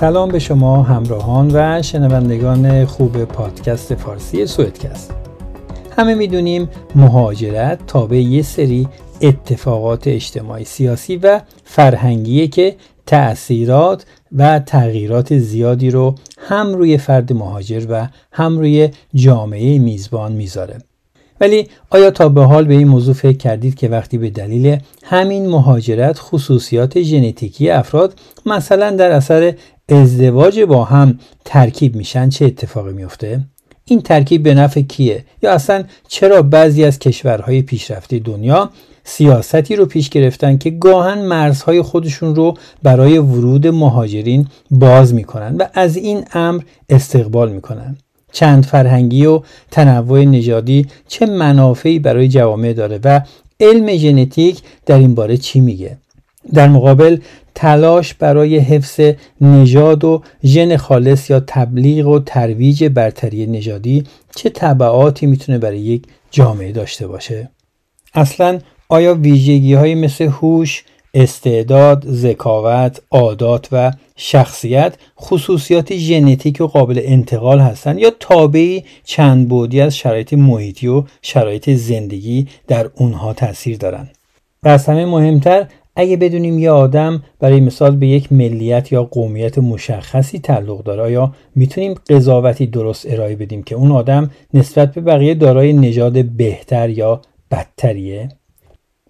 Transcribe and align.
سلام 0.00 0.28
به 0.28 0.38
شما 0.38 0.82
همراهان 0.82 1.50
و 1.54 1.82
شنوندگان 1.82 2.84
خوب 2.84 3.24
پادکست 3.24 3.94
فارسی 3.94 4.46
سویدکست 4.46 5.14
همه 5.96 6.14
می‌دونیم 6.14 6.68
مهاجرت 6.94 7.86
تابع 7.86 8.16
یه 8.16 8.42
سری 8.42 8.88
اتفاقات 9.20 10.08
اجتماعی 10.08 10.64
سیاسی 10.64 11.16
و 11.16 11.40
فرهنگیه 11.64 12.48
که 12.48 12.76
تأثیرات 13.06 14.04
و 14.36 14.58
تغییرات 14.58 15.38
زیادی 15.38 15.90
رو 15.90 16.14
هم 16.38 16.74
روی 16.74 16.98
فرد 16.98 17.32
مهاجر 17.32 17.86
و 17.88 18.08
هم 18.32 18.58
روی 18.58 18.90
جامعه 19.14 19.78
میزبان 19.78 20.32
می‌ذاره. 20.32 20.78
ولی 21.40 21.68
آیا 21.90 22.10
تا 22.10 22.28
به 22.28 22.44
حال 22.44 22.64
به 22.64 22.74
این 22.74 22.88
موضوع 22.88 23.14
فکر 23.14 23.36
کردید 23.36 23.74
که 23.74 23.88
وقتی 23.88 24.18
به 24.18 24.30
دلیل 24.30 24.78
همین 25.04 25.48
مهاجرت 25.48 26.18
خصوصیات 26.18 27.02
ژنتیکی 27.02 27.70
افراد 27.70 28.14
مثلا 28.46 28.90
در 28.90 29.10
اثر 29.10 29.54
ازدواج 29.88 30.60
با 30.60 30.84
هم 30.84 31.18
ترکیب 31.44 31.96
میشن 31.96 32.28
چه 32.28 32.44
اتفاقی 32.44 32.92
میفته؟ 32.92 33.40
این 33.84 34.00
ترکیب 34.00 34.42
به 34.42 34.54
نفع 34.54 34.80
کیه؟ 34.80 35.24
یا 35.42 35.52
اصلا 35.52 35.84
چرا 36.08 36.42
بعضی 36.42 36.84
از 36.84 36.98
کشورهای 36.98 37.62
پیشرفته 37.62 38.18
دنیا 38.18 38.70
سیاستی 39.04 39.76
رو 39.76 39.86
پیش 39.86 40.08
گرفتن 40.08 40.58
که 40.58 40.70
گاهن 40.70 41.24
مرزهای 41.24 41.82
خودشون 41.82 42.34
رو 42.34 42.54
برای 42.82 43.18
ورود 43.18 43.66
مهاجرین 43.66 44.46
باز 44.70 45.14
می‌کنن 45.14 45.56
و 45.56 45.64
از 45.74 45.96
این 45.96 46.24
امر 46.32 46.62
استقبال 46.88 47.52
می‌کنن 47.52 47.96
چند 48.32 48.64
فرهنگی 48.64 49.26
و 49.26 49.40
تنوع 49.70 50.24
نژادی 50.24 50.86
چه 51.08 51.26
منافعی 51.26 51.98
برای 51.98 52.28
جوامع 52.28 52.72
داره 52.72 53.00
و 53.04 53.20
علم 53.60 53.96
ژنتیک 53.96 54.62
در 54.86 54.98
این 54.98 55.14
باره 55.14 55.36
چی 55.36 55.60
میگه 55.60 55.98
در 56.54 56.68
مقابل 56.68 57.18
تلاش 57.58 58.14
برای 58.14 58.58
حفظ 58.58 59.00
نژاد 59.40 60.04
و 60.04 60.22
ژن 60.44 60.76
خالص 60.76 61.30
یا 61.30 61.40
تبلیغ 61.46 62.06
و 62.06 62.18
ترویج 62.18 62.84
برتری 62.84 63.46
نژادی 63.46 64.04
چه 64.36 64.50
طبعاتی 64.50 65.26
می‌تونه 65.26 65.58
برای 65.58 65.78
یک 65.78 66.02
جامعه 66.30 66.72
داشته 66.72 67.06
باشه 67.06 67.50
اصلا 68.14 68.58
آیا 68.88 69.14
ویژگی 69.14 69.74
های 69.74 69.94
مثل 69.94 70.24
هوش 70.24 70.84
استعداد، 71.14 72.04
ذکاوت، 72.08 73.00
عادات 73.10 73.68
و 73.72 73.92
شخصیت 74.16 74.94
خصوصیات 75.20 75.96
ژنتیک 75.96 76.60
و 76.60 76.66
قابل 76.66 77.00
انتقال 77.04 77.60
هستند 77.60 77.98
یا 77.98 78.10
تابعی 78.20 78.84
چند 79.04 79.48
بودی 79.48 79.80
از 79.80 79.96
شرایط 79.96 80.32
محیطی 80.32 80.88
و 80.88 81.04
شرایط 81.22 81.70
زندگی 81.70 82.48
در 82.68 82.90
اونها 82.94 83.32
تاثیر 83.32 83.76
دارند. 83.76 84.10
و 84.62 84.68
از 84.68 84.86
همه 84.86 85.06
مهمتر 85.06 85.66
اگه 85.96 86.16
بدونیم 86.16 86.58
یه 86.58 86.70
آدم 86.70 87.22
برای 87.40 87.60
مثال 87.60 87.96
به 87.96 88.06
یک 88.06 88.32
ملیت 88.32 88.92
یا 88.92 89.04
قومیت 89.04 89.58
مشخصی 89.58 90.38
تعلق 90.38 90.82
داره 90.82 91.12
یا 91.12 91.32
می‌تونیم 91.54 91.94
قضاوتی 92.10 92.66
درست 92.66 93.06
ارائه 93.08 93.36
بدیم 93.36 93.62
که 93.62 93.74
اون 93.74 93.92
آدم 93.92 94.30
نسبت 94.54 94.94
به 94.94 95.00
بقیه 95.00 95.34
دارای 95.34 95.72
نژاد 95.72 96.24
بهتر 96.24 96.90
یا 96.90 97.20
بدتریه؟ 97.50 98.28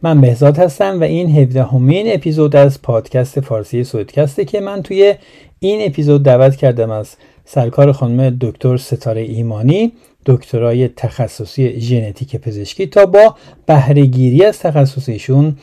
من 0.03 0.21
بهزاد 0.21 0.59
هستم 0.59 1.01
و 1.01 1.05
این 1.05 1.31
17 1.31 1.63
همین 1.65 2.15
اپیزود 2.15 2.57
از 2.57 2.83
پادکست 2.83 3.41
فارسی 3.41 3.85
سودکسته 3.85 4.45
که 4.45 4.61
من 4.61 4.83
توی 4.83 5.15
این 5.59 5.87
اپیزود 5.87 6.23
دعوت 6.23 6.57
کردم 6.57 6.91
از 6.91 7.17
سرکار 7.45 7.93
خانم 7.93 8.39
دکتر 8.41 8.77
ستاره 8.77 9.21
ایمانی 9.21 9.93
دکترای 10.27 10.89
تخصصی 10.89 11.81
ژنتیک 11.81 12.37
پزشکی 12.37 12.87
تا 12.87 13.07
با 13.07 13.35
بهرهگیری 13.67 14.45
از 14.45 14.59
تخصصیشون 14.59 15.57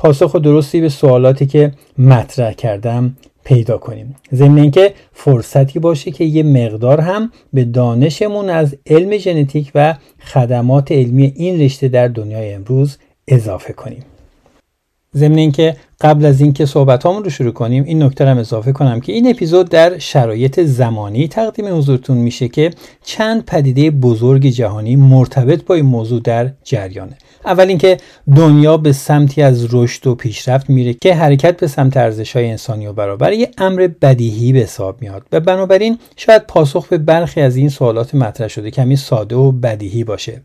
پاسخ 0.00 0.36
درستی 0.36 0.80
به 0.80 0.88
سوالاتی 0.88 1.46
که 1.46 1.72
مطرح 1.98 2.52
کردم 2.52 3.16
پیدا 3.44 3.78
کنیم. 3.78 4.16
ضمن 4.34 4.58
اینکه 4.58 4.94
فرصتی 5.12 5.78
باشه 5.78 6.10
که 6.10 6.24
یه 6.24 6.42
مقدار 6.42 7.00
هم 7.00 7.32
به 7.52 7.64
دانشمون 7.64 8.48
از 8.48 8.76
علم 8.86 9.16
ژنتیک 9.16 9.70
و 9.74 9.94
خدمات 10.20 10.92
علمی 10.92 11.32
این 11.36 11.60
رشته 11.60 11.88
در 11.88 12.08
دنیای 12.08 12.54
امروز 12.54 12.98
اضافه 13.28 13.72
کنیم. 13.72 14.04
ضمن 15.16 15.38
اینکه 15.38 15.76
قبل 16.00 16.24
از 16.24 16.40
اینکه 16.40 16.66
صحبتامون 16.66 17.24
رو 17.24 17.30
شروع 17.30 17.52
کنیم 17.52 17.84
این 17.84 18.02
نکته 18.02 18.26
هم 18.26 18.38
اضافه 18.38 18.72
کنم 18.72 19.00
که 19.00 19.12
این 19.12 19.30
اپیزود 19.30 19.68
در 19.68 19.98
شرایط 19.98 20.60
زمانی 20.60 21.28
تقدیم 21.28 21.76
حضورتون 21.76 22.16
میشه 22.16 22.48
که 22.48 22.70
چند 23.04 23.44
پدیده 23.44 23.90
بزرگ 23.90 24.46
جهانی 24.46 24.96
مرتبط 24.96 25.64
با 25.64 25.74
این 25.74 25.84
موضوع 25.84 26.20
در 26.20 26.50
جریانه. 26.64 27.18
اول 27.44 27.68
اینکه 27.68 27.96
دنیا 28.36 28.76
به 28.76 28.92
سمتی 28.92 29.42
از 29.42 29.74
رشد 29.74 30.06
و 30.06 30.14
پیشرفت 30.14 30.70
میره 30.70 30.94
که 30.94 31.14
حرکت 31.14 31.56
به 31.56 31.66
سمت 31.66 31.96
ارزش‌های 31.96 32.50
انسانی 32.50 32.86
و 32.86 32.92
برابر 32.92 33.32
یه 33.32 33.50
امر 33.58 33.88
بدیهی 34.02 34.52
به 34.52 34.58
حساب 34.58 35.02
میاد 35.02 35.22
و 35.32 35.40
بنابراین 35.40 35.98
شاید 36.16 36.46
پاسخ 36.46 36.88
به 36.88 36.98
برخی 36.98 37.40
از 37.40 37.56
این 37.56 37.68
سوالات 37.68 38.14
مطرح 38.14 38.48
شده 38.48 38.70
کمی 38.70 38.96
ساده 38.96 39.36
و 39.36 39.52
بدیهی 39.52 40.04
باشه. 40.04 40.42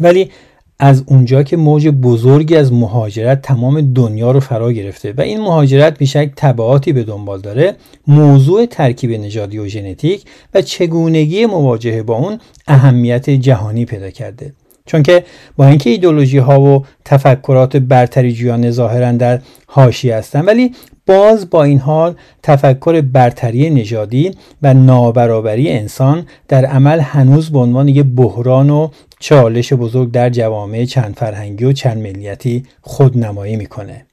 ولی 0.00 0.30
از 0.78 1.02
اونجا 1.06 1.42
که 1.42 1.56
موج 1.56 1.88
بزرگی 1.88 2.56
از 2.56 2.72
مهاجرت 2.72 3.42
تمام 3.42 3.80
دنیا 3.80 4.30
رو 4.30 4.40
فرا 4.40 4.72
گرفته 4.72 5.14
و 5.16 5.20
این 5.20 5.40
مهاجرت 5.40 5.98
بیشک 5.98 6.30
تبعاتی 6.36 6.92
به 6.92 7.02
دنبال 7.02 7.40
داره 7.40 7.74
موضوع 8.06 8.66
ترکیب 8.66 9.10
نژادی 9.10 9.58
و 9.58 9.66
ژنتیک 9.66 10.24
و 10.54 10.62
چگونگی 10.62 11.46
مواجهه 11.46 12.02
با 12.02 12.16
اون 12.16 12.38
اهمیت 12.68 13.30
جهانی 13.30 13.84
پیدا 13.84 14.10
کرده. 14.10 14.52
چون 14.86 15.02
که 15.02 15.24
با 15.56 15.66
اینکه 15.66 15.90
ایدولوژی 15.90 16.38
ها 16.38 16.60
و 16.60 16.84
تفکرات 17.04 17.76
برتری 17.76 18.32
جویانه 18.32 18.70
ظاهرا 18.70 19.12
در 19.12 19.40
هاشی 19.68 20.10
هستند 20.10 20.48
ولی 20.48 20.72
باز 21.06 21.50
با 21.50 21.64
این 21.64 21.78
حال 21.78 22.14
تفکر 22.42 23.00
برتری 23.00 23.70
نژادی 23.70 24.30
و 24.62 24.74
نابرابری 24.74 25.70
انسان 25.70 26.26
در 26.48 26.64
عمل 26.64 27.00
هنوز 27.00 27.50
به 27.50 27.58
عنوان 27.58 27.88
یک 27.88 28.06
بحران 28.16 28.70
و 28.70 28.88
چالش 29.24 29.72
بزرگ 29.72 30.10
در 30.10 30.30
جوامع 30.30 30.84
چند 30.84 31.16
فرهنگی 31.16 31.64
و 31.64 31.72
چند 31.72 31.98
ملیتی 31.98 32.64
خودنمایی 32.80 33.56
می‌کنه. 33.56 34.06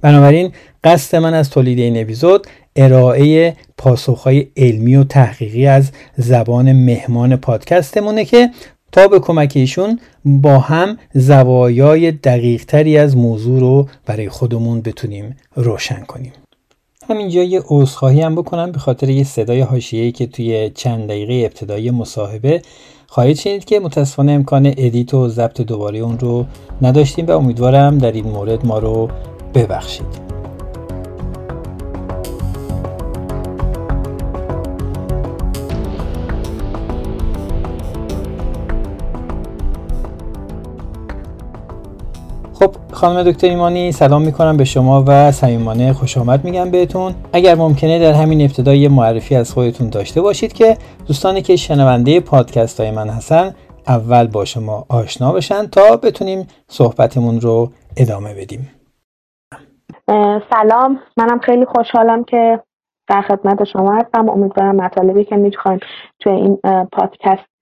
بنابراین 0.00 0.52
قصد 0.84 1.16
من 1.16 1.34
از 1.34 1.50
تولید 1.50 1.78
این 1.78 2.00
اپیزود 2.00 2.46
ارائه 2.76 3.56
پاسخهای 3.78 4.46
علمی 4.56 4.96
و 4.96 5.04
تحقیقی 5.04 5.66
از 5.66 5.90
زبان 6.16 6.72
مهمان 6.72 7.36
پادکستمونه 7.36 8.24
که 8.24 8.50
تا 8.92 9.08
به 9.08 9.20
کمک 9.20 9.52
ایشون 9.54 10.00
با 10.24 10.58
هم 10.58 10.98
زوایای 11.14 12.12
دقیق 12.12 12.64
تری 12.64 12.98
از 12.98 13.16
موضوع 13.16 13.60
رو 13.60 13.88
برای 14.06 14.28
خودمون 14.28 14.80
بتونیم 14.80 15.36
روشن 15.54 16.00
کنیم. 16.00 16.32
همینجا 17.10 17.42
یه 17.42 17.62
عذرخواهی 17.68 18.20
هم 18.20 18.34
بکنم 18.34 18.72
به 18.72 18.78
خاطر 18.78 19.08
یه 19.10 19.24
صدای 19.24 19.60
حاشیه‌ای 19.60 20.12
که 20.12 20.26
توی 20.26 20.70
چند 20.74 21.08
دقیقه 21.08 21.34
ابتدایی 21.34 21.90
مصاحبه 21.90 22.62
خواهید 23.06 23.36
شنید 23.36 23.64
که 23.64 23.80
متاسفانه 23.80 24.32
امکان 24.32 24.66
ادیت 24.66 25.14
و 25.14 25.28
ضبط 25.28 25.60
دوباره 25.60 25.98
اون 25.98 26.18
رو 26.18 26.46
نداشتیم 26.82 27.26
و 27.26 27.30
امیدوارم 27.30 27.98
در 27.98 28.12
این 28.12 28.24
مورد 28.24 28.66
ما 28.66 28.78
رو 28.78 29.08
ببخشید. 29.54 30.25
خب 42.66 42.76
خانم 42.92 43.22
دکتر 43.22 43.46
ایمانی 43.46 43.92
سلام 43.92 44.22
می‌کنم 44.22 44.56
به 44.56 44.64
شما 44.64 45.04
و 45.06 45.32
صمیمانه 45.32 45.92
خوش 45.92 46.18
آمد 46.18 46.44
میگم 46.44 46.70
بهتون. 46.70 47.14
اگر 47.32 47.54
ممکنه 47.54 47.98
در 47.98 48.12
همین 48.12 48.40
ابتدای 48.40 48.88
معرفی 48.88 49.36
از 49.36 49.52
خودتون 49.52 49.90
داشته 49.90 50.20
باشید 50.22 50.52
که 50.52 50.76
دوستانی 51.06 51.42
که 51.42 51.56
شنونده 51.56 52.20
پادکست 52.20 52.80
های 52.80 52.90
من 52.90 53.08
هستن 53.08 53.54
اول 53.86 54.26
با 54.26 54.44
شما 54.44 54.86
آشنا 54.88 55.32
بشن 55.32 55.66
تا 55.66 55.96
بتونیم 55.96 56.46
صحبتمون 56.68 57.40
رو 57.40 57.70
ادامه 57.96 58.34
بدیم. 58.34 58.70
سلام. 60.50 60.98
منم 61.16 61.38
خیلی 61.38 61.64
خوشحالم 61.64 62.24
که 62.24 62.60
در 63.08 63.22
خدمت 63.22 63.64
شما 63.64 63.94
هستم. 63.94 64.28
امیدوارم 64.28 64.76
مطالبی 64.76 65.24
که 65.24 65.36
می‌خوایم 65.36 65.80
توی 66.20 66.32
این 66.32 66.58
پادکست 66.92 67.55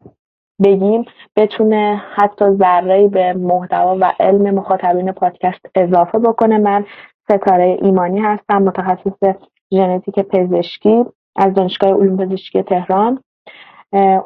بگیم 0.65 1.05
بتونه 1.37 2.03
حتی 2.15 2.45
ذره 2.51 3.09
به 3.09 3.33
محتوا 3.33 3.97
و 4.01 4.13
علم 4.21 4.55
مخاطبین 4.55 5.13
پادکست 5.13 5.67
اضافه 5.75 6.19
بکنه. 6.19 6.59
من 6.59 6.85
ستاره 7.25 7.79
ایمانی 7.83 8.21
هستم 8.21 8.63
متخصص 8.63 9.37
ژنتیک 9.75 10.21
پزشکی 10.21 11.05
از 11.37 11.55
دانشگاه 11.55 11.91
علوم 11.91 12.17
پزشکی 12.17 12.63
تهران. 12.63 13.21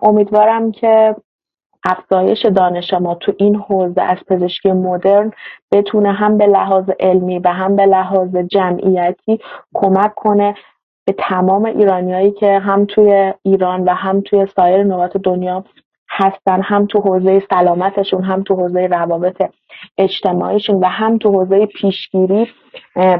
امیدوارم 0.02 0.72
که 0.72 1.16
افزایش 1.84 2.46
دانش 2.46 2.94
ما 2.94 3.14
تو 3.14 3.32
این 3.38 3.56
حوزه 3.56 4.02
از 4.02 4.18
پزشکی 4.28 4.72
مدرن 4.72 5.32
بتونه 5.72 6.12
هم 6.12 6.38
به 6.38 6.46
لحاظ 6.46 6.90
علمی 7.00 7.38
و 7.38 7.48
هم 7.48 7.76
به 7.76 7.86
لحاظ 7.86 8.36
جمعیتی 8.36 9.40
کمک 9.74 10.14
کنه 10.14 10.54
به 11.06 11.14
تمام 11.18 11.64
ایرانیایی 11.64 12.30
که 12.30 12.58
هم 12.58 12.84
توی 12.84 13.34
ایران 13.42 13.84
و 13.84 13.94
هم 13.94 14.20
توی 14.20 14.46
سایر 14.46 14.84
نقاط 14.84 15.16
دنیا 15.16 15.64
هستن 16.18 16.62
هم 16.62 16.86
تو 16.86 17.00
حوزه 17.00 17.42
سلامتشون 17.50 18.24
هم 18.24 18.42
تو 18.42 18.54
حوزه 18.54 18.86
روابط 18.86 19.42
اجتماعیشون 19.98 20.76
و 20.76 20.86
هم 20.86 21.18
تو 21.18 21.30
حوزه 21.32 21.66
پیشگیری 21.66 22.48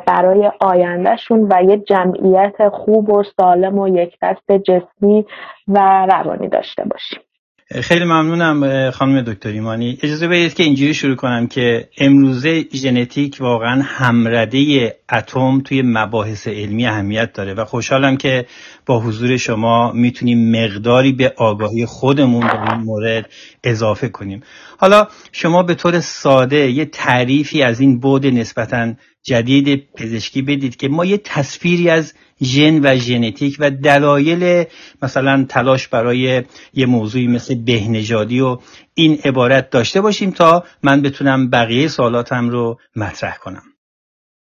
برای 0.07 0.51
آیندهشون 0.61 1.47
و 1.51 1.63
یه 1.63 1.77
جمعیت 1.77 2.69
خوب 2.69 3.11
و 3.11 3.23
سالم 3.23 3.79
و 3.79 3.89
یک 3.89 4.19
دست 4.23 4.53
جسمی 4.53 5.27
و 5.69 6.07
روانی 6.07 6.49
داشته 6.49 6.85
باشیم. 6.85 7.28
خیلی 7.75 8.05
ممنونم 8.05 8.91
خانم 8.91 9.21
دکتر 9.21 9.49
ایمانی. 9.49 9.99
اجازه 10.03 10.29
بدید 10.29 10.55
که 10.55 10.63
اینجوری 10.63 10.95
شروع 10.95 11.17
کنم 11.17 11.47
که 11.47 11.89
امروزه 11.99 12.65
ژنتیک 12.75 13.37
واقعا 13.41 13.83
همرده 13.83 14.97
اتم 15.13 15.61
توی 15.61 15.83
مباحث 15.83 16.49
علمی 16.49 16.87
اهمیت 16.87 17.33
داره 17.33 17.55
و 17.55 17.65
خوشحالم 17.65 18.17
که 18.17 18.47
با 18.87 19.01
حضور 19.01 19.37
شما 19.37 19.93
می‌تونیم 19.93 20.65
مقداری 20.65 21.13
به 21.13 21.33
آگاهی 21.37 21.87
خودمون 21.87 22.47
در 22.47 22.73
این 22.73 22.81
مورد 22.81 23.31
اضافه 23.65 24.09
کنیم. 24.09 24.43
حالا 24.79 25.09
شما 25.33 25.63
به 25.63 25.75
طور 25.75 26.01
ساده 26.01 26.71
یه 26.71 26.85
تعریفی 26.85 27.63
از 27.63 27.81
این 27.81 28.01
بود 28.01 28.27
نسبتا 28.27 28.95
جدید 29.29 29.89
پزشکی 29.95 30.43
بدید 30.43 30.77
که 30.77 30.89
ما 30.89 31.05
یه 31.05 31.19
تصویری 31.19 31.91
از 31.91 32.15
ژن 32.43 32.81
و 32.85 32.97
ژنتیک 32.97 33.57
و 33.61 33.71
دلایل 33.71 34.65
مثلا 35.03 35.45
تلاش 35.49 35.89
برای 35.89 36.43
یه 36.75 36.87
موضوعی 36.87 37.27
مثل 37.27 37.55
بهنژادی 37.55 38.41
و 38.41 38.57
این 38.95 39.19
عبارت 39.25 39.71
داشته 39.71 40.01
باشیم 40.01 40.31
تا 40.31 40.65
من 40.83 41.03
بتونم 41.03 41.51
بقیه 41.51 41.89
سوالاتم 41.89 42.49
رو 42.49 42.77
مطرح 42.97 43.37
کنم. 43.37 43.63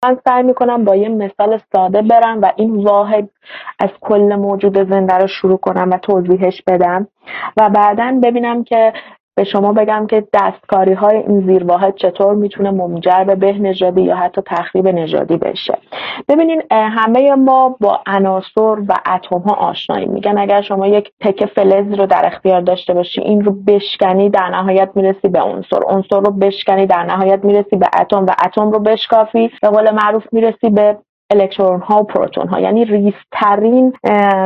من 0.04 0.18
سعی 0.28 0.44
می‌کنم 0.44 0.86
با 0.86 0.96
یه 0.96 1.10
مثال 1.10 1.60
ساده 1.74 2.02
برم 2.02 2.42
و 2.42 2.52
این 2.58 2.84
واحد 2.84 3.30
از 3.80 3.90
کل 4.02 4.36
موجود 4.36 4.90
زنده 4.90 5.14
رو 5.14 5.28
شروع 5.28 5.58
کنم 5.58 5.90
و 5.92 5.98
توضیحش 5.98 6.62
بدم 6.68 7.08
و 7.58 7.70
بعدا 7.70 8.20
ببینم 8.24 8.64
که 8.64 8.94
به 9.36 9.44
شما 9.44 9.74
بگم 9.74 10.08
که 10.08 10.28
دستکاری 10.34 10.94
های 10.94 11.18
این 11.18 11.42
زیرواحد 11.48 11.96
چطور 11.96 12.36
می‌تونه 12.36 12.72
منجر 12.72 13.24
به 13.24 13.36
به 13.36 13.54
نژادی 13.54 14.02
یا 14.02 14.16
حتی 14.16 14.42
تخریب 14.46 14.88
نژادی 14.88 15.38
بشه. 15.38 15.78
ببینین 16.28 16.62
همه 16.72 17.36
ما 17.36 17.76
با 17.82 18.00
عناصر 18.08 18.80
و 18.88 18.96
اتم 19.16 19.40
ها 19.40 19.54
آشناییم. 19.56 20.12
میگن 20.12 20.38
اگر 20.38 20.62
شما 20.62 20.88
یک 20.88 21.12
تکه 21.22 21.46
فلز 21.46 21.94
رو 22.00 22.06
در 22.06 22.26
اختیار 22.26 22.62
داشته 22.62 22.94
باشی 22.94 23.22
این 23.22 23.42
رو 23.46 23.52
بشکنی 23.68 24.30
در 24.30 24.50
نهایت 24.50 24.90
می‌رسی 24.96 25.28
به 25.28 25.42
عنصر. 25.42 25.80
عنصر 25.88 26.20
رو 26.20 26.32
بشکنی 26.32 26.86
در 26.86 27.04
نهایت 27.04 27.46
می‌رسی 27.46 27.76
به 27.76 27.88
اتم 28.02 28.26
و 28.26 28.30
اتم 28.46 28.72
رو 28.72 28.80
بشکافی. 28.80 29.52
به 29.62 29.70
قول 29.70 29.92
معروف 29.92 30.24
می‌رسی 30.32 30.70
به 30.70 30.98
الکترون 31.34 31.82
ها 31.82 32.00
و 32.00 32.04
پروتون 32.04 32.48
ها 32.48 32.60
یعنی 32.60 32.86
ریزترین 32.86 33.94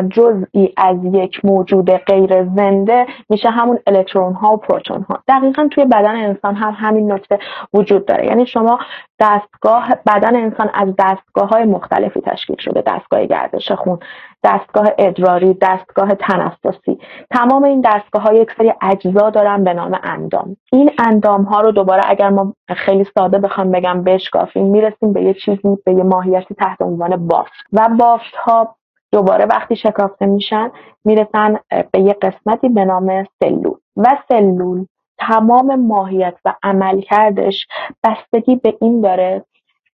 جزئی 0.09 0.73
از 0.77 0.97
یک 1.03 1.45
موجود 1.45 1.91
غیر 1.91 2.43
زنده 2.43 3.05
میشه 3.29 3.49
همون 3.49 3.79
الکترون 3.87 4.33
ها 4.33 4.53
و 4.53 4.57
پروتون 4.57 5.05
ها 5.09 5.23
دقیقا 5.27 5.67
توی 5.71 5.85
بدن 5.85 6.15
انسان 6.15 6.55
هم 6.55 6.75
همین 6.77 7.11
نکته 7.11 7.39
وجود 7.73 8.05
داره. 8.05 8.25
یعنی 8.25 8.45
شما 8.45 8.79
دستگاه 9.19 9.89
بدن 10.07 10.35
انسان 10.35 10.69
از 10.73 10.89
دستگاه 10.99 11.49
های 11.49 11.65
مختلفی 11.65 12.21
تشکیل 12.21 12.55
شده. 12.59 12.83
دستگاه 12.87 13.25
گردش 13.25 13.71
خون 13.71 13.99
دستگاه 14.47 14.87
ادراری 14.97 15.53
دستگاه 15.53 16.15
تنفسی. 16.15 16.99
تمام 17.31 17.63
این 17.63 17.81
دستگاه 17.81 18.21
ها 18.21 18.33
یک 18.33 18.51
سری 18.57 18.73
اجزا 18.81 19.29
دارن 19.29 19.63
به 19.63 19.73
نام 19.73 19.99
اندام. 20.03 20.57
این 20.71 20.91
اندام 20.99 21.43
ها 21.43 21.61
رو 21.61 21.71
دوباره 21.71 22.01
اگر 22.05 22.29
ما 22.29 22.53
خیلی 22.69 23.05
ساده 23.17 23.39
بخوام 23.39 23.71
بگم 23.71 24.03
بشکافیم 24.03 24.65
می‌رسیم 24.65 25.13
به 25.13 25.21
یه 25.21 25.33
چیزی 25.33 25.77
به 25.85 25.93
یه 25.93 26.03
ماهیتی 26.03 26.55
تحت 26.55 26.81
عنوان 26.81 27.27
بافت. 27.27 27.53
و 27.73 27.89
بافت 27.99 28.35
ها 28.35 28.75
دوباره 29.11 29.45
وقتی 29.45 29.75
شکافته 29.75 30.25
میشن 30.25 30.71
می‌رسن 31.05 31.59
به 31.91 31.99
یه 31.99 32.13
قسمتی 32.13 32.69
به 32.69 32.85
نام 32.85 33.25
سلول. 33.43 33.77
و 33.97 34.17
سلول 34.29 34.85
تمام 35.17 35.75
ماهیت 35.75 36.35
و 36.45 36.53
عملکردش 36.63 37.67
بستگی 38.03 38.55
به 38.55 38.77
این 38.81 39.01
داره 39.01 39.45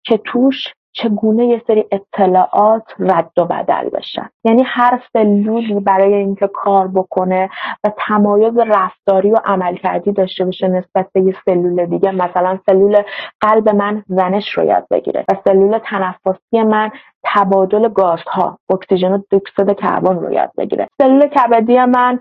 که 0.04 0.18
توش 0.18 0.74
چگونه 0.94 1.46
یه 1.46 1.62
سری 1.68 1.86
اطلاعات 1.92 2.84
رد 3.00 3.32
و 3.38 3.46
بدل 3.46 3.90
بشن. 3.90 4.30
یعنی 4.44 4.64
هر 4.66 5.02
سلولی 5.14 5.80
برای 5.80 6.14
اینکه 6.14 6.48
کار 6.48 6.88
بکنه 6.88 7.50
و 7.84 7.92
تمایز 8.08 8.58
رفتاری 8.58 9.32
و 9.32 9.38
عملکردی 9.46 10.12
داشته 10.12 10.46
باشه 10.46 10.68
نسبت 10.68 11.08
به 11.14 11.22
یه 11.22 11.36
سلول 11.46 11.86
دیگه 11.86 12.12
مثلا 12.12 12.60
سلول 12.66 13.04
قلب 13.42 13.70
من 13.70 14.04
زنش 14.08 14.50
رو 14.58 14.64
یاد 14.64 14.88
بگیره 14.92 15.26
و 15.32 15.36
سلول 15.46 15.78
تنفسی 15.78 16.64
من 16.64 16.92
تبادل 17.24 17.90
گازها 17.90 18.58
اکسیژن 18.70 19.12
و 19.12 19.22
دیوکسید 19.30 19.80
کربن 19.80 20.16
رو 20.16 20.32
یاد 20.34 20.52
بگیره. 20.58 20.88
سلول 21.02 21.28
کبدی 21.28 21.86
من 21.86 22.20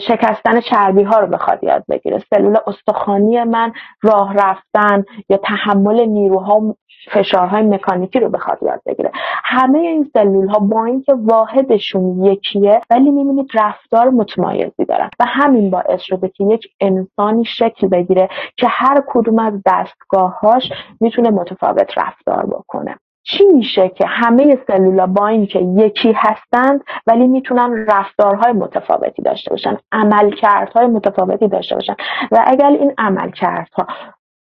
شکستن 0.00 0.60
چربی 0.60 1.02
ها 1.02 1.18
رو 1.18 1.26
بخواد 1.26 1.64
یاد 1.64 1.84
بگیره. 1.88 2.18
سلول 2.34 2.56
استخوانی 2.66 3.44
من 3.44 3.72
راه 4.02 4.34
رفتن 4.34 5.04
یا 5.28 5.36
تحمل 5.36 6.00
نیروها 6.06 6.76
فشارهای 7.12 7.62
مکانیکی 7.62 8.20
رو 8.20 8.28
بخواد 8.28 8.58
یاد 8.62 8.80
بگیره. 8.86 9.10
همه 9.44 9.78
این 9.78 10.10
سلول 10.12 10.48
ها 10.48 10.58
با 10.58 10.84
اینکه 10.84 11.14
واحدشون 11.14 12.24
یکیه 12.24 12.80
ولی 12.90 13.10
می‌بینید 13.10 13.50
رفتار 13.54 14.10
متمایزی 14.10 14.84
دارن. 14.88 15.10
و 15.20 15.24
همین 15.28 15.70
باعث 15.70 16.00
شده 16.00 16.28
که 16.28 16.44
یک 16.44 16.66
انسانی 16.80 17.44
شکل 17.44 17.88
بگیره 17.88 18.28
که 18.56 18.66
هر 18.70 19.02
کدوم 19.08 19.38
از 19.38 19.52
دستگاهاش 19.66 20.72
می‌تونه 21.00 21.30
متفاوت 21.30 21.98
رفتار 21.98 22.46
بکنه. 22.46 22.96
چی 23.26 23.44
میشه 23.44 23.88
که 23.88 24.06
همه 24.06 24.58
سلولا 24.66 25.06
با 25.06 25.26
اینکه 25.26 25.58
یکی 25.58 26.12
هستند 26.16 26.84
ولی 27.06 27.26
می‌تونن 27.26 27.86
رفتارهای 27.88 28.52
متفاوتی 28.52 29.22
داشته 29.22 29.50
باشن 29.50 29.76
عملکردهای 29.92 30.86
متفاوتی 30.86 31.48
داشته 31.48 31.74
باشن؟ 31.74 31.96
و 32.32 32.44
اگر 32.46 32.66
این 32.68 32.94
عملکردها 32.98 33.86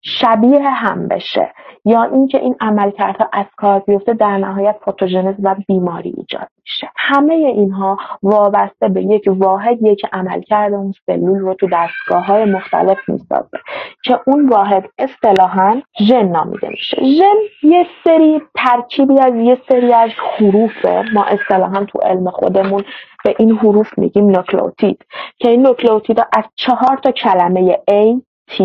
شبیه 0.04 0.70
هم 0.70 1.08
بشه 1.08 1.52
یا 1.84 2.02
اینکه 2.02 2.38
این 2.38 2.56
عملکردها 2.60 3.28
از 3.32 3.46
کار 3.56 3.78
بیفته 3.78 4.14
در 4.14 4.38
نهایت 4.38 4.76
پاتوژنز 4.80 5.34
و 5.42 5.54
بیماری 5.68 6.14
ایجاد 6.16 6.48
میشه. 6.62 6.90
همه 6.96 7.34
اینها 7.34 7.98
وابسته 8.22 8.88
به 8.88 9.02
یک 9.02 9.24
واحد 9.26 9.78
یک 9.82 10.06
عملکرد 10.12 10.74
اون 10.74 10.92
سلول 11.06 11.38
رو 11.38 11.54
تو 11.54 11.68
دستگاه 11.72 12.26
های 12.26 12.44
مختلف 12.44 12.98
می‌سازه 13.08 13.58
که 14.04 14.20
اون 14.26 14.48
واحد 14.48 14.90
اصطلاحا 14.98 15.82
ژن 16.00 16.28
نامیده 16.28 16.68
میشه. 16.68 16.96
ژن 17.04 17.68
یه 17.68 17.86
سری 18.04 18.42
ترکیبی 18.54 19.18
از 19.18 19.34
یه 19.34 19.58
سری 19.68 19.92
از 19.92 20.10
حروفه. 20.38 21.04
ما 21.14 21.24
اصطلاحا 21.24 21.84
تو 21.84 21.98
علم 21.98 22.30
خودمون 22.30 22.84
به 23.24 23.34
این 23.38 23.50
حروف 23.50 23.98
میگیم 23.98 24.30
نوکلوتید 24.30 25.04
که 25.38 25.48
این 25.48 25.62
نوکلوتید 25.62 26.20
از 26.32 26.44
چهار 26.54 26.96
تا 26.96 27.10
کلمه 27.10 27.78
A, 27.90 28.20
T, 28.50 28.62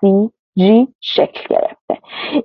C, 0.00 0.30
جی 0.58 0.88
شکل 1.00 1.54
گرفته. 1.54 1.98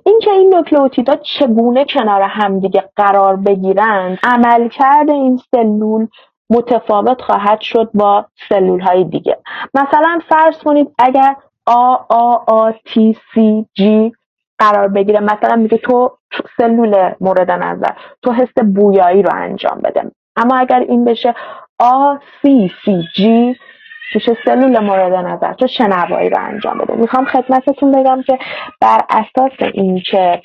اینکه 0.06 0.30
این 0.30 0.54
نوکلئوتیدها 0.54 1.16
چگونه 1.16 1.84
کنار 1.84 2.22
همدیگه 2.22 2.90
قرار 2.96 3.36
بگیرند 3.36 4.18
عملکرد 4.22 5.10
این 5.10 5.40
سلول 5.50 6.06
متفاوت 6.50 7.22
خواهد 7.22 7.60
شد 7.60 7.90
با 7.94 8.26
سلول 8.48 8.80
های 8.80 9.04
دیگه. 9.04 9.38
مثلا 9.74 10.18
فرض 10.28 10.58
کنید 10.58 10.94
اگر 10.98 11.36
آ 11.66 11.96
آ 12.08 12.36
آ 12.46 12.70
تی 12.84 13.16
سی 13.34 13.66
جی 13.74 14.12
قرار 14.58 14.88
بگیره 14.88 15.20
مثلا 15.20 15.56
میگه 15.56 15.78
تو 15.78 16.16
سلول 16.56 17.14
مورد 17.20 17.50
نظر 17.50 17.90
تو 18.22 18.32
حس 18.32 18.58
بویایی 18.74 19.22
رو 19.22 19.30
انجام 19.34 19.80
بده. 19.84 20.10
اما 20.36 20.56
اگر 20.56 20.80
این 20.80 21.04
بشه 21.04 21.34
آ 21.78 22.16
سی 22.42 22.70
سی 22.84 23.02
جی 23.16 23.56
میشه 24.14 24.36
سلول 24.44 24.78
مورد 24.78 25.12
نظر 25.12 25.52
تو 25.52 25.66
شنوایی 25.66 26.30
رو 26.30 26.36
انجام 26.40 26.78
بده. 26.78 26.94
می‌خوام 26.94 27.24
خدمتتون 27.24 27.92
بگم 27.92 28.22
که 28.22 28.38
بر 28.80 29.00
اساس 29.10 29.52
اینکه 29.74 30.42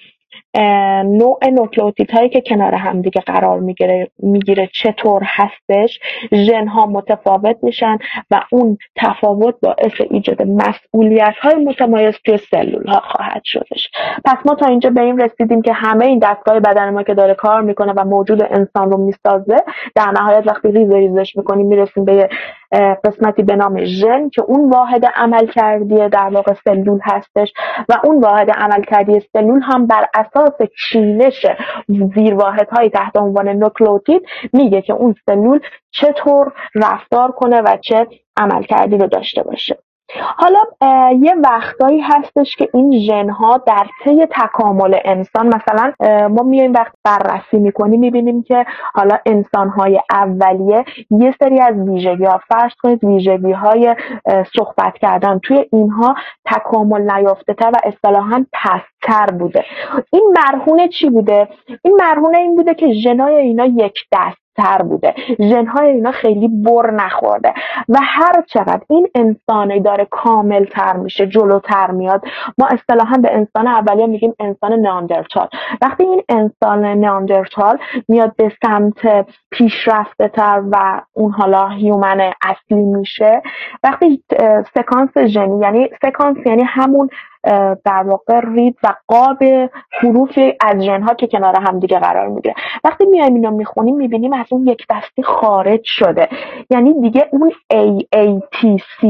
نوع 1.04 1.40
نوکلوتیت 1.52 2.12
هایی 2.12 2.30
که 2.30 2.42
کنار 2.42 2.76
همدیگه 2.76 3.22
قرار 3.22 3.60
می‌گیره 3.60 4.12
می‌گیره 4.20 4.70
چطور 4.74 5.22
هستش 5.26 6.00
ژن 6.34 6.68
ها 6.68 6.86
متفاوت 6.86 7.58
میشن 7.62 7.98
و 8.32 8.42
اون 8.52 8.78
تفاوت 8.96 9.56
باعث 9.62 10.02
ایجاد 10.10 10.42
مسئولیت 10.42 11.34
های 11.42 11.56
متمایز 11.56 12.16
توی 12.26 12.38
سلول 12.38 12.88
ها 12.88 13.00
خواهد 13.00 13.42
شدش. 13.46 13.92
پس 14.26 14.38
ما 14.46 14.56
تا 14.56 14.66
اینجا 14.66 14.90
به 14.90 15.02
این 15.02 15.22
رسیدیم 15.22 15.62
که 15.62 15.74
همه 15.74 16.06
این 16.06 16.20
دستگاه 16.20 16.60
بدن 16.60 16.90
ما 16.90 17.04
که 17.04 17.14
داره 17.14 17.34
کار 17.34 17.62
می‌کنه 17.62 17.94
و 17.94 18.04
موجود 18.04 18.44
انسان 18.44 18.92
رو 18.92 18.98
می‌سازه 18.98 19.58
در 19.96 20.12
نهایت 20.12 20.48
وقتی 20.48 20.72
ریز 20.72 20.92
ریزش 20.92 21.36
می‌کنیم 21.36 21.68
می‌رسیم 21.68 22.06
به 22.06 22.30
قسمتی 22.72 23.44
به 23.44 23.56
نام 23.56 23.86
ژن 23.86 24.30
که 24.30 24.42
اون 24.42 24.70
واحد 24.70 25.06
عملکردی 25.16 26.10
در 26.10 26.30
واقع 26.34 26.54
سلول 26.66 27.00
هستش 27.04 27.54
و 27.90 27.98
اون 28.04 28.22
واحد 28.22 28.52
عملکردی 28.52 29.20
سلول 29.34 29.62
هم 29.64 29.88
بر 29.88 30.06
اساس 30.14 30.54
چینش 30.90 31.46
های 32.72 32.90
تحت 32.90 33.18
عنوان 33.18 33.50
نوکلوتید 33.50 34.22
میگه 34.54 34.82
که 34.82 34.94
اون 34.94 35.16
سلول 35.26 35.60
چطور 35.92 36.54
رفتار 36.76 37.32
کنه 37.32 37.62
و 37.62 37.78
چه 37.82 38.08
عملکردی 38.38 38.98
رو 38.98 39.08
داشته 39.08 39.44
باشه. 39.44 39.78
حالا 40.38 40.60
یه 41.12 41.36
وقتایی 41.44 42.00
هستش 42.00 42.56
که 42.56 42.70
این 42.74 43.00
ژن 43.00 43.30
ها 43.30 43.58
در 43.58 43.88
طی 44.04 44.26
تکامل 44.26 44.98
انسان 45.06 45.48
مثلا 45.48 45.94
ما 46.28 46.44
میایم 46.44 46.74
وقت 46.74 46.94
بررسی 47.04 47.60
می‌کنیم 47.60 48.00
می‌بینیم 48.00 48.44
که 48.44 48.66
حالا 48.94 49.18
انسان 49.26 49.70
های 49.70 50.00
اولیه 50.12 50.86
یه 51.12 51.36
سری 51.40 51.60
از 51.60 51.76
ویژگی 51.76 52.26
ها 52.26 52.42
فرض 52.50 52.72
کنید 52.84 53.04
ویژگی 53.04 53.52
های 53.52 53.96
صحبت 54.56 54.98
کردن 55.02 55.40
توی 55.40 55.66
اینها 55.72 56.16
تکامل 56.46 57.12
نیافته 57.12 57.54
تر 57.54 57.72
و 57.74 57.78
اصطلاحا 57.84 58.46
پستر 58.54 59.26
بوده. 59.32 59.66
این 60.14 60.34
مرهونه 60.38 60.88
چی 60.88 61.10
بوده؟ 61.10 61.48
این 61.84 61.98
مرهونه 62.02 62.38
این 62.38 62.56
بوده 62.56 62.74
که 62.74 62.94
ژنای 62.94 63.36
اینا 63.36 63.66
یک 63.66 64.00
دست. 64.14 64.49
تر 64.60 64.82
بوده. 64.82 65.14
ژنهای 65.40 65.90
اینا 65.90 66.12
خیلی 66.12 66.48
بر 66.48 66.92
نخورده. 66.92 67.54
و 67.90 67.98
هر 68.02 68.44
چقدر 68.48 68.82
این 68.90 69.08
انسانه 69.16 69.80
داره 69.80 70.08
کامل 70.12 70.66
تر 70.66 70.98
میشه 70.98 71.28
جلوتر 71.28 71.92
میاد 71.92 72.22
ما 72.58 72.68
اصطلاحا 72.68 73.18
به 73.18 73.30
انسان 73.34 73.68
اولیه 73.68 74.08
میگیم 74.08 74.34
انسان 74.40 74.74
ناندرتال. 74.74 75.48
وقتی 75.82 76.04
این 76.04 76.24
انسان 76.30 76.86
ناندرتال 76.86 77.78
میاد 78.08 78.36
به 78.36 78.52
سمت 78.62 79.28
پیشرفته 79.52 80.28
تر 80.28 80.64
و 80.72 81.02
اون 81.14 81.32
حالا 81.32 81.68
هیومن 81.68 82.32
اصلی 82.42 82.86
میشه 82.86 83.42
وقتی 83.84 84.24
سکانس 84.76 85.18
ژنی 85.18 85.60
یعنی 85.60 85.90
سکانس 86.02 86.38
یعنی 86.46 86.64
همون 86.64 87.10
در 87.86 88.04
واقع 88.06 88.40
رید 88.44 88.78
و 88.84 88.94
قاب 89.08 89.44
حروفی 90.02 90.54
از 90.62 90.82
ژنها 90.82 91.14
که 91.14 91.28
کنار 91.28 91.56
هم 91.60 91.80
دیگه 91.80 92.00
قرار 92.00 92.28
می‌گیره. 92.28 92.56
وقتی 92.84 93.06
میایم 93.06 93.34
اینا 93.34 93.50
می‌خونیم 93.50 93.96
می‌بینیم 93.96 94.34
از 94.34 94.46
اون 94.50 94.68
یک 94.68 94.86
دستی 94.90 95.24
خارج 95.24 95.82
شده. 95.84 96.30
یعنی 96.70 97.02
دیگه 97.02 97.30
اون 97.32 97.52
AATC 97.74 99.06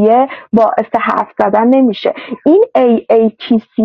باعث 0.54 0.96
حرف 1.02 1.32
زدن 1.40 1.68
نمیشه. 1.68 2.14
این 2.46 2.66
AATC 2.78 3.80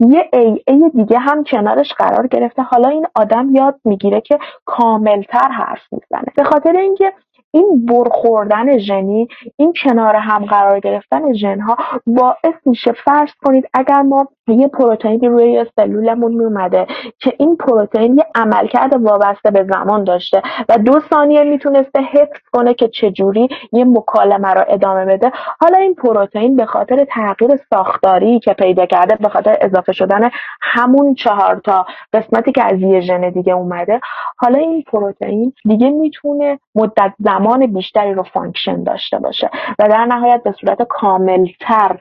یه 0.00 0.30
AA 0.34 0.96
دیگه 0.96 1.18
هم 1.18 1.44
کنارش 1.44 1.92
قرار 1.94 2.26
گرفته. 2.26 2.62
حالا 2.62 2.88
این 2.88 3.06
آدم 3.14 3.54
یاد 3.54 3.80
می‌گیره 3.84 4.20
که 4.20 4.38
کاملتر 4.64 5.48
حرف 5.48 5.82
می‌زنه. 5.92 6.32
به 6.36 6.44
خاطر 6.44 6.76
اینکه 6.76 7.12
این 7.56 7.86
برخوردن 7.86 8.78
ژنی 8.78 9.28
این 9.56 9.72
کنار 9.82 10.16
هم 10.16 10.44
قرار 10.44 10.80
گرفتن 10.80 11.32
ژنها 11.32 11.76
باعث 12.06 12.54
میشه 12.66 12.92
فرض 12.92 13.30
کنید 13.44 13.64
اگر 13.74 14.02
ما 14.02 14.28
یه 14.48 14.68
پروتئینی 14.68 15.28
روی 15.28 15.66
سلولمون 15.76 16.32
میومده 16.32 16.86
که 17.18 17.32
این 17.38 17.56
پروتئین 17.56 18.16
یه 18.16 18.26
عملکرد 18.34 19.02
وابسته 19.02 19.50
به 19.50 19.64
زمان 19.64 20.04
داشته 20.04 20.42
و 20.68 20.78
دو 20.78 21.00
ثانیه 21.10 21.44
می‌تونسته 21.44 22.00
حفظ 22.00 22.40
کنه 22.52 22.74
که 22.74 22.88
چجوری 22.88 23.48
یه 23.72 23.84
مکالمه 23.84 24.48
رو 24.48 24.64
ادامه 24.68 25.04
بده. 25.04 25.32
حالا 25.60 25.78
این 25.78 25.94
پروتئین 25.94 26.56
به 26.56 26.66
خاطر 26.66 27.04
تغییر 27.04 27.50
ساختاری 27.70 28.40
که 28.40 28.52
پیدا 28.52 28.86
کرده 28.86 29.16
به 29.16 29.28
خاطر 29.28 29.56
اضافه 29.60 29.92
شدن 29.92 30.30
همون 30.62 31.14
چهار 31.14 31.60
تا 31.64 31.86
قسمتی 32.12 32.52
که 32.52 32.64
از 32.64 32.80
یه 32.80 33.00
ژن 33.00 33.30
دیگه 33.30 33.52
اومده 33.52 34.00
حالا 34.38 34.58
این 34.58 34.82
پروتئین 34.82 35.52
دیگه 35.64 35.90
می‌تونه 35.90 36.58
مدت 36.74 37.12
زمان 37.18 37.66
بیشتری 37.66 38.14
رو 38.14 38.22
function 38.22 38.82
داشته 38.82 39.18
باشه 39.18 39.50
و 39.78 39.88
در 39.88 40.04
نهایت 40.04 40.42
به 40.42 40.52
صورت 40.52 40.82
کاملتر 40.82 41.96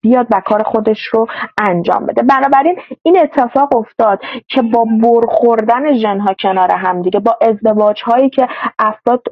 بیاد 0.00 0.26
و 0.30 0.42
کار 0.46 0.62
خودش 0.62 1.04
رو 1.04 1.26
انجام 1.70 2.06
بده. 2.06 2.22
بنابراین 2.22 2.76
این 3.02 3.18
اتفاق 3.18 3.76
افتاد 3.76 4.20
که 4.48 4.62
با 4.62 4.84
برخوردن 5.02 5.94
ژنها 5.94 6.34
کنار 6.38 6.72
همدیگه 6.72 7.20
با 7.20 7.36
ازدواج 7.40 8.02
هایی 8.02 8.30
که 8.30 8.48
افراد 8.78 9.22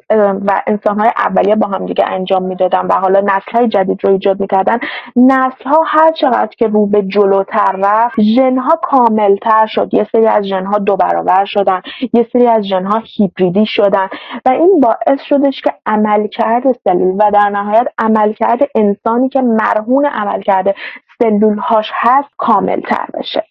و 0.45 0.61
انسان 0.67 0.99
های 0.99 1.11
اولیه 1.17 1.55
با 1.55 1.67
همدیگه 1.67 2.05
انجام 2.07 2.43
می‌دادن 2.43 2.87
و 2.87 2.93
حالا 2.93 3.19
نسل 3.19 3.51
های 3.53 3.67
جدید 3.67 3.99
رو 4.03 4.11
ایجاد 4.11 4.39
می‌کردن 4.39 4.79
نسل 5.15 5.69
ها 5.69 5.83
هر 5.87 6.11
چقدر 6.11 6.49
که 6.57 6.67
رو 6.67 6.85
به 6.85 7.01
جلوتر 7.01 7.75
رفت 7.83 8.21
ژنها 8.21 8.79
کاملتر 8.81 9.65
شد. 9.65 9.93
یه 9.93 10.07
سری 10.11 10.27
از 10.27 10.43
ژنها 10.43 10.77
دو 10.77 10.95
برابر 10.95 11.45
شدن 11.45 11.81
یه 12.13 12.27
سری 12.33 12.47
از 12.47 12.63
ژنها 12.63 13.01
هیبریدی 13.05 13.65
شدن 13.65 14.09
و 14.45 14.49
این 14.49 14.79
باعث 14.81 15.21
شدش 15.21 15.61
که 15.61 15.73
عملکرد 15.85 16.63
سلول 16.83 17.15
و 17.19 17.31
در 17.31 17.49
نهایت 17.49 17.87
عملکرد 17.97 18.59
انسانی 18.75 19.29
که 19.29 19.41
مرهون 19.41 20.05
عملکرد 20.05 20.75
سلول 21.23 21.57
هاش 21.57 21.91
هست 21.93 22.29
کامل 22.37 22.81
تر 22.81 23.07
بشه 23.13 23.43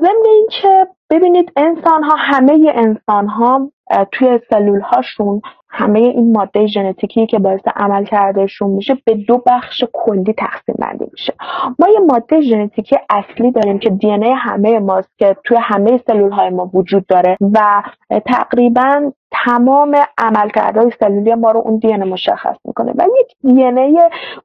ضمن 0.00 0.24
اینکه 0.26 0.86
ببینید 1.10 1.52
انسان 1.56 2.02
ها 2.02 2.14
همه 2.18 2.72
انسان 2.74 3.26
ها 3.26 3.70
توی 4.12 4.40
سلول 4.50 4.80
هاشون 4.80 5.40
همه 5.74 5.98
این 5.98 6.32
ماده 6.32 6.66
ژنتیکی 6.66 7.26
که 7.26 7.38
باعث 7.38 7.60
عمل 7.76 8.04
کردهشون 8.04 8.70
میشه 8.70 8.98
به 9.04 9.14
دو 9.14 9.42
بخش 9.46 9.84
کلی 9.92 10.32
تقسیم 10.32 10.74
بندی 10.78 11.06
میشه. 11.12 11.34
ما 11.78 11.88
یه 11.88 12.00
ماده 12.00 12.40
ژنتیکی 12.40 12.96
اصلی 13.10 13.50
داریم 13.50 13.78
که 13.78 13.90
دی 13.90 14.10
همه 14.36 14.78
ماست 14.78 15.18
که 15.18 15.36
توی 15.44 15.56
همه 15.60 16.00
سلول 16.06 16.32
های 16.32 16.50
ما 16.50 16.70
وجود 16.74 17.06
داره 17.06 17.36
و 17.40 17.82
تقریبا 18.26 19.12
تمام 19.32 19.96
عملکردهای 20.18 20.90
سلولی 21.00 21.34
ما 21.34 21.50
رو 21.50 21.60
اون 21.60 21.78
دی 21.78 21.96
مشخص 21.96 22.56
می‌کنه. 22.64 22.92
و 22.98 23.06
یک 23.20 23.54
دی 23.54 23.64
ان 23.64 23.96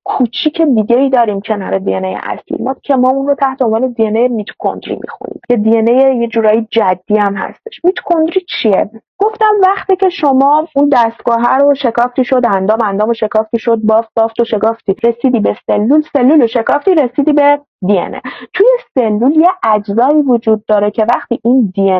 کوچیک 0.04 0.62
دیگه 0.62 0.98
ای 0.98 1.10
داریم 1.10 1.42
کنار 1.42 1.80
دی 1.80 1.96
اصلی. 1.96 2.58
ما 2.60 2.76
که 2.84 2.96
ما 2.96 3.10
اون 3.10 3.28
رو 3.28 3.36
تحت 3.36 3.62
عنوان 3.62 3.88
دی 3.88 4.08
ان 4.08 4.28
میتوکندری 4.28 5.00
می‌خونیم. 5.02 5.42
که 5.50 5.56
دی 5.56 5.94
یه 6.22 6.28
جورایی 6.28 6.68
جدی 6.72 7.18
هم 7.18 7.36
هستش. 7.36 7.82
میتوکندری 7.84 8.42
چیه؟ 8.62 8.90
گفتم 9.20 9.56
وقتی 9.64 9.96
که 9.96 10.10
شما 10.10 10.68
اون 10.76 10.90
دستگاه 10.94 11.58
رو 11.58 11.76
شکافتی 11.76 12.24
شد 12.24 12.42
اندام 12.46 12.78
اندام 12.84 13.10
و 13.10 13.14
شکافتی 13.14 13.60
شد 13.60 13.78
بافت 13.78 14.10
بافت 14.16 14.40
و 14.40 14.46
شکافتی 14.46 14.96
رسیدی 15.04 15.40
به 15.40 15.58
سلول 15.68 16.02
سلول 16.14 16.44
و 16.44 16.48
شکافتی 16.48 16.96
رسیدی 16.96 17.34
به 17.34 17.60
دی 17.82 18.02
توی 18.54 18.68
سلول 18.96 19.36
یه 19.36 19.50
اجزایی 19.64 20.22
وجود 20.22 20.66
داره 20.66 20.92
که 20.92 21.06
وقتی 21.16 21.40
این 21.44 21.74
دی 21.76 21.92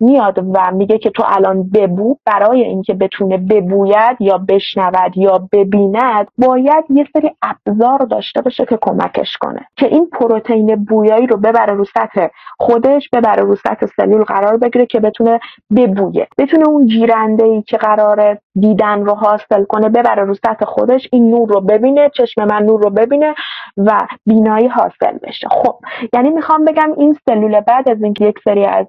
میاد 0.00 0.38
و 0.38 0.72
میگه 0.72 0.98
که 0.98 1.10
تو 1.10 1.22
الان 1.26 1.70
ببو 1.70 2.16
برای 2.26 2.62
اینکه 2.62 2.94
بتونه 2.94 3.36
ببوید 3.36 4.16
یا 4.20 4.38
بشنود 4.38 5.16
یا 5.16 5.48
ببیند 5.52 6.28
باید 6.38 6.84
یه 6.90 7.06
سری 7.12 7.30
ابزار 7.42 7.98
داشته 7.98 8.42
باشه 8.42 8.64
که 8.64 8.78
کمکش 8.82 9.36
کنه. 9.40 9.66
که 9.76 9.86
این 9.86 10.06
پروتئین 10.12 10.84
بویایی 10.84 11.26
رو 11.26 11.36
ببره 11.36 11.72
رو 11.72 11.84
سطح 11.84 12.26
خودش 12.58 13.08
ببره 13.12 13.42
رو 13.42 13.56
سطح 13.56 13.86
سلول 13.96 14.24
قرار 14.24 14.56
بگیره 14.56 14.86
که 14.86 15.00
بتونه 15.00 15.40
ببویه. 15.76 16.28
بتونه 16.38 16.68
اون 16.68 16.86
گیرنده 16.86 17.44
ای 17.44 17.62
که 17.62 17.76
قراره 17.76 18.40
دیدن 18.60 19.04
رو 19.04 19.14
حاصل 19.14 19.64
کنه 19.64 19.88
ببره 19.88 20.24
رو 20.24 20.34
سطح 20.34 20.64
خودش 20.64 21.08
این 21.12 21.30
نور 21.30 21.48
رو 21.48 21.60
ببینه 21.60 22.10
چشم 22.14 22.44
من 22.44 22.62
نور 22.62 22.82
رو 22.82 22.90
ببینه 22.90 23.34
و 23.76 24.06
بینایی 24.26 24.66
حاصل 24.66 25.18
بشه. 25.22 25.48
خب 25.50 25.78
یعنی 26.12 26.30
می‌خوام 26.30 26.64
بگم 26.64 26.92
این 26.96 27.18
سلول 27.26 27.60
بعد 27.60 27.88
از 27.88 28.02
اینکه 28.02 28.24
یک 28.24 28.38
سری 28.44 28.64
از 28.64 28.86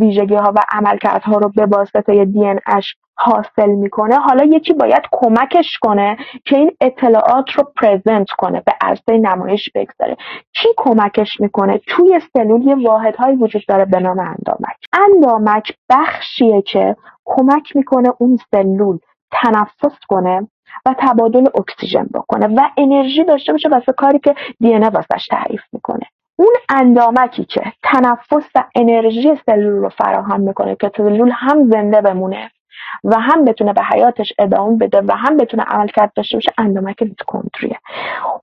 ویژگی 0.00 0.34
ها 0.34 0.52
و 0.56 0.58
عملکردها 0.72 1.38
رو 1.38 1.48
به 1.48 1.66
واسطه 1.66 2.24
دی 2.24 2.54
اش 2.66 2.96
حاصل 3.16 3.68
می‌کنه 3.68 4.16
حالا 4.16 4.44
یکی 4.44 4.72
باید 4.72 5.02
کمکش 5.12 5.78
کنه 5.78 6.16
که 6.44 6.56
این 6.56 6.70
اطلاعات 6.80 7.50
رو 7.50 7.64
پرزنت 7.76 8.30
کنه 8.30 8.62
به 8.66 8.72
عرصه 8.80 9.18
نمایش 9.18 9.70
بگذاره. 9.74 10.16
کی 10.54 10.68
کمکش 10.76 11.40
می‌کنه؟ 11.40 11.80
توی 11.86 12.20
سلول 12.36 12.62
یه 12.62 12.88
واحدهایی 12.88 13.36
وجود 13.36 13.62
داره 13.68 13.84
به 13.84 14.00
نام 14.00 14.18
اندامک. 14.18 14.76
اندامک 14.92 15.72
بخشیه 15.90 16.62
که 16.62 16.96
کمک 17.24 17.76
می‌کنه 17.76 18.12
اون 18.18 18.38
سلول 18.50 18.98
تنفس 19.32 19.98
کنه 20.08 20.48
و 20.86 20.94
تبادل 20.98 21.46
اکسیژن 21.54 22.08
بکنه 22.14 22.46
و 22.46 22.68
انرژی 22.76 23.24
داشته 23.24 23.52
باشه 23.52 23.68
واسه 23.68 23.92
کاری 23.92 24.18
که 24.18 24.34
دی 24.60 24.78
واسش 24.78 25.26
تعریف 25.30 25.62
می‌کنه. 25.72 26.06
اون 26.36 26.54
اندامکی 26.68 27.44
که 27.44 27.72
تنفس 27.82 28.50
و 28.54 28.64
انرژی 28.74 29.36
سلول 29.46 29.82
رو 29.82 29.88
فراهم 29.88 30.40
می‌کنه 30.40 30.76
که 30.76 30.90
سلول 30.96 31.30
هم 31.34 31.70
زنده 31.70 32.00
بمونه 32.00 32.50
و 33.04 33.20
هم 33.20 33.44
بتونه 33.44 33.72
به 33.72 33.82
حیاتش 33.82 34.32
ادامه 34.38 34.76
بده 34.76 35.00
و 35.00 35.12
هم 35.16 35.36
بتونه 35.36 35.62
عمل 35.62 35.86
کرد 35.86 36.12
داشته 36.14 36.36
باشه 36.36 36.52
اندامک 36.58 37.02
میتوکندریه. 37.02 37.78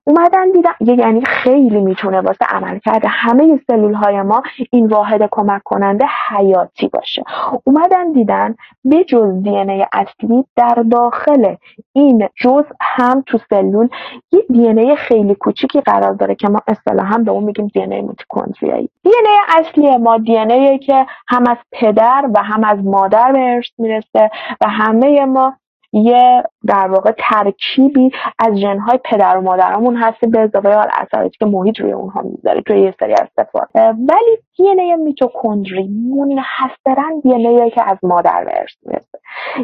اومدن 0.04 0.50
دیدن 0.50 0.96
یعنی 0.98 1.24
خیلی 1.24 1.80
می‌تونه 1.80 2.20
واسه 2.20 2.44
عمل 2.48 2.78
کرده 2.78 3.08
همه 3.08 3.60
سلول 3.66 3.94
های 3.94 4.22
ما 4.22 4.42
این 4.72 4.86
واحد 4.86 5.28
کمک 5.30 5.62
کننده 5.64 6.06
حیاتی 6.28 6.88
باشه. 6.88 7.22
اومدن 7.64 8.12
دیدن 8.12 8.54
به 8.84 9.04
جز 9.04 9.42
دی 9.42 9.84
اصلی 9.92 10.44
در 10.56 10.84
داخل 10.90 11.54
این 11.92 12.28
جز 12.36 12.64
هم 12.80 13.22
تو 13.26 13.38
سلول 13.50 13.88
یه 14.32 14.72
دی 14.72 14.96
خیلی 14.96 15.34
کوچیکی 15.34 15.80
قرار 15.80 16.12
داره 16.12 16.34
که 16.34 16.48
ما 16.48 16.60
اصطلاحا 16.68 17.18
به 17.18 17.30
اون 17.30 17.44
میگیم 17.44 17.66
دی 17.66 17.82
ان 17.82 18.00
میتوکندریایی. 18.00 18.88
دی 19.04 19.10
اصلی 19.48 19.96
ما 19.96 20.18
دی 20.18 20.78
که 20.78 21.06
هم 21.28 21.44
از 21.48 21.56
پدر 21.72 22.28
و 22.34 22.42
هم 22.42 22.64
از 22.64 22.78
مادر 22.84 23.32
به 23.32 23.40
ارث 23.40 23.70
می‌رسه 23.78 24.19
و 24.60 24.68
همه 24.68 25.24
ما 25.24 25.56
یه 25.92 26.42
در 26.66 26.88
واقع 26.88 27.12
ترکیبی 27.18 28.10
از 28.38 28.56
ژنهای 28.56 28.98
پدر 29.04 29.36
و 29.36 29.40
مادرمون 29.40 29.96
هستیم 29.96 30.30
به 30.30 30.40
اضافه 30.40 30.68
حال 30.68 30.88
اثراتی 30.92 31.38
که 31.38 31.46
محیط 31.46 31.80
روی 31.80 31.92
اونها 31.92 32.22
می‌ذاره 32.22 32.60
توی 32.60 32.80
یه 32.80 32.94
سری 33.00 33.12
از 33.12 33.28
صفات. 33.36 33.68
ولی 33.74 34.38
دی 34.56 34.94
میتوکندری 34.94 35.88
منحصرا 35.88 37.20
دی 37.22 37.70
که 37.70 37.90
از 37.90 37.98
مادر 38.02 38.44
به 38.44 38.58
ارث 38.58 38.74
می‌رسه. 38.86 39.18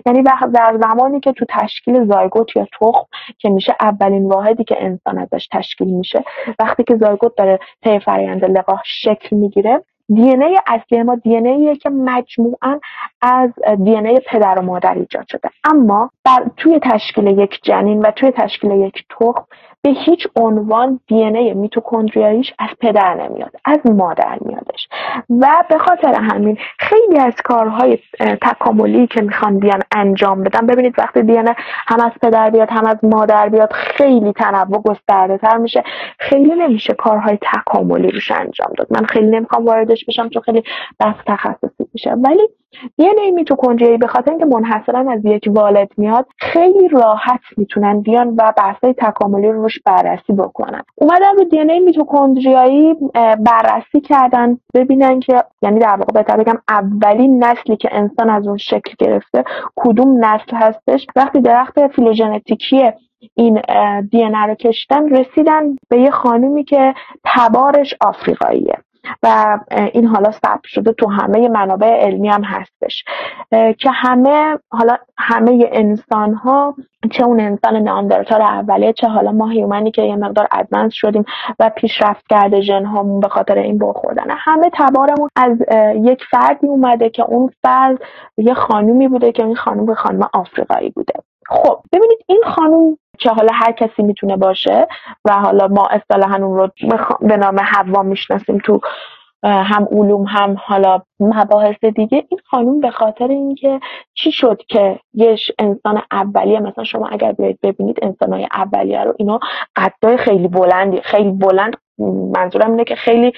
یعنی 0.06 0.22
در 0.52 0.78
زمانی 0.82 1.20
که 1.20 1.32
تو 1.32 1.44
تشکیل 1.48 2.04
زایگوت 2.04 2.56
یا 2.56 2.66
تخم 2.80 3.06
که 3.38 3.48
میشه 3.48 3.76
اولین 3.80 4.28
واحدی 4.28 4.64
که 4.64 4.76
انسان 4.80 5.18
ازش 5.18 5.48
تشکیل 5.52 5.88
میشه 5.88 6.24
وقتی 6.58 6.84
که 6.84 6.96
زایگوت 6.96 7.36
داره 7.36 7.58
طی 7.84 8.00
فرآیند 8.00 8.44
لقاح 8.44 8.80
شکل 8.84 9.36
می‌گیره 9.36 9.84
دی 10.08 10.30
ای 10.30 10.58
اصلی 10.66 11.02
ما 11.02 11.14
دی 11.14 11.36
ایه 11.36 11.76
که 11.76 11.90
مجموعا 11.90 12.80
از 13.22 13.50
دی 13.84 13.96
ای 13.96 14.20
پدر 14.26 14.58
و 14.58 14.62
مادر 14.62 14.94
ایجاد 14.94 15.24
شده. 15.28 15.50
اما 15.64 16.10
بر 16.24 16.44
توی 16.56 16.80
تشکیل 16.82 17.26
یک 17.26 17.60
جنین 17.62 18.02
و 18.02 18.10
توی 18.10 18.30
تشکیل 18.30 18.70
یک 18.70 19.04
تخم 19.10 19.44
به 19.82 19.90
هیچ 19.90 20.26
عنوان 20.36 21.00
دی 21.06 21.24
ای 21.24 21.54
میتوکندریاییش 21.54 22.54
از 22.58 22.68
پدر 22.80 23.14
نمیاد 23.14 23.52
از 23.64 23.78
مادر 23.84 24.38
میادش. 24.40 24.88
و 25.30 25.64
به 25.68 25.78
خاطر 25.78 26.14
همین 26.14 26.58
خیلی 26.78 27.18
از 27.18 27.34
کارهای 27.44 27.98
تکاملی 28.20 29.06
که 29.06 29.22
می‌خوان 29.22 29.58
بیان 29.58 29.82
انجام 29.96 30.42
بدن 30.42 30.66
ببینید 30.66 30.94
وقتی 30.98 31.22
دی 31.22 31.36
هم 31.86 32.00
از 32.00 32.12
پدر 32.22 32.50
بیاد 32.50 32.70
هم 32.70 32.86
از 32.86 32.96
مادر 33.02 33.48
بیاد 33.48 33.72
خیلی 33.72 34.32
تنوع 34.32 34.82
گسترده 34.82 35.38
تر 35.38 35.56
میشه. 35.56 35.84
خیلی 36.18 36.54
نمیشه 36.54 36.94
کارهای 36.94 37.38
تکاملی 37.42 38.10
روش 38.10 38.30
انجام 38.30 38.72
داد. 38.78 38.86
من 38.90 39.06
خیلی 39.06 39.26
نمی‌خوام 39.26 39.64
واردش 39.96 40.04
بشم 40.04 40.28
چون 40.28 40.42
خیلی 40.42 40.62
بحث 40.98 41.16
تخصصی 41.26 41.84
میشه 41.94 42.10
ولی 42.10 42.48
دی 42.96 43.08
ان 43.08 43.18
ای 43.18 43.30
میتوکندریایی 43.30 43.98
به 43.98 44.06
خاطر 44.06 44.30
اینکه 44.30 44.44
منحصرا 44.44 45.12
از 45.12 45.20
یک 45.24 45.48
والد 45.48 45.88
میاد 45.96 46.26
خیلی 46.38 46.88
راحت 46.88 47.40
می‌تونن 47.56 48.00
بیان 48.00 48.28
و 48.28 48.52
بحثای 48.56 48.92
تکاملی 48.92 49.46
رو 49.46 49.62
روش 49.62 49.78
بررسی 49.86 50.32
بکنن. 50.32 50.82
اومدن 50.94 51.36
رو 51.36 51.44
دی 51.44 51.58
ای 51.58 51.80
میتوکندریایی 51.80 52.94
بررسی 53.38 54.00
کردن 54.00 54.58
ببینن 54.74 55.20
که 55.20 55.44
یعنی 55.62 55.78
در 55.78 55.96
واقع 55.96 56.12
بهتر 56.14 56.36
بگم 56.36 56.58
اولین 56.68 57.44
نسلی 57.44 57.76
که 57.76 57.88
انسان 57.92 58.30
از 58.30 58.46
اون 58.46 58.56
شکل 58.56 58.94
گرفته 58.98 59.44
کدوم 59.76 60.24
نسل 60.24 60.56
هستش. 60.56 61.06
وقتی 61.16 61.40
درخت 61.40 61.86
فیلوژنتیکی 61.86 62.90
این 63.34 63.60
دی 64.10 64.24
رو 64.24 64.54
کشتن 64.54 65.08
رسیدن 65.08 65.76
به 65.88 66.00
یه 66.00 66.10
خانومی 66.10 66.64
که 66.64 66.94
تبارش 67.24 67.94
آفریقاییه. 68.00 68.74
و 69.22 69.58
این 69.92 70.06
حالا 70.06 70.30
ثبت 70.30 70.64
شده 70.64 70.92
تو 70.92 71.10
همه 71.10 71.48
منابع 71.48 72.04
علمی 72.06 72.28
هم 72.28 72.44
هستش. 72.44 73.04
که 73.78 73.90
همه 73.90 74.58
حالا 74.70 74.96
همه 75.18 75.68
انسان 75.72 76.34
ها 76.34 76.74
چه 77.10 77.24
اون 77.24 77.40
انسان 77.40 77.76
ناندرتال 77.76 78.42
اولیه 78.42 78.92
چه 78.92 79.08
حالا 79.08 79.32
ما 79.32 79.48
هیومنی 79.48 79.90
که 79.90 80.02
یه 80.02 80.16
مقدار 80.16 80.48
ادوانس 80.52 80.92
شدیم 80.94 81.24
و 81.58 81.70
پیشرفت 81.76 82.26
کرده 82.30 82.60
ژن 82.60 82.84
هامون 82.84 83.20
به 83.20 83.28
خاطر 83.28 83.58
این 83.58 83.78
بخوردن. 83.78 84.24
همه 84.30 84.70
تبارمون 84.74 85.28
از 85.36 85.58
یک 85.94 86.24
فردی 86.30 86.66
اومده 86.66 87.10
که 87.10 87.22
اون 87.22 87.50
فرد 87.62 87.98
یه 88.36 88.54
خانومی 88.54 89.08
بوده 89.08 89.32
که 89.32 89.44
این 89.44 89.56
خانوم 89.56 89.94
خانم 89.94 90.28
آفریقایی 90.32 90.90
بوده. 90.90 91.14
خب 91.48 91.80
ببینید 91.92 92.18
این 92.26 92.42
خانوم 92.46 92.98
که 93.18 93.30
حالا 93.30 93.52
هر 93.54 93.72
کسی 93.72 94.02
می‌تونه 94.02 94.36
باشه 94.36 94.86
و 95.24 95.32
حالا 95.32 95.68
ما 95.68 95.86
اصطلاحا 95.86 96.36
اون 96.36 96.56
رو 96.56 96.70
به 97.20 97.36
نام 97.36 97.60
حوا 97.60 98.02
می‌شناسیم 98.02 98.58
تو 98.58 98.80
هم 99.42 99.88
علوم 99.90 100.24
هم 100.24 100.56
حالا 100.64 101.02
مباحث 101.20 101.84
دیگه. 101.84 102.24
این 102.30 102.40
خانوم 102.50 102.80
به 102.80 102.90
خاطر 102.90 103.28
اینکه 103.28 103.80
چی 104.14 104.32
شد 104.32 104.62
که 104.68 105.00
یه 105.14 105.36
انسان 105.58 106.02
اولیه 106.10 106.60
مثلا 106.60 106.84
شما 106.84 107.08
اگر 107.08 107.32
بیاید 107.32 107.58
ببینید 107.62 107.98
انسانهای 108.02 108.48
اولیه 108.54 109.04
رو 109.04 109.14
اینا 109.18 109.40
قدای 109.76 110.16
خیلی 110.16 110.48
بلندی 110.48 111.00
خیلی 111.00 111.30
بلند 111.30 111.76
منظورم 112.34 112.70
اینه 112.70 112.84
که 112.84 112.94
خیلی 112.94 113.32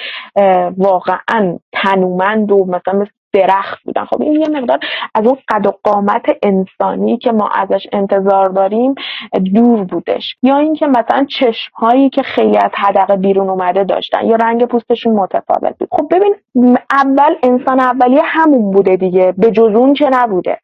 واقعا 0.76 1.58
تنومند 1.72 2.52
و 2.52 2.64
مثلا 2.64 3.06
درخت 3.32 3.82
بودن. 3.84 4.04
خب 4.04 4.22
این 4.22 4.32
یه 4.32 4.48
مقدار 4.48 4.78
از 5.14 5.26
اون 5.26 5.38
قد 5.48 5.66
و 5.66 5.72
قامت 5.82 6.26
انسانی 6.42 7.18
که 7.18 7.32
ما 7.32 7.48
ازش 7.48 7.86
انتظار 7.92 8.46
داریم 8.46 8.94
دور 9.54 9.84
بودش. 9.84 10.36
یا 10.42 10.58
اینکه 10.58 10.86
مثلا 10.86 11.26
چشم 11.28 11.72
هایی 11.74 12.10
که 12.10 12.22
خیلی 12.22 12.56
از 12.58 12.70
حدقه 12.74 13.16
بیرون 13.16 13.50
اومده 13.50 13.84
داشتن 13.84 14.26
یا 14.26 14.36
رنگ 14.36 14.64
پوستشون 14.64 15.12
متفاوت 15.12 15.78
بود. 15.78 15.88
خب 15.92 16.08
ببین 16.10 16.34
اول 16.92 17.34
انسان 17.42 17.80
اولیه 17.80 18.22
همون 18.24 18.70
بوده 18.70 18.96
دیگه 18.96 19.34
به 19.38 19.50
جز 19.50 19.74
اون 19.74 19.94
که 19.94 20.08
نبوده. 20.12 20.58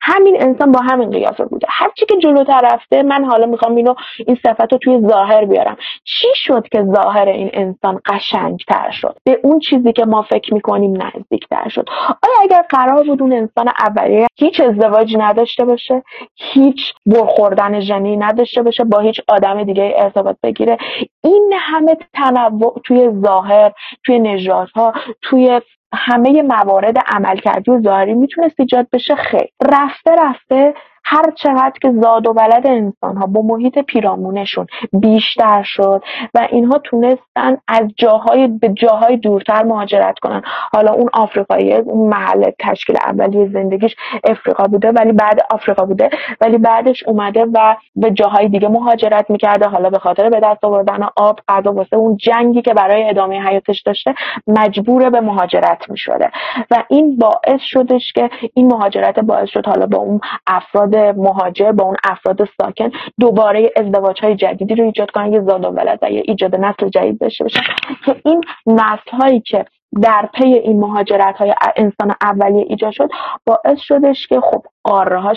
همین 0.00 0.42
انسان 0.42 0.72
با 0.72 0.80
همین 0.80 1.10
قیافه 1.10 1.44
بوده. 1.44 1.66
هر 1.70 1.90
چی 1.96 2.06
که 2.06 2.16
جلوتر 2.16 2.60
رفته 2.64 3.02
من 3.02 3.24
حالا 3.24 3.46
می‌خوام 3.46 3.76
اینو 3.76 3.94
این 4.26 4.38
صفت 4.42 4.72
رو 4.72 4.78
توی 4.78 5.00
ظاهر 5.08 5.44
بیارم. 5.44 5.76
چی 6.04 6.28
شد 6.34 6.68
که 6.72 6.84
ظاهر 6.94 7.28
این 7.28 7.50
انسان 7.52 8.00
قشنگتر 8.06 8.90
شد؟ 8.90 9.16
به 9.24 9.40
اون 9.42 9.58
چیزی 9.58 9.92
که 9.92 10.04
ما 10.04 10.22
فکر 10.22 10.54
می‌کنیم 10.54 11.02
نزدیکتر 11.02 11.68
شد. 11.68 11.84
آیا 12.08 12.34
اگر 12.42 12.62
قرار 12.68 13.04
بود 13.04 13.22
اون 13.22 13.32
انسان 13.32 13.68
اولیه 13.86 14.26
هیچ 14.36 14.60
ازدواجی 14.60 15.16
نداشته 15.16 15.64
باشه؟ 15.64 16.02
هیچ 16.36 16.92
برخوردن 17.06 17.80
ژنی 17.80 18.16
نداشته 18.16 18.62
باشه؟ 18.62 18.84
با 18.84 18.98
هیچ 18.98 19.20
آدم 19.28 19.64
دیگه 19.64 19.94
ارتباط 19.96 20.36
بگیره؟ 20.42 20.78
این 21.24 21.52
همه 21.58 21.96
تنوع 22.14 22.80
توی 22.84 23.10
ظاهر 23.24 23.72
توی 24.04 24.18
نژادها 24.18 24.92
توی 25.22 25.60
همه 25.96 26.42
موارد 26.42 26.98
عملکردی 27.06 27.70
و 27.70 27.80
ظاهری 27.82 28.14
می‌تونست 28.14 28.60
ایجاد 28.60 28.86
بشه 28.92 29.14
خیر. 29.14 29.48
رفته 29.62 30.10
رفته 30.18 30.74
هر 31.08 31.30
چقدر 31.36 31.72
که 31.82 31.92
زاد 31.92 32.26
و 32.26 32.32
ولد 32.32 32.66
انسان 32.66 33.16
ها 33.16 33.26
با 33.26 33.42
محیط 33.42 33.78
پیرامونشون 33.78 34.66
بیشتر 34.92 35.62
شد 35.62 36.02
و 36.34 36.48
اینها 36.50 36.78
تونستن 36.78 37.56
از 37.68 37.82
جاهای 37.96 38.46
به 38.46 38.68
جاهای 38.68 39.16
دورتر 39.16 39.62
مهاجرت 39.62 40.18
کنن. 40.18 40.42
حالا 40.72 40.92
اون 40.92 41.08
آفریقایی 41.12 41.74
اون 41.74 42.08
محل 42.08 42.50
تشکیل 42.58 42.96
اولی 43.06 43.48
زندگیش 43.48 43.96
افریقا 44.24 44.64
بوده 44.64 44.92
ولی 44.92 45.12
بعد 45.12 45.40
آفریقا 45.50 45.84
بوده. 45.84 46.10
ولی 46.40 46.58
بعدش 46.58 47.04
اومده 47.06 47.46
و 47.54 47.76
به 47.96 48.10
جاهای 48.10 48.48
دیگه 48.48 48.68
مهاجرت 48.68 49.30
می‌کرده. 49.30 49.66
حالا 49.66 49.90
به 49.90 49.98
خاطر 49.98 50.30
به 50.30 50.40
دست 50.40 50.64
آوردن 50.64 51.08
آب 51.16 51.40
غذا 51.48 51.72
واسه 51.72 51.96
اون 51.96 52.16
جنگی 52.16 52.62
که 52.62 52.74
برای 52.74 53.08
ادامه 53.08 53.40
حیاتش 53.48 53.82
داشته 53.82 54.14
مجبور 54.46 55.10
به 55.10 55.20
مهاجرت 55.20 55.90
می‌شده. 55.90 56.30
و 56.70 56.84
این 56.88 57.16
باعث 57.18 57.60
شدش 57.60 58.12
که 58.12 58.30
این 58.54 58.66
مهاجرت 58.66 59.20
باعث 59.20 59.48
شد 59.48 59.66
حالا 59.66 59.86
با 59.86 59.98
اون 59.98 60.20
افراد 60.46 60.95
مهاجر 60.96 61.72
با 61.72 61.84
اون 61.84 61.96
افراد 62.04 62.48
ساکن 62.60 62.90
دوباره 63.20 63.72
ازدواج 63.76 64.20
های 64.24 64.36
جدیدی 64.36 64.74
رو 64.74 64.84
ایجاد 64.84 65.10
کنن 65.10 65.32
یه 65.32 65.40
زاد 65.40 65.64
و 65.64 65.68
ولد 65.68 65.98
و 66.02 66.10
یه 66.10 66.22
ایجاد 66.24 66.56
نسل 66.56 66.88
جدید 66.88 67.18
داشته 67.18 67.44
باشن 67.44 67.62
که 68.04 68.16
این 68.24 68.40
نسل 68.66 69.10
هایی 69.12 69.40
که 69.40 69.64
در 70.02 70.28
پی 70.34 70.44
این 70.44 70.80
مهاجرت 70.80 71.36
های 71.36 71.54
انسان 71.76 72.14
اولیه 72.22 72.66
ایجاد 72.68 72.92
شد 72.92 73.10
باعث 73.46 73.78
شدش 73.78 74.26
که 74.26 74.40
خب 74.40 74.62
قاره 74.84 75.20
ها 75.20 75.32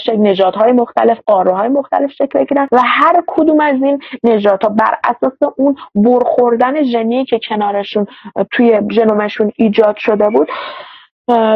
های 0.56 0.72
مختلف 0.72 1.20
قاره 1.26 1.56
های 1.56 1.68
مختلف 1.68 2.12
شکل 2.12 2.40
بگیرن 2.40 2.68
و 2.72 2.82
هر 2.86 3.24
کدوم 3.28 3.60
از 3.60 3.76
این 3.84 4.02
ها 4.64 4.70
بر 4.70 4.98
اساس 5.04 5.38
اون 5.58 5.76
برخوردن 5.96 6.84
ژنی 6.84 7.26
که 7.26 7.40
کنارشون 7.50 8.08
توی 8.52 8.82
ژنومشون 8.92 9.52
ایجاد 9.56 9.98
شده 9.98 10.30
بود 10.30 10.48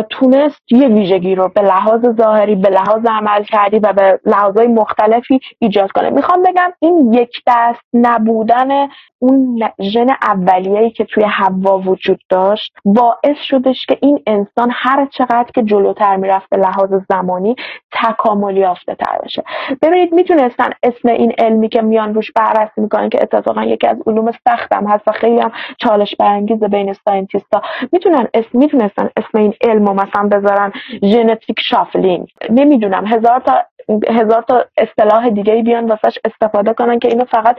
تونست 0.09 0.61
یه 0.71 0.87
ویژگی 0.87 1.35
رو 1.35 1.47
به 1.47 1.61
لحاظ 1.61 2.01
ظاهری 2.17 2.55
به 2.55 2.69
لحاظ 2.69 3.05
عمل 3.05 3.43
کردی 3.43 3.79
و 3.79 3.93
به 3.93 4.19
لحاظهای 4.25 4.67
مختلفی 4.67 5.39
ایجاد 5.59 5.91
کنه. 5.91 6.09
می‌خوام 6.09 6.43
بگم 6.43 6.73
این 6.79 7.13
یک 7.13 7.41
دست 7.47 7.81
نبودن 7.93 8.87
اون 9.23 9.69
ژن 9.81 10.07
اولیه‌ای 10.21 10.89
که 10.89 11.03
توی 11.03 11.23
هوا 11.23 11.79
وجود 11.79 12.21
داشت 12.29 12.73
باعث 12.85 13.37
شدش 13.37 13.85
که 13.85 13.97
این 14.01 14.23
انسان 14.27 14.71
هر 14.73 15.05
چقدر 15.05 15.51
که 15.55 15.63
جلوتر 15.63 16.15
می‌رفت 16.15 16.49
به 16.49 16.57
لحاظ 16.57 16.93
زمانی 17.09 17.55
تکاملی 17.91 18.59
یافته 18.59 18.95
تر 18.95 19.17
بشه. 19.23 19.43
ببینید 19.81 20.13
می‌تونستن 20.13 20.69
اسم 20.83 21.09
این 21.09 21.33
علمی 21.37 21.69
که 21.69 21.81
میان 21.81 22.13
روش 22.13 22.31
بررسی 22.31 22.81
می‌کنن 22.81 23.09
که 23.09 23.19
اتفاقا 23.21 23.63
یکی 23.63 23.87
از 23.87 23.97
علوم 24.07 24.31
سختم 24.31 24.87
هست 24.87 25.07
و 25.07 25.11
خیلی 25.11 25.39
هم 25.39 25.51
چالش 25.77 26.15
برانگیز 26.15 26.63
بین 26.63 26.93
ساینتیستا. 26.93 27.61
می‌تونن 27.91 28.27
اسم 28.33 28.49
می‌تونستن 28.53 29.09
اسم 29.17 29.37
این 29.37 29.53
علم 29.61 29.85
رو 29.85 29.93
مثلا 29.93 30.29
بذارن 30.29 30.71
ژنتیک 31.03 31.59
شافلینگ. 31.59 32.27
نمی‌دونم 32.49 33.07
هزار 33.07 33.39
تا 33.39 33.63
هزار 34.09 34.41
تا 34.41 34.65
اصطلاح 34.77 35.29
دیگه 35.29 35.63
بیان 35.63 35.85
واسش 35.85 36.17
استفاده 36.25 36.73
کنن 36.73 36.99
که 36.99 37.07
اینو 37.07 37.25
فقط 37.25 37.57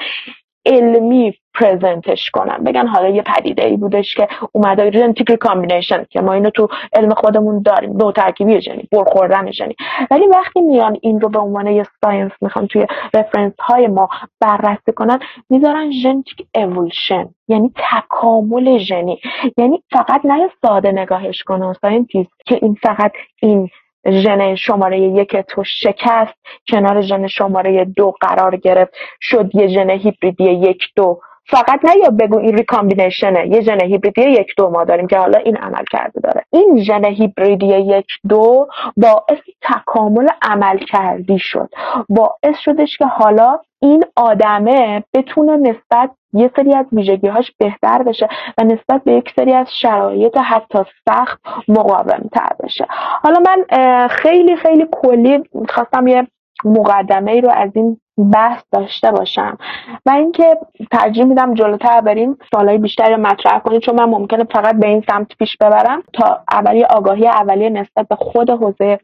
علمی 0.67 1.35
present 1.55 2.14
ش 2.14 2.31
کنن. 2.31 2.65
بگن 2.65 2.87
حالا 2.87 3.09
یه 3.09 3.23
پدیده 3.23 3.65
ای 3.65 3.77
بودش 3.77 4.15
که 4.15 4.29
اومده 4.53 4.91
genetic 4.91 5.31
recombination 5.31 6.05
که 6.11 6.21
ما 6.21 6.33
اینو 6.33 6.51
تو 6.51 6.69
علم 6.93 7.15
خودمون 7.15 7.63
داریم. 7.63 7.99
دو 7.99 8.13
ترکیبی 8.13 8.61
ژنی 8.61 8.89
برخوردن 8.93 9.51
ژنی. 9.51 9.77
ولی 10.11 10.27
وقتی 10.27 10.61
میان 10.61 10.97
این 11.03 11.21
رو 11.21 11.29
به 11.29 11.39
عنوان 11.39 11.67
یه 11.67 11.87
science 12.05 12.33
می‌خوان 12.41 12.67
توی 12.67 12.87
reference 13.15 13.53
های 13.61 13.87
ما 13.87 14.09
بررسی 14.41 14.93
کنن 14.97 15.19
می‌ذارن 15.51 15.91
genetic 15.91 16.47
evolution 16.55 17.29
یعنی 17.49 17.73
تکامل 17.93 18.79
ژنی. 18.79 19.21
یعنی 19.59 19.83
فقط 19.93 20.21
نه 20.25 20.51
ساده 20.63 20.93
نگاهش 20.93 21.43
کنن 21.43 21.73
scientist 21.73 22.33
که 22.47 22.59
این 22.63 22.77
فقط 22.83 23.13
این 23.43 23.69
ژن 24.11 24.55
شماره 24.55 25.01
یک 25.01 25.37
تو 25.37 25.65
شکست 25.65 26.35
کنار 26.69 27.01
ژن 27.01 27.27
شماره 27.27 27.85
دو 27.85 28.15
قرار 28.21 28.57
گرفت. 28.57 28.95
شد 29.21 29.55
یه 29.55 29.67
ژن 29.67 29.91
هیبریدی 29.91 30.45
یک 30.45 30.83
دو. 30.97 31.21
فقط 31.47 31.81
نه 31.85 31.97
یا 32.03 32.11
بگو 32.11 32.39
این 32.39 32.57
ریکامبینیشنه. 32.57 33.49
یه 33.49 33.61
ژن 33.61 33.81
هیبریدی 33.81 34.31
یک 34.31 34.55
دو 34.57 34.71
ما 34.71 34.85
داریم 34.85 35.07
که 35.07 35.19
حالا 35.19 35.39
این 35.39 35.57
عمل 35.57 35.85
کرده 35.91 36.21
داره. 36.21 36.45
این 36.53 36.83
ژن 36.83 37.05
هیبریدی 37.05 37.67
یک 37.67 38.07
دو 38.29 38.69
باعث 38.97 39.39
تکامل 39.63 40.29
عمل 40.43 40.79
کردی 40.79 41.39
شد. 41.39 41.69
باعث 42.09 42.59
شدش 42.59 42.97
که 42.99 43.07
حالا 43.07 43.59
این 43.83 44.05
آدمه 44.17 45.05
بتونه 45.15 45.57
نسبت 45.57 46.11
یه 46.35 46.51
سری 46.57 46.75
از 46.75 46.87
ویژگیهاش 46.93 47.53
بهتر 47.59 48.03
بشه 48.03 48.29
و 48.59 48.65
نسبت 48.65 49.05
به 49.05 49.13
یک 49.13 49.33
سری 49.37 49.53
از 49.53 49.67
شرایط 49.81 50.37
حتی 50.37 50.79
سخت 51.09 51.41
مقاوم 51.69 52.29
تر 52.33 52.53
بشه. 52.63 52.87
حالا 53.23 53.41
من 53.41 53.65
خیلی 54.09 54.57
خیلی 54.57 54.87
کلی 54.93 55.43
خواستم 55.69 56.07
یه 56.07 56.27
مقدمه 56.65 57.33
ای 57.33 57.41
رو 57.41 57.51
از 57.51 57.71
این 57.75 58.01
بحث 58.19 58.63
داشته 58.73 59.11
باشم. 59.11 59.59
و 60.07 60.11
اینکه 60.11 60.57
ترجیح 60.91 61.25
میدم 61.25 61.55
جلوتر 61.55 62.01
بریم 62.01 62.37
سوالای 62.51 62.79
بیشتری 62.79 63.15
رو 63.15 63.21
مطرح 63.21 63.59
کنید 63.59 63.83
چون 63.83 63.95
من 63.95 64.05
ممکنه 64.05 64.45
فقط 64.45 64.77
به 64.77 64.89
این 64.89 65.05
سمت 65.11 65.37
پیش 65.39 65.57
ببرم. 65.57 66.03
تا 66.13 66.45
اولی 66.51 66.85
آگاهی 66.85 67.29
اولیه 67.29 67.71
نسبت 67.71 68.09
به 68.09 68.17
خود 68.17 68.51
حوزه 68.51 68.99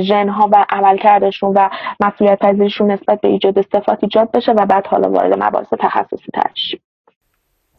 ژنها 0.00 0.48
و 0.52 0.66
عملکردشون 0.70 1.52
و 1.56 1.68
مسئولیت 2.00 2.38
پذیریشون 2.38 2.90
نسبت 2.90 3.20
به 3.20 3.28
ایجاد 3.28 3.60
صفات 3.60 3.98
ایجاد 4.02 4.30
بشه 4.30 4.52
و 4.52 4.66
بعد 4.66 4.86
حالا 4.86 5.10
وارد 5.10 5.42
مباحث 5.42 5.72
تخصصی 5.80 6.30
تر 6.34 6.50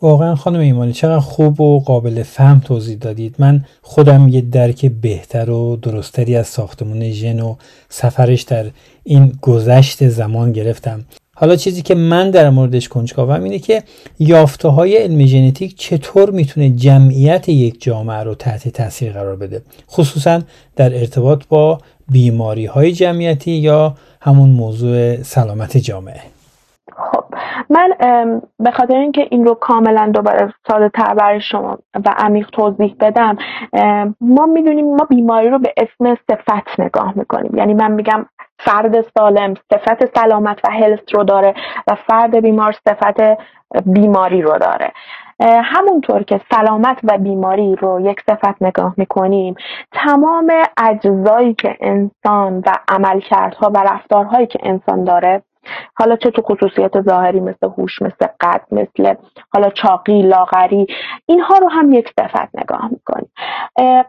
واقعا 0.02 0.36
خانم 0.36 0.60
ایمانی 0.60 0.94
چقدر 0.94 1.20
خوب 1.20 1.62
و 1.62 1.80
قابل 1.80 2.24
فهم 2.24 2.60
توضیح 2.60 2.98
دادید. 2.98 3.36
من 3.40 3.66
خودم 3.82 4.28
یه 4.28 4.42
درک 4.42 4.86
بهتر 4.86 5.50
و 5.50 5.76
درستری 5.76 6.36
از 6.36 6.48
ساختمون 6.48 7.10
ژن 7.10 7.40
و 7.40 7.56
سفرش 7.90 8.42
در 8.42 8.66
این 9.04 9.38
گذشت 9.42 10.08
زمان 10.08 10.52
گرفتم. 10.52 11.06
حالا 11.36 11.56
چیزی 11.56 11.82
که 11.82 11.96
من 11.96 12.32
در 12.32 12.50
موردش 12.50 12.90
کنجکاوم 12.90 13.44
اینه 13.44 13.60
که 13.60 13.84
یافته 14.20 14.68
های 14.68 14.98
علم 14.98 15.26
ژنتیک 15.26 15.76
چطور 15.78 16.32
می‌تونه 16.32 16.70
جمعیت 16.70 17.50
یک 17.50 17.82
جامعه 17.82 18.24
رو 18.24 18.36
تحت 18.36 18.70
تاثیر 18.70 19.12
قرار 19.12 19.36
بده؟ 19.36 19.62
خصوصا 19.92 20.42
در 20.76 20.98
ارتباط 20.98 21.44
با 21.50 21.78
بیماری 22.12 22.66
های 22.66 22.92
جمعیتی 22.92 23.52
یا 23.52 23.96
همون 24.22 24.50
موضوع 24.50 25.24
سلامت 25.24 25.78
جامعه. 25.78 26.22
خب 27.02 27.24
من 27.70 27.94
به 28.60 28.72
خاطر 28.72 28.96
اینکه 28.96 29.28
این 29.30 29.46
رو 29.46 29.54
کاملا 29.54 30.12
دوباره 30.14 30.54
ساده 30.68 30.90
تر 30.90 31.40
شما 31.40 31.78
و 32.06 32.14
عمیق 32.18 32.50
توضیح 32.50 32.96
بدم 33.00 33.38
ما 34.22 34.46
می‌دونیم 34.46 34.96
ما 34.96 35.06
بیماری 35.10 35.50
رو 35.50 35.60
به 35.60 35.74
اسم 35.78 36.16
صفت 36.16 36.80
نگاه 36.80 37.14
می‌کنیم. 37.16 37.58
یعنی 37.58 37.74
من 37.74 37.92
میگم 37.92 38.26
فرد 38.60 39.02
سالم 39.18 39.54
صفت 39.54 40.18
سلامت 40.18 40.60
و 40.64 40.72
هلست 40.72 41.16
رو 41.16 41.24
داره 41.24 41.54
و 41.88 41.96
فرد 42.08 42.36
بیمار 42.36 42.76
صفت 42.88 43.22
بیماری 43.86 44.42
رو 44.42 44.58
داره. 44.58 44.92
همونطور 45.64 46.24
که 46.24 46.42
سلامت 46.52 47.00
و 47.04 47.18
بیماری 47.18 47.76
رو 47.76 48.02
یک 48.02 48.22
صفت 48.30 48.62
نگاه 48.62 48.94
می‌کنیم 48.98 49.56
تمام 49.92 50.52
اجزایی 50.78 51.54
که 51.54 51.78
انسان 51.82 52.64
و 52.66 52.72
عملکردها 52.88 53.72
و 53.76 53.78
رفتارهایی 53.78 54.48
که 54.48 54.60
انسان 54.64 55.04
داره 55.04 55.44
حالا 55.95 56.15
چه 56.15 56.32
تو 56.32 56.41
خصوصیت 56.41 57.02
ظاهری 57.02 57.39
مثل 57.39 57.67
هوش 57.78 58.02
مثل 58.02 58.28
قد 58.39 58.62
مثل 58.71 59.13
حالا 59.54 59.69
چاقی 59.69 60.21
لاغری 60.21 60.88
اینها 61.26 61.58
رو 61.58 61.67
هم 61.69 61.91
یک 61.91 62.10
صفت 62.19 62.50
نگاه 62.54 62.89
می‌کنیم 62.91 63.32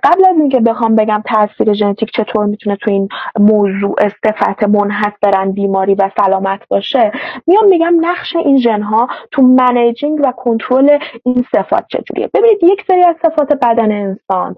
قبل 0.02 0.24
از 0.28 0.36
اینکه 0.36 0.60
بخوام 0.60 0.96
بگم 0.96 1.22
تاثیر 1.26 1.72
ژنتیک 1.72 2.10
چطور 2.14 2.46
می‌تونه 2.46 2.76
تو 2.76 2.90
این 2.90 3.08
موضوع 3.38 4.08
صفت 4.08 4.64
منحصرا 4.64 5.44
بیماری 5.44 5.94
و 5.94 6.10
سلامت 6.20 6.60
باشه 6.68 7.12
میام 7.46 7.66
میگم 7.66 7.94
نقش 8.00 8.36
این 8.36 8.58
ژنها 8.58 9.08
تو 9.30 9.42
منیجینگ 9.42 10.20
و 10.22 10.32
کنترل 10.32 10.98
این 11.24 11.44
صفات 11.52 11.84
چجوریه. 11.88 12.30
ببینید 12.34 12.58
یک 12.62 12.84
سری 12.86 13.02
از 13.02 13.16
صفات 13.22 13.52
بدن 13.52 13.92
انسان 13.92 14.56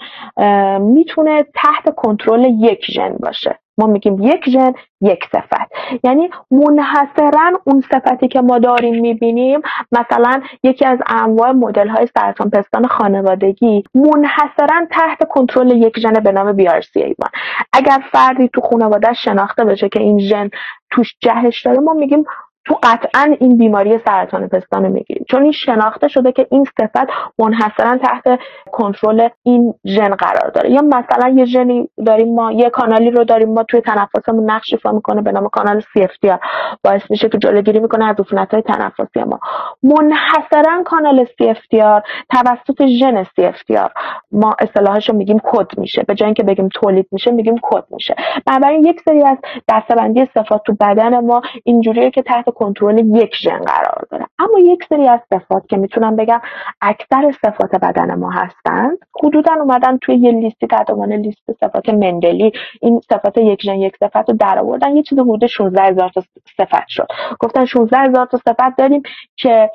می‌تونه 0.81 1.47
تحت 1.55 1.95
کنترل 1.95 2.45
یک 2.45 2.85
ژن 2.91 3.17
باشه. 3.21 3.59
ما 3.79 3.87
میگیم 3.87 4.23
یک 4.23 4.51
ژن 4.51 4.73
یک 5.01 5.25
صفت. 5.33 5.73
یعنی 6.05 6.31
منحصرا 6.51 7.51
اون 7.65 7.81
صفتی 7.93 8.29
که 8.29 8.41
ما 8.41 8.59
داریم 8.59 9.01
می‌بینیم 9.01 9.61
مثلا 9.93 10.43
یکی 10.63 10.85
از 10.85 10.99
انواع 11.07 11.51
مدل 11.53 11.89
های 11.89 12.09
سرطان 12.19 12.51
پستان 12.51 12.87
خانوادگی 12.87 13.85
منحصرا 13.95 14.87
تحت 14.91 15.29
کنترل 15.29 15.71
یک 15.71 15.99
ژن 15.99 16.13
به 16.13 16.33
نام 16.33 16.57
BRCA1 16.57 17.29
اگر 17.73 18.03
فردی 18.13 18.51
تو 18.55 18.61
خانواده 18.61 19.13
شناخته 19.13 19.65
بشه 19.65 19.89
که 19.89 20.01
این 20.01 20.19
ژن 20.19 20.51
توش 20.91 21.17
جهش 21.21 21.63
داره 21.63 21.79
ما 21.79 21.93
میگیم 21.93 22.25
تو 22.65 22.79
قطعا 22.83 23.37
این 23.41 23.59
بیماری 23.59 23.99
سرطان 24.07 24.49
پستان 24.49 24.89
می‌گیریم. 24.89 25.25
چون 25.29 25.43
این 25.43 25.53
شناخته 25.53 26.09
شده 26.09 26.33
که 26.33 26.47
این 26.51 26.65
صفت 26.65 27.07
منحصرا 27.39 27.97
تحت 27.97 28.41
کنترل 28.73 29.29
این 29.43 29.75
ژن 29.87 30.15
قرار 30.15 30.51
داره. 30.51 30.71
یا 30.71 30.83
مثلا 30.83 31.29
یه 31.29 31.45
ژنی 31.45 31.89
داریم 32.07 32.35
ما 32.35 32.53
یه 32.53 32.71
کانالی 32.71 33.11
رو 33.11 33.25
داریم 33.25 33.49
ما 33.49 33.63
توی 33.63 33.81
تنفسمون 33.81 34.51
نقش 34.51 34.73
ایفا 34.73 34.93
می‌کنه 34.93 35.23
به 35.23 35.33
نام 35.33 35.49
کانال 35.49 35.81
CFTR 35.81 36.39
باعث 36.85 37.11
میشه 37.11 37.29
که 37.29 37.39
جلوگیری 37.39 37.81
می‌کنه 37.81 38.05
از 38.05 38.17
عفونت 38.19 38.55
های 38.55 38.63
تنفسی 38.63 39.23
ما. 39.27 39.41
منحصرا 39.83 40.83
کانال 40.85 41.25
CFTR 41.25 42.03
توسط 42.31 42.87
ژن 42.87 43.25
CFTR 43.25 43.91
ما 44.33 44.57
اصطلاحش 44.59 45.09
رو 45.09 45.17
میگیم 45.17 45.41
کد 45.45 45.79
میشه. 45.79 46.03
به 46.03 46.15
جای 46.15 46.27
اینکه 46.27 46.43
بگیم 46.43 46.69
تولید 46.69 47.07
میشه 47.13 47.31
میگیم 47.31 47.57
کد 47.63 47.85
میشه. 47.91 48.15
بنابراین 48.47 48.85
یک 48.85 49.01
سری 49.01 49.23
از 49.23 49.39
دستبندی 49.69 50.29
صفات 50.35 50.63
تو 50.67 50.77
بدن 50.81 51.21
ما 51.21 51.43
اینجوریه 51.65 52.11
که 52.11 52.23
تحت 52.23 52.54
کنترل 52.55 52.99
یک 52.99 53.37
ژن 53.37 53.59
قرار 53.59 54.07
داره. 54.11 54.27
اما 54.39 54.59
یک 54.59 54.85
سری 54.89 55.09
از 55.09 55.21
صفات 55.31 55.69
که 55.69 55.77
می‌تونم 55.77 56.17
بگم 56.17 56.41
اکثر 56.81 57.33
صفات 57.43 57.77
بدن 57.83 58.15
ما 58.15 58.31
هستند 58.31 58.99
حدودا 59.23 59.53
اومدن 59.61 59.99
توی 59.99 60.15
یه 60.15 60.33
لیستی 60.33 60.67
تحت 60.67 60.91
عنوان 60.91 61.13
لیست 61.13 61.53
صفات 61.61 61.89
مندلی 61.89 62.53
این 62.81 63.01
صفات 63.01 63.39
یک 63.39 63.63
ژن 63.63 63.75
یک 63.75 63.97
صفت 63.97 64.31
رو 64.31 64.37
در 64.37 64.59
آوردن. 64.59 64.97
یه 64.97 65.03
چیز 65.03 65.19
حدود 65.19 65.47
16 65.47 65.83
هزار 65.83 66.09
تا 66.09 66.23
صفت 66.57 66.89
شد. 66.89 67.07
گفتن 67.41 67.65
16 67.65 67.99
هزار 67.99 68.27
تا 68.27 68.39
صفت 68.39 68.77
داریم 68.79 69.03
که 69.37 69.71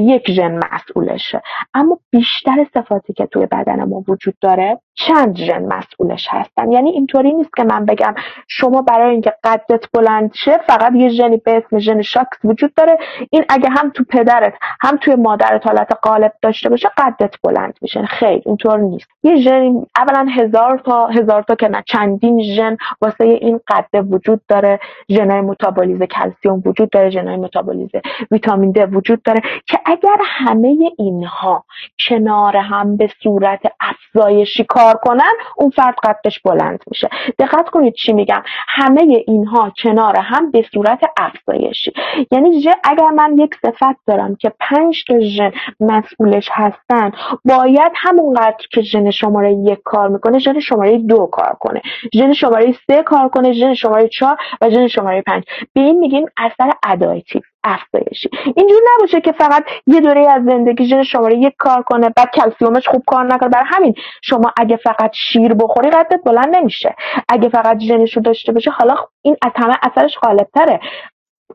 یک 0.00 0.30
ژن 0.30 0.60
مسئولشه. 0.72 1.42
اما 1.74 1.98
بیشتر 2.10 2.66
صفاتی 2.74 3.12
که 3.12 3.26
توی 3.26 3.46
بدن 3.46 3.84
ما 3.84 4.04
وجود 4.08 4.34
داره 4.40 4.78
چند 4.94 5.36
ژن 5.36 5.64
مسئولش 5.64 6.28
هستن. 6.30 6.72
یعنی 6.72 6.90
اینطوری 6.90 7.32
نیست 7.32 7.56
که 7.56 7.64
من 7.64 7.84
بگم 7.84 8.14
شما 8.48 8.82
برای 8.82 9.10
اینکه 9.10 9.32
قدت 9.44 9.84
بلند 9.92 10.30
شه 10.34 10.58
فقط 10.66 10.92
یه 10.94 11.08
ژنی 11.08 11.36
به 11.36 11.56
اسم 11.56 11.78
ژن 11.78 12.02
شاکس 12.02 12.38
وجود 12.44 12.74
داره. 12.74 12.98
این 13.30 13.44
اگه 13.48 13.68
هم 13.70 13.90
تو 13.90 14.04
پدرت 14.04 14.54
هم 14.80 14.96
توی 14.96 15.14
مادرت 15.14 15.66
حالت 15.66 15.92
قالب 16.02 16.32
داشته 16.42 16.68
باشه 16.68 16.90
قدت 16.96 17.34
بلند 17.42 17.74
میشه. 17.82 18.06
خیر 18.06 18.42
اینطور 18.46 18.78
نیست. 18.78 19.08
یه 19.22 19.36
ژن 19.36 19.86
اولا 19.96 20.26
هزار 20.36 20.78
تا 20.78 21.06
هزار 21.06 21.42
تا 21.42 21.54
که 21.54 21.68
نه 21.68 21.82
چندین 21.86 22.42
ژن 22.42 22.76
واسه 23.00 23.24
این 23.24 23.60
قد 23.68 23.88
وجود 24.10 24.40
داره. 24.48 24.80
ژنای 25.10 25.40
متابولیز 25.40 26.02
کلسیوم 26.02 26.62
وجود 26.66 26.90
داره 26.90 27.10
ژنای 27.10 27.36
متابولیز 27.36 27.90
ویتامین 28.30 28.72
د 28.72 28.94
وجود 28.94 29.22
داره. 29.22 29.40
که 29.70 29.80
اگر 29.86 30.16
همه 30.24 30.76
اینها 30.98 31.64
کنار 32.08 32.56
هم 32.56 32.96
به 32.96 33.10
صورت 33.22 33.60
افزایشی 33.80 34.64
کار 34.64 34.94
کنن 34.94 35.32
اون 35.56 35.70
فرد 35.70 35.94
قدش 36.02 36.40
بلند 36.40 36.84
میشه. 36.86 37.08
دقت 37.38 37.68
کنید 37.68 37.94
چی 37.94 38.12
میگم. 38.12 38.42
همه 38.68 39.24
اینها 39.26 39.72
کنار 39.82 40.16
هم 40.16 40.50
به 40.50 40.64
صورت 40.74 41.00
افزایشی. 41.16 41.92
یعنی 42.30 42.68
اگر 42.84 43.10
من 43.10 43.38
یک 43.38 43.54
صفت 43.62 43.96
دارم 44.06 44.36
که 44.36 44.52
پنج 44.60 45.04
تا 45.08 45.20
ژن 45.20 45.52
مسئولش 45.80 46.48
هستن 46.52 47.12
باید 47.44 47.92
همونقدر 47.94 48.66
که 48.70 48.80
ژن 48.80 49.10
شماره 49.10 49.52
یک 49.52 49.78
کار 49.84 50.08
می‌کنه 50.08 50.38
ژن 50.38 50.60
شماره 50.60 50.98
دو 50.98 51.26
کار 51.26 51.56
کنه. 51.60 51.82
ژن 52.14 52.32
شماره 52.32 52.74
سه 52.86 53.02
کار 53.02 53.28
کنه 53.28 53.52
ژن 53.52 53.74
شماره 53.74 54.08
چهار 54.08 54.36
و 54.60 54.70
ژن 54.70 54.88
شماره 54.88 55.22
پنج. 55.22 55.44
به 55.74 55.80
این 55.80 55.98
میگیم 55.98 56.26
اثر 56.36 56.70
ادایتیو. 56.82 57.40
افزایشی. 57.64 58.30
اینجور 58.56 58.80
نباشه 58.96 59.20
که 59.20 59.32
فقط 59.32 59.64
یه 59.86 60.00
دوره 60.00 60.30
از 60.30 60.44
زندگی 60.44 60.86
ژن 60.86 61.02
شماره 61.02 61.38
یک 61.38 61.54
کار 61.58 61.82
کنه 61.82 62.08
بعد 62.16 62.30
کلسیومش 62.30 62.88
خوب 62.88 63.02
کار 63.06 63.24
نکنه. 63.24 63.48
برای 63.48 63.66
همین 63.68 63.94
شما 64.22 64.52
اگه 64.56 64.76
فقط 64.76 65.10
شیر 65.14 65.54
بخوری 65.54 65.90
قدت 65.90 66.20
بلند 66.24 66.56
نمیشه. 66.56 66.94
اگه 67.28 67.48
فقط 67.48 67.78
ژنش 67.78 68.16
رو 68.16 68.22
داشته 68.22 68.52
باشه 68.52 68.70
حالا 68.70 68.94
این 69.22 69.36
از 69.42 69.52
همه 69.56 69.76
اثرش 69.82 70.18
غالبتره. 70.18 70.80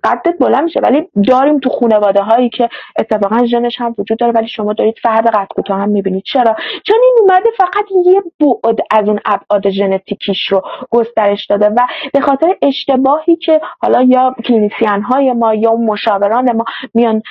قدت 0.03 0.37
بلند 0.39 0.63
میشه 0.63 0.79
ولی 0.79 1.07
داریم 1.27 1.59
تو 1.59 1.69
خانواده 1.69 2.21
هایی 2.21 2.49
که 2.49 2.69
اتفاقا 2.99 3.45
ژنش 3.45 3.81
هم 3.81 3.95
وجود 3.97 4.17
داره 4.17 4.33
ولی 4.33 4.47
شما 4.47 4.73
دارید 4.73 4.95
فرد 5.03 5.27
قد 5.27 5.47
کوتاه 5.55 5.79
هم 5.79 5.89
می‌بینید. 5.89 6.23
چرا؟ 6.23 6.55
چون 6.83 6.99
این 7.03 7.17
اومده 7.19 7.49
فقط 7.57 7.85
یه 8.05 8.21
بعد 8.39 8.79
از 8.91 9.09
اون 9.09 9.19
ابعاد 9.25 9.69
ژنتیکیش 9.69 10.47
رو 10.47 10.61
گسترش 10.89 11.45
داده 11.45 11.69
و 11.69 11.79
به 12.13 12.19
خاطر 12.19 12.55
اشتباهی 12.61 13.35
که 13.35 13.61
حالا 13.81 14.01
یا 14.01 14.35
کلینیسیان 14.45 15.01
های 15.01 15.33
ما 15.33 15.53
یا 15.53 15.75
مشاوران 15.75 16.51
ما 16.51 16.65
میان 16.93 17.21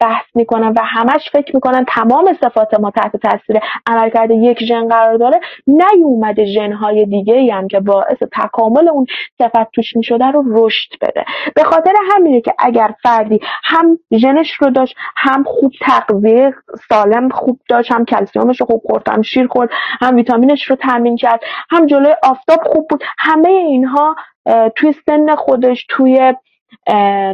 بحث 0.00 0.24
می‌کنن 0.34 0.68
و 0.68 0.80
همش 0.82 1.30
فکر 1.32 1.54
می‌کنن 1.54 1.84
تمام 1.88 2.36
صفات 2.40 2.80
ما 2.80 2.90
تحت 2.90 3.16
تاثیر 3.16 3.60
عملکرد 3.86 4.30
یک 4.30 4.64
ژن 4.64 4.88
قرار 4.88 5.16
داره 5.16 5.40
نیومده 5.66 6.44
ژن 6.44 6.72
های 6.72 7.06
دیگه 7.06 7.54
هم 7.54 7.68
که 7.68 7.80
باعث 7.80 8.18
تکامل 8.32 8.88
اون 8.88 9.06
صفت 9.38 9.70
توش 9.72 9.96
می‌شده 9.96 10.24
رو 10.24 10.44
رشد 10.46 10.90
بده. 11.00 11.24
به 11.54 11.64
خاطر 11.64 11.92
همینه 12.14 12.40
که 12.40 12.54
اگر 12.58 12.94
فردی 13.02 13.40
هم 13.64 13.98
ژنش 14.18 14.52
رو 14.52 14.70
داشت 14.70 14.96
هم 15.16 15.44
خوب 15.44 15.72
تغذیه 15.80 16.54
سالم 16.88 17.28
خوب 17.28 17.60
داشت 17.68 17.92
هم 17.92 18.04
کلسیومش 18.04 18.60
رو 18.60 18.66
خوب 18.66 18.82
خورد 18.86 19.08
هم 19.08 19.22
شیر 19.22 19.46
خورد 19.46 19.70
هم 20.00 20.16
ویتامینش 20.16 20.70
رو 20.70 20.76
تامین 20.76 21.16
کرد 21.16 21.40
هم 21.70 21.86
جلوی 21.86 22.14
آفتاب 22.22 22.60
خوب 22.62 22.88
بود. 22.88 23.04
همه 23.18 23.48
اینها 23.48 24.16
توی 24.76 24.94
سن 25.06 25.34
خودش 25.34 25.86
توی 25.88 26.34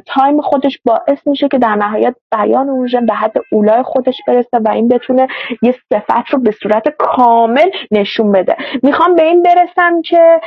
time 0.07 0.41
خودش 0.41 0.79
باعث 0.85 1.27
میشه 1.27 1.49
که 1.49 1.59
در 1.59 1.75
نهایت 1.75 2.15
بیان 2.33 2.69
اون 2.69 2.87
ژن 2.87 3.07
به 3.07 3.15
حد 3.15 3.33
اعلای 3.53 3.83
خودش 3.83 4.17
برسه 4.27 4.59
و 4.65 4.71
این 4.71 4.89
بتونه 4.89 5.27
یه 5.63 5.75
صفت 5.93 6.31
رو 6.31 6.39
به 6.39 6.51
صورت 6.51 6.89
کامل 6.99 7.71
نشون 7.91 8.33
بده. 8.33 8.57
می‌خوام 8.83 9.15
به 9.15 9.23
این 9.23 9.43
برسم 9.43 10.03
که 10.03 10.41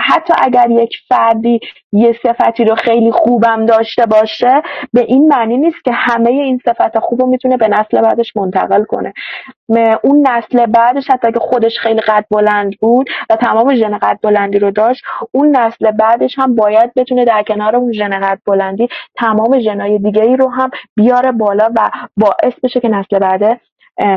حتی 0.00 0.34
اگر 0.42 0.70
یک 0.70 0.96
فردی 1.08 1.60
یه 1.92 2.16
صفتی 2.22 2.64
رو 2.64 2.74
خیلی 2.74 3.10
خوبم 3.10 3.66
داشته 3.66 4.06
باشه 4.06 4.62
به 4.92 5.00
این 5.00 5.28
معنی 5.28 5.56
نیست 5.56 5.84
که 5.84 5.92
همه 5.92 6.30
این 6.30 6.60
صفت 6.64 6.98
خوب 6.98 7.20
رو 7.20 7.26
می‌تونه 7.26 7.56
به 7.56 7.68
نسل 7.68 8.00
بعدش 8.00 8.36
منتقل 8.36 8.84
کنه. 8.84 9.12
اون 10.02 10.28
نسل 10.28 10.66
بعدش 10.66 11.10
حتی 11.10 11.28
اگه 11.28 11.38
خودش 11.38 11.78
خیلی 11.78 12.00
قد 12.00 12.24
بلند 12.30 12.76
بود 12.80 13.10
و 13.30 13.36
تمام 13.36 13.74
ژن 13.74 13.98
قد 13.98 14.18
بلندی 14.22 14.58
رو 14.58 14.70
داشت 14.70 15.04
اون 15.32 15.56
نسل 15.56 15.90
بعدش 15.90 16.38
هم 16.38 16.54
باید 16.54 16.94
بتونه 16.96 17.24
در 17.24 17.42
کنار 17.42 17.76
اون 17.76 17.92
ژن 17.92 18.12
قد 18.30 18.38
بلندی 18.46 18.88
تمام 19.14 19.60
ژنای 19.60 19.98
دیگه 19.98 20.22
ای 20.22 20.36
رو 20.36 20.48
هم 20.48 20.70
بیاره 20.96 21.32
بالا 21.32 21.68
و 21.76 21.90
باعث 22.16 22.54
بشه 22.62 22.80
که 22.80 22.88
نسل 22.88 23.18
بعده 23.18 23.60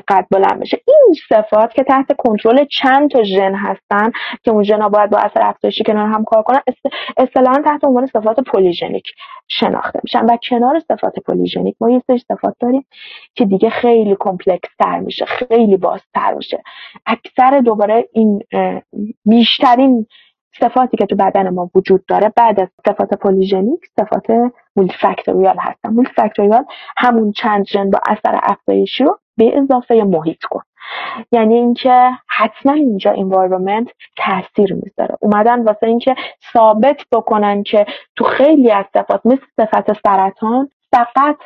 قد 0.08 0.26
بلند 0.32 0.60
بشه. 0.60 0.82
این 0.88 1.16
صفات 1.30 1.74
که 1.74 1.84
تحت 1.84 2.16
کنترل 2.18 2.66
چند 2.82 3.12
تا 3.12 3.24
ژن 3.24 3.56
هستن 3.56 4.12
که 4.44 4.52
اون 4.52 4.64
ژنا 4.64 4.90
باید 4.90 5.10
با 5.10 5.18
اثر 5.18 5.42
افزایشی 5.42 5.84
کنار 5.84 6.08
هم 6.08 6.24
کار 6.24 6.44
کنن 6.44 6.62
اصطلاحا 7.18 7.62
تحت 7.62 7.84
عنوان 7.84 8.06
صفات 8.06 8.40
polygenic 8.40 9.04
شناخته 9.48 10.00
میشن. 10.04 10.26
و 10.26 10.38
کنار 10.50 10.80
صفات 10.80 11.20
polygenic 11.20 11.76
ما 11.82 11.92
یه 11.92 12.02
سری 12.08 12.18
صفات 12.18 12.56
داریم 12.60 12.86
که 13.36 13.46
دیگه 13.46 13.70
خیلی 13.70 14.16
complex 14.20 14.70
تر 14.80 15.00
میشه 15.00 15.26
خیلی 15.26 15.78
بازتر 15.78 16.34
میشه. 16.34 16.64
اکثر 17.06 17.60
دوباره 17.60 18.10
این 18.14 18.42
بیشترین 19.26 20.06
صفاتی 20.60 20.98
که 20.98 21.06
تو 21.06 21.16
بدن 21.16 21.50
ما 21.50 21.70
وجود 21.76 22.06
داره 22.06 22.34
بعد 22.36 22.60
از 22.60 22.68
صفات 22.88 23.14
polygenic 23.14 23.80
صفات 24.00 24.52
multifactorial 24.76 25.56
هستن. 25.60 25.90
multifactorial 25.90 26.66
همون 26.98 27.32
چند 27.32 27.66
ژن 27.66 27.90
با 27.90 28.00
اثر 28.08 28.40
افزایشی 28.44 29.04
رو 29.04 29.20
به 29.38 29.58
اضافه 29.58 30.04
محیط 30.04 30.44
کن. 30.44 30.62
یعنی 31.32 31.56
اینکه 31.56 32.10
حتما 32.28 32.74
اینجا 32.74 33.12
environment 33.12 33.88
تاثیر 34.18 34.74
می‌ذاره. 34.74 35.18
اومدن 35.20 35.64
واسه 35.64 35.88
اینکه 35.88 36.16
ثابت 36.54 37.02
بکنن 37.12 37.64
که 37.64 37.86
تو 38.16 38.24
خیلی 38.24 38.72
از 38.72 38.86
صفات 38.94 39.26
مثل 39.26 39.46
صفت 39.58 39.94
سرطان 40.08 40.70
فقط 40.92 41.38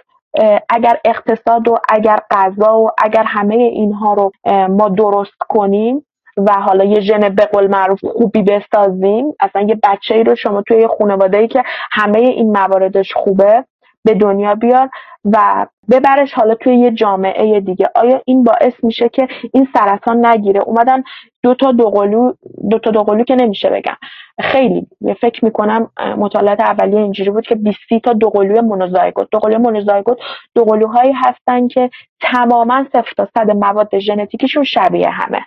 اگر 0.70 1.00
اقتصاد 1.06 1.67
و 1.67 1.78
اگر 1.89 2.20
غذا 2.32 2.80
و 2.80 2.89
اگر 2.98 3.24
همه 3.24 3.56
اینها 3.56 4.13
رو 4.13 4.32
ما 4.70 4.89
درست 4.89 5.38
کنیم 5.50 6.06
و 6.38 6.54
حالا 6.54 6.84
یه 6.84 7.00
ژن 7.00 7.30
به 7.30 7.45
قول 7.45 7.67
معروف 7.67 8.00
خوبی 8.06 8.41
بسازیم. 8.41 9.34
اصلا 9.39 9.62
یه 9.62 9.80
بچه 9.84 10.15
ای 10.15 10.23
رو 10.23 10.36
شما 10.36 10.62
توی 10.62 10.78
یه 10.82 10.88
خانواده 10.88 11.38
ای 11.38 11.47
که 11.47 11.63
همه 11.91 12.19
این 12.19 12.58
مواردش 12.58 13.13
خوبه 13.13 13.65
به 14.04 14.13
دنیا 14.13 14.56
بیار. 14.56 14.89
و 15.33 15.65
ببرش 15.89 16.33
حالا 16.33 16.55
توی 16.55 16.75
یه 16.75 16.91
جامعه 16.91 17.59
دیگه. 17.59 17.89
آیا 17.95 18.21
این 18.25 18.43
باعث 18.43 18.73
میشه 18.83 19.09
که 19.09 19.27
این 19.53 19.67
سرطان 19.73 20.25
نگیره؟ 20.25 20.61
اومدن 20.61 21.03
دو 21.43 21.53
تا 21.53 21.71
دوقلو 21.71 22.33
دو 22.69 22.79
تا 22.79 22.91
دوقلو 22.91 23.23
که 23.23 23.35
نمیشه 23.35 23.69
بگم. 23.69 23.97
خیلی 24.41 24.87
فکر 25.21 25.45
می‌کنم 25.45 25.91
مطالعات 26.17 26.59
اولیه 26.59 26.99
اینجوری 26.99 27.29
بود 27.29 27.47
که 27.47 27.55
20 27.55 27.77
تا 28.03 28.13
دوقلوی 28.13 28.61
مونوزایگوت 28.61 29.27
دوقلوی 29.31 29.57
مونوزایگوت 29.57 30.17
دوقلوهایی 30.55 31.13
هستن 31.15 31.67
که 31.67 31.89
تماما 32.21 32.85
صفر 32.93 33.11
تا 33.17 33.27
صد 33.37 33.51
مواد 33.51 33.99
ژنتیکیشون 33.99 34.63
شبیه 34.63 35.09
همه. 35.09 35.39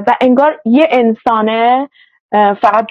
و 0.00 0.14
انگار 0.20 0.60
یه 0.64 0.88
انسانه 0.90 1.88
فقط 2.32 2.86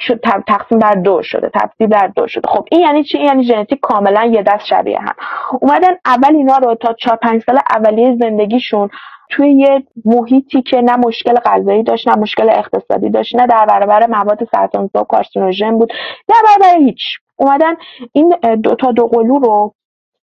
تقسیم 0.48 0.80
بر 0.80 0.94
دو 0.94 1.24
شده 1.24 1.52
تفصیل 1.54 1.88
بر 1.88 2.08
دو 2.08 2.28
شده. 2.28 2.50
خب 2.50 2.66
این 2.72 2.82
یعنی 2.82 3.04
چی؟ 3.04 3.18
این 3.18 3.28
یعنی 3.28 3.44
ژنتیک 3.44 3.80
کاملا 3.82 4.26
یه 4.26 4.44
دست 4.44 4.66
شبیه 4.66 5.00
هم. 5.00 5.16
اومدن 5.62 5.96
اول 6.06 6.36
اینا 6.36 6.58
رو 6.58 6.76
تا 6.76 6.94
چهار 6.94 7.18
پنج 7.18 7.44
سال 7.46 7.60
اولیه 7.70 8.18
زندگیشون 8.22 8.90
توی 9.30 9.54
یه 9.54 9.84
محیطی 10.06 10.62
که 10.62 10.82
نه 10.82 10.96
مشکل 10.96 11.34
غذایی 11.34 11.84
داشت 11.84 12.08
نه 12.08 12.16
مشکل 12.16 12.50
اقتصادی 12.50 13.10
داشت 13.10 13.36
نه 13.36 13.48
در 13.48 13.66
برابر 13.66 14.08
مواد 14.08 14.48
سرطانزا 14.52 15.02
و 15.02 15.04
کارسینوژن 15.04 15.78
بود 15.78 15.94
در 16.28 16.36
برابر 16.44 16.78
هیچ. 16.78 17.02
اومدن 17.36 17.76
این 18.12 18.36
دو 18.64 18.76
تا 18.76 18.92
دو 18.92 19.08
قلو 19.08 19.40
رو 19.40 19.74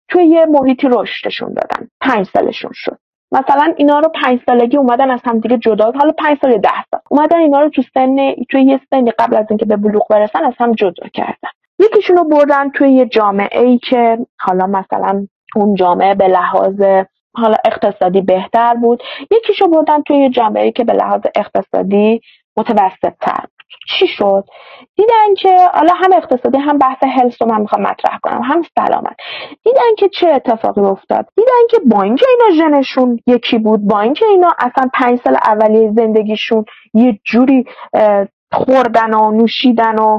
توی 0.09 0.25
یه 0.25 0.47
محیطی 0.47 0.89
رشدشون 0.93 1.55
دادن. 1.55 1.89
پنج 2.01 2.27
سالشون 2.27 2.71
شد. 2.75 2.99
مثلا 3.33 3.75
اینا 3.77 3.99
رو 3.99 4.09
پنج 4.09 4.41
سالگی 4.47 4.77
اومدن 4.77 5.11
از 5.11 5.21
همدیگه 5.25 5.59
جدا 5.59 5.93
حالا 5.93 6.13
پنج 6.19 6.39
سال 6.43 6.59
ده 6.59 6.85
سال. 6.91 7.01
اومدن 7.09 7.39
اینا 7.39 7.61
رو 7.61 7.69
تو 7.69 7.83
سن 7.95 8.35
توی 8.51 8.63
یه 8.63 8.81
سنی 8.91 9.11
قبل 9.11 9.37
از 9.37 9.47
اینکه 9.51 9.65
به 9.65 9.77
بلوغ 9.77 10.09
برسن 10.09 10.45
از 10.45 10.55
هم 10.59 10.73
جدا 10.73 11.09
کردن. 11.15 11.51
یکیشون 11.79 12.17
رو 12.17 12.25
بردن 12.25 12.71
توی 12.71 12.93
یه 12.93 13.07
جامعه 13.07 13.61
ای 13.61 13.79
که 13.79 14.19
حالا 14.41 14.67
مثلا 14.67 15.27
اون 15.57 15.75
جامعه 15.75 16.15
به 16.15 16.29
لحاظ 16.29 16.83
حالا 17.35 17.57
اقتصادی 17.65 18.21
بهتر 18.21 18.75
بود. 18.75 19.03
یکیشو 19.31 19.69
بردن 19.69 20.03
توی 20.03 20.17
یه 20.17 20.31
جامعه 20.31 20.65
ای 20.65 20.73
که 20.73 20.85
به 20.85 20.93
لحاظ 20.93 21.21
اقتصادی 21.35 22.21
متوسط 22.57 23.13
تر 23.21 23.45
چی 23.89 24.07
شد؟ 24.07 24.45
دیدن 24.97 25.35
که 25.39 25.57
حالا 25.75 25.93
هم 25.95 26.13
اقتصادی 26.13 26.59
هم 26.59 26.79
بحث 26.79 26.99
هلس 27.03 27.43
رو 27.43 27.49
من 27.49 27.61
می‌خوام 27.61 27.83
مطرح 27.83 28.19
کنم 28.23 28.43
هم 28.43 28.63
سلامت. 28.79 29.17
دیدن 29.65 29.95
که 29.99 30.09
چه 30.09 30.29
اتفاقی 30.29 30.81
افتاد؟ 30.81 31.27
دیدن 31.37 31.67
که 31.71 31.79
با 31.87 32.03
اینکه 32.03 32.27
اینا 32.29 32.57
ژنشون 32.57 33.19
یکی 33.27 33.59
بود. 33.59 33.87
با 33.87 34.01
اینکه 34.01 34.27
اینا 34.27 34.55
اصلا 34.59 34.91
پنج 34.95 35.21
سال 35.25 35.37
اولیه 35.45 35.93
زندگیشون 35.97 36.65
یه 36.95 37.21
جوری 37.25 37.65
خوردن 38.53 39.15
و 39.15 39.31
نوشیدن 39.31 39.99
و 39.99 40.19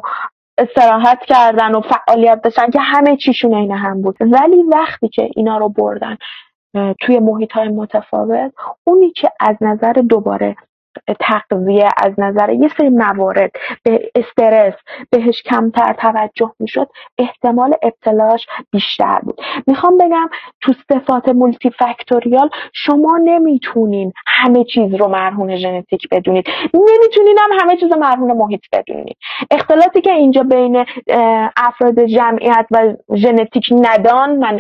استراحت 0.58 1.20
کردن 1.20 1.76
و 1.76 1.82
فعالیت 1.82 2.42
داشتن 2.44 2.70
که 2.70 2.80
همه 2.80 3.18
چیشون 3.18 3.54
عین 3.54 3.72
هم 3.72 4.02
بود. 4.02 4.18
ولی 4.22 4.64
وقتی 4.64 5.10
که 5.10 5.30
اینا 5.36 5.58
رو 5.58 5.70
بردن 5.70 6.18
توی 7.02 7.20
محیط 7.20 7.52
های 7.52 7.68
متفاوت 7.68 8.52
اونی 8.84 9.12
که 9.12 9.30
از 9.40 9.56
نظر 9.62 9.94
دوباره 9.94 10.56
تغذیه 11.20 11.90
از 11.98 12.14
نظر 12.18 12.50
یه 12.50 12.68
سری 12.78 12.90
موارد 12.90 13.52
به 13.84 14.12
استرس 14.16 14.74
بهش 15.10 15.42
کمتر 15.42 15.94
توجه 15.94 16.52
می‌شد 16.60 16.88
احتمال 17.18 17.76
ابتلاش 17.84 18.48
بیشتر 18.72 19.20
بود. 19.24 19.42
می‌خوام 19.68 19.98
بگم 19.98 20.30
تو 20.62 20.74
صفات 20.92 21.30
مولتی 21.30 21.70
فکتوریال 21.70 22.50
شما 22.74 23.20
نمی‌تونین 23.24 24.14
همه 24.28 24.64
چیز 24.64 24.94
رو 24.94 25.08
مرهون 25.08 25.56
ژنتیک 25.56 26.10
بدونید. 26.12 26.48
نمی‌تونین 26.74 27.38
هم 27.40 27.60
همه 27.60 27.78
چیز 27.78 27.92
رو 27.92 28.00
مرهون 28.00 28.32
محیط 28.38 28.62
بدونید. 28.74 29.18
اختلاطی 29.52 30.02
که 30.02 30.12
اینجا 30.12 30.44
بین 30.44 30.86
افراد 31.58 32.06
جمعیت 32.06 32.66
و 32.72 32.94
ژنتیک 33.16 33.66
ندان 33.72 34.38
من 34.38 34.60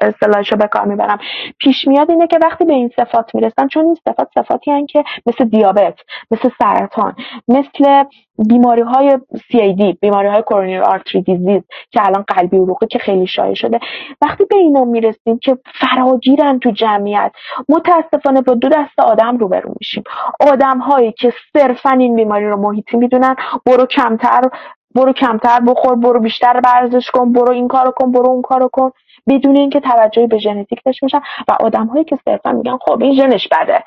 اصطلاحشو 0.00 0.56
به 0.56 0.66
کار 0.66 0.84
می‌برم. 0.84 1.18
پیش 1.58 1.88
میاد 1.88 2.10
اینه 2.10 2.26
که 2.26 2.38
وقتی 2.42 2.64
به 2.64 2.72
این 2.72 2.90
صفات 2.96 3.34
می‌رسن 3.34 3.68
چون 3.68 3.84
این 3.84 3.96
صفات 4.08 4.28
صفاتی 4.34 4.86
که 4.86 5.04
مثل 5.26 5.44
دیابت 5.50 5.94
مثل 6.30 6.50
سرطان 6.58 7.14
مثل 7.48 8.04
بیماری 8.48 8.82
های 8.82 9.18
CAD 9.34 9.98
بیماری 10.00 10.28
های 10.28 10.42
کورونری 10.42 10.78
آرتری 10.78 11.22
دیزیز 11.22 11.62
که 11.90 12.06
الان 12.06 12.24
قلبی 12.28 12.56
عروقی 12.56 12.86
که 12.86 12.98
خیلی 12.98 13.26
شایع 13.26 13.54
شده. 13.54 13.80
وقتی 14.22 14.44
به 14.44 14.56
اینا 14.56 14.84
می‌رسیم 14.84 15.38
که 15.38 15.58
فراگیرن 15.80 16.58
تو 16.58 16.70
جمعیت 16.70 17.32
متاسفانه 17.68 18.40
با 18.40 18.54
دو 18.54 18.68
دست 18.68 19.00
آدم 19.00 19.36
روبرو 19.36 19.74
میشیم. 19.80 20.04
آدم 20.40 20.78
هایی 20.78 21.12
که 21.12 21.32
صرفا 21.52 21.90
این 21.90 22.16
بیماری 22.16 22.48
رو 22.48 22.56
محیطی 22.56 22.96
می‌دونن 22.96 23.36
برو 23.66 23.86
کمتر 23.86 24.40
برو 24.94 25.12
کمتر 25.12 25.60
بخور 25.60 25.94
برو 25.94 26.20
بیشتر 26.20 26.60
ورزش 26.64 27.10
کن 27.10 27.32
برو 27.32 27.52
این 27.52 27.68
کارو 27.68 27.90
کن 27.90 28.12
برو 28.12 28.28
اون 28.28 28.42
کارو 28.42 28.68
کن. 28.72 28.90
بدون 29.28 29.56
اینکه 29.56 29.80
توجهی 29.80 30.26
به 30.26 30.38
ژنتیک 30.38 30.80
داشته 30.84 31.06
باشن. 31.06 31.20
و 31.48 31.56
آدم 31.60 31.86
هایی 31.86 32.04
که 32.04 32.18
صرفا 32.24 32.52
میگن 32.52 32.78
خب 32.80 33.02
این 33.02 33.14
ژنش 33.14 33.48
بده. 33.48 33.84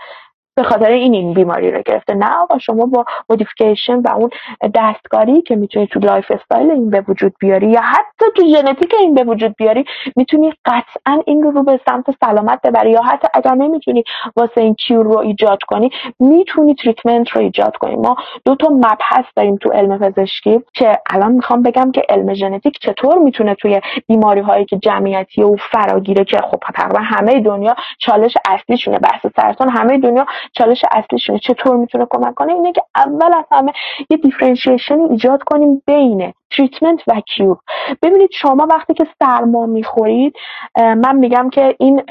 به 0.55 0.63
خاطر 0.63 0.91
این 0.91 1.13
این 1.13 1.33
بیماری 1.33 1.71
رو 1.71 1.81
گرفته. 1.85 2.13
نه 2.13 2.37
آقا 2.41 2.57
شما 2.57 2.85
با 2.85 3.05
modification 3.29 3.95
و 3.95 4.09
اون 4.15 4.29
دستکاری 4.75 5.41
که 5.41 5.55
می‌تونی 5.55 5.87
تو 5.87 5.99
lifestyle 5.99 6.71
این 6.71 6.89
به 6.89 7.03
وجود 7.07 7.33
بیاری 7.39 7.69
یا 7.69 7.81
حتی 7.81 8.25
تو 8.35 8.47
ژنتیک 8.47 8.93
این 8.99 9.13
به 9.13 9.23
وجود 9.23 9.55
بیاری 9.57 9.85
می‌تونی 10.15 10.53
قطعا 10.65 11.21
این 11.25 11.43
رو 11.43 11.51
رو 11.51 11.63
به 11.63 11.79
سمت 11.85 12.05
سلامت 12.25 12.61
ببری 12.61 12.91
یا 12.91 13.01
حتی 13.01 13.27
اگر 13.33 13.53
نمی‌تونی 13.53 14.03
واسه 14.35 14.61
این 14.61 14.73
cure 14.73 15.03
رو 15.03 15.17
ایجاد 15.17 15.59
کنی 15.67 15.89
می‌تونی 16.19 16.75
treatment 16.75 17.29
رو 17.29 17.41
ایجاد 17.41 17.77
کنی. 17.77 17.95
ما 17.95 18.15
دو 18.45 18.55
تا 18.55 18.69
مبحث 18.69 19.25
داریم 19.35 19.57
تو 19.57 19.69
علم 19.69 19.97
پزشکی 19.97 20.59
که 20.73 20.99
الان 21.09 21.31
می‌خوام 21.31 21.61
بگم 21.61 21.91
که 21.91 22.01
علم 22.09 22.33
ژنتیک 22.33 22.79
چطور 22.81 23.17
می‌تونه 23.17 23.55
توی 23.55 23.81
بیماری 24.07 24.41
هایی 24.41 24.65
که 24.65 24.77
جمعیتی 24.77 25.43
و 25.43 25.55
فراگیره 25.71 26.25
که 26.25 26.37
خب 26.37 26.59
تقریبا 26.75 26.99
همه 26.99 27.39
دنیا 27.39 27.75
چالش 27.99 28.33
اصلیشونه 28.49 28.99
بحث 28.99 29.25
سرطان 29.35 29.69
همه 29.69 29.97
دنیا 29.97 30.25
چالش 30.51 30.85
اصلیشونه 30.91 31.39
چطور 31.39 31.75
می‌تونه 31.75 32.07
کمک 32.09 32.33
کنه؟ 32.33 32.53
اینه 32.53 32.71
که 32.71 32.81
اول 32.95 33.33
از 33.33 33.45
همه 33.51 33.73
یه 34.09 34.17
differentiation 34.17 34.99
ایجاد 34.99 35.43
کنیم 35.43 35.81
بین 35.85 36.33
treatment 36.51 36.99
و 37.07 37.21
cure 37.21 37.57
ببینید 38.01 38.29
شما 38.31 38.67
وقتی 38.69 38.93
که 38.93 39.07
سرما 39.19 39.65
می‌خورید 39.65 40.35
من 40.75 41.15
میگم 41.15 41.49
که 41.49 41.75
این 41.79 42.01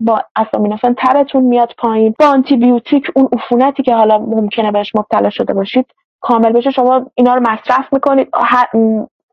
با 0.00 0.22
اسامینوفن 0.36 0.94
ترتون 0.94 1.42
میاد 1.42 1.74
پایین. 1.78 2.14
با 2.18 2.26
آنتی 2.26 2.56
بیوتیک 2.56 3.10
اون 3.16 3.28
عفونتی 3.32 3.82
که 3.82 3.94
حالا 3.94 4.18
ممکنه 4.18 4.72
بهش 4.72 4.92
مبتلا 4.94 5.30
شده 5.30 5.54
باشید 5.54 5.86
کامل 6.20 6.52
بشه. 6.52 6.70
شما 6.70 7.06
اینا 7.14 7.34
رو 7.34 7.40
مصرف 7.40 7.92
می‌کنید 7.92 8.28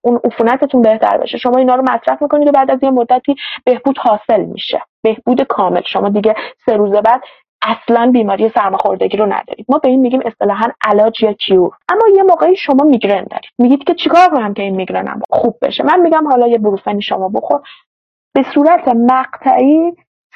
اون 0.01 0.19
عفونتتون 0.23 0.81
بهتر 0.81 1.17
بشه. 1.17 1.37
شما 1.37 1.57
اینا 1.57 1.75
رو 1.75 1.81
مصرف 1.81 2.21
می‌کنید 2.21 2.47
و 2.47 2.51
بعد 2.51 2.71
از 2.71 2.83
یه 2.83 2.89
مدتی 2.89 3.35
بهبود 3.65 3.97
حاصل 3.97 4.41
میشه. 4.41 4.81
بهبود 5.03 5.41
کامل. 5.41 5.81
شما 5.85 6.09
دیگه 6.09 6.35
سه 6.65 6.73
روز 6.73 6.91
بعد 6.91 7.21
اصلا 7.65 8.11
بیماری 8.11 8.49
سرماخوردگی 8.49 9.17
رو 9.17 9.25
ندارید. 9.25 9.65
ما 9.69 9.77
به 9.77 9.89
این 9.89 10.01
میگیم 10.01 10.21
اصطلاحا 10.25 10.67
علاج 10.81 11.23
یا 11.23 11.33
کیور. 11.33 11.71
اما 11.89 12.01
یه 12.15 12.23
موقعی 12.23 12.55
شما 12.55 12.83
میگرن 12.83 13.23
دارید. 13.23 13.51
میگید 13.57 13.83
که 13.83 13.93
چیکار 13.93 14.29
کنم 14.29 14.53
که 14.53 14.63
این 14.63 14.75
میگرنم 14.75 15.21
خوب 15.29 15.57
بشه. 15.61 15.83
من 15.83 15.99
میگم 15.99 16.27
حالا 16.27 16.47
یه 16.47 16.57
بروفنی 16.57 17.01
شما 17.01 17.29
بخور. 17.29 17.61
به 18.33 18.45
صورت 18.53 18.87
مقطعی 18.87 19.93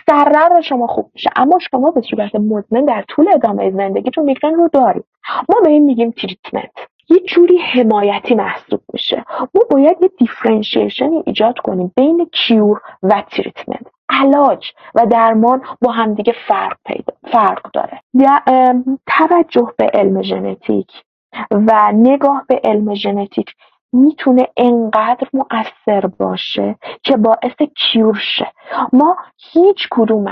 سردرد 0.07 0.61
شما 0.61 0.87
خوب 0.87 1.11
میشه. 1.13 1.29
اما 1.35 1.59
شما 1.71 1.91
به 1.91 2.01
صورت 2.01 2.35
مزمن 2.35 2.85
در 2.85 3.03
طول 3.07 3.27
ادامه 3.33 3.71
زندگیتون 3.71 4.23
میگرن 4.23 4.53
رو 4.53 4.69
دارید. 4.73 5.05
ما 5.49 5.55
به 5.63 5.69
این 5.69 5.83
میگیم 5.83 6.11
treatment. 6.11 6.71
یه 7.09 7.19
جوری 7.19 7.57
حمایتی 7.57 8.35
محسوب 8.35 8.81
میشه. 8.93 9.25
ما 9.39 9.61
باید 9.71 9.97
یه 10.01 10.09
differentiation 10.19 11.17
ی 11.17 11.23
ایجاد 11.25 11.57
کنیم 11.57 11.91
بین 11.95 12.29
cure 12.33 12.81
و 13.03 13.23
treatment. 13.31 13.87
علاج 14.09 14.71
و 14.95 15.05
درمان 15.05 15.61
با 15.81 15.91
همدیگه 15.91 16.33
فرق 16.47 16.77
پیدا 16.85 17.13
فرق 17.31 17.71
داره. 17.73 18.01
توجه 19.07 19.73
به 19.77 19.91
علم 19.93 20.21
ژنتیک 20.21 20.91
و 21.51 21.91
نگاه 21.91 22.45
به 22.47 22.61
علم 22.63 22.93
ژنتیک 22.93 23.55
می‌تونه 23.93 24.47
انقدر 24.57 25.27
مؤثر 25.33 26.07
باشه 26.07 26.75
که 27.03 27.17
باعث 27.17 27.61
cure 27.75 28.15
شه. 28.15 28.51
ما 28.93 29.17
هیچ 29.53 29.87
کدوم 29.91 30.27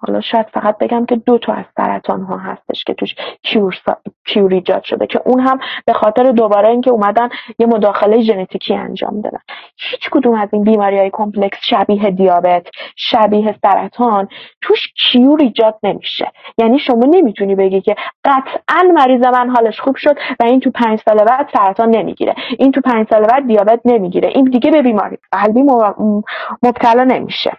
حالا 0.00 0.20
شاید 0.20 0.46
فقط 0.46 0.78
بگم 0.78 1.06
که 1.06 1.16
دو 1.16 1.38
تا 1.38 1.52
از 1.52 1.64
سرطان 1.76 2.22
ها 2.22 2.36
هستش 2.36 2.84
که 2.84 2.94
توش 2.94 3.14
cure, 3.42 3.74
cure 4.26 4.54
ایجاد 4.54 4.82
شده 4.82 5.06
که 5.06 5.20
اون 5.24 5.40
هم 5.40 5.58
به 5.86 5.92
خاطر 5.92 6.32
دوباره 6.32 6.68
اینکه 6.68 6.90
اومدن 6.90 7.28
یه 7.58 7.66
مداخله 7.66 8.22
ژنتیکی 8.22 8.74
انجام 8.74 9.20
دادن. 9.20 9.38
هیچ 9.90 10.10
کدوم 10.10 10.34
از 10.34 10.48
این 10.52 10.64
بیماری 10.64 10.98
های 10.98 11.10
complex 11.12 11.58
شبیه 11.62 12.10
دیابت 12.10 12.66
شبیه 12.96 13.54
سرطان 13.62 14.28
توش 14.62 14.92
cure 15.10 15.42
ایجاد 15.42 15.78
نمیشه. 15.82 16.32
یعنی 16.58 16.78
شما 16.78 17.04
نمی‌تونی 17.04 17.54
بگی 17.54 17.80
که 17.80 17.94
قطعا 18.24 18.92
مریض 18.94 19.22
من 19.22 19.50
حالش 19.50 19.80
خوب 19.80 19.96
شد 19.96 20.16
و 20.40 20.44
این 20.44 20.60
تو 20.60 20.70
پنج 20.70 21.00
سال 21.08 21.24
بعد 21.24 21.50
سرطان 21.52 21.90
نمی‌گیره. 21.90 22.34
این 22.58 22.72
تو 22.72 22.80
پنج 22.80 23.06
سال 23.10 23.26
بعد 23.26 23.46
دیابت 23.46 23.80
نمی‌گیره. 23.84 24.28
این 24.28 24.44
دیگه 24.44 24.70
به 24.70 24.82
بیماری 24.82 25.18
قلبی 25.32 25.62
مبتلا 26.62 27.04
نمیشه. 27.04 27.52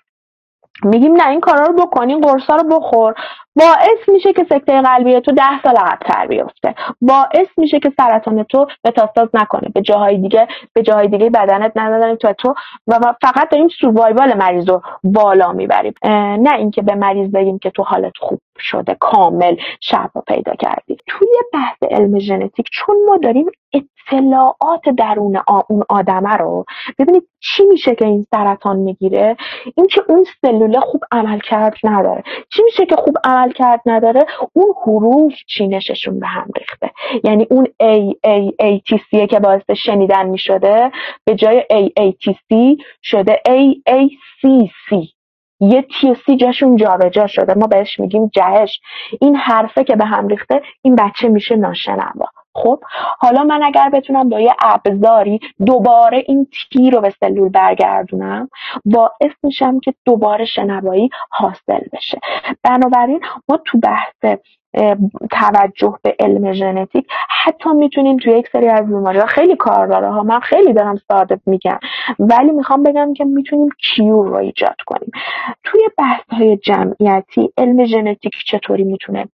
میگیم 0.83 1.15
نه 1.15 1.29
این 1.29 1.39
کارا 1.39 1.65
رو 1.65 1.73
بکنین 1.73 2.21
قرصا 2.21 2.55
رو 2.55 2.79
بخور. 2.79 3.13
باعث 3.55 4.09
میشه 4.09 4.33
که 4.33 4.45
سکته 4.49 4.81
قلبی 4.81 5.19
تو 5.19 5.31
ده 5.31 5.61
سال 5.63 5.75
عقبتر 5.77 6.27
بیفته. 6.27 6.75
باعث 7.01 7.47
میشه 7.57 7.79
که 7.79 7.93
سرطان 7.97 8.43
تو 8.43 8.67
متاستاز 8.85 9.29
نکنه. 9.33 9.69
به 9.69 9.81
جاهای 9.81 10.17
دیگه 10.17 10.47
به 10.73 10.81
جاهای 10.81 11.07
دیگه 11.07 11.29
بدنت 11.29 11.71
ندادن 11.75 12.15
تو 12.15 12.33
تو. 12.33 12.53
و 12.87 13.13
فقط 13.21 13.49
داریم 13.49 13.67
سوروایوال 13.67 14.37
مریض 14.37 14.69
رو 14.69 14.81
بالا 15.03 15.53
می‌بریم. 15.53 15.93
نه 16.39 16.55
اینکه 16.55 16.81
به 16.81 16.95
مریض 16.95 17.31
بگیم 17.31 17.59
که 17.59 17.69
تو 17.69 17.83
حالت 17.83 18.13
خوب 18.19 18.39
شده 18.59 18.97
کامل 18.99 19.55
شفا 19.81 20.21
پیدا 20.27 20.53
کردی. 20.55 20.97
توی 21.07 21.27
بحث 21.53 21.77
علم 21.91 22.19
ژنتیک 22.19 22.69
چون 22.71 22.95
ما 23.07 23.17
داریم 23.17 23.45
اطلاعات 23.73 24.89
درون 24.97 25.41
اون 25.69 25.83
آدمه 25.89 26.37
رو 26.37 26.65
ببینید 26.99 27.27
چی 27.39 27.65
میشه 27.65 27.95
که 27.95 28.05
این 28.05 28.25
سرطان 28.31 28.77
می‌گیره؟ 28.77 29.37
اینکه 29.75 30.01
اون 30.09 30.25
سلوله 30.69 30.79
خوب 30.85 31.01
عمل 31.11 31.39
کرد 31.39 31.77
نداره. 31.83 32.23
چی 32.49 32.63
میشه 32.63 32.85
که 32.85 32.95
خوب 32.95 33.17
عمل 33.23 33.51
کرد 33.51 33.81
نداره؟ 33.85 34.25
اون 34.53 34.73
حروف 34.85 35.33
چینششون 35.47 36.19
به 36.19 36.27
هم 36.27 36.47
ریخته. 36.57 36.91
یعنی 37.23 37.47
اون 37.51 37.65
A 37.65 38.13
A 38.27 38.51
A 38.61 38.79
T 38.89 38.97
C 38.97 39.27
که 39.29 39.39
باعث 39.39 39.71
شنیدن 39.71 40.27
می‌شده 40.27 40.91
به 41.25 41.35
جای 41.35 41.61
A 41.61 42.01
A 42.01 42.11
T 42.11 42.33
C 42.33 42.83
شده 43.01 43.41
A 43.47 43.89
A 43.89 44.09
C 44.39 44.67
C. 44.67 45.18
یه 45.59 45.87
سی 46.25 46.35
جاشون 46.35 46.75
جابجا 46.75 47.27
شده. 47.27 47.53
ما 47.53 47.67
بهش 47.67 47.99
میگیم 47.99 48.27
جهش. 48.33 48.79
این 49.21 49.35
حرفه 49.35 49.83
که 49.83 49.95
به 49.95 50.05
هم 50.05 50.27
ریخته 50.27 50.61
این 50.81 50.95
بچه 50.95 51.27
میشه 51.29 51.55
ناشنوا. 51.55 52.25
خب؟ 52.55 52.79
حالا 53.19 53.43
من 53.43 53.63
اگر 53.63 53.89
بتونم 53.89 54.29
با 54.29 54.39
یه 54.39 54.55
ابزاری 54.61 55.39
دوباره 55.65 56.23
این 56.27 56.47
تی 56.71 56.91
رو 56.91 57.01
به 57.01 57.09
سلول 57.19 57.49
برگردونم 57.49 58.49
باعث 58.85 59.31
میشم 59.43 59.79
که 59.79 59.93
دوباره 60.05 60.45
شنوایی 60.45 61.09
حاصل 61.29 61.79
بشه. 61.93 62.19
بنابراین 62.63 63.19
ما 63.49 63.57
تو 63.65 63.77
بحث 63.77 64.25
توجه 65.31 65.99
به 66.03 66.15
علم 66.19 66.53
ژنتیک 66.53 67.07
حتی 67.43 67.69
می‌تونیم 67.69 68.17
توی 68.17 68.33
یک 68.33 68.47
سری 68.47 68.67
از 68.67 68.85
بیماری 68.85 69.19
ها 69.19 69.25
خیلی 69.25 69.55
کار 69.55 69.87
داره 69.87 70.11
ها 70.11 70.23
من 70.23 70.39
خیلی 70.39 70.73
دارم 70.73 70.95
ساده 71.07 71.39
میگم 71.45 71.79
ولی 72.19 72.51
می‌خوام 72.51 72.83
بگم 72.83 73.13
که 73.13 73.25
می‌تونیم 73.25 73.69
کیور 73.95 74.27
رو 74.27 74.35
ایجاد 74.35 74.75
کنیم. 74.85 75.11
توی 75.63 75.81
بحث 75.97 76.23
های 76.29 76.57
جمعیتی 76.57 77.53
علم 77.57 77.85
ژنتیک 77.85 78.33
چطوری 78.45 78.83
می‌تونه 78.83 79.25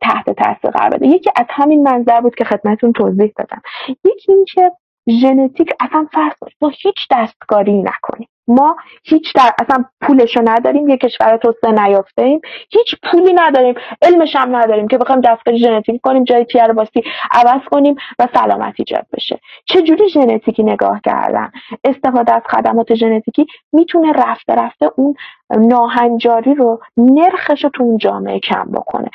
تحت 0.00 0.30
تاثیر 0.30 0.70
قرار 0.70 0.90
بده؟ 0.90 1.06
یکی 1.06 1.30
از 1.36 1.46
همین 1.48 1.82
منظر 1.82 2.20
بود 2.20 2.34
که 2.34 2.44
خدمتون 2.44 2.92
توضیح 2.92 3.32
دادم. 3.36 3.62
یکی 3.88 4.32
اینکه 4.32 4.70
ژنتیک 5.10 5.72
اصلا 5.80 6.06
فرض 6.12 6.32
با 6.60 6.68
هیچ 6.68 7.08
دستکاری 7.10 7.82
نکنیم. 7.82 8.28
ما 8.48 8.76
هیچ 9.04 9.34
در 9.34 9.50
اصلا 9.58 9.84
پولشو 10.00 10.40
نداریم 10.44 10.88
یه 10.88 10.96
کشور 10.96 11.36
توسعه 11.36 11.70
نیافته 11.70 12.22
ایم 12.22 12.40
هیچ 12.70 12.94
پولی 13.02 13.32
نداریم 13.32 13.74
علمش 14.02 14.36
هم 14.36 14.56
نداریم 14.56 14.88
که 14.88 14.98
بخوایم 14.98 15.20
دستکاری 15.20 15.58
ژنتیک 15.58 16.00
کنیم 16.00 16.24
جای 16.24 16.44
تیر 16.44 16.72
باسی 16.72 17.02
عوض 17.30 17.60
کنیم 17.70 17.96
و 18.18 18.28
سلامت 18.34 18.74
ایجاد 18.78 19.06
بشه. 19.12 19.40
چه 19.64 19.82
جوری 19.82 20.08
ژنتیکی 20.08 20.62
نگاه 20.62 21.00
کردن؟ 21.04 21.50
استفاده 21.84 22.32
از 22.32 22.42
خدمات 22.50 22.94
ژنتیکی 22.94 23.46
می‌تونه 23.72 24.12
رفته 24.12 24.54
رفته 24.54 24.90
اون 24.96 25.14
ناهنجاری 25.58 26.54
رو 26.54 26.80
نرخش 26.96 27.64
رو 27.64 27.70
تو 27.70 27.82
اون 27.82 27.98
جامعه 27.98 28.40
کم 28.40 28.64
بکنه. 28.72 29.10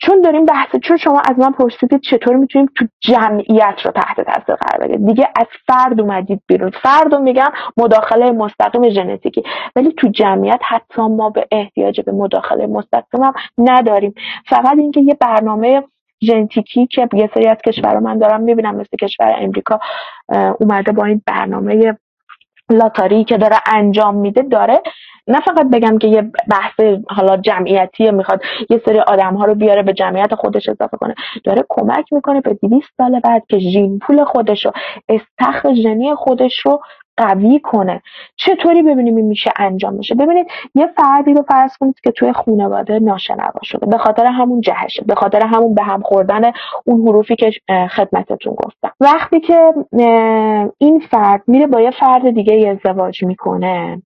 چون 0.00 0.20
داریم 0.20 0.44
بحث 0.44 0.76
چون 0.76 0.96
شما 0.96 1.20
از 1.20 1.38
من 1.38 1.52
پرسیدید 1.52 2.00
چطور 2.00 2.36
می‌تونیم 2.36 2.68
تو 2.76 2.86
جمعیت 3.00 3.74
رو 3.84 3.90
تحت 3.90 4.20
تاثیر 4.20 4.54
قرار 4.54 4.88
بدیم؟ 4.88 5.06
دیگه 5.06 5.28
از 5.36 5.46
فرد 5.66 6.00
اومدید 6.00 6.42
بیرون. 6.46 6.70
فرد 6.70 7.14
رو 7.14 7.20
میگم 7.20 7.52
مداخله 7.76 8.30
مستقیم 8.30 8.88
ژنتیکی. 8.90 9.42
ولی 9.76 9.92
تو 9.92 10.08
جمعیت 10.08 10.60
حتی 10.62 11.02
ما 11.02 11.30
به 11.30 11.46
احتیاج 11.52 12.00
به 12.00 12.12
مداخله 12.12 12.66
مستقیم 12.66 13.22
هم 13.22 13.32
نداریم. 13.58 14.14
فقط 14.46 14.78
اینکه 14.78 15.00
یه 15.00 15.14
برنامه 15.14 15.82
ژنتیکی 16.24 16.86
که 16.86 17.08
یه 17.12 17.30
سری 17.34 17.46
از 17.46 17.56
کشورها 17.66 18.00
من 18.00 18.18
دارم 18.18 18.40
می‌بینم 18.40 18.74
مثل 18.74 18.96
کشور 19.00 19.34
امریکا 19.38 19.80
اومده 20.60 20.92
با 20.92 21.04
این 21.04 21.22
برنامه 21.26 21.96
لاتاری 22.70 23.24
که 23.24 23.38
داره 23.38 23.56
انجام 23.66 24.14
میده 24.14 24.42
داره 24.42 24.82
نه 25.28 25.40
فقط 25.40 25.66
بگم 25.72 25.98
که 25.98 26.08
یه 26.08 26.22
بحث 26.50 26.80
حالا 27.10 27.36
جمعیتی 27.36 28.10
می‌خواد 28.10 28.42
یه 28.70 28.82
سری 28.84 29.00
آدم 29.00 29.34
ها 29.34 29.44
رو 29.44 29.54
بیاره 29.54 29.82
به 29.82 29.92
جمعیت 29.92 30.34
خودش 30.34 30.68
اضافه 30.68 30.96
کنه. 30.96 31.14
داره 31.44 31.64
کمک 31.68 32.12
می‌کنه 32.12 32.40
به 32.40 32.54
200 32.54 32.88
سال 32.96 33.20
بعد 33.20 33.42
که 33.48 33.58
ژین 33.58 33.98
پول 33.98 34.24
خودش 34.24 34.64
رو 34.66 34.72
استخر 35.08 35.74
ژنی 35.74 36.14
خودش 36.14 36.58
رو 36.58 36.80
قوی 37.16 37.60
کنه. 37.60 38.02
چطوری 38.36 38.82
ببینیم 38.82 39.16
این 39.16 39.26
میشه 39.26 39.50
انجام 39.56 39.94
میشه 39.94 40.14
ببینید 40.14 40.46
یه 40.74 40.86
فردی 40.96 41.34
رو 41.34 41.44
فرض 41.48 41.76
کنید 41.76 42.00
که 42.00 42.10
توی 42.10 42.32
خانواده 42.32 42.98
ناشنوا 42.98 43.60
شده. 43.62 43.86
به 43.86 43.98
خاطر 43.98 44.26
همون 44.26 44.60
جهشه 44.60 45.04
به 45.06 45.14
خاطر 45.14 45.46
همون 45.46 45.74
به 45.74 45.82
هم 45.82 46.02
خوردن 46.02 46.52
اون 46.84 47.08
حروفی 47.08 47.36
که 47.36 47.50
خدمتتون 47.90 48.54
گفتم. 48.54 48.90
وقتی 49.00 49.40
که 49.40 49.72
این 50.78 51.00
فرد 51.10 51.42
میره 51.46 51.66
با 51.66 51.80
یه 51.80 51.90
فرد 51.90 52.30
دیگه 52.30 52.68
ازدواج 52.68 53.24
می‌کنه 53.24 54.02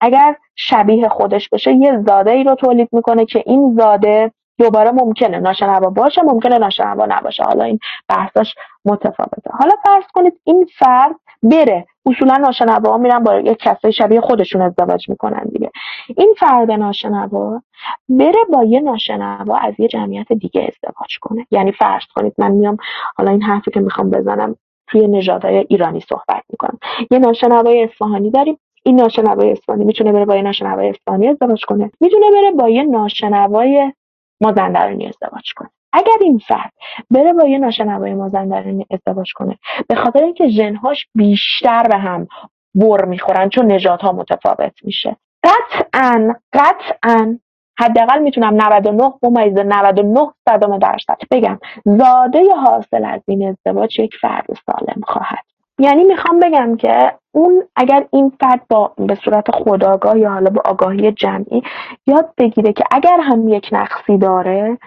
اگر 0.00 0.36
شبیه 0.56 1.08
خودش 1.08 1.48
بشه 1.48 1.72
یه 1.72 2.02
زاده 2.06 2.30
ای 2.30 2.44
رو 2.44 2.54
تولید 2.54 2.88
می‌کنه 2.92 3.24
که 3.24 3.42
این 3.46 3.74
زاده 3.78 4.32
دوباره 4.58 4.90
ممکنه 4.90 5.38
ناشنوا 5.38 5.90
باشه 5.90 6.22
ممکنه 6.22 6.58
ناشنوا 6.58 7.06
نباشه. 7.08 7.44
حالا 7.44 7.64
این 7.64 7.78
بحثاش 8.08 8.54
متفاوته. 8.84 9.50
حالا 9.50 9.72
فرض 9.84 10.04
کنید 10.14 10.40
این 10.44 10.66
فرد 10.78 11.14
بره. 11.42 11.86
اصولا 12.06 12.36
ناشنوا 12.36 12.96
میرن 12.96 13.18
با 13.18 13.34
یک 13.40 13.58
کسای 13.58 13.92
شبیه 13.92 14.20
خودشون 14.20 14.62
ازدواج 14.62 15.08
می‌کنن 15.08 15.44
دیگه. 15.52 15.70
این 16.16 16.34
فرد 16.38 16.70
ناشنوا 16.70 17.62
بره 18.08 18.44
با 18.52 18.64
یه 18.64 18.80
ناشنوا 18.80 19.56
از 19.56 19.74
یه 19.78 19.88
جمعیت 19.88 20.32
دیگه 20.32 20.60
ازدواج 20.60 21.18
کنه. 21.20 21.46
یعنی 21.50 21.72
فرض 21.72 22.04
کنید 22.14 22.34
من 22.38 22.50
میام 22.50 22.76
حالا 23.16 23.30
این 23.30 23.42
حرفی 23.42 23.70
که 23.70 23.80
می‌خوام 23.80 24.10
بزنم 24.10 24.56
توی 24.86 25.06
نژادهای 25.06 25.66
ایرانی 25.68 26.00
صحبت 26.00 26.42
می‌کنم. 26.48 26.78
یه 27.10 27.18
ناشنوای 27.18 27.84
اصفهانی 27.84 28.30
داریم 28.30 28.58
این 28.86 29.00
ناشنوای 29.00 29.50
اصفهانی 29.52 29.84
می‌تونه 29.84 30.12
بره 30.12 30.24
با 30.24 30.36
یه 30.36 30.42
ناشنوای 30.42 30.88
اصفهانی 30.88 31.28
ازدواج 31.28 31.64
کنه. 31.64 31.90
می‌تونه 32.00 32.26
بره 32.30 32.50
با 32.50 32.68
یه 32.68 32.82
ناشنوای 32.82 33.92
مازندرانی 34.40 35.06
ازدواج 35.06 35.52
کنه. 35.56 35.70
اگر 35.92 36.16
این 36.20 36.38
فرد 36.38 36.72
بره 37.10 37.32
با 37.32 37.44
یه 37.44 37.58
ناشنوای 37.58 38.14
مازندرانی 38.14 38.86
ازدواج 38.90 39.32
کنه 39.32 39.58
به 39.88 39.94
خاطر 39.94 40.22
اینکه 40.24 40.48
ژنهاش 40.48 41.06
بیشتر 41.14 41.82
به 41.82 41.96
هم 41.96 42.28
بر 42.74 43.04
می‌خورن 43.04 43.48
چون 43.48 43.66
نژادها 43.72 44.10
ها 44.10 44.16
متفاوت 44.16 44.72
میشه. 44.84 45.16
قطعا 45.44 46.34
قطعا 46.52 47.38
حداقل 47.78 48.18
می‌تونم 48.18 48.54
99 48.54 49.12
ممیز 49.22 49.58
99 49.58 50.32
صدم 50.48 50.78
درصد 50.78 51.18
بگم 51.30 51.58
زاده 51.84 52.54
حاصل 52.54 53.04
از 53.04 53.20
این 53.28 53.48
ازدواج 53.48 53.98
یک 53.98 54.14
فرد 54.20 54.46
سالم 54.66 55.00
خواهد 55.06 55.44
یعنی 55.78 56.04
می‌خوام 56.04 56.40
بگم 56.40 56.76
که 56.76 57.12
اون 57.32 57.62
اگر 57.76 58.06
این 58.12 58.32
فرد 58.40 58.60
با 58.68 58.92
به 58.96 59.14
صورت 59.14 59.50
خودآگاه 59.50 60.18
یا 60.18 60.30
حالا 60.30 60.50
با 60.50 60.62
آگاهی 60.64 61.12
جمعی 61.12 61.62
یاد 62.06 62.30
بگیره 62.38 62.72
که 62.72 62.84
اگر 62.90 63.20
هم 63.22 63.48
یک 63.48 63.68
نقصی 63.72 64.18
داره 64.18 64.78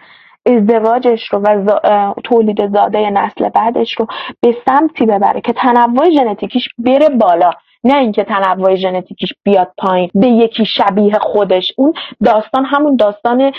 ازدواجش 0.46 1.28
رو 1.34 1.40
و 1.40 1.80
تولید 2.24 2.74
زاده 2.74 3.10
نسل 3.10 3.50
بعدش 3.50 4.00
رو 4.00 4.08
به 4.42 4.56
سمتی 4.66 5.06
ببره 5.06 5.42
که 5.42 5.54
تنوع 5.54 6.10
ژنتیکیش 6.10 6.70
بره 6.78 7.10
بالا. 7.10 7.52
نه 7.84 7.98
اینکه 7.98 8.24
تنوع 8.24 8.76
ژنتیکیش 8.76 9.34
بیاد 9.44 9.72
پایین 9.78 10.10
به 10.16 10.28
یکی 10.28 10.66
شبیه 10.66 11.20
خودش. 11.20 11.74
اون 11.78 11.94
داستان 12.26 12.66
همون 12.66 12.96
داستان 12.96 13.52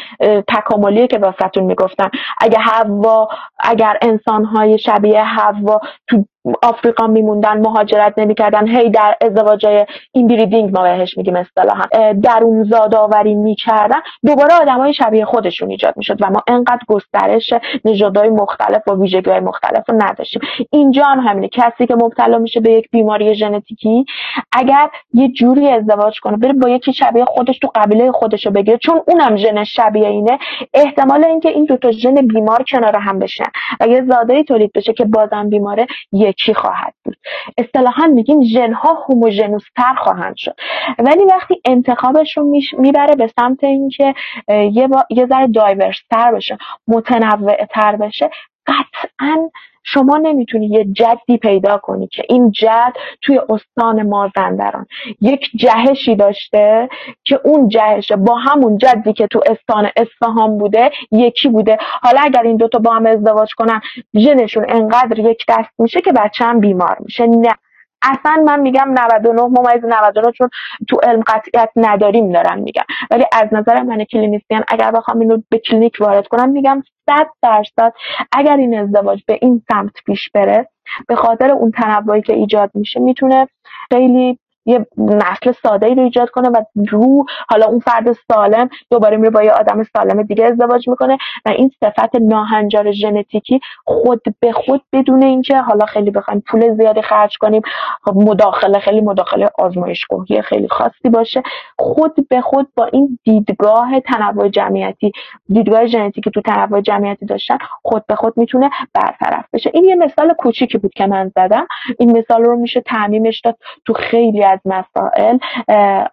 تکاملیه 0.49 1.07
که 1.07 1.19
واسهتون 1.19 1.65
می‌گفتم. 1.65 2.11
اگه 2.41 2.59
حوا 2.59 3.29
اگر 3.59 3.99
انسانهای 4.03 4.79
شبیه 4.79 5.23
حوا 5.23 5.81
تو 6.07 6.25
آفریقا 6.63 7.07
میموندن 7.07 7.61
مهاجرت 7.61 8.19
نمی‌کردن. 8.19 8.69
هی 8.69 8.91
در 8.91 9.17
ازدواجای 9.21 9.87
این 10.13 10.27
بریدینگ 10.27 10.77
ما 10.77 10.83
بهش 10.83 11.19
میگیم 11.19 11.37
اصطلاحا. 11.37 12.13
در 12.13 12.41
اون 12.43 12.65
زادآوری 12.65 13.35
می‌کردن. 13.35 14.01
دوباره 14.27 14.55
آدمای 14.55 14.95
شبیه 14.95 15.25
خودشون 15.25 15.71
ایجاد 15.71 15.95
می‌شد 15.97 16.23
و 16.23 16.31
ما 16.31 16.43
انقدر 16.47 16.81
گسترش 16.89 17.53
نژادهای 17.85 18.31
مختلف 18.31 18.89
و 18.89 18.95
ویژگیهای 18.95 19.41
مختلف 19.41 19.91
رو 19.91 19.95
نداشتیم. 20.03 20.41
اینجا 20.73 21.05
هم 21.05 21.21
همینه. 21.21 21.49
کسی 21.49 21.87
که 21.87 21.95
مبتلا 21.95 22.39
میشه 22.39 22.61
به 22.61 22.73
یک 22.73 22.91
بیماری 22.91 23.35
ژنتیکی 23.35 24.05
اگر 24.53 24.91
یه 25.15 25.29
جوری 25.29 25.69
ازدواج 25.69 26.21
کنه 26.21 26.37
بره 26.37 26.53
با 26.53 26.69
یکی 26.69 26.93
شبیه 26.93 27.25
خودش 27.25 27.59
تو 27.59 27.69
قبیله 27.75 28.13
خودش 28.13 28.47
رو 28.47 28.53
بگیره 28.53 28.79
چون 28.79 29.01
اونم 29.09 29.37
ژن 29.37 29.65
شبیه 29.65 30.09
اینه. 30.09 30.39
احتمال 30.75 31.25
اینکه 31.25 31.49
این 31.49 31.65
دوتا 31.65 31.91
ژن 31.91 32.15
بیمار 32.15 32.65
کنار 32.73 32.97
هم 32.97 33.19
بشن. 33.19 33.51
و 33.81 33.87
یه 33.87 34.05
زاده 34.09 34.43
تولید 34.43 34.73
بشه 34.73 34.93
که 34.93 35.05
بازم 35.05 35.49
بیماره 35.49 35.87
یکی 36.31 36.55
خواهد 36.55 36.95
بود 37.05 37.17
اصطلاحا 37.59 38.07
میگیم 38.07 38.45
ژنها 38.45 39.05
هوموژنوستر 39.09 39.95
خواهند 39.99 40.37
شد 40.37 40.55
ولی 40.99 41.25
وقتی 41.25 41.61
انتخابش 41.65 42.37
رو 42.37 42.53
می‌بره 42.79 43.15
به 43.17 43.31
سمت 43.41 43.65
اینکه 43.65 44.15
یه. 44.49 44.89
یه 45.11 45.27
ذره 45.27 45.47
دایورستر 45.47 46.33
بشه 46.33 46.59
متنوع 46.89 47.65
بشه 47.97 48.31
قطعا 48.67 49.51
شما 49.83 50.17
نمی‌تونی 50.17 50.67
یه 50.67 50.85
جدی 50.85 51.39
پیدا 51.39 51.79
کنی 51.79 52.07
که 52.07 52.23
این 52.29 52.51
جد 52.51 52.93
توی 53.23 53.41
استان 53.49 54.03
مازندران 54.09 54.87
یک 55.21 55.51
جهشی 55.57 56.17
داشته 56.17 56.89
که 57.25 57.41
اون 57.45 57.69
جهش 57.69 58.13
با 58.13 58.35
همون 58.35 58.79
جدی 58.79 59.13
که 59.13 59.27
تو 59.27 59.41
استان 59.47 59.91
اصفهان 59.97 60.59
بوده 60.59 60.91
یکی 61.13 61.49
بوده. 61.49 61.79
حالا 62.03 62.21
اگر 62.21 62.43
این 62.43 62.57
دوتا 62.57 62.79
با 62.79 62.95
هم 62.95 63.07
ازدواج 63.07 63.55
کنن 63.55 63.81
ژنشون 64.19 64.67
انقدر 64.69 65.19
یک 65.19 65.45
دست 65.49 65.71
میشه 65.79 66.01
که 66.01 66.13
بچه 66.13 66.45
هم 66.45 66.61
بیمار 66.61 66.97
میشه. 67.01 67.27
نه. 67.27 67.55
اصلا 68.03 68.43
من 68.47 68.61
میگم 68.61 68.89
99 68.89 69.43
ممیز 69.43 69.85
99 69.85 70.33
چون 70.33 70.49
تو 70.89 70.97
علم 71.03 71.23
قطعیت 71.27 71.71
نداریم 71.77 72.33
دارم 72.33 72.59
میگم 72.59 72.85
ولی 73.11 73.25
از 73.33 73.49
نظر 73.53 73.83
من 73.83 74.05
clinician 74.05 74.65
اگر 74.69 74.91
بخوام 74.91 75.21
اینو 75.21 75.43
به 75.49 75.59
کلینیک 75.59 75.97
وارد 76.01 76.29
کنم 76.29 76.49
میگم 76.49 76.83
100 77.07 77.27
درصد 77.43 77.93
اگر 78.33 78.57
این 78.57 78.79
ازدواج 78.79 79.23
به 79.27 79.39
این 79.43 79.63
سمت 79.73 79.93
پیش 80.07 80.31
بره 80.35 80.69
به 81.09 81.17
خاطر 81.17 81.51
اون 81.51 81.71
تنوعی 81.71 82.23
که 82.23 82.33
ایجاد 82.33 82.71
میشه 82.75 83.01
می‌تونه 83.01 83.49
خیلی 83.93 84.39
یه 84.71 84.87
نسل 84.99 85.53
سالمی 85.63 85.95
رو 85.95 86.03
ایجاد 86.03 86.31
کنه 86.31 86.49
و 86.49 86.65
رو 86.89 87.25
حالا 87.49 87.67
اون 87.67 87.79
فرد 87.79 88.13
سالم 88.13 88.69
دوباره 88.91 89.17
میره 89.17 89.31
با 89.31 89.43
یه 89.43 89.53
آدم 89.53 89.83
سالم 89.83 90.23
دیگه 90.23 90.45
ازدواج 90.45 90.89
می‌کنه 90.89 91.19
و 91.45 91.49
این 91.49 91.71
صفت 91.81 92.17
ناهنجار 92.17 92.93
ژنتیکی 92.93 93.61
خود 93.85 94.23
به 94.41 94.53
خود 94.53 94.83
بدون 94.93 95.23
اینکه 95.23 95.59
حالا 95.59 95.87
خیلی 95.87 96.11
بخوایم 96.11 96.43
پول 96.47 96.77
زیادی 96.77 97.03
خرج 97.03 97.37
کنیم 97.39 97.63
خب 98.05 98.13
مداخله 98.17 98.79
خیلی 98.79 99.01
مداخله 99.01 99.51
آزمایشگاهی 99.59 100.43
خیلی 100.43 100.69
خاصی 100.69 101.09
باشه. 101.09 101.43
خود 101.79 102.29
به 102.29 102.41
خود 102.41 102.69
با 102.77 102.85
این 102.85 103.19
دیدگاه 103.25 104.01
تنوع 104.01 104.49
جمعیتی 104.49 105.13
دیدگاه 105.49 105.87
ژنتیکی 105.87 106.31
تو 106.31 106.41
تنوع 106.41 106.81
جمعیتی 106.81 107.27
داشتن 107.27 107.59
خود 107.83 108.07
به 108.07 108.15
خود 108.15 108.33
می‌تونه 108.37 108.71
برطرف 108.95 109.45
بشه. 109.53 109.71
این 109.75 109.85
یه 109.85 109.95
مثال 109.95 110.33
کوچیکی 110.33 110.79
بود 110.79 110.93
که 110.95 111.07
من 111.07 111.33
زدم. 111.37 111.67
این 111.99 112.19
مثال 112.19 112.45
رو 112.45 112.57
میشه 112.57 112.81
تعمیمش 112.81 113.41
داد 113.41 113.57
تو 113.87 113.93
خیلی 113.93 114.45
از 114.45 114.60
مسائل 114.65 115.39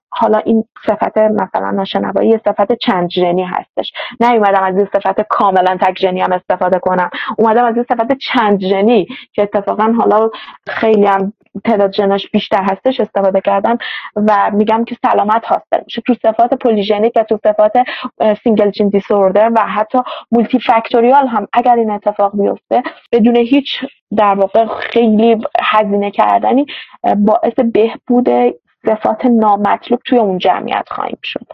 حالا 0.10 0.38
این 0.38 0.64
صفت 0.88 1.18
مثلا 1.18 1.72
ناشنوایی 1.72 2.38
صفت 2.38 2.74
چند 2.74 3.10
ژنی 3.10 3.44
هستش. 3.44 3.94
نیومدم 4.20 4.64
از 4.64 4.78
این 4.78 4.88
صفت 4.94 5.22
کاملا 5.22 5.78
تک 5.82 6.00
ژنی 6.00 6.22
هم 6.22 6.32
استفاده 6.32 6.80
کنم. 6.80 7.10
اومدم 7.38 7.66
از 7.66 7.76
این 7.76 7.86
صفت 7.90 8.18
چند 8.18 8.60
ژنی 8.60 9.08
که 9.34 9.42
اتفاقا 9.42 9.94
حالا 9.98 10.30
خیلی 10.68 11.06
هم 11.06 11.34
تعداد 11.66 11.92
ژناش 11.92 12.30
بیشتر 12.32 12.64
هستش 12.64 13.00
استفاده 13.00 13.42
کردم 13.42 13.78
و 14.16 14.52
میگم 14.54 14.86
که 14.86 14.98
سلامت 15.06 15.46
حاصل 15.46 15.84
میشه. 15.86 16.02
تو 16.02 16.14
صفات 16.14 16.54
polygenic 16.54 17.14
و 17.16 17.24
تو 17.24 17.40
صفات 17.44 17.74
single 18.44 18.70
gene 18.70 18.90
disorder 18.90 19.52
و 19.56 19.60
حتی 19.60 19.98
multifactorial 20.32 21.28
هم 21.28 21.48
اگر 21.54 21.76
این 21.76 21.92
اتفاق 21.92 22.32
بیفته 22.38 22.84
بدون 23.12 23.36
هیچ 23.36 23.86
در 24.16 24.36
واقع 24.36 24.66
خیلی 24.66 25.38
هزینه 25.62 26.12
کردنی 26.12 26.66
باعث 27.18 27.54
بهبود 27.54 28.30
صفات 28.86 29.26
نامطلوب 29.26 30.00
توی 30.06 30.20
اون 30.20 30.38
جمعیت 30.38 30.88
خواهیم 30.90 31.20
شد. 31.24 31.48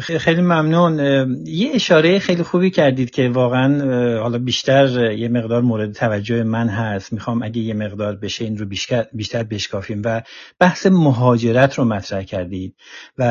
خیلی 0.00 0.40
ممنون. 0.40 0.98
یه 1.46 1.70
اشاره 1.74 2.18
خیلی 2.18 2.42
خوبی 2.42 2.70
کردید 2.70 3.10
که 3.10 3.28
واقعا 3.28 4.18
حالا 4.20 4.38
بیشتر 4.38 5.12
یه 5.12 5.28
مقدار 5.28 5.62
مورد 5.62 5.92
توجه 5.92 6.42
من 6.42 6.68
هست. 6.68 7.12
می‌خوام 7.12 7.42
اگه 7.42 7.58
یه 7.58 7.74
مقدار 7.74 8.16
بشه 8.16 8.44
این 8.44 8.58
رو 8.58 8.66
بیشتر, 8.66 9.06
بیشتر 9.12 9.42
بشکافیم 9.42 10.02
و 10.04 10.22
بحث 10.60 10.86
مهاجرت 10.86 11.74
رو 11.74 11.84
مطرح 11.84 12.22
کردید 12.22 12.74
و 13.18 13.24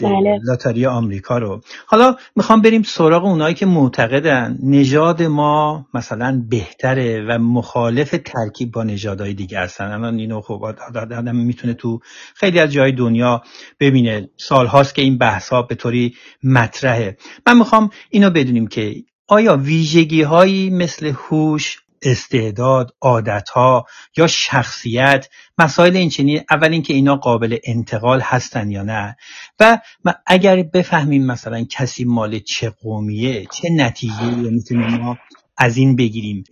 بله. 0.00 0.40
لاتاری 0.44 0.86
آمریکا 0.86 1.38
رو. 1.38 1.60
حالا 1.86 2.16
می‌خوام 2.36 2.62
بریم 2.62 2.82
سراغ 2.82 3.24
اونایی 3.24 3.54
که 3.54 3.66
معتقدن. 3.66 4.58
نژاد 4.62 5.22
ما 5.22 5.86
مثلا 5.94 6.44
بهتره 6.50 7.26
و 7.28 7.38
مخالف 7.38 8.10
ترکیب 8.24 8.72
با 8.72 8.84
نژادهای 8.84 9.34
دیگه 9.34 9.58
هستن. 9.58 9.84
الان 9.84 10.18
اینو 10.18 10.40
خب 10.40 10.64
آدم 10.94 11.36
می‌تونه 11.36 11.74
تو 11.74 12.00
خیلی 12.34 12.58
از 12.58 12.72
جای 12.72 12.92
دنیا 12.92 13.42
ببینه. 13.80 14.28
سالهاست 14.36 14.94
که 14.94 15.02
این 15.02 15.18
بحث 15.18 15.48
ها 15.48 15.62
به 15.62 15.74
طوری 15.84 16.14
مطرحه. 16.42 17.16
من 17.46 17.58
می‌خوام 17.58 17.90
اینو 18.10 18.30
بدونیم 18.30 18.66
که 18.66 18.94
آیا 19.28 19.56
ویژگی 19.56 20.22
هایی 20.22 20.70
مثل 20.70 21.12
هوش 21.16 21.78
استعداد 22.02 22.94
عادتها 23.00 23.86
یا 24.16 24.26
شخصیت 24.26 25.28
مسائل 25.58 25.96
این 25.96 26.40
اول 26.50 26.72
اینکه 26.72 26.94
اینا 26.94 27.16
قابل 27.16 27.56
انتقال 27.64 28.20
هستن 28.20 28.70
یا 28.70 28.82
نه؟ 28.82 29.16
و 29.60 29.78
اگر 30.26 30.62
بفهمیم 30.62 31.26
مثلا 31.26 31.64
کسی 31.64 32.04
مال 32.04 32.38
چه 32.38 32.70
قومیه 32.70 33.46
چه 33.52 33.68
نتیجه 33.70 34.24
می‌تونیم 34.24 34.96
ما 34.96 35.18
از 35.56 35.76
این 35.76 35.96
بگیریم. 35.96 36.44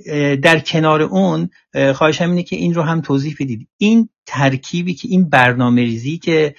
در 0.43 0.59
کنار 0.59 1.03
اون 1.03 1.51
خواهشم 1.95 2.31
اینه 2.31 2.43
که 2.43 2.57
این 2.57 2.75
رو 2.75 2.83
هم 2.83 3.01
توضیح 3.01 3.37
بدید. 3.41 3.69
این 3.79 4.09
ترکیبی 4.27 4.95
که 4.95 5.09
این 5.11 5.29
برنامه 5.29 5.83
ریزی 5.83 6.19
که 6.19 6.55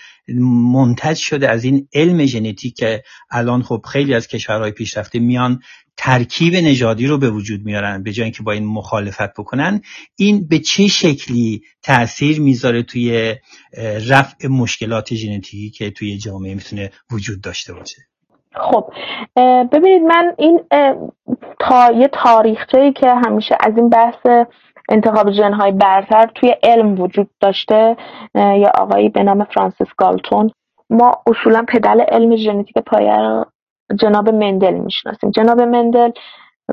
منتج 0.74 1.18
شده 1.18 1.50
از 1.50 1.64
این 1.64 1.88
علم 1.94 2.26
ژنتیک 2.26 2.76
که 2.76 3.04
الان 3.32 3.64
خب 3.64 3.82
خیلی 3.92 4.14
از 4.14 4.28
کشورهای 4.28 4.72
پیشرفته 4.72 5.20
میان 5.20 5.60
ترکیب 5.98 6.56
نژادی 6.56 7.08
رو 7.08 7.18
به 7.18 7.30
وجود 7.30 7.66
میارن 7.66 8.04
به 8.04 8.12
جای 8.12 8.24
اینکه 8.24 8.44
با 8.44 8.52
این 8.52 8.66
مخالفت 8.66 9.34
بکنن 9.34 9.82
این 10.16 10.48
به 10.48 10.60
چه 10.60 10.88
شکلی 10.88 11.62
تاثیر 11.84 12.42
می‌ذاره 12.42 12.84
توی 12.84 13.36
رفع 14.10 14.48
مشکلات 14.48 15.14
ژنتیکی 15.14 15.70
که 15.70 15.92
توی 15.92 16.18
جامعه 16.18 16.56
می‌تونه 16.56 16.92
وجود 17.12 17.42
داشته 17.42 17.74
باشه؟ 17.74 18.02
خب 18.56 18.94
ببینید 19.72 20.02
من 20.02 20.36
این 20.38 20.60
تا 21.64 21.92
یه 21.92 22.08
تاریخچه 22.08 22.92
که 22.92 23.14
همیشه 23.14 23.58
از 23.60 23.78
این 23.78 23.90
بحث 23.90 24.28
انتخاب 24.90 25.32
جنهای 25.32 25.72
برتر 25.72 26.32
توی 26.36 26.56
علم 26.64 27.02
وجود 27.02 27.30
داشته 27.40 27.98
یا 28.36 28.72
آقایی 28.80 29.10
به 29.10 29.24
نام 29.24 29.44
فرانسیس 29.44 29.88
گالتون. 29.98 30.52
ما 30.90 31.12
اصولا 31.28 31.66
پدل 31.68 32.02
علم 32.02 32.36
ژنتیک 32.36 32.78
پایه 32.78 33.46
جناب 34.00 34.30
مندل 34.30 34.74
می‌شناسیم. 34.74 35.32
جناب 35.32 35.62
مندل 35.62 36.12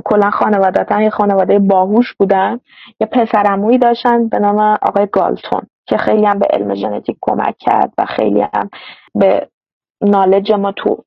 کلا 0.04 0.30
خانوادتا 0.30 1.02
یه 1.02 1.10
خانواده 1.10 1.58
باهوش 1.58 2.14
بودن. 2.14 2.60
یه 3.00 3.06
پسرمویی 3.06 3.78
داشتن 3.78 4.28
به 4.28 4.38
نام 4.38 4.58
آقای 4.82 5.06
گالتون 5.12 5.62
که 5.86 5.96
خیلی 5.96 6.24
هم 6.24 6.38
به 6.38 6.46
علم 6.50 6.74
ژنتیک 6.74 7.16
کمک 7.20 7.54
کرد 7.58 7.92
و 7.98 8.04
خیلی 8.04 8.40
هم 8.40 8.70
به 9.14 9.48
نالج 10.02 10.52
ما 10.52 10.72
تو 10.72 11.04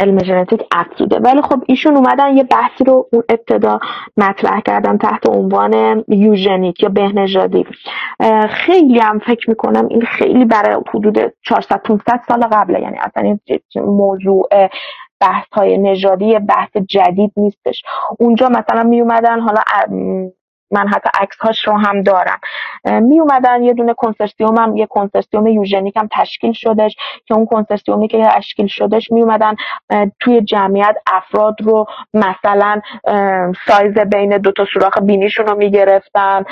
علم 0.00 0.18
ژنتیک 0.18 0.62
افزوده. 0.72 1.18
ولی 1.18 1.42
خب 1.42 1.62
ایشون 1.66 1.96
اومدن 1.96 2.36
یه 2.36 2.42
بحثی 2.42 2.84
رو 2.84 3.08
اون 3.12 3.22
ابتدا 3.28 3.80
مطرح 4.16 4.60
کردن 4.60 4.98
تحت 4.98 5.28
عنوان 5.28 6.04
یوژنیک 6.08 6.82
یا 6.82 6.88
بهنژادی 6.88 7.66
خیلی 8.50 8.98
هم 8.98 9.18
فکر 9.18 9.50
می‌کنم 9.50 9.86
این 9.90 10.00
خیلی 10.02 10.44
برای 10.44 10.82
حدود 10.94 11.18
400 11.42 11.82
500 11.82 12.20
سال 12.28 12.42
قبله. 12.52 12.80
یعنی 12.80 12.98
اصلا 12.98 13.22
این 13.22 13.40
موضوع 13.76 14.48
بحث 15.20 15.46
های 15.52 15.78
نژادی 15.78 16.38
بحث 16.38 16.76
جدید 16.76 17.32
نیستش. 17.36 17.82
اونجا 18.18 18.48
مثلا 18.48 18.82
می 18.82 19.00
اومدن 19.00 19.40
حالا 19.40 19.60
من 20.70 20.88
حتی 20.88 21.10
عکس 21.20 21.36
هاش 21.40 21.68
رو 21.68 21.78
هم 21.78 22.02
دارم. 22.02 22.40
می 22.84 23.20
اومدن 23.20 23.62
یه 23.62 23.74
دونه 23.74 23.94
کنسرسیوم 23.94 24.56
هم 24.56 24.76
یه 24.76 24.86
کنسرسیوم 24.86 25.46
یوژنیک 25.46 25.96
هم 25.96 26.08
تشکیل 26.12 26.52
شدش. 26.52 26.96
که 27.26 27.34
اون 27.34 27.46
کنسرسیومی 27.46 28.08
که 28.08 28.24
تشکیل 28.36 28.66
شدش 28.66 29.12
می 29.12 29.22
اومدن 29.22 29.54
توی 30.20 30.40
جمعیت 30.40 30.96
افراد 31.06 31.54
رو 31.62 31.86
مثلا 32.14 32.80
سایز 33.66 33.98
بین 33.98 34.38
دو 34.38 34.52
تا 34.52 34.64
سوراخ 34.74 34.98
بینیشون 34.98 35.46
رو 35.46 35.56
می‌گرفتن. 35.56 36.44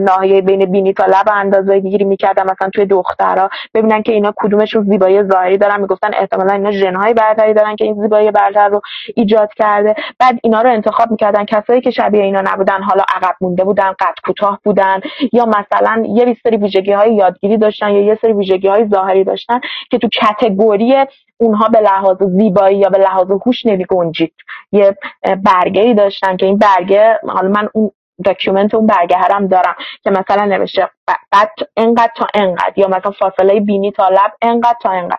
ناحیه 0.00 0.40
بین 0.40 0.64
بینی 0.64 0.92
تا 0.92 1.06
لب 1.06 1.28
اندازه 1.32 1.80
گیری 1.80 2.04
می‌کردن 2.04 2.42
مثلا 2.42 2.70
توی 2.74 2.86
دخترها 2.86 3.50
ببینن 3.74 4.02
که 4.02 4.12
اینا 4.12 4.32
کدومشون 4.36 4.84
زیبایی 4.84 5.22
ظاهری 5.22 5.58
دارن. 5.58 5.80
می‌گفتن 5.80 6.10
احتمالا 6.14 6.52
اینا 6.52 6.70
ژنهای 6.70 7.14
برتری 7.14 7.54
دارن 7.54 7.76
که 7.76 7.84
این 7.84 8.02
زیبایی 8.02 8.30
برتر 8.30 8.68
رو 8.68 8.80
ایجاد 9.16 9.54
کرده. 9.54 9.94
بعد 10.18 10.38
اینا 10.42 10.62
رو 10.62 10.70
انتخاب 10.70 11.10
می‌کردن. 11.10 11.44
کسایی 11.44 11.80
که 11.80 11.90
شبیه 11.90 12.22
اینا 12.22 12.40
نبودن 12.40 12.82
حالا 12.82 13.04
عقب 13.16 13.34
مونده 13.56 13.64
بودن 13.64 13.92
قد 14.00 14.14
کوتاه 14.24 14.60
بودن 14.64 15.00
یا 15.32 15.46
مثلا 15.46 16.02
یه 16.08 16.36
سری 16.42 16.56
ویژگی 16.56 16.92
های 16.92 17.14
یادگیری 17.14 17.56
داشتن 17.56 17.90
یا 17.90 18.00
یه 18.00 18.18
سری 18.22 18.32
ویژگی 18.32 18.68
های 18.68 18.88
ظاهری 18.88 19.24
داشتن 19.24 19.60
که 19.90 19.98
تو 19.98 20.08
category 20.08 20.94
اونها 21.36 21.68
به 21.68 21.80
لحاظ 21.80 22.16
زیبایی 22.22 22.78
یا 22.78 22.88
به 22.88 22.98
لحاظ 22.98 23.30
هوش 23.30 23.66
نمی 23.66 23.84
گنجید 23.88 24.32
یه 24.72 24.96
برگه 25.44 25.82
ای 25.82 25.94
داشتن 25.94 26.36
که 26.36 26.46
این 26.46 26.58
برگه 26.58 27.18
حالا 27.28 27.48
من 27.48 27.68
اون 27.74 27.90
document 28.24 28.74
اون 28.74 28.86
برگه 28.86 29.16
هم 29.16 29.46
دارم 29.46 29.74
که 30.04 30.10
مثلا 30.10 30.44
نوشته 30.44 30.90
بعد 31.06 31.50
انقدر 31.76 32.12
تا 32.16 32.26
انقدر 32.34 32.72
یا 32.76 32.88
مثلا 32.88 33.10
فاصله 33.10 33.60
بینی 33.60 33.92
تا 33.92 34.08
لب 34.08 34.32
انقدر 34.42 34.78
تا 34.82 34.90
انقدر. 34.90 35.18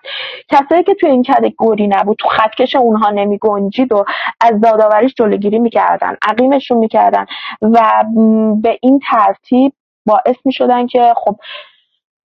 کسایی 0.50 0.84
که 0.84 0.94
توی 0.94 1.10
این 1.10 1.24
category 1.24 1.88
نبود 1.88 2.18
تو 2.18 2.30
خطکش 2.30 2.76
اونها 2.76 3.10
نمی 3.10 3.38
گنجید 3.38 3.92
و 3.92 4.06
از 4.42 4.62
زادآوریش 4.62 5.14
جلوگیری 5.18 5.60
می‌کردن 5.60 6.18
عقیمشون 6.22 6.78
می‌کردن 6.78 7.26
و 7.62 8.04
به 8.62 8.80
این 8.82 9.00
ترتیب 9.12 9.74
باعث 10.06 10.36
می‌شدن 10.46 10.88
که 10.88 11.14
خب 11.16 11.36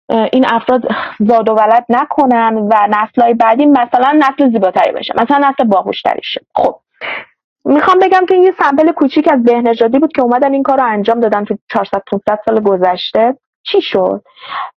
این 0.10 0.46
افراد 0.54 0.82
زاد 1.20 1.50
و 1.50 1.54
ولد 1.54 1.86
نکنن 1.90 2.54
و 2.72 2.88
نسلهای 2.90 3.34
بعدی 3.34 3.66
مثلا 3.66 4.20
نسل 4.20 4.52
زیباتری 4.52 4.92
بشه 4.92 5.14
مثلا 5.18 5.50
نسل 5.50 5.64
باهوشتری 5.64 6.22
شه. 6.24 6.42
خب 6.56 6.76
می‌خوام 7.66 7.99
بگم 7.99 8.26
که 8.26 8.34
این 8.34 8.43
یه 8.43 8.53
سمپل 8.64 8.91
کوچیک 8.91 9.28
از 9.32 9.43
بهنژادی 9.43 9.99
بود 9.99 10.12
که 10.12 10.22
اومدن 10.22 10.53
این 10.53 10.64
کار 10.64 10.78
رو 10.78 10.86
انجام 10.86 11.20
دادن 11.20 11.45
تو 11.45 11.57
400 11.74 12.01
500 12.12 12.39
سال 12.45 12.60
گذشته. 12.60 13.38
چی 13.64 13.82
شد؟ 13.82 14.22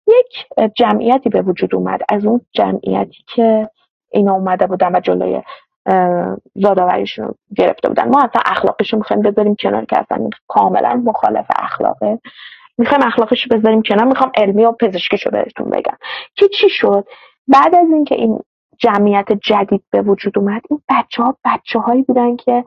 یک 0.06 0.46
جمعیتی 0.76 1.28
به 1.28 1.42
وجود 1.42 1.74
اومد. 1.74 2.00
از 2.08 2.24
اون 2.24 2.40
جمعیتی 2.52 3.24
که 3.34 3.68
اینا 4.12 4.32
اومده 4.32 4.66
بودن 4.66 4.96
و 4.96 5.00
جلوی 5.00 5.42
زادآوریشون 6.54 7.34
گرفته 7.56 7.88
بودن. 7.88 8.08
ما 8.08 8.18
اصلا 8.18 8.42
اخلاقشون 8.44 8.98
می‌خوایم 8.98 9.22
بذاریم 9.22 9.54
کنار 9.54 9.84
که 9.84 9.98
اصلا 9.98 10.28
کاملا 10.48 11.02
مخالف 11.04 11.46
اخلاقه. 11.56 12.18
می‌خوایم 12.78 13.02
اخلاقش 13.06 13.48
بذاریم 13.48 13.82
کنار. 13.82 14.04
می‌خوام 14.04 14.32
علمی 14.34 14.64
و 14.64 14.72
پزشکیشو 14.72 15.30
بهتون 15.30 15.70
بگم. 15.70 15.96
که 16.34 16.48
چی 16.48 16.68
شد؟ 16.68 17.04
بعد 17.48 17.74
از 17.74 17.86
اینکه 17.92 18.14
این 18.14 18.38
جمعیت 18.82 19.32
جدید 19.32 19.82
به 19.90 20.02
وجود 20.02 20.38
اومد. 20.38 20.62
این 20.70 20.82
بچه 20.88 21.22
ها 21.22 21.36
بچه 21.44 21.78
هایی 21.78 22.02
بودن 22.02 22.36
که 22.36 22.64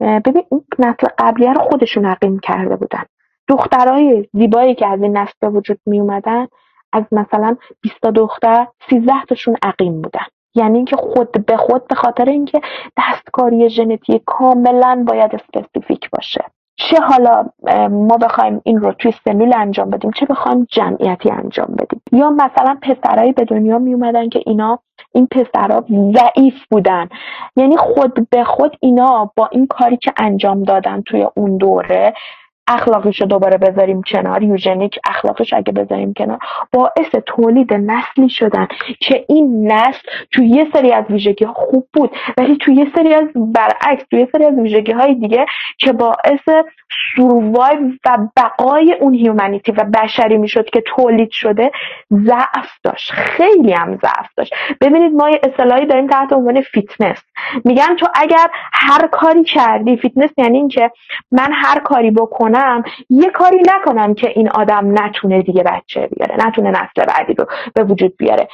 ببین 0.00 0.42
اون 0.48 0.64
نسل 0.78 1.06
قبلیه 1.18 1.52
رو 1.52 1.60
خودشون 1.60 2.06
عقیم 2.06 2.38
کرده 2.38 2.76
بودن. 2.76 3.04
دخترای 3.48 4.28
زیبایی 4.32 4.74
که 4.74 4.86
از 4.86 5.02
این 5.02 5.16
نسل 5.16 5.32
به 5.40 5.48
وجود 5.48 5.78
می 5.86 6.00
اومدن 6.00 6.46
از 6.92 7.04
مثلا 7.12 7.56
20 7.80 8.00
دختر 8.00 8.66
13 8.90 9.12
تاشون 9.28 9.56
عقیم 9.62 10.02
بودن. 10.02 10.26
یعنی 10.54 10.76
اینکه 10.76 10.96
خود 10.96 11.46
به 11.46 11.56
خود 11.56 11.88
به 11.88 11.94
خاطر 11.94 12.24
اینکه 12.24 12.60
دستکاری 12.98 13.68
ژنتیک 13.70 14.22
کاملا 14.26 15.04
باید 15.06 15.34
specific 15.34 16.10
باشه. 16.10 16.44
چه 16.76 17.00
حالا 17.00 17.44
ما 17.88 18.16
بخوایم 18.16 18.60
این 18.64 18.80
رو 18.80 18.92
توی 18.92 19.12
سلول 19.24 19.52
انجام 19.56 19.90
بدیم 19.90 20.10
چه 20.10 20.26
بخوایم 20.26 20.66
جمعیتی 20.70 21.30
انجام 21.30 21.68
بدیم؟ 21.78 22.02
یا 22.12 22.30
مثلا 22.30 22.78
پسرایی 22.82 23.32
به 23.32 23.44
دنیا 23.44 23.78
می 23.78 23.94
اومدن 23.94 24.28
که 24.28 24.42
اینا 24.46 24.78
این 25.12 25.26
پسرها 25.26 25.84
ضعیف 25.90 26.54
بودن. 26.70 27.08
یعنی 27.56 27.76
خود 27.76 28.30
به 28.30 28.44
خود 28.44 28.76
اینا 28.80 29.30
با 29.36 29.48
این 29.52 29.66
کاری 29.66 29.96
که 29.96 30.12
انجام 30.16 30.62
دادن 30.62 31.02
توی 31.02 31.26
اون 31.34 31.56
دوره 31.56 32.14
اخلاقش 32.68 33.20
رو 33.20 33.26
دوباره 33.26 33.58
بذاریم 33.58 34.02
کنار. 34.02 34.42
eugenic 34.42 34.98
اخلاقش 35.04 35.52
اگه 35.52 35.72
بذاریم 35.72 36.14
کنار 36.14 36.38
باعث 36.72 37.10
تولید 37.26 37.74
نسلی 37.74 38.28
شدن 38.28 38.68
که 39.00 39.24
این 39.28 39.72
نسل 39.72 40.08
توی 40.32 40.48
یه 40.48 40.66
سری 40.72 40.92
از 40.92 41.04
ویژگی 41.10 41.44
ها 41.44 41.52
خوب 41.52 41.88
بود 41.92 42.10
ولی 42.38 42.56
توی 42.56 42.74
یه 42.74 42.86
سری 42.96 43.14
از 43.14 43.24
برعکس 43.34 44.04
توی 44.10 44.20
یه 44.20 44.28
سری 44.32 44.44
از 44.44 44.54
ویژگی 44.54 44.92
های 44.92 45.14
دیگه 45.14 45.46
که 45.78 45.92
باعث 45.92 46.48
survive 47.16 47.90
و 48.06 48.18
بقای 48.36 48.92
اون 49.00 49.14
humanity 49.14 49.72
و 49.72 49.84
بشری 49.84 50.38
می‌شد 50.38 50.70
که 50.70 50.82
تولید 50.86 51.30
شده 51.30 51.70
ضعف 52.12 52.70
داشت. 52.82 53.12
خیلی 53.12 53.72
هم 53.72 53.96
ضعف 53.96 54.28
داشت. 54.36 54.54
ببینید 54.80 55.12
ما 55.12 55.30
یه 55.30 55.40
اصطلاحی 55.42 55.86
داریم 55.86 56.06
تحت 56.06 56.32
عنوان 56.32 56.60
فیتنس 56.60 57.22
میگن 57.64 57.96
تو 57.96 58.06
اگر 58.14 58.50
هر 58.72 59.06
کاری 59.06 59.44
کردی 59.44 59.96
فیتنس 59.96 60.30
یعنی 60.38 60.58
اینکه 60.58 60.90
من 61.32 61.52
هر 61.52 61.80
کاری 61.80 62.10
بکنم 62.10 62.55
یه 63.10 63.30
کاری 63.30 63.62
نکنم 63.76 64.14
که 64.14 64.28
این 64.28 64.48
آدم 64.48 65.02
نتونه 65.02 65.42
دیگه 65.42 65.62
بچه 65.62 66.08
بیاره 66.16 66.46
نتونه 66.46 66.70
نسل 66.70 67.04
بعدی 67.08 67.34
رو 67.34 67.46
به 67.74 67.84
وجود 67.84 68.16
بیاره. 68.16 68.48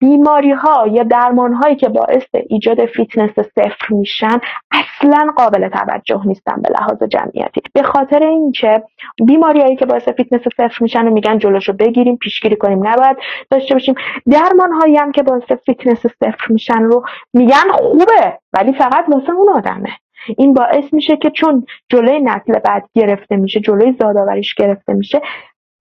بیماری 0.00 0.50
ها 0.50 0.86
یا 0.88 1.02
درمان 1.02 1.52
هایی 1.52 1.76
که 1.76 1.88
باعث 1.88 2.24
ایجاد 2.48 2.86
فیتنس 2.86 3.30
صفر 3.30 3.86
میشن 3.90 4.40
اصلا 4.70 5.26
قابل 5.36 5.68
توجه 5.68 6.26
نیستن 6.26 6.62
به 6.62 6.68
لحاظ 6.78 7.02
جمعیتی. 7.02 7.60
به 7.74 7.82
خاطر 7.82 8.22
اینکه 8.22 8.82
بیماری 9.26 9.60
هایی 9.60 9.76
که 9.76 9.86
باعث 9.86 10.08
فیتنس 10.08 10.40
صفر 10.42 10.78
میشن 10.80 11.08
و 11.08 11.10
میگن 11.10 11.38
جلوشو 11.38 11.72
بگیریم 11.72 12.16
پیشگیری 12.16 12.56
کنیم 12.56 12.88
نباید 12.88 13.16
داشته 13.50 13.74
باشیم. 13.74 13.94
درمان 14.30 14.72
هایی 14.72 14.96
هم 14.96 15.12
که 15.12 15.22
باعث 15.22 15.52
فیتنس 15.66 15.98
صفر 15.98 16.46
میشن 16.48 16.82
رو 16.82 17.04
میگن 17.34 17.68
خوبه 17.72 18.38
ولی 18.52 18.72
فقط 18.72 19.04
واسه 19.08 19.30
اون 19.30 19.48
آدمه. 19.48 19.90
این 20.36 20.54
باعث 20.54 20.92
میشه 20.92 21.16
که 21.16 21.30
چون 21.30 21.66
جلوی 21.88 22.20
نسل 22.20 22.58
بعد 22.58 22.88
گرفته 22.94 23.36
میشه 23.36 23.60
جلوی 23.60 23.96
زادآوریش 24.00 24.54
گرفته 24.54 24.92
میشه 24.92 25.20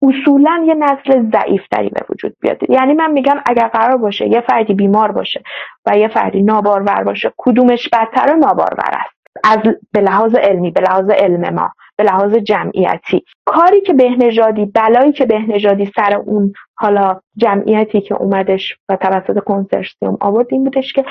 اصولا 0.02 0.64
یه 0.68 0.74
نسل 0.74 1.32
ضعیفتری 1.32 1.90
به 1.90 2.02
وجود 2.10 2.36
بیاد. 2.42 2.70
یعنی 2.70 2.94
من 2.94 3.12
میگم 3.12 3.36
اگر 3.46 3.68
قرار 3.68 3.98
باشه 3.98 4.28
یه 4.28 4.42
فردی 4.42 4.74
بیمار 4.74 5.12
باشه 5.12 5.44
و 5.86 5.98
یه 5.98 6.08
فردی 6.08 6.42
نابارور 6.44 7.04
باشه 7.04 7.34
کدومش 7.38 7.90
بدتر 7.90 8.36
نابارور 8.36 8.90
است؟ 8.92 9.18
از 9.44 9.60
به 9.94 10.02
لحاظ 10.02 10.36
علمی 10.36 10.72
به 10.72 10.82
لحاظ 10.82 11.10
علم 11.10 11.54
ما. 11.54 11.70
به 11.98 12.04
لحاظ 12.04 12.36
جمعیتی. 12.36 13.24
کاری 13.46 13.82
که 13.82 13.94
بهنژادی 13.94 14.66
بلایی 14.66 15.12
که 15.12 15.26
بهنژادی 15.26 15.92
سر 15.96 16.16
اون 16.16 16.54
حالا 16.78 17.20
جمعیتی 17.38 18.02
که 18.02 18.16
اومدش 18.16 18.78
و 18.90 18.96
توسط 18.96 19.40
کنسرسیوم 19.44 20.18
آورد 20.22 20.48
این 20.52 20.64
بودش 20.64 20.94
که 20.94 21.06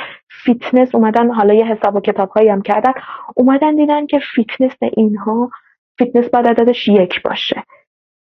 فیتنس 0.45 0.95
اومدن 0.95 1.31
حالا 1.31 1.55
یه 1.55 1.65
حساب 1.65 1.97
و 1.97 2.01
کتاب 2.01 2.29
هایی 2.29 2.49
هم 2.49 2.63
کردن 2.63 2.93
اومدن 3.37 3.75
دیدن 3.75 4.07
که 4.07 4.19
فیتنس 4.35 4.77
اینها 4.97 5.51
فیتنس 5.99 6.29
باید 6.29 6.47
عددش 6.47 6.89
یک 6.89 7.23
باشه. 7.23 7.63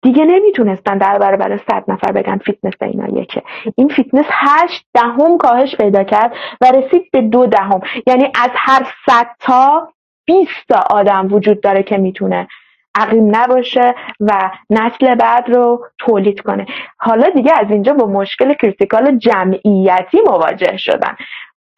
دیگه 0.02 0.24
نمی‌تونستن 0.24 0.98
در 0.98 1.18
برابر 1.18 1.56
صد 1.56 1.84
نفر 1.88 2.12
بگن 2.12 2.38
فیتنس 2.38 2.72
اینا 2.82 3.20
یکه. 3.20 3.42
این 3.76 3.88
فیتنس 3.88 4.26
هشت 4.30 4.86
دهم 4.94 5.38
کاهش 5.38 5.76
پیدا 5.76 6.04
کرد 6.04 6.32
و 6.60 6.66
رسید 6.66 7.10
به 7.12 7.20
دو 7.20 7.46
دهم. 7.46 7.80
یعنی 8.06 8.24
از 8.24 8.50
هر 8.54 8.86
صد 9.06 9.26
تا 9.40 9.88
20 10.26 10.50
تا 10.68 10.80
آدم 10.90 11.28
وجود 11.32 11.60
داره 11.60 11.82
که 11.82 11.96
می‌تونه 11.96 12.48
عقیم 12.94 13.36
نباشه 13.36 13.94
و 14.20 14.50
نسل 14.70 15.14
بعد 15.14 15.48
رو 15.50 15.86
تولید 15.98 16.40
کنه. 16.40 16.66
حالا 16.96 17.30
دیگه 17.30 17.52
از 17.60 17.70
اینجا 17.70 17.92
با 17.92 18.06
مشکل 18.06 18.54
critical 18.54 19.18
جمعیتی 19.18 20.20
مواجه 20.26 20.76
شدن. 20.76 21.16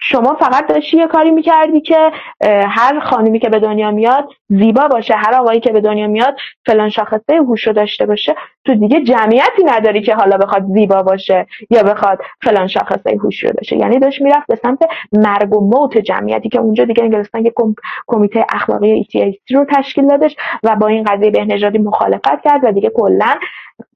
شما 0.01 0.35
فقط 0.35 0.67
داشتی 0.67 0.97
یه 0.97 1.07
کاری 1.07 1.31
می‌کردی 1.31 1.81
که 1.81 2.11
هر 2.69 3.01
خانمی 3.01 3.39
که 3.39 3.49
به 3.49 3.59
دنیا 3.59 3.91
میاد 3.91 4.29
زیبا 4.49 4.89
باشه 4.89 5.15
هر 5.15 5.35
آقایی 5.35 5.61
که 5.61 5.73
به 5.73 5.81
دنیا 5.81 6.07
میاد 6.07 6.37
فلان 6.67 6.89
شاخصه 6.89 7.37
هوش 7.37 7.67
رو 7.67 7.73
داشته 7.73 8.07
باشه. 8.07 8.35
تو 8.65 8.75
دیگه 8.75 9.01
جمعیتی 9.01 9.65
نداری 9.65 10.03
که 10.03 10.15
حالا 10.15 10.37
بخواد 10.37 10.65
زیبا 10.75 11.03
باشه 11.03 11.47
یا 11.71 11.83
بخواد 11.83 12.19
فلان 12.43 12.67
شاخصه 12.67 13.19
هوش 13.23 13.45
رو 13.45 13.51
داشته. 13.51 13.77
یعنی 13.77 13.99
داشت 13.99 14.23
می‌رفت 14.23 14.47
به 14.47 14.57
سمت 14.57 14.79
مرگ 15.13 15.55
و 15.55 15.61
موت 15.61 15.99
جمعیتی 15.99 16.49
که 16.49 16.61
اونجا 16.61 16.85
دیگه 16.85 17.03
انگلستان 17.03 17.45
یه 17.45 17.53
کمیته 18.07 18.47
اخلاقی 18.49 19.05
ETAC 19.05 19.55
رو 19.55 19.65
تشکیل 19.65 20.07
دادش 20.07 20.37
و 20.63 20.77
با 20.77 20.87
این 20.87 21.05
قضیه 21.05 21.31
بهنژادی 21.31 21.79
مخالفت 21.79 22.43
کرد 22.45 22.61
و 22.65 22.73
دیگه 22.73 22.91
کلا 22.95 23.35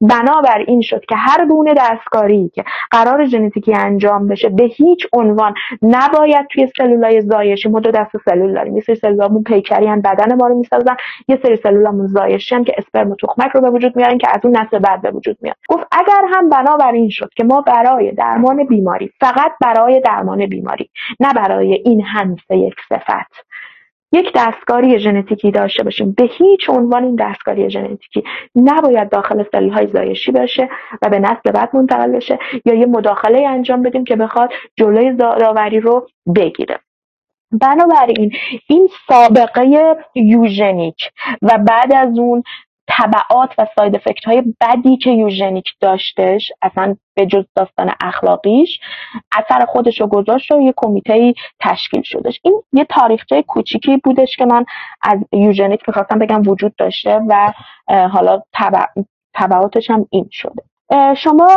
بنابر 0.00 0.58
این 0.66 0.80
شد 0.80 1.04
که 1.08 1.16
هر 1.16 1.46
گونه 1.46 1.74
دستکاری 1.74 2.50
که 2.54 2.64
قرار 2.90 3.24
ژنتیکی 3.24 3.74
انجام 3.74 4.28
بشه 4.28 4.48
به 4.48 4.64
هیچ 4.64 5.06
عنوان 5.12 5.54
نباید 5.92 6.46
توی 6.46 6.68
سلولای 6.78 7.20
زایشی 7.20 7.68
ما 7.68 7.80
دو 7.80 7.90
دست 7.90 8.16
سلول 8.24 8.54
داریم. 8.54 8.76
یه 8.76 8.82
سری 8.82 8.96
سلولامون 8.96 9.42
پیکری 9.42 9.86
بدن 9.86 10.34
ما 10.34 10.46
رو 10.46 10.58
می‌سازن. 10.58 10.96
یه 11.28 11.38
سری 11.42 11.56
سلولامون 11.56 12.06
زایشی 12.06 12.64
که 12.64 12.74
اسپرم 12.78 13.10
و 13.10 13.16
تخمک 13.16 13.50
رو 13.50 13.60
به 13.60 13.70
وجود 13.70 13.96
میارن 13.96 14.18
که 14.18 14.28
از 14.30 14.40
اون 14.44 14.56
نسل 14.56 14.78
بعد 14.78 15.02
به 15.02 15.10
وجود 15.10 15.36
میاد. 15.40 15.56
گفت 15.68 15.86
اگر 15.92 16.22
هم 16.34 16.48
بنابراین 16.48 17.08
شد 17.10 17.28
که 17.36 17.44
ما 17.44 17.60
برای 17.60 18.12
درمان 18.12 18.66
بیماری 18.66 19.10
فقط 19.20 19.52
برای 19.60 20.00
درمان 20.00 20.46
بیماری 20.46 20.90
نه 21.20 21.32
برای 21.34 21.72
این 21.84 22.02
همسه 22.02 22.56
یک 22.56 22.74
صفت. 22.88 23.51
یک 24.12 24.32
دستکاری 24.34 24.98
ژنتیکی 24.98 25.50
داشته 25.50 25.82
باشیم. 25.82 26.12
به 26.12 26.24
هیچ 26.24 26.70
عنوان 26.70 27.04
این 27.04 27.16
دستکاری 27.16 27.70
ژنتیکی 27.70 28.22
نباید 28.56 29.08
داخل 29.08 29.44
سلول 29.52 29.70
های 29.70 29.86
زایشی 29.86 30.32
باشه 30.32 30.68
و 31.02 31.08
به 31.08 31.18
نسل 31.18 31.52
بعد 31.52 31.76
منتقل 31.76 32.12
بشه 32.12 32.38
یا 32.64 32.74
یه 32.74 32.86
مداخله 32.86 33.48
انجام 33.48 33.82
بدیم 33.82 34.04
که 34.04 34.16
بخواد 34.16 34.50
جلوی 34.76 35.12
داوری 35.16 35.80
رو 35.80 36.06
بگیره. 36.36 36.78
بنابراین 37.60 38.32
این 38.68 38.88
سابقه 39.08 39.96
یوژنیک 40.14 41.10
و 41.42 41.58
بعد 41.58 41.94
از 41.94 42.18
اون 42.18 42.42
طبعات 42.98 43.54
و 43.58 43.66
ساید 43.76 43.94
افکت 43.94 44.24
های 44.24 44.42
بدی 44.60 44.96
که 44.96 45.10
یوژنیک 45.10 45.68
داشتش 45.80 46.52
اصلا 46.62 46.96
به 47.14 47.26
جز 47.26 47.44
داستان 47.56 47.90
اخلاقیش 48.00 48.80
اثر 49.38 49.64
خودش 49.64 50.00
رو 50.00 50.06
گذاشت 50.06 50.52
و 50.52 50.60
یه 50.60 50.74
کمیته 50.76 51.34
تشکیل 51.60 52.02
شدش. 52.02 52.40
این 52.44 52.62
یه 52.72 52.84
تاریخچه 52.84 53.42
کوچیکی 53.42 53.96
بودش 53.96 54.36
که 54.36 54.44
من 54.44 54.64
از 55.02 55.18
یوژنیک 55.32 55.80
می‌خواستم 55.88 56.18
بگم 56.18 56.42
وجود 56.46 56.76
داشته 56.76 57.20
و 57.28 57.52
حالا 57.88 58.42
طبعاتش 59.34 59.90
هم 59.90 60.06
این 60.10 60.28
شده. 60.30 60.62
شما 61.16 61.48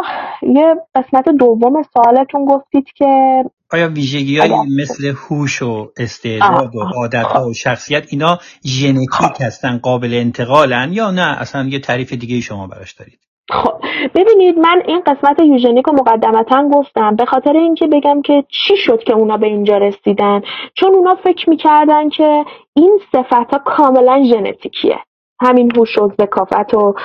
یه 0.41 0.75
قسمت 0.95 1.29
دوم 1.29 1.83
سوالتون 1.83 2.45
گفتید 2.45 2.88
که 2.95 3.43
آیا 3.76 3.88
ویژگی 3.88 4.38
های 4.38 4.51
مثل 4.82 5.13
هوش 5.17 5.61
و 5.61 5.91
استعداد 5.97 6.76
و 6.76 6.80
عادت 6.95 7.26
ها 7.26 7.47
و 7.47 7.53
شخصیت 7.53 8.05
اینا 8.09 8.39
ژنتیک 8.65 9.41
هستن 9.41 9.78
قابل 9.78 10.13
انتقالن 10.13 10.93
یا 10.93 11.11
نه؟ 11.11 11.41
اصلا 11.41 11.67
یه 11.67 11.80
تعریف 11.80 12.13
دیگه 12.13 12.41
شما 12.41 12.67
براش 12.67 12.93
دارید. 12.93 13.19
خب 13.51 13.73
ببینید 14.15 14.57
من 14.57 14.82
این 14.88 15.01
قسمت 15.05 15.39
یوژنیک 15.39 15.86
رو 15.86 15.93
مقدمتا 15.93 16.69
گفتم 16.73 17.15
به 17.15 17.26
خاطر 17.26 17.53
اینکه 17.53 17.88
بگم 17.88 18.21
که 18.21 18.43
چی 18.49 18.78
شد 18.78 19.03
که 19.03 19.13
اونا 19.13 19.38
به 19.38 19.47
اینجا 19.47 19.78
رسیدن؟ 19.78 20.41
چون 20.73 20.93
اونا 20.93 21.15
فکر 21.23 21.49
می‌کردن 21.49 22.09
که 22.09 22.45
این 22.73 22.99
صفت 23.11 23.51
ها 23.51 23.59
کاملا 23.65 24.23
ژنتیکیه. 24.23 24.99
همین 25.41 25.71
هوش 25.76 25.97
و 25.97 26.11
ذکاوت 26.22 26.74
و 26.73 26.95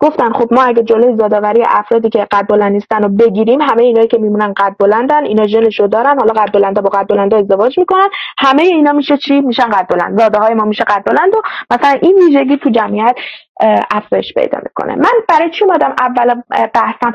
گفتن 0.00 0.32
خب 0.32 0.54
ما 0.54 0.62
اگه 0.62 0.82
جلوی 0.82 1.16
زادآوری 1.16 1.62
افرادی 1.66 2.08
که 2.08 2.26
قد 2.30 2.46
بلند 2.46 2.72
نیستن 2.72 3.02
رو 3.02 3.08
بگیریم 3.08 3.60
همه 3.60 3.82
اینایی 3.82 4.08
که 4.08 4.18
میمونن 4.18 4.52
قد 4.56 4.74
بلندن 4.78 5.24
اینا 5.24 5.46
ژنشو 5.46 5.86
دارن 5.86 6.18
حالا 6.18 6.32
قد 6.32 6.52
بلندا 6.52 6.82
با 6.82 6.88
قد 6.88 7.06
بلندا 7.06 7.36
ازدواج 7.38 7.78
می‌کنن 7.78 8.08
همه 8.38 8.62
اینا 8.62 8.92
میشه 8.92 9.16
چی؟ 9.16 9.40
میشن 9.40 9.70
قد 9.70 9.86
بلند. 9.86 10.18
زاده 10.18 10.38
های 10.38 10.54
ما 10.54 10.64
میشه 10.64 10.84
قد 10.84 11.04
بلند 11.04 11.34
و 11.34 11.42
مثلا 11.70 11.98
این 12.02 12.16
ویژگی 12.26 12.56
تو 12.56 12.70
جمعیت 12.70 13.16
افزایش 13.90 14.34
پیدا 14.34 14.58
می‌کنه. 14.62 14.94
من 14.96 15.12
برای 15.28 15.50
چی 15.50 15.64
اومدم 15.64 15.94
اول 16.00 16.42
بحثم 16.74 17.12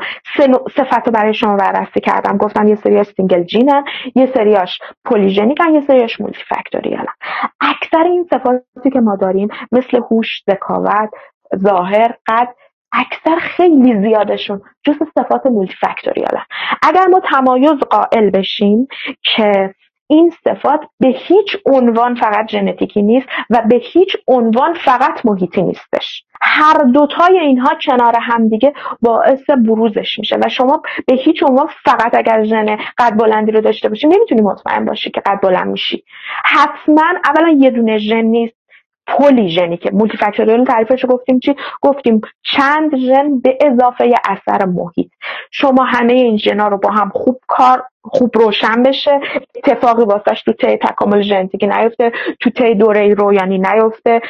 صفت 0.76 1.06
رو 1.06 1.12
برای 1.12 1.34
شما 1.34 1.56
بررسی 1.56 2.00
کردم؟ 2.00 2.36
گفتم 2.36 2.68
یه 2.68 2.74
سریاش 2.74 3.06
single 3.06 3.42
gene 3.42 3.76
ن 3.76 3.84
یه 4.14 4.26
سریاش 4.34 4.78
polygenic 5.04 5.67
ن 5.67 5.74
یه 5.74 5.80
سریاش 5.80 6.20
multifactorial 6.20 6.42
ن 6.48 7.14
اکثر 7.60 8.04
این 8.04 8.26
صفاتی 8.30 8.90
که 8.92 9.00
ما 9.00 9.16
داریم 9.16 9.48
مثل 9.72 10.00
هوش 10.10 10.42
ذکاوت 10.50 11.10
ظاهر 11.56 12.14
قد 12.26 12.48
اکثر 12.94 13.38
خیلی 13.38 14.08
زیادشون 14.08 14.62
جز 14.84 14.94
صفات 15.18 15.46
multifactorial 15.46 15.74
ن 15.80 16.44
اگر 16.82 17.06
ما 17.06 17.20
تمایز 17.20 17.78
قائل 17.90 18.30
بشیم 18.30 18.88
که 19.22 19.74
این 20.06 20.32
صفات 20.44 20.80
به 21.00 21.08
هیچ 21.08 21.56
عنوان 21.66 22.14
فقط 22.14 22.50
ژنتیکی 22.50 23.02
نیست 23.02 23.28
و 23.50 23.62
به 23.68 23.76
هیچ 23.76 24.16
عنوان 24.28 24.74
فقط 24.74 25.26
محیطی 25.26 25.62
نیستش. 25.62 26.24
هر 26.42 26.78
دوتای 26.94 27.38
اینها 27.38 27.74
کنار 27.86 28.16
همدیگه 28.20 28.72
باعث 29.02 29.50
بروزش 29.50 30.18
میشه 30.18 30.36
و 30.36 30.48
شما 30.48 30.82
به 31.06 31.14
هیچ 31.14 31.42
عنوان 31.42 31.66
فقط 31.84 32.14
اگر 32.14 32.44
ژن 32.44 32.76
قد 32.98 33.16
بلندی 33.16 33.52
رو 33.52 33.60
داشته 33.60 33.88
باشی 33.88 34.06
نمی‌تونی 34.06 34.40
مطمئن 34.40 34.84
باشی 34.84 35.10
که 35.10 35.20
قد 35.20 35.40
بلند 35.42 35.66
میشی. 35.66 36.04
حتما 36.44 37.04
اولا 37.24 37.48
یه 37.58 37.70
دونه 37.70 37.98
ژن 37.98 38.22
نیست. 38.24 38.63
polygenic 39.06 39.82
ه 39.82 39.90
multifactorial 39.90 40.64
تعریفش 40.64 41.04
گفتیم 41.08 41.38
چی؟ 41.38 41.56
گفتیم 41.80 42.20
چند 42.42 42.96
ژن 42.96 43.38
به 43.38 43.58
اضافه 43.60 44.14
اثر 44.24 44.64
محیط. 44.64 45.10
شما 45.50 45.84
همه 45.84 46.12
این 46.12 46.36
ژنا 46.36 46.68
رو 46.68 46.78
با 46.78 46.90
هم 46.90 47.08
خوب 47.14 47.40
کار 47.46 47.82
خوب 48.02 48.38
روشن 48.38 48.82
بشه. 48.82 49.20
اتفاقی 49.56 50.04
واسش 50.04 50.42
تو 50.42 50.52
طی 50.52 50.76
تکامل 50.76 51.22
ژنتیکی 51.22 51.66
نیفته. 51.66 52.12
تو 52.40 52.50
طی 52.50 52.74
دوره 52.74 53.14
رویانی 53.14 53.58
نیفته. 53.58 54.20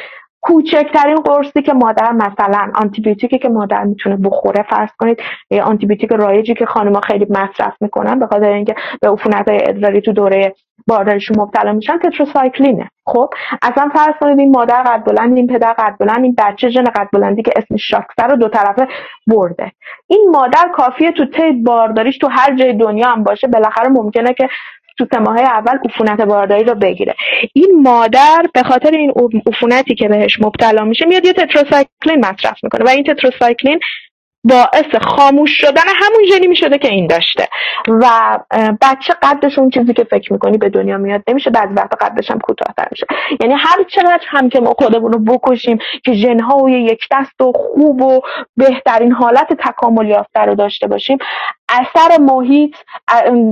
کوچکترین 0.41 1.15
قرصی 1.15 1.61
که 1.61 1.73
مادر 1.73 2.11
مثلا 2.11 2.71
آنتیبیوتیکی 2.75 3.39
که 3.39 3.49
مادر 3.49 3.83
می‌تونه 3.83 4.17
بخوره 4.17 4.63
فرض 4.69 4.89
کنید 4.99 5.21
آنتیبیوتیک 5.63 6.11
رایجی 6.11 6.53
که 6.53 6.65
خانمها 6.65 7.01
خیلی 7.01 7.27
مصرف 7.29 7.73
می‌کنن 7.81 8.19
به 8.19 8.27
خاطر 8.27 8.49
اینکه 8.49 8.75
به 9.01 9.09
عفونت 9.09 9.45
ادراری 9.47 10.01
تو 10.01 10.11
دوره 10.11 10.55
بارداریشون 10.87 11.39
مبتلا 11.39 11.73
میشن 11.73 11.97
تتروسایکلینه. 11.97 12.89
خب 13.05 13.29
اصلا 13.61 13.89
فرض 13.93 14.13
کنید 14.19 14.39
این 14.39 14.51
مادر 14.51 14.83
قد 14.83 15.03
بلند 15.03 15.37
این 15.37 15.47
پدر 15.47 15.73
قد 15.73 15.95
بلند 15.99 16.23
این 16.23 16.35
بچه 16.37 16.69
ژن 16.69 16.83
قد 16.83 17.07
بلندی 17.13 17.41
که 17.41 17.51
اسم 17.55 17.75
شاکسر 17.75 18.27
رو 18.27 18.35
دو 18.35 18.49
طرفه 18.49 18.87
برده. 19.27 19.71
این 20.07 20.29
مادر 20.31 20.69
کافیه 20.75 21.11
تو 21.11 21.25
تی 21.25 21.51
بارداریش 21.51 22.17
تو 22.17 22.27
هر 22.27 22.55
جای 22.55 22.73
دنیا 22.73 23.07
هم 23.07 23.23
باشه. 23.23 23.47
بالاخره 23.47 23.89
ممکنه 23.89 24.33
که 24.33 24.49
تو 24.97 25.05
سه 25.11 25.41
اول 25.41 25.77
عفونت 25.85 26.21
بارداری 26.21 26.63
رو 26.63 26.75
بگیره. 26.75 27.15
این 27.53 27.81
مادر 27.81 28.45
به 28.53 28.63
خاطر 28.63 28.91
این 28.91 29.13
عفونتی 29.47 29.95
که 29.95 30.07
بهش 30.07 30.41
مبتلا 30.41 30.83
میشه 30.83 31.05
میاد 31.05 31.25
یه 31.25 31.33
تتروسایکلین 31.33 32.25
مصرف 32.25 32.63
می‌کنه 32.63 32.85
و 32.85 32.89
این 32.89 33.03
تتروسایکلین 33.03 33.79
باعث 34.45 34.95
خاموش 35.01 35.51
شدن 35.61 35.83
همون 35.95 36.25
ژنی 36.31 36.47
می‌شده 36.47 36.77
که 36.77 36.87
این 36.87 37.07
داشته. 37.07 37.47
و 37.87 38.39
بچه 38.81 39.13
قدش 39.21 39.59
اون 39.59 39.69
چیزی 39.69 39.93
که 39.93 40.03
فکر 40.03 40.33
می‌کنی 40.33 40.57
به 40.57 40.69
دنیا 40.69 40.97
میاد 40.97 41.23
نمیشه 41.27 41.49
بعضی 41.49 41.73
وقتا 41.73 42.07
قدش 42.07 42.31
هم 42.31 42.39
کوتاهتر 42.39 42.87
میشه. 42.91 43.05
یعنی 43.41 43.53
هر 43.53 43.83
چقدر 43.87 44.25
هم 44.27 44.49
که 44.49 44.59
ما 44.59 44.73
خودمون 44.79 45.13
رو 45.13 45.19
بکشیم 45.19 45.77
که 46.03 46.13
ژنها 46.13 46.57
و 46.57 46.69
یک 46.69 47.07
دست 47.11 47.41
و 47.41 47.51
خوب 47.51 48.01
و 48.01 48.21
بهترین 48.57 49.11
حالت 49.11 49.53
تکامل 49.53 50.07
یافته 50.09 50.39
رو 50.39 50.55
داشته 50.55 50.87
باشیم 50.87 51.17
اثر 51.81 52.17
محیط 52.19 52.75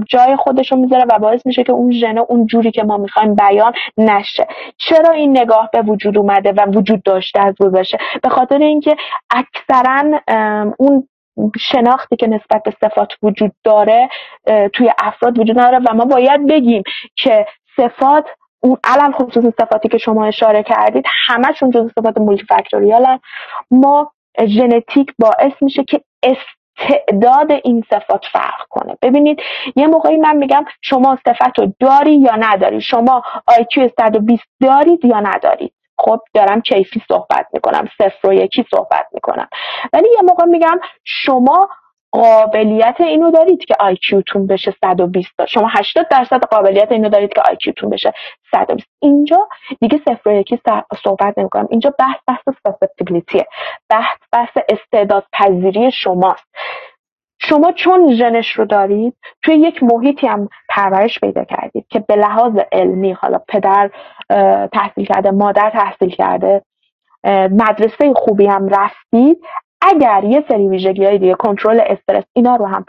جای 0.08 0.36
خودش 0.36 0.72
رو 0.72 0.78
می‌ذاره 0.78 1.06
و 1.10 1.20
باعث 1.20 1.46
میشه 1.46 1.64
که 1.64 1.72
اون 1.72 1.92
ژن 1.92 2.18
اون 2.18 2.46
جوری 2.46 2.72
که 2.72 2.84
ما 2.84 2.98
می‌خوایم 2.98 3.36
بیان 3.36 3.74
نشه. 3.98 4.48
چرا 4.78 5.12
این 5.12 5.38
نگاه 5.38 5.70
به 5.74 5.82
وجود 5.82 6.18
اومده 6.18 6.52
و 6.52 6.66
وجود 6.66 7.04
داشته 7.04 7.42
از 7.42 7.56
گذشته؟ 7.60 7.98
به 8.24 8.30
خاطر 8.30 8.58
اینکه 8.58 8.96
اکثرا 9.30 10.20
اون 10.78 11.08
شناختی 11.60 12.16
که 12.16 12.28
نسبت 12.28 12.64
به 12.64 12.74
صفات 12.82 13.10
وجود 13.24 13.52
داره 13.64 14.10
توی 14.74 14.92
افراد 15.00 15.40
وجود 15.40 15.60
نداره 15.60 15.80
و 15.80 15.94
ما 15.94 16.06
باید 16.06 16.48
بگیم 16.48 16.84
که 17.16 17.46
صفات 17.78 18.26
اون 18.64 18.78
علم 18.84 19.12
خصوص 19.12 19.46
صفاتی 19.62 19.90
که 19.90 19.98
شما 19.98 20.26
اشاره 20.26 20.64
کردید 20.64 21.06
همشون 21.28 21.72
جز 21.72 21.92
صفات 22.00 22.18
مولتی 22.18 22.46
فاکتوریال 22.46 23.20
ما 23.72 24.12
ژنتیک 24.46 25.14
باعث 25.20 25.54
میشه 25.62 25.84
که 25.84 26.02
تعداد 26.78 27.52
این 27.52 27.84
صفات 27.90 28.26
فرق 28.34 28.68
کنه. 28.70 28.98
ببینید 29.02 29.42
یه 29.76 29.88
موقعی 29.88 30.18
من 30.18 30.36
میگم 30.36 30.66
شما 30.82 31.18
صفت 31.26 31.60
رو 31.60 31.74
داری 31.80 32.16
یا 32.16 32.36
نداری؟ 32.36 32.82
شما 32.82 33.24
IQ 33.52 33.90
120 34.00 34.44
دارید 34.62 35.06
یا 35.06 35.20
ندارید؟ 35.20 35.74
خب 35.98 36.20
دارم 36.34 36.62
کیفی 36.62 37.02
صحبت 37.08 37.48
می‌کنم 37.54 37.90
صفر 37.98 38.28
و 38.28 38.34
یکی 38.34 38.66
صحبت 38.72 39.08
می‌کنم. 39.12 39.48
ولی 39.94 40.08
یه 40.16 40.22
موقع 40.22 40.46
میگم 40.46 40.80
شما 41.04 41.70
قابلیت 42.14 42.96
اینو 43.00 43.32
دارید 43.32 43.66
که 43.66 43.76
تون 44.28 44.48
بشه 44.48 44.74
120 44.82 45.46
شما 45.46 45.68
80 45.72 46.08
درصد 46.08 46.44
قابلیت 46.44 46.92
اینو 46.92 47.10
دارید 47.10 47.34
که 47.62 47.72
تون 47.72 47.90
بشه 47.90 48.14
120 48.52 48.88
اینجا 49.02 49.48
دیگه 49.82 49.98
صفر 50.06 50.30
و 50.30 50.34
یکی 50.34 50.60
صحبت 51.04 51.38
نمی‌کنم. 51.38 51.68
اینجا 51.70 51.94
بحث 52.00 52.18
بحث 52.28 52.56
ساسپتیبلیتیه 52.64 53.48
بحث 53.90 54.18
بحث 54.32 54.58
استعداد 54.70 55.26
پذیری 55.34 55.92
شماست. 55.92 56.48
شما 57.42 57.72
چون 57.72 58.16
ژنش 58.16 58.52
رو 58.52 58.66
دارید 58.66 59.16
توی 59.42 59.56
یک 59.56 59.84
محیطی 59.84 60.28
هم 60.28 60.50
پرورش 60.70 61.20
پیدا 61.20 61.44
کردید 61.44 61.86
که 61.90 62.00
به 62.00 62.16
لحاظ 62.16 62.54
علمی 62.72 63.12
حالا 63.12 63.40
پدر 63.48 63.92
تحصیل 64.74 65.06
کرده 65.06 65.32
مادر 65.32 65.70
تحصیل 65.70 66.10
کرده 66.10 66.62
مدرسه 67.52 68.14
خوبی 68.16 68.48
هم 68.48 68.70
رفتید 68.70 69.38
اگر 69.90 70.24
یه 70.24 70.46
سری 70.48 70.68
ویژگی 70.68 71.06
های 71.06 71.18
دیگه 71.18 71.34
کنترل 71.34 71.82
استرس 71.86 72.24
اینا 72.34 72.56
رو 72.56 72.66
هم 72.66 72.86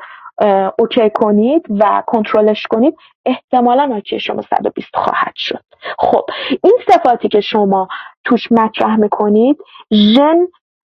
اوکی 0.79 1.11
کنید 1.11 1.67
و 1.71 2.03
کنترلش 2.07 2.67
کنید 2.67 2.97
احتمالا 3.27 3.97
آکی 3.97 4.21
شما 4.21 4.43
120 4.43 4.97
خواهد 4.97 5.33
شد. 5.37 5.65
خب 5.99 6.27
این 6.63 6.73
صفاتی 6.89 7.29
که 7.29 7.41
شما 7.41 7.89
توش 8.25 8.53
مطرح 8.53 8.97
می‌کنید 8.97 9.57
ژن 9.93 10.47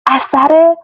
اثر 0.07 0.77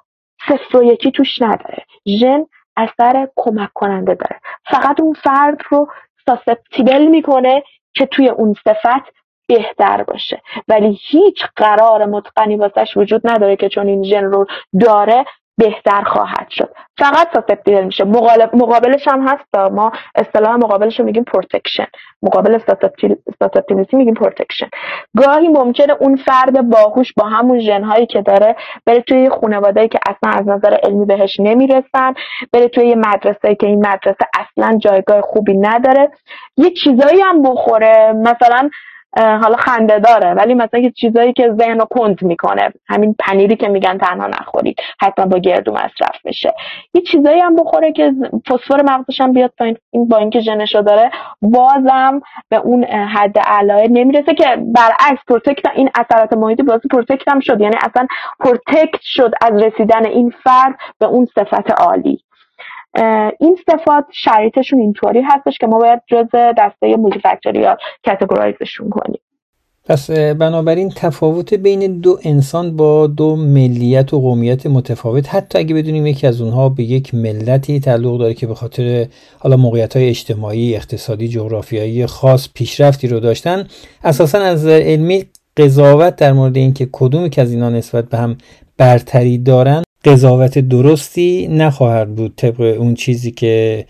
صفر 0.49 0.77
و 0.77 0.83
یکی 0.83 1.11
توش 1.11 1.43
نداره. 1.43 1.85
ژن 2.07 2.47
اثر 2.77 3.29
کمک 3.37 3.71
کننده 3.75 4.15
داره. 4.15 4.41
فقط 4.65 5.01
اون 5.01 5.15
فرد 5.15 5.59
رو 5.71 5.89
susceptible 6.27 7.07
می‌کنه 7.07 7.63
که 7.95 8.07
توی 8.07 8.29
اون 8.29 8.55
صفت 8.65 9.13
بهتر 9.47 10.03
باشه. 10.03 10.43
ولی 10.69 10.99
هیچ 11.09 11.45
قرار 11.57 12.07
متقنی 12.07 12.57
واسش 12.57 12.97
وجود 12.97 13.21
نداره 13.25 13.57
که 13.57 13.69
چون 13.69 13.87
این 13.87 14.05
ژن 14.05 14.25
رو 14.25 14.47
داره 14.81 15.25
بهتر 15.59 16.03
خواهد 16.03 16.47
شد. 16.51 16.75
فقط 16.99 17.29
susceptible 17.35 17.85
میشه. 17.85 18.05
مقابلش 18.55 19.09
هم 19.09 19.29
هست 19.29 19.73
ما 19.73 19.93
اصطلاح 20.15 20.57
مقابلش 20.57 21.01
رو 21.01 21.07
میگیم 21.07 21.25
protection 21.25 21.87
مقابل 22.23 22.59
susceptibility 23.39 23.97
میگیم 23.97 24.15
protection 24.15 24.69
گاهی 25.17 25.49
ممکنه 25.49 25.97
اون 26.01 26.17
فرد 26.17 26.71
باهوش 26.71 27.13
با 27.17 27.27
همون 27.27 27.61
ژنهایی 27.61 28.07
که 28.07 28.23
داره 28.23 28.57
بره 28.87 29.01
توی 29.01 29.31
خانواده 29.31 29.89
که 29.89 29.99
اصلا 30.09 30.31
از 30.41 30.49
نظر 30.49 30.77
علمی 30.83 31.07
بهش 31.07 31.41
نمی‌رسن 31.41 32.15
بره 32.53 32.69
توی 32.69 32.87
یه 32.87 32.95
مدرسه 32.95 33.55
که 33.55 33.67
این 33.67 33.87
مدرسه 33.87 34.27
اصلا 34.35 34.79
جایگاه 34.79 35.21
خوبی 35.21 35.57
نداره. 35.59 36.11
یه 36.57 36.71
چیزایی 36.71 37.21
هم 37.21 37.43
بخوره. 37.43 38.13
مثلا 38.13 38.71
حالا 39.17 39.57
خنده 39.57 39.99
داره. 39.99 40.35
ولی 40.35 40.55
مثلا 40.55 40.81
یه 40.81 40.91
چیزایی 40.91 41.33
که 41.33 41.53
ذهن 41.59 41.79
رو 41.79 41.87
کند 41.91 42.23
می‌کنه. 42.23 42.73
همین 42.89 43.15
پنیری 43.19 43.57
که 43.57 43.69
میگن 43.69 43.99
تنها 43.99 44.27
نخورید. 44.27 44.77
حتما 45.01 45.27
با 45.27 45.39
گردو 45.39 45.73
مصرف 45.73 46.17
میشه 46.25 46.55
یه 46.95 47.03
چیزایی 47.03 47.41
هم 47.41 47.57
بخوره 47.57 47.93
که 47.93 48.13
فسفر 48.49 48.83
مغزش 48.83 49.21
هم 49.21 49.33
بیاد 49.33 49.53
پایین. 49.59 49.77
این 49.91 50.09
با 50.09 50.17
اینکه 50.17 50.41
ژنشو 50.41 50.83
داره 50.83 51.11
بازم 51.43 52.21
به 52.49 52.57
اون 52.57 52.85
حد 52.85 53.39
اعلا 53.39 53.89
نمی‌رسه 53.89 54.35
که 54.35 54.57
برعکس 54.75 55.25
protect 55.29 55.67
این 55.75 55.91
اثرات 55.95 56.33
محیطی 56.33 56.63
باز 56.63 56.81
protect 56.91 57.29
هم 57.29 57.41
شد. 57.41 57.61
یعنی 57.61 57.77
اصلا 57.77 58.07
protect 58.41 59.01
شد 59.03 59.33
از 59.43 59.63
رسیدن 59.63 60.07
این 60.07 60.33
فرد 60.45 60.75
به 61.01 61.07
اون 61.07 61.27
صفت 61.35 61.71
عالی. 61.71 62.26
این 63.41 63.57
صفات 63.71 64.05
شرایطشون 64.13 64.81
اینطوری 64.81 65.21
هستش 65.21 65.59
که 65.59 65.67
ما 65.67 65.79
باید 65.79 66.01
جز 66.07 66.27
دسته 66.59 66.97
multifactorial 66.97 67.19
categorize 67.19 67.77
شون 68.05 68.91
کنیم. 68.91 69.21
پس 69.89 70.11
بنابراین 70.11 70.93
تفاوت 70.97 71.55
بین 71.55 72.01
دو 72.01 72.19
انسان 72.23 72.77
با 72.77 73.07
دو 73.07 73.37
ملیت 73.37 74.15
و 74.15 74.21
قومیت 74.21 74.67
متفاوت. 74.67 75.35
حتی 75.35 75.59
اگه 75.59 75.75
بدونیم 75.75 76.07
یکی 76.07 76.27
از 76.27 76.41
اونها 76.41 76.69
به 76.69 76.83
یک 76.83 77.15
ملتی 77.15 77.81
تعلق 77.81 78.19
داره 78.19 78.35
که 78.35 78.47
به 78.47 78.55
خاطر 78.55 79.07
حالا 79.39 79.57
موقعیت 79.57 79.97
های 79.97 80.09
اجتماعی 80.09 80.77
اقتصادی 80.77 81.29
جغرافیایی 81.29 82.07
خاص 82.07 82.49
پیشرفتی 82.55 83.09
رو 83.09 83.21
داشتن 83.21 83.67
اساسا 84.05 84.39
از 84.39 84.67
علمی 84.67 85.25
قضاوت 85.57 86.17
در 86.17 86.33
مورد 86.33 86.57
اینکه 86.57 86.89
کدومی 86.93 87.31
که 87.31 87.43
از 87.43 87.53
اینا 87.53 87.71
نسبت 87.71 88.05
به 88.09 88.19
هم 88.19 88.37
برتری 88.79 89.39
دارن 89.39 89.83
قضاوت 90.07 90.59
درستی 90.59 91.49
نخواهد 91.49 92.15
بود 92.15 92.35
طبق 92.37 92.61
اون 92.61 92.95
چیزی 92.95 93.31
که 93.31 93.87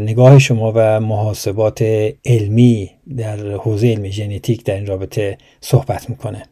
نگاه 0.00 0.38
شما 0.38 0.72
و 0.74 1.00
محاسبات 1.00 1.82
علمی 2.24 2.90
در 3.16 3.50
حوزه 3.50 3.86
علمی 3.86 4.12
ژنتیک 4.12 4.64
در 4.64 4.74
این 4.74 4.86
رابطه 4.86 5.38
صحبت 5.60 6.10
می‌کنه. 6.10 6.42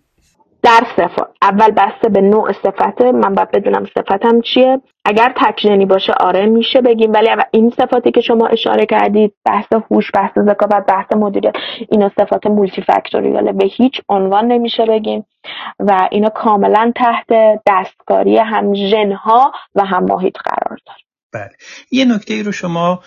در 0.62 0.86
صفات 0.96 1.28
اول 1.42 1.70
بسته 1.70 2.08
به 2.08 2.20
نوع 2.20 2.52
صفته 2.52 3.12
من 3.12 3.34
باید 3.34 3.50
بدونم 3.50 3.84
صفتم 3.84 4.40
چیه. 4.40 4.80
اگر 5.04 5.32
تکژنی 5.36 5.86
باشه 5.86 6.12
آره 6.20 6.46
میشه 6.46 6.80
بگیم 6.80 7.12
ولی 7.12 7.28
این 7.50 7.70
صفاتی 7.70 8.10
که 8.10 8.20
شما 8.20 8.46
اشاره 8.46 8.86
کردید 8.86 9.34
بحث 9.44 9.66
هوش 9.90 10.10
بحث 10.14 10.38
ذکاوت 10.38 10.86
بحث 10.86 11.12
مدیریت 11.12 11.54
اینا 11.90 12.10
صفات 12.18 12.46
مولتی 12.46 12.82
فکتوریاله 12.82 13.52
به 13.52 13.64
هیچ 13.66 14.00
عنوان 14.08 14.46
نمیشه 14.46 14.86
بگیم. 14.86 15.26
و 15.78 16.08
اینا 16.10 16.28
کاملا 16.28 16.92
تحت 16.96 17.26
دستکاری 17.66 18.38
هم 18.38 18.74
ژنها 18.74 19.52
و 19.74 19.84
هم 19.84 20.04
محیط 20.04 20.36
قرار 20.44 20.78
داره. 20.86 20.98
بله. 21.36 21.50
یه 21.90 22.04
نکته 22.04 22.34
ای 22.34 22.42
رو 22.42 22.52
شما 22.52 23.02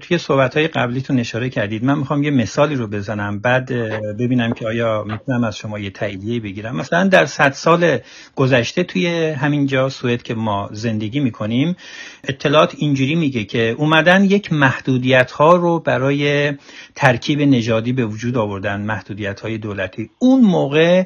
توی 0.00 0.18
صحبت 0.18 0.56
های 0.56 0.68
قبلیتون 0.68 1.20
اشاره 1.20 1.50
کردید. 1.50 1.84
من 1.84 1.98
می‌خوام 1.98 2.22
یه 2.22 2.30
مثالی 2.30 2.74
رو 2.74 2.86
بزنم 2.86 3.38
بعد 3.38 3.72
ببینم 4.18 4.52
که 4.52 4.66
آیا 4.66 5.04
می‌تونم 5.04 5.44
از 5.44 5.56
شما 5.56 5.78
یه 5.78 5.90
تاییدیه 5.90 6.40
بگیرم. 6.40 6.76
مثلا 6.76 7.08
در 7.08 7.26
صد 7.26 7.52
سال 7.52 7.98
گذشته 8.36 8.82
توی 8.82 9.30
همینجا 9.30 9.88
سوئد 9.88 10.22
که 10.22 10.34
ما 10.34 10.68
زندگی 10.72 11.20
می‌کنیم 11.20 11.76
اطلاعات 12.24 12.74
اینجوری 12.78 13.14
میگه 13.14 13.44
که 13.44 13.74
اومدن 13.78 14.24
یک 14.24 14.52
محدودیت 14.52 15.30
ها 15.30 15.56
رو 15.56 15.78
برای 15.78 16.52
ترکیب 16.94 17.40
نژادی 17.40 17.92
به 17.92 18.06
وجود 18.06 18.36
آوردن 18.36 18.80
محدودیت 18.80 19.40
های 19.40 19.58
دولتی. 19.58 20.10
اون 20.18 20.40
موقع 20.40 21.02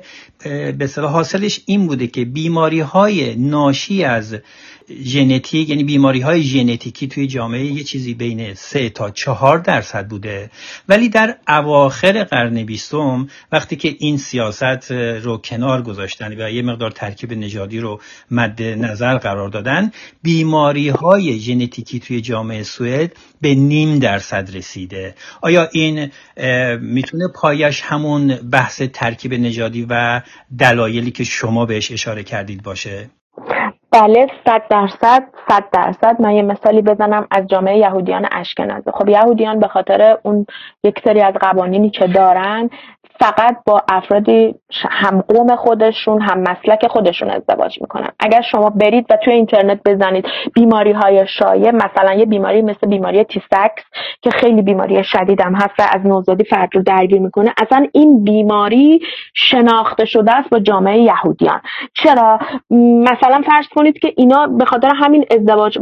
به 0.79 0.89
حاصلش 0.97 1.61
این 1.67 1.87
بوده 1.87 2.07
که 2.07 2.25
بیماری 2.25 2.81
های 2.81 3.35
ناشی 3.35 4.05
از 4.05 4.37
ژنتیک 5.05 5.69
یعنی 5.69 5.85
بیماری 5.85 6.21
های 6.21 6.43
ژنتیکی 6.43 7.09
توی 7.09 7.27
جامعه 7.27 7.65
یه 7.65 7.85
چیزی 7.85 8.15
بین 8.15 8.55
3 8.55 8.89
تا 8.89 9.11
4 9.11 9.59
درصد 9.59 10.09
بوده. 10.09 10.51
ولی 10.89 11.09
در 11.09 11.37
اواخر 11.49 12.25
قرن 12.25 12.65
بیستم 12.65 13.29
وقتی 13.53 13.77
که 13.77 13.97
این 13.99 14.17
سیاست 14.17 14.93
رو 14.93 15.39
کنار 15.39 15.83
گذاشتن 15.83 16.43
و 16.43 16.51
یه 16.51 16.63
مقدار 16.63 16.91
ترکیب 16.91 17.33
نژادی 17.33 17.81
رو 17.81 18.01
مد 18.31 18.63
نظر 18.63 19.19
قرار 19.19 19.49
دادن 19.49 19.93
بیماری 20.23 20.89
های 20.89 21.39
ژنتیکی 21.39 22.01
توی 22.01 22.21
جامعه 22.21 22.63
سوئد 22.63 23.13
به 23.41 23.55
نیم 23.55 23.99
درصد 23.99 24.57
رسیده. 24.57 25.15
آیا 25.43 25.69
این 25.73 26.11
می‌تونه 26.81 27.29
پایش 27.35 27.81
همون 27.81 28.37
بحث 28.37 28.83
ترکیب 28.83 29.35
نژادی 29.35 29.87
و 29.91 30.21
دلایلی 30.59 31.11
که 31.11 31.25
شما 31.25 31.67
بهش 31.67 31.93
اشاره 31.93 32.23
کردید 32.23 32.63
باشه؟ 32.63 33.11
بله 33.93 34.27
صد 34.47 34.63
درصد 34.71 35.23
صد 35.49 35.65
درصد. 35.73 36.21
من 36.21 36.31
یه 36.31 36.43
مثالی 36.43 36.83
بزنم 36.83 37.27
از 37.31 37.47
جامعه 37.47 37.79
یهودیان 37.79 38.29
اشکنازه. 38.33 38.91
خب 38.91 39.09
یهودیان 39.09 39.61
به 39.61 39.69
خاطر 39.69 40.19
اون 40.23 40.47
یک 40.85 41.01
سری 41.05 41.21
از 41.21 41.35
قوانینی 41.35 41.91
که 41.91 42.07
دارن 42.07 42.71
فقط 43.21 43.57
با 43.67 43.83
افرادی 43.89 44.55
هم 44.91 45.21
قوم 45.21 45.57
خودشون 45.57 46.21
هم 46.21 46.41
مسلک 46.41 46.87
خودشون 46.87 47.31
ازدواج 47.31 47.81
می‌کنن. 47.81 48.09
اگر 48.19 48.43
شما 48.43 48.71
برید 48.71 49.07
و 49.11 49.17
توی 49.17 49.33
اینترنت 49.33 49.81
بزنید 49.85 50.27
بیماری 50.55 50.93
های 50.93 51.27
شایع 51.27 51.71
مثلا 51.71 52.15
یه 52.15 52.27
بیماری 52.27 52.63
مثل 52.63 52.87
بیماری 52.87 53.25
تیسکس 53.25 53.85
که 54.23 54.31
خیلی 54.31 54.63
بیماری 54.63 55.05
شدید 55.05 55.41
هم 55.41 55.55
هست 55.55 55.75
و 55.79 55.83
از 55.93 56.07
نوزادی 56.07 56.45
فرد 56.45 56.69
رو 56.73 56.83
درگیر 56.83 57.21
می‌کنه 57.21 57.55
اصلا 57.59 57.87
این 57.93 58.25
بیماری 58.25 59.01
شناخته 59.35 60.05
شده 60.05 60.33
است 60.33 60.51
با 60.51 60.59
جامعه 60.59 60.99
یهودیان. 60.99 61.61
چرا؟ 61.95 62.39
مثلا 63.11 63.43
فرض 63.47 63.67
کنید 63.75 63.99
که 63.99 64.13
اینا 64.17 64.47
به 64.47 64.65
خاطر 64.65 64.93
همین 64.97 65.25
ازدواج 65.31 65.79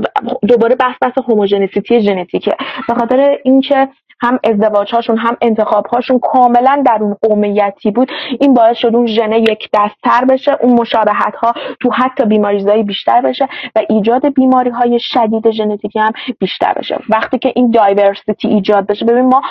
دوباره 0.48 0.74
بحث 0.74 0.96
بحث 1.00 1.18
هوموژنسیتی 1.28 2.00
ژنتیکه 2.00 2.56
به 2.88 2.94
خاطر 2.94 3.38
اینکه 3.44 3.88
هم 4.20 4.38
ازدواج 4.44 4.94
هاشون 4.94 5.18
هم 5.18 5.36
انتخاب 5.40 5.86
هاشون 5.86 6.18
کاملا 6.18 6.82
در 6.86 6.98
اون 7.00 7.16
قومیتی 7.22 7.90
بود. 7.90 8.12
این 8.40 8.54
باعث 8.54 8.76
شد 8.76 8.94
اون 8.94 9.06
ژنه 9.06 9.40
یک 9.40 9.68
دستتر 9.74 10.24
بشه 10.24 10.56
اون 10.60 10.80
مشابهت 10.80 11.34
ها 11.36 11.52
تو 11.80 11.90
حتی 11.90 12.24
بیماریزایی 12.24 12.82
بیشتر 12.82 13.20
بشه 13.20 13.48
و 13.76 13.82
ایجاد 13.88 14.34
بیماری 14.34 14.70
های 14.70 14.98
شدید 15.00 15.50
ژنتیکی 15.50 15.98
هم 15.98 16.12
بیشتر 16.38 16.72
بشه. 16.72 16.98
وقتی 17.08 17.38
که 17.38 17.52
این 17.56 17.70
diversity 17.70 18.48
ایجاد 18.48 18.86
بشه 18.86 19.04
ببین 19.04 19.28
ما 19.28 19.42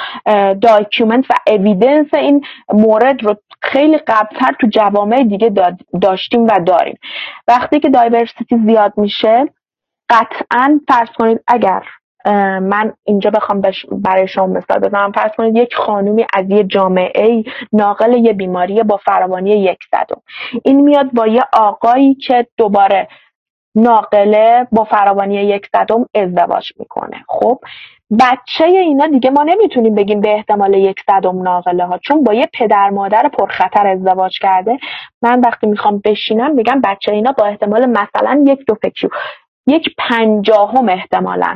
document 0.61 1.25
و 1.29 1.33
evidence 1.47 2.13
این 2.13 2.45
مورد 2.73 3.23
رو 3.23 3.35
خیلی 3.61 3.97
قبلتر 3.97 4.55
تو 4.61 4.67
جوامع 4.67 5.23
دیگه 5.23 5.53
داشتیم 6.01 6.43
و 6.43 6.59
داریم. 6.65 6.97
وقتی 7.47 7.79
که 7.79 7.89
diversity 7.89 8.57
زیاد 8.65 8.93
میشه 8.97 9.45
قطعا 10.09 10.79
فرض 10.87 11.09
کنید 11.17 11.43
اگر 11.47 11.83
من 12.61 12.93
اینجا 13.03 13.29
بخوام 13.29 13.61
برای 13.91 14.27
شما 14.27 14.47
مثال 14.47 14.79
بزنم. 14.79 15.11
فرض 15.11 15.31
کنید 15.37 15.55
یک 15.55 15.75
خانومی 15.75 16.25
از 16.33 16.45
یه 16.49 16.63
جامعه 16.63 17.43
ناقل 17.73 18.13
یه 18.13 18.33
بیماری 18.33 18.83
با 18.83 18.97
فراوانی 18.97 19.49
یک 19.49 19.79
صدم. 19.91 20.21
این 20.65 20.81
میاد 20.81 21.11
با 21.13 21.27
یه 21.27 21.43
آقایی 21.53 22.15
که 22.15 22.47
دوباره 22.57 23.07
ناقله 23.75 24.67
با 24.71 24.83
فراوانی 24.83 25.35
یک 25.35 25.67
صدم 25.75 26.05
ازدواج 26.15 26.71
می‌کنه. 26.79 27.23
خب؟ 27.27 27.59
بچه 28.19 28.65
اینا 28.65 29.07
دیگه 29.07 29.29
ما 29.29 29.43
نمی‌تونیم 29.43 29.95
بگیم 29.95 30.21
به 30.21 30.33
احتمال 30.33 30.73
یک 30.73 30.99
صدم 31.07 31.41
ناقله 31.41 31.85
ها 31.85 31.97
چون 31.97 32.23
با 32.23 32.33
یه 32.33 32.49
پدر 32.53 32.89
مادر 32.89 33.29
پرخطر 33.39 33.87
ازدواج 33.87 34.39
کرده. 34.39 34.77
من 35.21 35.39
وقتی 35.39 35.67
می‌خوام 35.67 36.01
بشینم 36.05 36.51
میگم 36.51 36.81
بچه 36.83 37.11
اینا 37.11 37.31
با 37.31 37.45
احتمال 37.45 37.85
مثلا 37.85 38.43
یک 38.47 38.59
دو 38.67 38.75
فکر 38.81 39.09
یک 39.67 39.95
پنجاهم 39.97 40.89
احتمالا. 40.89 41.55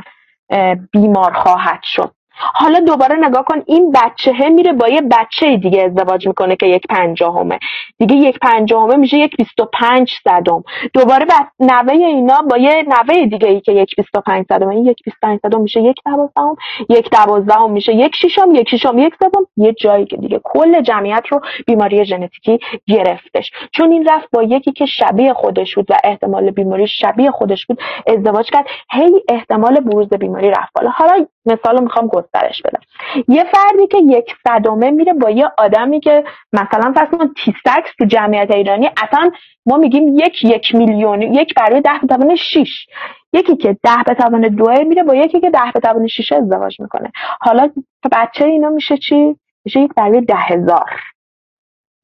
بیمار 0.92 1.34
خواهد 1.34 1.80
شد. 1.84 2.14
حالا 2.54 2.80
دوباره 2.80 3.16
نگاه 3.16 3.44
کن 3.44 3.62
این 3.66 3.92
بچه 3.92 4.48
میره 4.48 4.72
با 4.72 4.88
یه 4.88 5.00
بچه 5.00 5.56
دیگه 5.56 5.82
ازدواج 5.82 6.26
می‌کنه 6.28 6.56
که 6.56 6.66
یک 6.66 6.86
پنجاهمه. 6.86 7.58
دیگه 7.98 8.14
یک 8.14 8.38
پنجاهمه 8.38 8.96
میشه 8.96 9.16
یک 9.16 9.36
بیست 9.36 9.60
و 9.60 9.64
پنج 9.64 10.12
صدم. 10.24 10.64
دوباره 10.94 11.24
بعد 11.24 11.48
نوه 11.60 11.92
اینا 11.92 12.42
با 12.50 12.56
یه 12.56 12.84
نوه 12.88 13.26
دیگه 13.26 13.48
ای 13.48 13.60
که 13.60 13.72
یک 13.72 13.96
بیست 13.96 14.16
و 14.16 14.20
پنج 14.20 14.46
صدم. 14.48 14.68
این 14.68 14.86
یک 14.86 15.02
بیست 15.04 15.16
پنج 15.22 15.40
صدم 15.42 15.60
میشه 15.60 15.80
یک 15.80 15.96
دوازدهم 16.06 16.56
یک 16.88 17.10
دوازدهم 17.10 17.70
میشه 17.70 17.94
یک 17.94 18.16
شیشم 18.16 18.54
یک 18.54 18.68
شیشم 18.68 18.98
یک 18.98 19.14
سوم. 19.14 19.46
یه 19.56 19.72
جایی 19.72 20.06
که 20.06 20.16
دیگه 20.16 20.40
کل 20.44 20.80
جمعیت 20.80 21.24
رو 21.30 21.40
بیماری 21.66 22.04
ژنتیکی 22.04 22.58
گرفتش. 22.86 23.50
چون 23.72 23.92
این 23.92 24.08
رفت 24.08 24.28
با 24.32 24.42
یکی 24.42 24.72
که 24.72 24.86
شبیه 24.86 25.32
خودش 25.32 25.74
بود 25.74 25.90
و 25.90 25.94
احتمال 26.04 26.50
بیماری 26.50 26.86
شبیه 26.86 27.30
خودش 27.30 27.66
بود 27.66 27.78
ازدواج 28.06 28.50
کرد. 28.50 28.66
هی 28.92 29.22
احتمال 29.28 29.80
بروز 29.80 30.08
بیماری 30.08 30.50
رفت 30.50 30.72
بالا. 30.74 30.90
حالا 30.90 31.26
مثال 31.46 31.82
می‌خوام 31.82 32.06
گسترش 32.06 32.62
بدم. 32.62 32.80
یه 33.28 33.44
فردی 33.44 33.86
که 33.86 33.98
یک 33.98 34.34
صدمه 34.44 34.90
میره 34.90 35.12
با 35.12 35.30
یه 35.30 35.50
آدمی 35.58 36.00
که 36.00 36.24
مثلا 36.52 36.92
فرض 36.92 37.08
کن 37.08 37.34
تیسکس 37.44 37.94
تو 37.98 38.04
جمعیت 38.04 38.50
ایرانی 38.50 38.86
اصلا 38.86 39.30
ما 39.66 39.76
میگیم 39.76 40.18
یک 40.18 40.44
یک 40.44 40.74
میلیون 40.74 41.22
یک 41.22 41.54
برای 41.54 41.80
ده 41.80 41.98
به 42.02 42.06
توان 42.06 42.36
شیش. 42.36 42.86
یکی 43.32 43.56
که 43.56 43.76
ده 43.82 44.02
به 44.06 44.14
توان 44.14 44.40
دوه 44.40 44.84
میره 44.84 45.02
با 45.02 45.14
یکی 45.14 45.40
که 45.40 45.50
ده 45.50 45.72
به 45.74 45.80
توان 45.80 46.06
شیش 46.06 46.32
ازدواج 46.32 46.80
می‌کنه. 46.80 47.12
حالا 47.40 47.70
بچه 48.12 48.44
اینا 48.44 48.70
میشه 48.70 48.96
چی؟ 48.96 49.36
میشه 49.64 49.80
یک 49.80 49.94
برای 49.94 50.20
ده 50.20 50.34
هزار. 50.36 51.00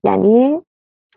یعنی 0.05 0.61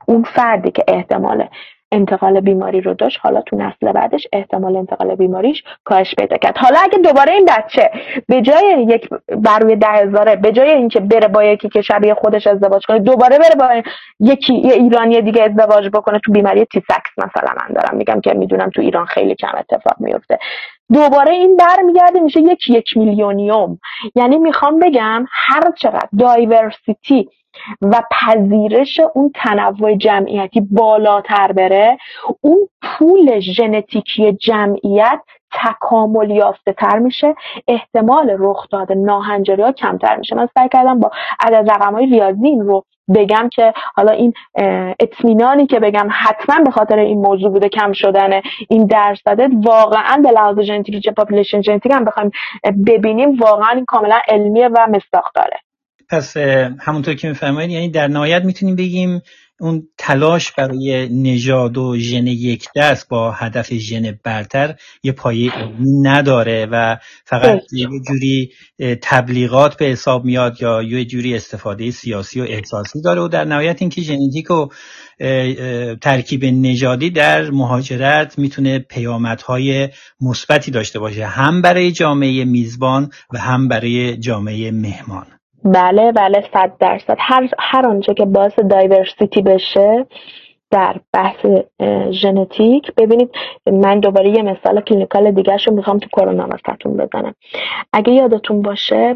اون 0.07 0.24
فردی 0.24 0.72
که 0.72 0.84
احتمال 0.88 1.47
انتقال 1.92 2.39
بیماری 2.39 2.82
رو 2.82 2.94
داشت 2.94 3.20
حالا 3.22 3.42
تو 3.42 3.56
نسل 3.56 3.92
بعدش 3.92 4.28
احتمال 4.34 4.76
انتقال 4.76 5.16
بیماریش 5.16 5.64
کاهش 5.84 6.16
پیدا 6.16 6.38
کرد. 6.38 6.58
حالا 6.58 6.80
اگه 6.84 6.98
دوباره 6.98 7.34
این 7.34 7.46
بچه 7.46 7.92
به 8.28 8.42
جای 8.42 8.86
یک 8.89 9.10
بر 9.28 9.60
روی 9.60 9.76
ده 9.76 9.88
هزاره 9.88 10.36
به 10.36 10.52
جای 10.52 10.70
اینکه 10.70 11.00
بره 11.00 11.28
با 11.28 11.44
یکی 11.44 11.70
که 11.70 11.82
شبیه 11.82 12.14
خودش 12.14 12.48
ازدواج 12.48 12.86
کنه 12.88 13.00
دوباره 13.00 13.38
بره 13.38 13.56
با 13.60 13.92
یکی 14.20 14.54
یه 14.54 14.74
ایرانی 14.74 15.22
دیگه 15.22 15.44
ازدواج 15.44 15.89
بکنه 15.94 16.20
تو 16.26 16.32
بیماری 16.32 16.66
Tay-Sachs 16.66 17.12
مثلا 17.18 17.56
من 17.62 17.76
دارم 17.76 17.98
میگم 17.98 18.22
که 18.22 18.34
می‌دونم 18.34 18.70
تو 18.70 18.82
ایران 18.82 19.06
خیلی 19.06 19.36
کم 19.36 19.52
اتفاق 19.58 19.96
میفته. 20.00 20.39
دوباره 20.94 21.32
این 21.32 21.58
برمیگرده 21.58 22.20
میشه 22.20 22.39
یک 22.39 22.70
یک 22.70 22.98
میلیونیم. 22.97 23.80
یعنی 24.16 24.38
می‌خوام 24.38 24.80
بگم 24.80 25.26
هر 25.30 25.72
چقدر 25.78 26.10
diversity 26.20 27.30
و 27.82 28.03
پذیرش 28.12 28.99
اون 29.14 29.32
تنوع 29.36 29.95
جمعیتی 29.95 30.62
بالاتر 30.62 31.51
بره 31.51 31.97
اون 32.41 32.68
pool 32.82 33.39
ژنتیکی 33.39 34.34
جمعیت 34.34 35.20
تکامل 35.53 36.30
یافته 36.32 36.74
تر 36.74 36.99
میشه 36.99 37.36
احتمال 37.68 38.36
رخداد 38.39 38.95
ناهنجاری 38.95 39.62
ها 39.62 39.72
کمتر 39.72 40.16
میشه. 40.16 40.36
من 40.36 40.47
سعی 40.57 40.70
کردم 40.70 40.99
با 40.99 41.12
عدد 41.39 41.72
رقم 41.72 41.93
های 41.93 42.05
ریاضی 42.05 42.47
این 42.47 42.62
رو 42.62 42.84
بگم 43.16 43.49
که 43.53 43.74
حالا 43.95 44.12
این 44.12 44.34
اطمینانی 44.99 45.68
که 45.68 45.80
بگم 45.80 46.07
حتما 46.12 46.64
به 46.64 46.72
خاطر 46.72 46.99
این 46.99 47.22
موضوع 47.22 47.51
بوده 47.51 47.70
کم 47.70 47.93
شدن 47.93 48.41
این 48.70 48.86
درصده 48.86 49.49
واقعا 49.64 50.18
به 50.24 50.32
لحاظ 50.32 50.59
ژنتیک 50.59 51.09
population 51.10 51.62
genetic 51.62 51.91
هم 51.91 52.05
بخوایم 52.05 52.32
ببینیم 52.88 53.39
واقعا 53.39 53.70
این 53.70 53.86
کاملا 53.86 54.20
علمیه 54.28 54.68
و 54.68 54.88
مستاق 54.89 55.32
داره. 55.36 55.59
پس 56.12 56.38
همونطور 56.80 57.14
که 57.14 57.28
میفرمایید 57.28 57.72
یعنی 57.72 57.89
در 57.89 58.07
نهایت 58.07 58.45
می‌تونیم 58.45 58.76
بگیم 58.76 59.22
اون 59.59 59.88
تلاش 59.97 60.51
برای 60.51 61.09
نژاد 61.09 61.78
و 61.78 61.97
ژن 61.97 62.28
یک 62.28 62.68
دست 62.76 63.09
با 63.09 63.32
هدف 63.32 63.74
ژن 63.74 64.20
برتر 64.24 64.76
یه 65.03 65.12
پایه 65.12 65.51
نداره 66.03 66.68
و 66.72 66.97
فقط 67.26 67.62
یه 67.72 67.88
جوری 68.07 68.51
تبلیغات 69.01 69.78
به 69.78 69.86
حساب 69.86 70.26
میاد 70.26 70.62
یا 70.62 70.84
یه 70.84 71.05
جوری 71.05 71.36
استفاده 71.36 71.91
سیاسی 71.91 72.41
و 72.41 72.43
احساسی 72.43 73.01
داره 73.01 73.22
و 73.22 73.28
در 73.28 73.45
نهایت 73.45 73.82
اینکه 73.82 74.01
ژنتیک 74.01 74.51
و 74.51 74.68
ترکیب 76.01 76.45
نژادی 76.45 77.09
در 77.09 77.51
مهاجرت 77.51 78.39
می‌تونه 78.39 78.80
پیامدهای 78.80 79.89
مثبتی 80.22 80.72
داشته 80.72 80.99
باشه 80.99 81.26
هم 81.26 81.62
برای 81.62 81.91
جامعه 81.91 82.45
میزبان 82.45 83.09
و 83.34 83.38
هم 83.38 83.68
برای 83.68 84.18
جامعه 84.18 84.72
مهمان. 84.72 85.41
بله 85.64 86.12
بله 86.12 86.43
صد 86.53 86.72
درصد. 86.80 87.16
هر 87.20 87.49
هر 87.59 87.86
آنچه 87.86 88.14
که 88.14 88.26
باعث 88.26 88.59
diversity 88.60 89.41
بشه 89.41 90.05
در 90.72 90.95
بحث 91.14 91.45
ژنتیک 92.12 92.95
ببینید 92.97 93.30
من 93.72 93.99
دوباره 93.99 94.30
یه 94.30 94.41
مثال 94.41 94.82
clinical 94.82 95.32
دیگه 95.32 95.57
رو 95.57 95.74
می‌خوام 95.74 95.99
تو 95.99 96.07
کرونا 96.09 96.47
واسه‌تون 96.47 96.97
بزنم. 96.97 97.36
اگه 97.93 98.14
یادتون 98.14 98.62
باشه 98.62 99.16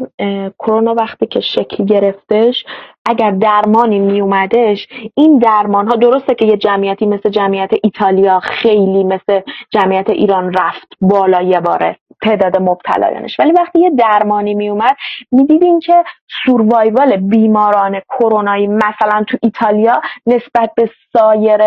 کرونا 0.58 0.94
وقتی 0.94 1.26
که 1.26 1.40
شکل 1.40 1.84
گرفتش 1.84 2.64
اگر 3.06 3.30
درمانی 3.30 3.98
میومدش 3.98 4.88
این 5.14 5.38
درمان 5.38 5.88
ها 5.88 5.96
درسته 5.96 6.34
که 6.34 6.44
یه 6.46 6.56
جمعیتی 6.56 7.06
مثل 7.06 7.28
جمعیت 7.30 7.70
ایتالیا 7.82 8.40
خیلی 8.40 9.04
مثل 9.04 9.40
جمعیت 9.70 10.10
ایران 10.10 10.52
رفت 10.52 10.88
بالا 11.00 11.42
یه 11.42 11.60
باره. 11.60 11.96
تعداد 12.22 12.62
مبتلایانش 12.62 13.40
ولی 13.40 13.52
وقتی 13.52 13.80
یه 13.80 13.90
درمانی 13.90 14.54
میومد 14.54 14.96
می‌دیدیم 15.32 15.80
که 15.80 16.04
سوروایوال 16.44 17.16
بیماران 17.16 18.00
کرونایی 18.00 18.66
مثلا 18.66 19.24
تو 19.28 19.36
ایتالیا 19.42 20.00
نسبت 20.26 20.70
به 20.76 20.90
سایر 21.12 21.60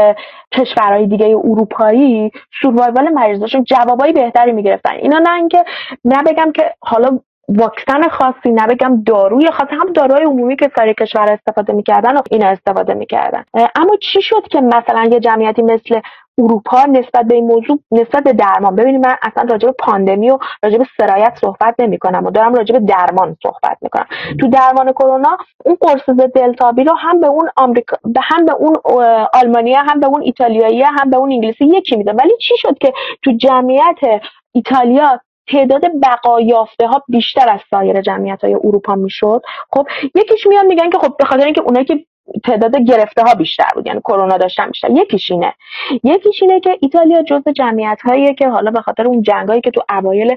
کشورهای 0.54 1.08
دیگه 1.08 1.26
اروپایی 1.26 2.32
سوروایوال 2.62 3.10
مریضاشون 3.10 3.64
جوابای 3.64 4.14
بهتری 4.14 4.52
می‌گرفتن. 4.52 4.94
اینا 4.94 5.18
نه 5.20 5.34
اینکه 5.36 5.66
نه 6.06 6.24
بگم 6.24 6.52
که 6.52 6.74
حالا 6.82 7.20
واکسن 7.50 8.10
خاصی 8.10 8.50
نبگم 8.52 9.04
داروی 9.04 9.52
خاصی 9.52 9.76
هم 9.76 9.94
داروی 9.94 10.24
عمومی 10.26 10.56
که 10.56 10.72
سایر 10.76 10.94
کشور 10.94 11.32
استفاده 11.32 11.74
می‌کردن 11.74 12.18
و 12.18 12.22
اینا 12.32 12.48
استفاده 12.48 12.94
می‌کردن. 12.94 13.44
اما 13.76 13.96
چی 14.02 14.22
شد 14.22 14.48
که 14.52 14.62
مثلا 14.62 15.10
یه 15.12 15.20
جمعیتی 15.20 15.62
مثل 15.62 16.00
اروپا 16.38 16.86
نسبت 16.86 17.26
به 17.26 17.36
این 17.36 17.48
موضوع 17.48 17.80
نسبت 17.92 18.24
به 18.24 18.34
درمان 18.34 18.76
ببینید 18.76 19.08
من 19.08 19.16
اصلا 19.22 19.44
راجع 19.50 19.68
به 19.68 19.76
پاندمی 19.80 20.30
و 20.30 20.38
راجع 20.64 20.78
به 20.78 20.86
سرایت 20.98 21.34
صحبت 21.42 21.76
نمی 21.80 21.98
کنم 21.98 22.26
و 22.26 22.32
دارم 22.32 22.54
راجع 22.54 22.80
به 22.80 22.86
درمان 22.86 23.38
صحبت 23.44 23.78
می‌کنم. 23.82 24.06
تو 24.40 24.48
درمان 24.48 24.92
کرونا 24.92 25.38
اون 25.66 25.78
قرص 25.82 26.10
دلتا 26.10 26.72
بی 26.72 26.84
رو 26.84 26.94
هم 26.94 27.20
به 27.20 27.28
اون 27.28 27.50
آمریکا 27.56 27.98
هم 28.24 28.46
به 28.46 28.54
اون 28.54 28.76
آلمانیا 29.34 29.82
هم 29.82 30.00
به 30.00 30.08
اون 30.08 30.22
ایتالیایی 30.22 30.82
هم 30.82 31.10
به 31.10 31.18
اون 31.18 31.32
انگلیسی 31.32 31.66
یکی 31.66 31.96
میدن. 31.96 32.16
ولی 32.16 32.34
چی 32.42 32.54
شد 32.58 32.78
که 32.78 32.94
تو 33.24 33.32
جمعیت 33.32 34.22
ایتالیا 34.52 35.20
تعداد 35.52 35.82
بقا 36.04 36.42
یافته 36.42 36.88
ها 36.88 37.04
بیشتر 37.08 37.50
از 37.50 37.60
سایر 37.70 38.02
جمعیت 38.02 38.44
های 38.44 38.54
اروپا 38.54 38.96
می‌شد. 38.96 39.42
خب 39.72 39.88
یکیش 40.16 40.48
میان 40.48 40.66
میگن 40.66 40.90
که 40.90 40.98
خب 40.98 41.18
به 41.18 41.26
خاطر 41.26 41.46
اینکه 41.46 41.62
اونایی 41.62 41.86
که 41.86 42.06
تعداد 42.44 42.76
گرفته 42.76 43.24
ها 43.24 43.36
بیشتر 43.36 43.68
بود 43.76 43.88
یعنی 43.88 44.00
کرونا 44.00 44.38
داشتن 44.38 44.68
بیشتر. 44.68 44.90
یکیش 44.90 45.32
اینه. 45.32 45.54
یکیش 46.04 46.44
اینه 46.44 46.60
که 46.60 46.78
ایتالیا 46.82 47.24
جزء 47.24 47.52
جمعیت 47.52 48.02
هایی 48.06 48.34
که 48.34 48.50
حالا 48.50 48.72
به 48.72 48.82
خاطر 48.82 49.08
اون 49.08 49.22
جنگایی 49.22 49.62
که 49.62 49.72
تو 49.72 49.82
اوایل 49.90 50.36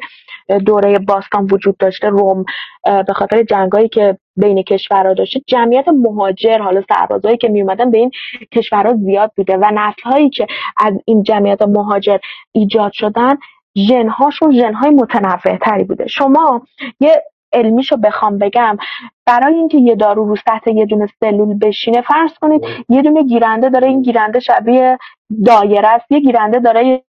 دوره 0.67 0.99
باستان 0.99 1.49
وجود 1.51 1.77
داشته 1.77 2.09
روم 2.09 2.45
به 2.85 3.13
خاطر 3.15 3.43
جنگایی 3.43 3.89
که 3.89 4.19
بین 4.37 4.63
کشورها 4.63 5.15
داشته 5.15 5.41
جمعیت 5.47 5.89
مهاجر 5.89 6.59
حالا 6.59 6.83
سربازایی 6.89 7.37
که 7.37 7.49
می 7.49 7.63
اومدن 7.63 7.91
به 7.91 7.99
این 7.99 8.11
کشورها 8.53 8.95
زیاد 8.95 9.33
بوده 9.37 9.57
و 9.57 9.71
نسل 9.75 10.03
هایی 10.05 10.31
که 10.31 10.47
از 10.77 10.95
این 11.05 11.23
جمعیت 11.23 11.63
مهاجر 11.63 12.19
ایجاد 12.53 12.93
شدن 12.93 13.37
ژنهاشون 13.77 14.53
ژنهای 14.53 14.91
متنوع 14.91 15.57
تری 15.57 15.85
بوده. 15.85 16.07
شما 16.07 16.62
یه 17.01 17.23
علمیشو 17.53 17.97
بخوام 17.97 18.39
بگم. 18.39 18.77
برای 19.27 19.55
اینکه 19.55 19.79
یه 19.79 19.95
دارو 19.95 20.25
رو 20.25 20.37
سطح 20.37 20.70
یه 20.70 20.87
دونه 20.87 21.09
سلول 21.20 21.59
بشینه 21.59 22.01
فرض 22.01 22.33
کنید 22.41 22.64
یه 22.89 23.03
دونه 23.03 23.23
گیرنده 23.23 23.68
داره 23.68 23.89
این 23.89 24.03
گیرنده 24.03 24.41
شبیه 24.41 24.99
دایره 25.47 25.89
است 25.89 26.12
یه 26.12 26.20
گیرنده 26.20 26.59
داره 26.59 27.03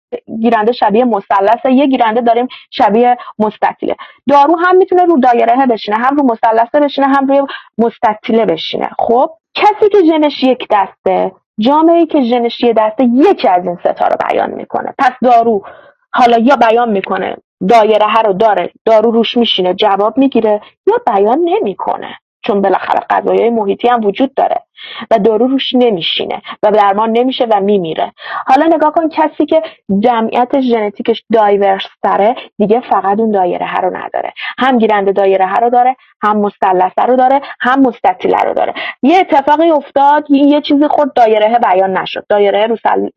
گیرنده 0.40 0.72
شبیه 0.72 1.04
مثلث 1.04 1.64
یه 1.64 1.86
گیرنده 1.86 2.20
داریم 2.20 2.48
شبیه 2.70 3.16
مستطیله. 3.38 3.96
دارو 4.28 4.56
هم 4.58 4.76
می‌تونه 4.76 5.04
رو 5.04 5.20
دایره 5.20 5.66
بشینه 5.66 5.96
هم 5.96 6.16
رو 6.16 6.22
مثلثه 6.22 6.80
بشینه 6.80 7.06
هم 7.06 7.26
روی 7.26 7.42
مستطیله 7.78 8.44
بشینه. 8.44 8.90
خب 8.98 9.30
کسی 9.54 9.88
که 9.92 9.98
ژنش 10.04 10.42
یک 10.42 10.66
دسته 10.70 11.32
جامعه 11.58 12.06
که 12.06 12.22
ژنش 12.22 12.60
یه 12.60 12.72
دسته 12.72 13.04
یکی 13.04 13.48
از 13.48 13.66
این 13.66 13.76
ستا 13.76 14.06
رو 14.06 14.16
بیان 14.28 14.50
می‌کنه. 14.50 14.94
پس 14.98 15.12
دارو 15.22 15.62
حالا 16.12 16.38
یا 16.38 16.56
بیان 16.56 16.90
می‌کنه 16.90 17.36
دایره 17.68 18.22
رو 18.26 18.32
داره 18.32 18.70
دارو 18.84 19.10
روش 19.10 19.36
میشینه 19.36 19.74
جواب 19.74 20.18
می‌گیره 20.18 20.60
یا 20.86 21.14
بیان 21.14 21.38
نمی‌کنه 21.44 22.18
چون 22.44 22.62
بالاخره 22.62 23.00
غذایای 23.10 23.50
محیطی 23.50 23.88
هم 23.88 24.04
وجود 24.04 24.34
داره. 24.34 24.62
و 25.10 25.18
دارو 25.18 25.46
روش 25.46 25.74
نمیشینه 25.74 26.42
و 26.62 26.70
درمان 26.70 27.10
نمیشه 27.10 27.44
و 27.50 27.60
میمیره. 27.60 28.12
حالا 28.46 28.66
نگاه 28.66 28.92
کن 28.92 29.08
کسی 29.08 29.46
که 29.46 29.62
جمعیت 30.00 30.60
ژنتیکش 30.60 31.24
دایورس 31.32 31.86
داره 32.02 32.34
دیگه 32.58 32.80
فقط 32.80 33.20
اون 33.20 33.30
دایره 33.30 33.66
ها 33.66 33.78
رو 33.78 33.96
نداره. 33.96 34.32
هم 34.58 34.78
گیرنده 34.78 35.12
دایره 35.12 35.46
ها 35.46 35.56
رو 35.56 35.70
داره 35.70 35.96
هم 36.22 36.36
مثلثه 36.36 37.02
رو 37.02 37.16
داره 37.16 37.40
هم 37.60 37.80
مستطیله 37.80 38.38
رو 38.38 38.54
داره. 38.54 38.74
یه 39.02 39.18
اتفاقی 39.18 39.70
افتاد 39.70 40.30
یه 40.30 40.60
چیزی 40.60 40.88
خود 40.88 41.14
دایره 41.14 41.58
بیان 41.58 41.98
نشد. 41.98 42.24
دایره 42.28 42.66
رو 42.66 42.76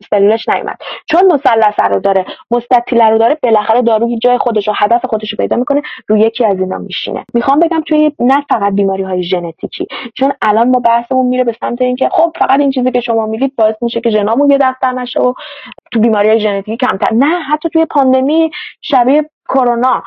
سلولش 0.09 0.49
نیومد. 0.49 0.77
چون 1.05 1.33
مثلثه 1.33 1.83
رو 1.83 1.99
داره 1.99 2.25
مستطیله 2.51 3.09
رو 3.09 3.17
داره 3.17 3.37
بالاخره 3.43 3.81
دارو 3.81 4.17
جای 4.23 4.37
خودش 4.37 4.67
رو 4.67 4.73
هدف 4.77 5.05
خودش 5.05 5.31
رو 5.31 5.37
پیدا 5.37 5.57
می‌کنه 5.57 5.81
روی 6.07 6.21
یکی 6.21 6.45
از 6.45 6.59
اینا 6.59 6.77
میشینه. 6.77 7.25
می‌خوام 7.33 7.59
بگم 7.59 7.81
توی 7.87 8.11
نه 8.19 8.45
فقط 8.49 8.73
بیماری 8.73 9.03
های 9.03 9.23
ژنتیکی 9.23 9.87
چون 10.13 10.33
الان 10.41 10.69
ما 10.69 10.79
بحثمون 10.79 11.25
میره 11.25 11.43
به 11.43 11.52
سمت 11.53 11.81
اینکه 11.81 12.09
خب 12.09 12.33
فقط 12.39 12.59
این 12.59 12.71
چیزی 12.71 12.91
که 12.91 12.99
شما 12.99 13.25
میگید 13.25 13.55
باعث 13.55 13.75
میشه 13.81 14.01
که 14.01 14.09
ژنامون 14.09 14.49
یه 14.51 14.57
دفتر 14.61 14.91
نشه 14.91 15.19
و 15.21 15.33
تو 15.91 15.99
بیماری 15.99 16.39
ژنتیکی 16.39 16.87
کمتر. 16.87 17.13
نه 17.13 17.39
حتی 17.39 17.69
توی 17.69 17.85
پاندمی 17.85 18.51
شبیه 18.81 19.29
کرونا 19.49 20.03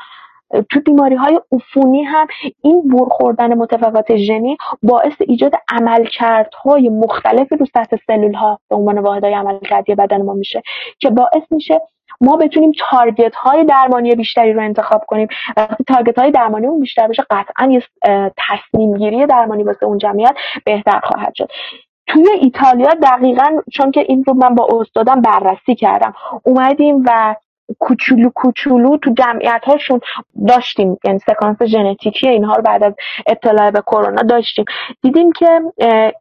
تو 0.70 0.80
بیماری 0.80 1.14
های 1.14 1.40
عفونی 1.52 2.02
هم 2.02 2.26
این 2.62 2.88
برخوردن 2.88 3.54
متفاوت 3.54 4.16
ژنی 4.16 4.56
باعث 4.82 5.12
ایجاد 5.20 5.52
عملکردهای 5.68 6.88
مختلفی 6.88 7.56
رو 7.56 7.66
سطح 7.66 7.96
سلول 8.06 8.34
ها 8.34 8.60
به 8.70 8.76
عنوان 8.76 8.98
واحدهای 8.98 9.34
عملکردی 9.34 9.94
بدن 9.94 10.22
ما 10.22 10.32
میشه 10.32 10.62
که 10.98 11.10
باعث 11.10 11.42
میشه 11.50 11.80
ما 12.20 12.36
بتونیم 12.36 12.72
تارگت 12.90 13.34
های 13.34 13.64
درمانی 13.64 14.14
بیشتری 14.14 14.52
رو 14.52 14.62
انتخاب 14.62 15.04
کنیم. 15.06 15.28
وقتی 15.56 15.84
تارگت 15.84 16.18
های 16.18 16.30
درمانی 16.30 16.66
اون 16.66 16.80
بیشتر 16.80 17.06
بشه 17.08 17.26
قطعا 17.30 17.70
یه 17.70 17.82
تصمیم 18.36 18.96
گیری 18.96 19.26
درمانی 19.26 19.62
واسه 19.62 19.86
اون 19.86 19.98
جمعیت 19.98 20.34
بهتر 20.64 21.00
خواهد 21.00 21.34
شد. 21.34 21.48
توی 22.06 22.28
ایتالیا 22.40 22.90
دقیقا 23.02 23.60
چون 23.72 23.90
که 23.90 24.00
این 24.08 24.24
رو 24.24 24.34
من 24.34 24.54
با 24.54 24.68
استادم 24.80 25.20
بررسی 25.20 25.74
کردم 25.74 26.14
اومدیم 26.42 27.04
و 27.06 27.34
کوچولو 27.78 28.30
کوچولو 28.34 28.96
تو 28.96 29.10
جمعیت 29.18 29.62
هاشون 29.66 30.00
داشتیم. 30.48 30.96
یعنی 31.04 31.18
سکانس 31.18 31.62
ژنتیکی 31.62 32.28
اینها 32.28 32.54
رو 32.54 32.62
بعد 32.62 32.84
از 32.84 32.94
اطلاع 33.26 33.70
به 33.70 33.80
کرونا 33.80 34.22
داشتیم. 34.22 34.64
دیدیم 35.02 35.32
که 35.32 35.60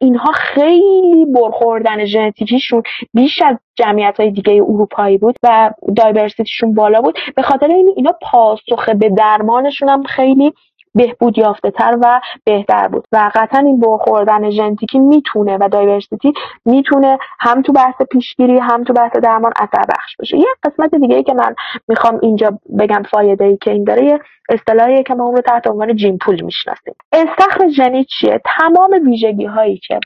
اینها 0.00 0.32
خیلی 0.32 1.26
برخوردن 1.34 2.04
ژنتیکیشون 2.04 2.82
بیش 3.14 3.42
از 3.42 3.56
جمعیت 3.76 4.20
های 4.20 4.30
دیگه 4.30 4.52
اروپایی 4.52 5.18
بود 5.18 5.36
و 5.42 5.70
دایورسیتیشون 5.96 6.74
بالا 6.74 7.00
بود. 7.00 7.18
به 7.36 7.42
خاطر 7.42 7.66
این 7.66 7.92
اینا 7.96 8.12
پاسخ 8.22 8.88
به 8.88 9.08
درمانشون 9.08 9.88
هم 9.88 10.02
خیلی 10.02 10.52
بهبود 10.96 11.38
یافته 11.38 11.70
تر 11.70 11.98
و 12.02 12.20
بهتر 12.44 12.88
بود. 12.88 13.04
و 13.12 13.30
قطعا 13.34 13.60
این 13.60 13.80
برخوردن 13.80 14.50
ژنتیکی 14.50 14.98
می‌تونه 14.98 15.58
و 15.60 15.68
دایورسیتی 15.68 16.32
می‌تونه 16.64 17.18
هم 17.40 17.62
تو 17.62 17.72
بحث 17.72 18.02
پیشگیری 18.10 18.58
هم 18.58 18.84
تو 18.84 18.92
بحث 18.92 19.16
درمان 19.16 19.52
اثر 19.56 19.84
بخش 19.88 20.16
باشه. 20.18 20.36
یه 20.36 20.46
قسمت 20.62 20.94
دیگه 20.94 21.16
ای 21.16 21.22
که 21.22 21.34
من 21.34 21.54
می‌خوام 21.88 22.18
اینجا 22.22 22.58
بگم 22.78 23.02
فایده 23.10 23.44
ای 23.44 23.56
که 23.56 23.70
این 23.70 23.84
داره 23.84 24.20
اصطلاحی 24.48 25.02
که 25.02 25.14
ما 25.14 25.24
اون 25.24 25.36
رو 25.36 25.42
تحت 25.42 25.66
عنوان 25.66 25.96
جین 25.96 26.18
پول 26.18 26.40
می‌شناسیم. 26.40 26.94
استخر 27.12 27.68
ژنی 27.68 28.04
چیه؟ 28.04 28.40
تمام 28.44 28.90
ویژگی 29.06 29.44
هایی 29.44 29.80
که 29.88 30.00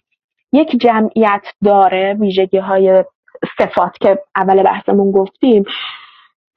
یک 0.52 0.80
جمعیت 0.80 1.42
داره 1.64 2.16
ویژگی 2.20 2.58
های 2.58 3.04
صفات 3.58 3.98
که 4.00 4.18
اول 4.36 4.62
بحثمون 4.62 5.12
گفتیم 5.12 5.64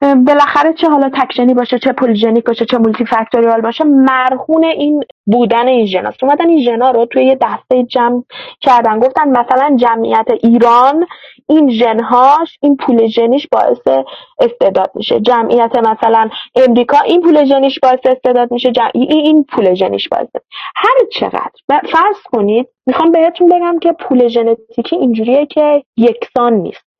بالاخره 0.00 0.72
چه 0.72 0.88
حالا 0.88 1.10
تک‌ژنی 1.14 1.54
باشه 1.54 1.78
چه 1.78 1.92
polygenic 1.92 2.44
باشه 2.44 2.64
چه 2.64 2.78
multifactorial 2.78 3.60
باشه 3.60 3.84
مرهون 3.84 4.64
این 4.64 5.04
بودن 5.26 5.68
این 5.68 5.86
ژناست 5.86 6.24
اومدن 6.24 6.48
این 6.48 6.62
ژنا 6.62 6.90
رو 6.90 7.06
توی 7.06 7.24
یه 7.24 7.38
دسته 7.40 7.82
جمع 7.82 8.22
کردن. 8.60 8.98
گفتن 8.98 9.28
مثلا 9.28 9.76
جمعیت 9.76 10.26
ایران 10.42 11.06
این 11.48 11.70
ژنهاش 11.70 12.58
این 12.62 12.76
pool 12.76 13.06
ژنیش 13.06 13.46
باعث 13.52 14.04
استعداد 14.40 14.90
میشه. 14.94 15.20
جمعیت 15.20 15.76
مثلا 15.76 16.28
امریکا 16.54 16.98
این 16.98 17.22
pool 17.22 17.44
ژنیش 17.44 17.78
باعث 17.82 18.00
استعداد 18.04 18.52
میشه. 18.52 18.72
جمع... 18.72 18.90
این 18.94 19.44
pool 19.44 19.74
ژنیش 19.74 20.08
باعث 20.08 20.28
هر 20.76 21.06
چقدر. 21.12 21.50
فرض 21.68 22.22
کنید 22.32 22.68
می‌خوام 22.86 23.12
بهتون 23.12 23.48
بگم 23.48 23.78
که 23.78 23.92
پول 23.92 24.28
ژنتیکی 24.28 24.96
اینجوریه 24.96 25.46
که 25.46 25.82
یکسان 25.96 26.52
نیست. 26.52 26.93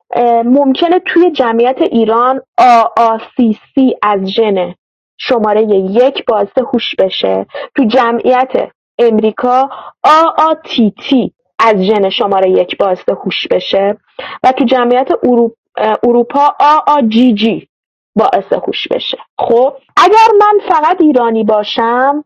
ممکنه 0.45 0.99
توی 0.99 1.31
جمعیت 1.31 1.81
ایران 1.81 2.41
سی 3.75 3.95
از 4.01 4.25
ژن 4.25 4.73
شماره 5.17 5.61
یک 5.71 6.25
باعث 6.25 6.57
هوش 6.57 6.95
بشه. 6.99 7.45
تو 7.75 7.83
جمعیت 7.83 8.71
امریکا 8.99 9.69
تی 10.63 11.33
از 11.59 11.75
ژن 11.81 12.09
شماره 12.09 12.49
یک 12.49 12.77
باعث 12.77 13.09
هوش 13.09 13.47
بشه. 13.51 13.97
و 14.43 14.51
تو 14.51 14.65
جمعیت 14.65 15.09
اروپا 16.03 16.55
جی 17.07 17.67
باعث 18.15 18.53
هوش 18.53 18.87
بشه. 18.87 19.17
خب 19.37 19.73
اگر 19.97 20.27
من 20.39 20.59
فقط 20.69 21.01
ایرانی 21.01 21.43
باشم 21.43 22.23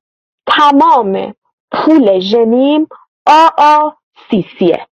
تمام 0.48 1.34
پول 1.72 2.20
ژنیم 2.20 2.88
سیه. 4.60 4.88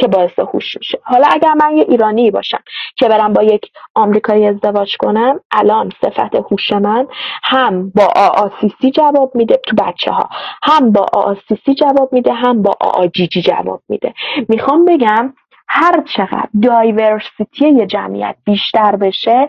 که 0.00 0.08
باعث 0.08 0.38
هوش 0.38 0.76
میشه. 0.76 0.98
حالا 1.02 1.28
اگر 1.30 1.54
من 1.54 1.76
یه 1.76 1.86
ایرانی 1.88 2.30
باشم 2.30 2.60
که 2.96 3.08
برم 3.08 3.32
با 3.32 3.42
یک 3.42 3.72
آمریکایی 3.94 4.46
ازدواج 4.46 4.96
کنم 4.96 5.40
الان 5.50 5.92
صفت 6.02 6.34
هوش 6.50 6.72
من 6.72 7.06
هم 7.42 7.90
با 7.90 8.04
آآسیسی 8.16 8.90
جواب 8.90 9.32
میده 9.34 9.60
تو 9.66 9.76
بچه 9.76 10.10
ها 10.10 10.28
هم 10.62 10.92
با 10.92 11.06
آآسیسی 11.12 11.74
جواب 11.74 12.12
میده 12.12 12.32
هم 12.32 12.62
با 12.62 12.76
آآجیجی 12.80 13.42
جواب 13.42 13.82
میده. 13.88 14.14
می‌خوام 14.48 14.84
بگم 14.84 15.34
هر 15.72 16.02
چقدر 16.16 16.48
دایورسیتی 16.62 17.68
یه 17.68 17.86
جمعیت 17.86 18.36
بیشتر 18.44 18.96
بشه 18.96 19.48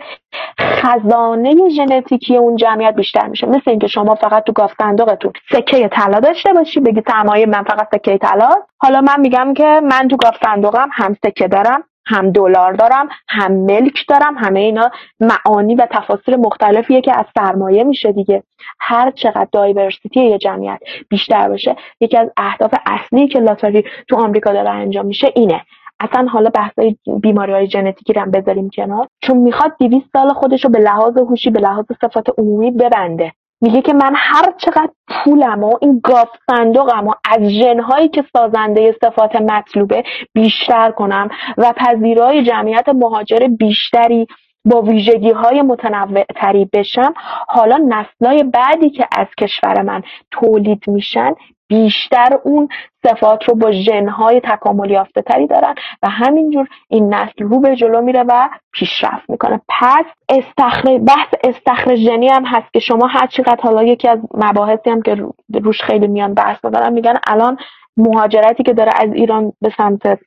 خزانه 0.60 1.70
ژنتیکی 1.70 2.38
اون 2.38 2.56
جمعیت 2.56 2.96
بیشتر 2.96 3.28
میشه. 3.28 3.48
مثل 3.48 3.70
اینکه 3.70 3.88
شما 3.88 4.16
فقط 4.16 4.44
تو 4.44 4.52
گاف 4.52 4.74
صندوقتون 4.78 5.34
سکه 5.52 5.88
طلا 5.88 6.20
داشته 6.20 6.54
باشی 6.54 6.80
بگی 6.80 7.02
تمایه 7.02 7.46
من 7.46 7.64
فقط 7.64 7.88
سکه 7.96 8.18
طلا. 8.18 8.50
حالا 8.78 9.02
من 9.02 9.20
میگم 9.20 9.54
که 9.54 9.82
من 9.84 10.08
تو 10.08 10.18
گاف 10.18 10.38
صندوقم 10.44 10.90
هم 10.94 11.18
سکه 11.26 11.48
دارم 11.48 11.84
هم 12.06 12.32
دلار 12.32 12.74
دارم 12.74 13.10
هم 13.30 13.52
ملک 13.52 14.06
دارم. 14.08 14.38
همه 14.38 14.60
اینا 14.60 14.92
معانی 15.20 15.76
و 15.76 15.88
تفاصیل 15.92 16.36
مختلفیه 16.36 17.02
که 17.02 17.20
از 17.20 17.26
سرمایه 17.36 17.84
میشه 17.84 18.12
دیگه. 18.12 18.44
هر 18.80 19.12
چقدر 19.12 19.48
دایورسیتی 19.52 20.20
یه 20.20 20.38
جمعیت 20.38 20.80
بیشتر 21.10 21.50
بشه 21.50 21.76
یکی 22.00 22.18
از 22.18 22.30
اهداف 22.38 22.74
اصلی 22.86 23.28
که 23.28 23.40
لاتاری 23.40 23.84
تو 24.08 24.16
آمریکا 24.16 24.54
داره 24.54 24.70
انجام 24.70 25.06
میشه 25.06 25.32
اینه. 25.36 25.62
اصلا 26.02 26.28
حالا 26.28 26.50
بحثای 26.50 26.96
بیماری 27.22 27.52
های 27.52 27.70
ژنتیکی 27.70 28.14
رو 28.14 28.22
هم 28.22 28.32
بذاریم 28.32 28.70
کنار. 28.70 29.08
چون 29.22 29.38
می‌خواد 29.38 29.72
200 29.80 30.06
سال 30.14 30.34
خودش 30.34 30.64
رو 30.64 30.70
به 30.70 30.80
لحاظ 30.80 31.18
هوشی 31.18 31.50
به 31.50 31.60
لحاظ 31.60 31.86
صفات 32.02 32.26
عمومی 32.38 32.72
ببنده. 32.72 33.32
میگه 33.62 33.82
که 33.82 33.94
من 33.94 34.14
هر 34.16 34.54
چقدر 34.58 34.90
پولم 35.08 35.64
و 35.64 35.78
این 35.82 36.02
گاف 36.04 36.30
صندوقم 36.52 37.08
و 37.08 37.14
از 37.32 37.50
ژنهایی 37.50 38.10
که 38.10 38.24
سازنده 38.34 38.96
صفات 39.02 39.36
مطلوبه 39.36 40.04
بیشتر 40.34 40.92
کنم 40.92 41.30
و 41.58 41.74
پذیرای 41.78 42.44
جمعیت 42.44 42.90
مهاجر 42.90 43.48
بیشتری 43.60 44.28
با 44.66 44.82
ویژگی 44.82 45.32
های 45.32 45.62
متنوع 45.62 46.24
تری 46.36 46.70
بشم 46.74 47.14
حالا 47.48 47.78
نسلای 47.78 48.44
بعدی 48.44 48.90
که 48.90 49.08
از 49.18 49.28
کشور 49.40 49.82
من 49.82 50.02
تولید 50.32 50.84
میشن 50.88 51.34
بیشتر 51.72 52.40
اون 52.44 52.68
صفات 53.04 53.44
رو 53.44 53.56
با 53.56 53.72
ژنهای 53.72 54.42
تکامل 54.44 54.90
یافته 54.90 55.22
تری 55.22 55.48
دارن 55.48 55.76
و 56.04 56.10
همینجور 56.10 56.68
این 56.90 57.14
نسل 57.14 57.44
رو 57.44 57.60
به 57.60 57.76
جلو 57.76 58.02
میره 58.02 58.24
و 58.28 58.50
پیشرفت 58.72 59.30
می‌کنه. 59.30 59.62
پس 59.70 60.06
استخر... 60.30 60.98
بحث 60.98 61.34
استخر 61.44 61.96
ژنی 61.96 62.28
هم 62.28 62.46
هست 62.46 62.74
که 62.74 62.80
شما 62.80 63.08
هر 63.08 63.28
چقدر 63.28 63.62
حالا 63.62 63.84
یکی 63.84 64.08
از 64.08 64.20
مباحثی 64.34 64.90
هم 64.90 65.02
که 65.02 65.16
روش 65.64 65.82
خیلی 65.82 66.08
میان 66.08 66.34
بحث 66.34 66.66
می‌کنن 66.66 66.94
میگن 66.94 67.16
الان 67.28 67.58
مهاجرتی 67.98 68.64
که 68.64 68.74
داره 68.74 68.92
از 68.96 69.14
ایران 69.14 69.54
به 69.62 69.72
سمت 69.78 70.20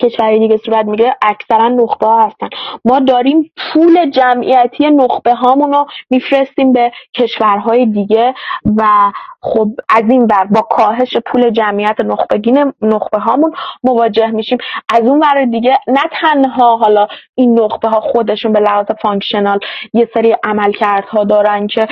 کشور 0.00 0.38
دیگه 0.38 0.56
صورت 0.56 0.86
می‌گیره 0.86 1.16
اکثرا 1.22 1.68
نخبه 1.68 2.06
ها 2.06 2.26
هستن. 2.26 2.48
ما 2.84 3.00
داریم 3.00 3.50
pool 3.56 4.10
جمعیتی 4.10 4.90
نخبه 4.90 5.34
هامون 5.34 5.72
رو 5.72 5.86
میفرستیم 6.10 6.72
به 6.72 6.92
کشورهای 7.14 7.86
دیگه 7.86 8.34
و 8.76 8.84
خب 9.40 9.68
از 9.88 10.04
این 10.10 10.22
ور 10.22 10.44
با 10.44 10.60
کاهش 10.60 11.16
pool 11.26 11.50
جمعیت 11.50 12.00
نخبگی 12.00 12.72
نخبه 12.82 13.18
هامون 13.18 13.52
مواجه 13.84 14.26
میشیم. 14.26 14.58
از 14.88 15.00
اون 15.00 15.20
ور 15.20 15.44
دیگه 15.44 15.78
نه 15.86 16.02
تنها 16.12 16.76
حالا 16.76 17.06
این 17.34 17.60
نخبه 17.60 17.88
ها 17.88 18.00
خودشون 18.00 18.52
به 18.52 18.60
لحاظ 18.60 18.86
functional 19.02 19.58
یه 19.92 20.08
سری 20.14 20.36
عملکردها 20.44 21.24
دارن 21.24 21.66
که 21.66 21.88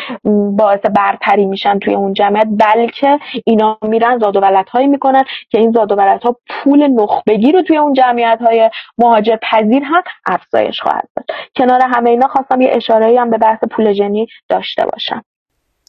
باعث 0.59 0.81
برتری 0.97 1.47
میشن 1.47 1.79
توی 1.79 1.95
اون 1.95 2.13
جمعیت 2.13 2.47
بلکه 2.51 3.19
اینا 3.45 3.79
میرن 3.83 4.19
زاد 4.19 4.37
و 4.37 4.65
هایی 4.71 4.87
می‌کنن 4.87 5.25
که 5.51 5.59
این 5.59 5.73
زاد 5.73 5.93
و 5.93 6.19
ها 6.25 6.37
پول 6.49 6.87
نخبگی 6.87 7.53
رو 7.53 7.63
توی 7.63 7.76
اون 7.77 7.93
جمعیت 7.93 8.39
های 8.41 8.71
مهاجر 8.99 9.37
پذیر 9.43 9.83
هم 9.83 10.03
افزایش 10.27 10.81
خواهد 10.81 11.09
داد 11.17 11.27
کنار 11.57 11.81
همه 11.83 12.11
اینا 12.11 12.29
خواستم 12.29 12.61
یه 12.61 12.71
اشاره 12.73 13.21
هم 13.21 13.31
به 13.31 13.39
بحث 13.39 13.59
پول 13.71 13.93
جنی 13.93 14.27
داشته 14.49 14.85
باشم. 14.93 15.23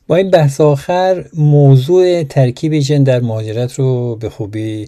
با 0.07 0.15
این 0.15 0.31
بحث 0.31 0.61
آخر 0.61 1.23
موضوع 1.37 2.23
ترکیب 2.23 2.79
جن 2.79 3.03
در 3.03 3.19
مهاجرت 3.19 3.73
رو 3.73 4.15
به 4.15 4.29
خوبی 4.29 4.87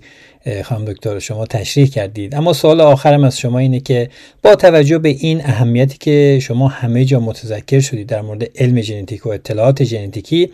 خانم 0.64 0.86
دکتر 0.86 1.20
شما 1.20 1.46
تشریح 1.46 1.88
کردید. 1.88 2.36
اما 2.36 2.54
سوال 2.54 2.82
آخرم 2.82 3.24
از 3.24 3.40
شما 3.40 3.60
اینه 3.60 3.80
که 3.80 4.10
با 4.44 4.56
توجه 4.56 4.98
به 4.98 5.10
این 5.10 5.42
اهمیتی 5.42 5.98
که 5.98 6.40
شما 6.42 6.68
همه 6.68 7.06
جا 7.06 7.20
متذکر 7.20 7.80
شدید 7.80 8.08
در 8.08 8.22
مورد 8.22 8.44
علم 8.56 8.82
ژنتیک 8.82 9.26
و 9.26 9.30
اطلاعات 9.30 9.84
ژنتیکی 9.84 10.52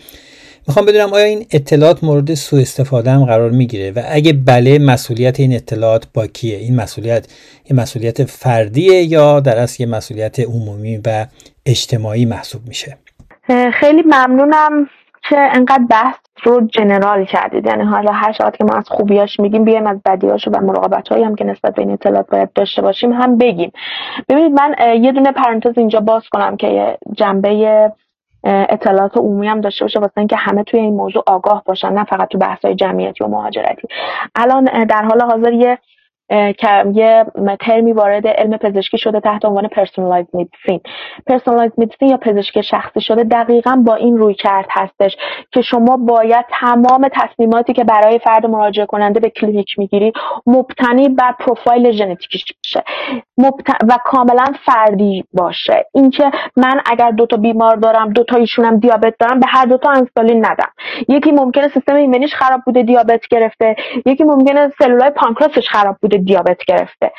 می‌خوام 0.68 0.86
بدونم 0.86 1.13
آیا 1.13 1.26
این 1.26 1.45
اطلاعات 1.51 2.03
مورد 2.03 2.34
سوء 2.34 2.61
استفاده 2.61 3.11
هم 3.11 3.26
قرار 3.26 3.51
می‌گیره 3.51 3.91
و 3.91 4.01
اگه 4.09 4.34
بله 4.34 4.80
مسئولیت 4.80 5.39
این 5.39 5.55
اطلاعات 5.55 6.07
با 6.13 6.28
کیه؟ 6.28 6.57
این 6.57 6.76
مسئولیت 6.76 7.28
یه 7.70 7.78
مسئولیت 7.78 8.24
فردیه 8.24 9.03
یا 9.03 9.39
در 9.39 9.57
اصل 9.57 9.84
یه 9.84 9.89
مسئولیت 9.89 10.39
عمومی 10.39 11.01
و 11.05 11.26
اجتماعی 11.66 12.26
محسوب 12.26 12.61
میشه؟ 12.68 12.97
خیلی 13.74 14.01
ممنونم 14.01 14.89
که 15.30 15.38
انقدر 15.38 15.84
بحث 15.89 16.16
رو 16.43 16.68
جنرال 16.68 17.26
کردید. 17.26 17.66
یعنی 17.66 17.84
حالا 17.84 18.11
هر 18.11 18.32
شاید 18.32 18.57
که 18.57 18.63
ما 18.63 18.74
از 18.74 18.84
خوبیاش 18.88 19.39
میگیم 19.39 19.63
بیایم 19.63 19.88
از 19.88 19.97
بدیاشو 20.05 20.51
و 20.51 20.61
مراقبت 20.61 21.11
هم 21.11 21.36
که 21.36 21.43
نسبت 21.43 21.76
به 21.76 21.82
این 21.82 21.91
اطلاعات 21.91 22.28
باید 22.30 22.53
داشته 22.55 22.82
باشیم 22.82 23.13
هم 23.13 23.38
بگیم. 23.38 23.72
ببینید 24.30 24.51
من 24.51 24.76
یه 25.03 25.11
دونه 25.11 25.32
پرانتز 25.32 25.78
اینجا 25.78 25.99
باز 25.99 26.24
کنم 26.32 26.57
که 26.57 26.97
جنبه 27.13 27.91
اطلاعات 28.45 29.17
عمومی 29.17 29.47
هم 29.47 29.61
داشته 29.61 29.85
باشه 29.85 29.99
واسه 29.99 30.17
اینکه 30.17 30.35
همه 30.35 30.63
توی 30.63 30.79
این 30.79 30.93
موضوع 30.93 31.23
آگاه 31.27 31.63
باشن 31.65 31.93
نه 31.93 32.03
فقط 32.03 32.27
تو 32.27 32.37
بحث 32.37 32.65
های 32.65 32.75
جمعیتی 32.75 33.23
و 33.23 33.27
مهاجرتی. 33.27 33.87
الان 34.35 34.85
در 34.85 35.03
حال 35.03 35.21
حاضر 35.21 35.53
یه 35.53 35.79
یه 36.93 37.26
ترمی 37.59 37.91
وارد 37.91 38.28
علم 38.28 38.57
پزشکی 38.57 38.97
شده 38.97 39.19
تحت 39.19 39.45
عنوان 39.45 39.67
personalized 39.67 40.26
medicine 40.34 40.80
personalized 41.28 41.71
medicine 41.78 42.09
یا 42.09 42.17
پزشکی 42.17 42.63
شخصی 42.63 43.01
شده 43.01 43.23
دقیقا 43.23 43.84
با 43.86 43.95
این 43.95 44.17
رویکرد 44.17 44.65
هستش 44.69 45.17
که 45.51 45.61
شما 45.61 45.97
باید 45.97 46.45
تمام 46.49 47.09
تصمیماتی 47.13 47.73
که 47.73 47.84
برای 47.84 48.19
فرد 48.19 48.45
مراجعه 48.45 48.86
کننده 48.86 49.19
به 49.19 49.30
کلینیک 49.30 49.80
می‌گیری 49.80 50.13
مبتنی 50.45 51.09
بر 51.09 51.32
پروفایل 51.39 51.91
ژنتیکیش 51.91 52.45
باشه 52.63 52.84
و 53.89 53.97
کاملا 54.05 54.45
فردی 54.65 55.23
باشه. 55.34 55.86
اینکه 55.93 56.32
من 56.57 56.82
اگر 56.86 57.11
دو 57.11 57.26
تا 57.26 57.38
بیمار 57.38 57.76
دارم 57.76 58.09
دو 58.09 58.23
تا 58.23 58.38
ایشونم 58.38 58.80
دیابت 58.80 59.13
دارم 59.19 59.39
به 59.39 59.47
هر 59.49 59.65
دو 59.65 59.78
تا 59.78 59.89
انسولین 59.89 60.45
ندم. 60.45 60.69
یکی 61.09 61.32
ممکنه 61.32 61.67
سیستم 61.67 61.95
ایمنیش 61.95 62.36
خراب 62.36 62.61
بوده 62.65 62.84
دیابت 62.84 63.28
گرفته. 63.28 63.76
یکی 64.05 64.23
ممکنه 64.23 64.71
سلولای 64.80 65.09
پانکراسش 65.09 65.69
خراب 65.69 65.95
بوده. 66.01 66.14
دیابت 66.18 66.66
گرفته. 66.68 67.11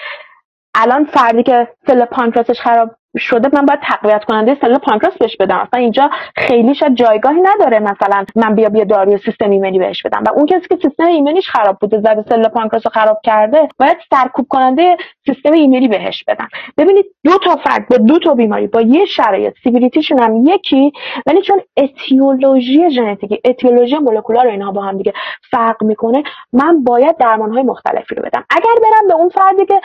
الان 0.76 1.04
فردی 1.04 1.42
که 1.42 1.68
cell 1.86 2.04
پانکراسش 2.04 2.60
خراب 2.60 2.90
شده 3.18 3.48
من 3.52 3.66
باید 3.66 3.80
تقویت 3.82 4.24
کننده 4.24 4.56
cell 4.60 4.78
پانکراس 4.78 5.18
بهش 5.18 5.36
بدم. 5.36 5.58
اصلا 5.58 5.80
اینجا 5.80 6.10
خیلی 6.36 6.74
شاید 6.74 6.94
جایگاهی 6.94 7.40
نداره 7.40 7.78
مثلا 7.78 8.24
من 8.36 8.54
بیا 8.54 8.68
بیا 8.68 8.84
داروی 8.84 9.18
سیستم 9.18 9.50
ایمنی 9.50 9.78
بهش 9.78 10.02
بدم. 10.02 10.22
و 10.26 10.28
اون 10.34 10.46
کسی 10.46 10.68
که 10.68 10.76
سیستم 10.82 11.04
ایمنیش 11.04 11.50
خراب 11.50 11.78
بوده 11.80 12.00
زده 12.00 12.24
cell 12.28 12.48
پانکراس 12.48 12.86
رو 12.86 12.90
خراب 12.90 13.20
کرده 13.24 13.68
باید 13.78 13.96
سرکوب 14.10 14.46
کننده 14.48 14.96
سیستم 15.26 15.52
ایمنی 15.52 15.88
بهش 15.88 16.24
بدم. 16.28 16.48
ببینید 16.78 17.04
دو 17.24 17.38
تا 17.38 17.56
فرد 17.56 17.88
با 17.88 17.96
دو 17.96 18.18
تا 18.18 18.34
بیماری 18.34 18.66
با 18.66 18.80
یه 18.80 19.04
شرایط 19.04 19.54
severity 19.62 20.00
شون 20.00 20.18
هم 20.18 20.46
یکی 20.46 20.92
ولی 21.26 21.42
چون 21.42 21.60
اتیولوژی 21.76 22.90
ژنتیکی 22.90 23.40
اتیولوژی 23.44 23.98
molecular 23.98 24.46
اینها 24.46 24.72
با 24.72 24.82
هم 24.82 24.98
دیگه 24.98 25.12
فرق 25.50 25.84
می‌کنه 25.84 26.22
من 26.52 26.84
باید 26.84 27.16
درمان 27.16 27.52
های 27.52 27.62
مختلفی 27.62 28.14
رو 28.14 28.22
بدم. 28.22 28.44
اگر 28.50 28.74
برم 28.82 29.08
به 29.08 29.14
اون 29.14 29.28
فردی 29.28 29.66
که 29.66 29.80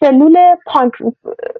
سلول 0.00 0.36
پانک 0.66 0.92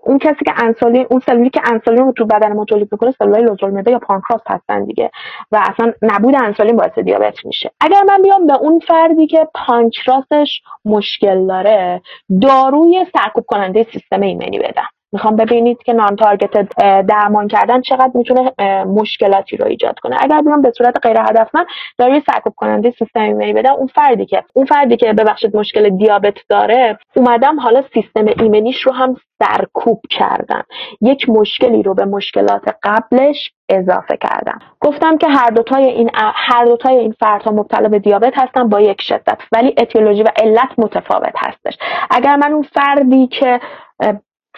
اون 0.03 0.19
کسی 0.19 0.45
که 0.45 0.53
انسولین 0.57 1.07
اون 1.11 1.21
سلولی 1.27 1.51
که 1.51 1.61
انسولین 1.73 2.05
رو 2.05 2.13
تو 2.13 2.27
بدن 2.27 2.53
ما 2.53 2.65
تولید 2.65 2.89
می‌کنه 2.93 3.11
سلولای 3.11 3.43
لوزالمعده 3.43 3.91
یا 3.91 3.99
پانکراس 3.99 4.41
هستن 4.47 4.85
دیگه 4.85 5.11
و 5.53 5.63
اصلا 5.71 5.93
نبود 6.03 6.35
انسولین 6.37 6.77
باعث 6.77 6.99
دیابت 6.99 7.47
میشه. 7.47 7.71
اگر 7.81 8.03
من 8.09 8.23
بیام 8.23 8.47
به 8.47 8.55
اون 8.55 8.79
فردی 8.79 9.27
که 9.27 9.49
پانکراسش 9.55 10.61
مشکل 10.85 11.47
داره 11.47 12.03
داروی 12.43 13.07
سرکوب 13.17 13.45
کننده 13.47 13.87
سیستم 13.93 14.21
ایمنی 14.21 14.59
بدم. 14.59 14.89
می‌خوام 15.17 15.37
ببینید 15.37 15.83
که 15.83 15.93
نان 15.93 16.17
تارگت 16.17 16.77
درمان 17.07 17.49
کردن 17.49 17.81
چقدر 17.81 18.11
می‌تونه 18.15 18.53
مشکلاتی 18.85 19.57
رو 19.57 19.67
ایجاد 19.67 19.99
کنه. 19.99 20.17
اگر 20.21 20.41
بیام 20.41 20.63
به 20.63 20.73
صورت 20.79 21.07
غیر 21.07 21.17
هدفمند 21.21 21.67
داروی 21.99 22.23
سرکوب 22.33 22.53
کننده 22.57 22.91
سیستم 22.99 23.21
ایمنی 23.21 23.53
بدم 23.53 23.73
اون 23.73 23.87
فردی 23.87 24.27
که 24.27 24.45
اون 24.55 24.67
فردی 24.67 24.97
که 24.97 25.13
ببخشید 25.13 25.57
مشکل 25.57 25.89
دیابت 25.89 26.35
داره 26.49 26.99
اومدم 27.17 27.61
حالا 27.61 27.83
سیستم 27.95 28.25
ایمنیش 28.41 28.83
رو 28.83 28.93
هم 28.93 29.17
سرکوب 29.43 30.01
کردم. 30.11 30.65
یک 31.01 31.29
مشکلی 31.29 31.83
رو 31.83 31.95
به 31.95 32.05
مشکلات 32.05 32.63
قبلش 32.83 33.53
اضافه 33.69 34.17
کردم. 34.17 34.59
گفتم 34.81 35.19
که 35.19 35.29
هر 35.29 35.51
دوتای 35.51 35.85
این 35.85 36.11
هر 36.35 36.65
دوتای 36.65 36.97
این 36.97 37.15
فردها 37.21 37.53
مبتلا 37.53 37.89
به 37.89 37.99
دیابت 37.99 38.33
هستن 38.37 38.69
با 38.69 38.81
یک 38.81 39.01
شدت 39.01 39.39
ولی 39.53 39.75
اتیولوژی 39.79 40.23
و 40.23 40.29
علت 40.37 40.69
متفاوت 40.79 41.35
هستش. 41.37 41.79
اگر 42.11 42.37
من 42.37 42.53
اون 42.53 42.63
فردی 42.63 43.27
که 43.27 43.61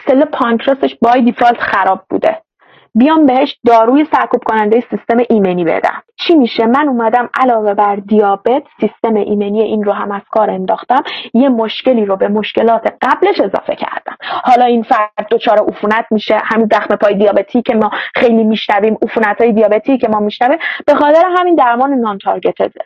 سل 0.06 0.24
پانکراسش 0.24 0.94
بای 1.02 1.22
دیفالت 1.22 1.60
خراب 1.60 2.04
بوده. 2.10 2.42
بیام 2.94 3.26
بهش 3.26 3.58
داروی 3.66 4.06
سرکوب 4.12 4.44
کننده 4.44 4.84
سیستم 4.90 5.16
ایمنی 5.30 5.64
بدم. 5.64 6.02
چی 6.16 6.34
میشه؟ 6.34 6.66
من 6.66 6.88
اومدم 6.88 7.30
علاوه 7.34 7.74
بر 7.74 7.96
دیابت 7.96 8.62
سیستم 8.80 9.14
ایمنی 9.14 9.62
این 9.62 9.84
رو 9.84 9.92
هم 9.92 10.12
از 10.12 10.22
کار 10.30 10.50
انداختم. 10.50 11.02
یه 11.34 11.48
مشکلی 11.48 12.04
رو 12.04 12.16
به 12.16 12.28
مشکلات 12.28 12.94
قبلش 13.02 13.40
اضافه 13.40 13.74
کردم. 13.74 14.16
حالا 14.20 14.64
این 14.64 14.82
فرد 14.82 15.26
دچار 15.30 15.58
عفونت 15.58 16.06
میشه. 16.10 16.40
همین 16.44 16.68
زخم 16.72 16.96
پای 16.96 17.14
دیابتی 17.14 17.62
که 17.62 17.74
ما 17.74 17.90
خیلی 18.14 18.44
میشنویم 18.44 18.98
عفونت 19.02 19.40
های 19.40 19.52
دیابتی 19.52 19.98
که 19.98 20.08
ما 20.08 20.20
میشنویم. 20.20 20.58
به 20.86 20.94
خاطر 20.94 21.22
همین 21.38 21.54
درمان 21.54 21.92
نان 21.94 22.18
تارگتده. 22.18 22.80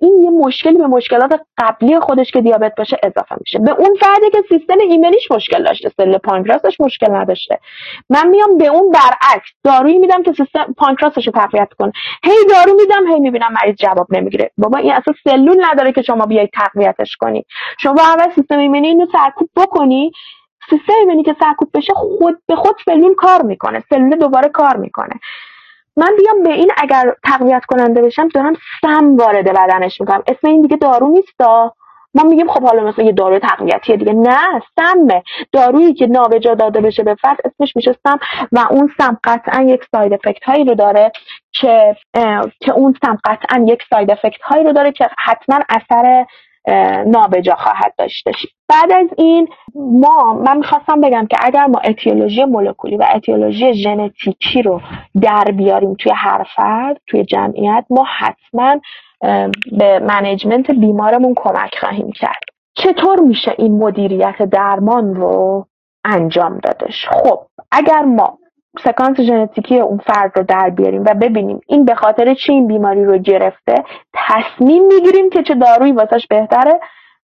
این 0.00 0.22
یه 0.22 0.30
مشکلی 0.30 0.78
به 0.78 0.86
مشکلات 0.86 1.40
قبلی 1.58 2.00
خودش 2.00 2.30
که 2.30 2.40
دیابت 2.40 2.74
باشه 2.74 2.98
اضافه 3.02 3.36
میشه. 3.40 3.58
به 3.58 3.70
اون 3.70 3.96
فردی 4.00 4.30
که 4.32 4.42
سیستم 4.48 4.78
ایمنیش 4.78 5.30
مشکل 5.30 5.62
داشته 5.62 5.92
سل 5.96 6.18
پانکراسش 6.18 6.80
مشکل 6.80 7.14
نداشته. 7.14 7.58
من 8.10 8.28
میام 8.28 8.58
به 8.58 8.66
اون 8.66 8.90
برعکس 8.90 9.48
دارویی 9.64 9.98
میدم 9.98 10.22
که 10.22 10.32
سیستم 10.32 10.74
پانکراسش 10.76 11.26
رو 11.26 11.32
تقویت 11.32 11.68
کنه. 11.78 11.92
هی 12.24 12.36
دارو 12.50 12.76
میدم 12.80 13.06
هی 13.12 13.20
می‌بینم 13.20 13.52
مریض 13.62 13.76
جواب 13.76 14.06
نمی‌گیره. 14.10 14.50
بابا 14.58 14.78
این 14.78 14.92
اصلا 14.92 15.14
سلول 15.24 15.64
نداره 15.64 15.92
که 15.92 16.02
شما 16.02 16.26
بیای 16.26 16.48
تقویتش 16.54 17.16
کنی. 17.16 17.44
شما 17.78 18.02
اول 18.02 18.34
سیستم 18.34 18.58
ایمنی 18.58 18.88
اینو 18.88 19.06
سرکوب 19.12 19.50
بکنی. 19.56 20.12
سیستم 20.70 20.92
ایمنی 21.00 21.22
که 21.22 21.36
سرکوب 21.40 21.68
بشه 21.74 21.92
خود 21.94 22.38
به 22.46 22.56
خود 22.56 22.76
سلول 22.84 23.14
کار 23.14 23.42
می‌کنه. 23.42 23.84
سلول 23.90 24.16
دوباره 24.16 24.48
کار 24.48 24.76
می‌کنه. 24.76 25.14
من 25.98 26.16
بیام 26.18 26.42
به 26.44 26.52
این 26.52 26.72
اگر 26.76 27.14
تقویت 27.24 27.64
کننده 27.68 28.02
بشم 28.02 28.28
دارم 28.28 28.54
سم 28.82 29.16
وارد 29.16 29.48
بدنش 29.48 30.00
می‌کنم. 30.00 30.22
اسم 30.28 30.48
این 30.48 30.62
دیگه 30.62 30.76
دارو 30.76 31.08
نیستا 31.08 31.74
ما 32.14 32.24
میگیم 32.24 32.48
خب 32.48 32.62
حالا 32.62 32.84
مثلا 32.84 33.04
یه 33.04 33.12
دارو 33.12 33.38
تقویتیه 33.38 33.96
دیگه. 33.96 34.12
نه 34.12 34.62
سمه. 34.76 35.22
دارویی 35.52 35.94
که 35.94 36.06
نابجا 36.06 36.54
داده 36.54 36.80
بشه 36.80 37.02
به 37.02 37.16
فرد 37.22 37.38
اسمش 37.44 37.76
میشه 37.76 37.96
سم 38.04 38.18
و 38.52 38.66
اون 38.70 38.90
سم 38.98 39.18
قطعا 39.24 39.62
یک 39.62 39.84
side 39.92 40.12
effect 40.12 40.44
هایی 40.44 40.64
رو 40.64 40.74
داره 40.74 41.12
که 41.52 41.96
که 42.60 42.72
اون 42.72 42.94
سم 43.04 43.18
قطعا 43.24 43.64
یک 43.68 43.82
ساید 43.90 44.10
افکت 44.10 44.42
هایی 44.42 44.64
رو 44.64 44.72
داره 44.72 44.92
که 44.92 45.08
حتما 45.18 45.58
اثر 45.68 46.26
نابجا 47.06 47.54
خواهد 47.54 47.94
داشتش 47.98 48.46
بعد 48.68 48.92
از 48.92 49.06
این 49.18 49.48
ما 49.74 50.34
من 50.34 50.56
می‌خواستم 50.56 51.00
بگم 51.00 51.26
که 51.26 51.36
اگر 51.42 51.66
ما 51.66 51.78
اتیولوژی 51.78 52.44
مولکولی 52.44 52.96
و 52.96 53.06
اتیولوژی 53.14 53.74
ژنتیکی 53.74 54.62
رو 54.62 54.80
در 55.20 55.44
بیاریم 55.44 55.94
توی 55.94 56.12
هر 56.16 56.46
فرد 56.56 57.00
توی 57.06 57.24
جمعیت 57.24 57.84
ما 57.90 58.06
حتما 58.18 58.80
به 59.78 59.98
منیجمنت 59.98 60.70
بیمارمون 60.70 61.34
کمک 61.36 61.78
خواهیم 61.80 62.12
کرد. 62.12 62.40
چطور 62.74 63.20
میشه 63.20 63.54
این 63.58 63.78
مدیریت 63.78 64.42
درمان 64.42 65.14
رو 65.14 65.66
انجام 66.04 66.58
دادش؟ 66.58 67.08
خب 67.08 67.40
اگر 67.72 68.02
ما 68.02 68.38
سکانس 68.84 69.20
ژنتیکی 69.20 69.78
اون 69.80 69.98
فرد 69.98 70.32
رو 70.38 70.42
در 70.42 70.70
بیاریم 70.70 71.02
و 71.02 71.14
ببینیم 71.14 71.60
این 71.66 71.84
به 71.84 71.94
خاطر 71.94 72.34
چی 72.34 72.52
این 72.52 72.66
بیماری 72.66 73.04
رو 73.04 73.18
گرفته. 73.18 73.74
تصمیم 74.14 74.86
می‌گیریم 74.86 75.30
که 75.30 75.42
چه 75.42 75.54
دارویی 75.54 75.92
واسش 75.92 76.26
بهتره. 76.26 76.80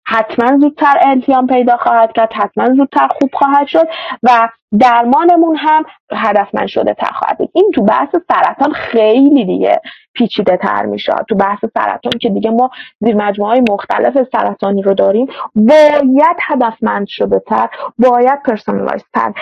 حتما 0.08 0.58
زودتر 0.58 0.98
التیام 1.02 1.48
پیدا 1.48 1.78
خواهد 1.78 2.12
کرد 2.14 2.34
حتما 2.34 2.74
زودتر 2.74 3.08
خوب 3.08 3.30
خواهد 3.34 3.68
شد 3.68 3.88
و 4.24 4.50
درمانمون 4.80 5.56
هم 5.56 5.86
هدفمند 6.14 6.68
شده 6.68 6.94
تر 6.94 7.12
خواهد 7.12 7.38
این 7.54 7.72
تو 7.76 7.84
بحث 7.84 8.16
سرطان 8.28 8.74
خیلی 8.74 9.46
دیگه. 9.46 9.82
پیچیده 10.14 10.58
تر 10.58 10.86
میشه 10.86 11.14
تو 11.30 11.36
بحث 11.36 11.60
سرطان 11.74 12.12
که 12.22 12.30
دیگه 12.30 12.50
ما 12.50 12.70
زیر 13.00 13.16
مجموعه 13.16 13.52
های 13.52 13.62
مختلف 13.70 14.28
سرطانی 14.32 14.82
رو 14.82 14.94
داریم 14.94 15.28
باید 15.56 16.38
هدفمند 16.48 17.08
شده 17.08 17.40
تر 17.40 17.70
باید 18.00 18.44
personalized 18.46 19.04
تر 19.14 19.34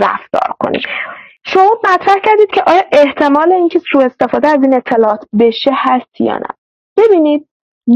رفتار 0.00 0.54
کنیم. 0.60 0.80
شما 1.46 1.80
مطرح 1.84 2.18
کردید 2.18 2.50
که 2.54 2.62
آیا 2.66 2.82
احتمال 2.92 3.52
اینکه 3.52 3.78
سوء 3.92 4.04
استفاده 4.04 4.48
از 4.48 4.62
این 4.62 4.74
اطلاعات 4.74 5.24
بشه 5.38 5.70
هست 5.74 6.20
یا 6.20 6.38
نه؟ 6.38 6.48
ببینید 6.96 7.48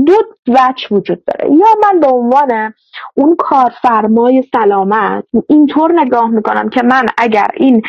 دو 0.07 0.14
وجه 0.49 0.89
وجود 0.91 1.24
داره. 1.24 1.55
یا 1.55 1.66
من 1.82 2.01
به 2.01 2.07
عنوان 2.07 2.74
اون 3.14 3.37
کارفرمای 3.39 4.45
سلامت 4.53 5.24
اینطور 5.49 5.93
نگاه 6.01 6.30
می‌کنم 6.30 6.68
که 6.68 6.82
من 6.82 7.07
اگر 7.18 7.47
این 7.57 7.82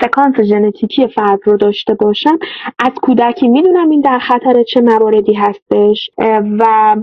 sequence 0.00 0.40
ژنتیکی 0.40 1.08
فرد 1.08 1.38
رو 1.44 1.56
داشته 1.56 1.94
باشم 1.94 2.38
از 2.78 2.92
کودکی 3.02 3.48
می‌دونم 3.48 3.90
این 3.90 4.00
در 4.00 4.18
خطر 4.18 4.62
چه 4.62 4.80
مواردی 4.80 5.34
هستش 5.34 6.10
و 6.58 6.96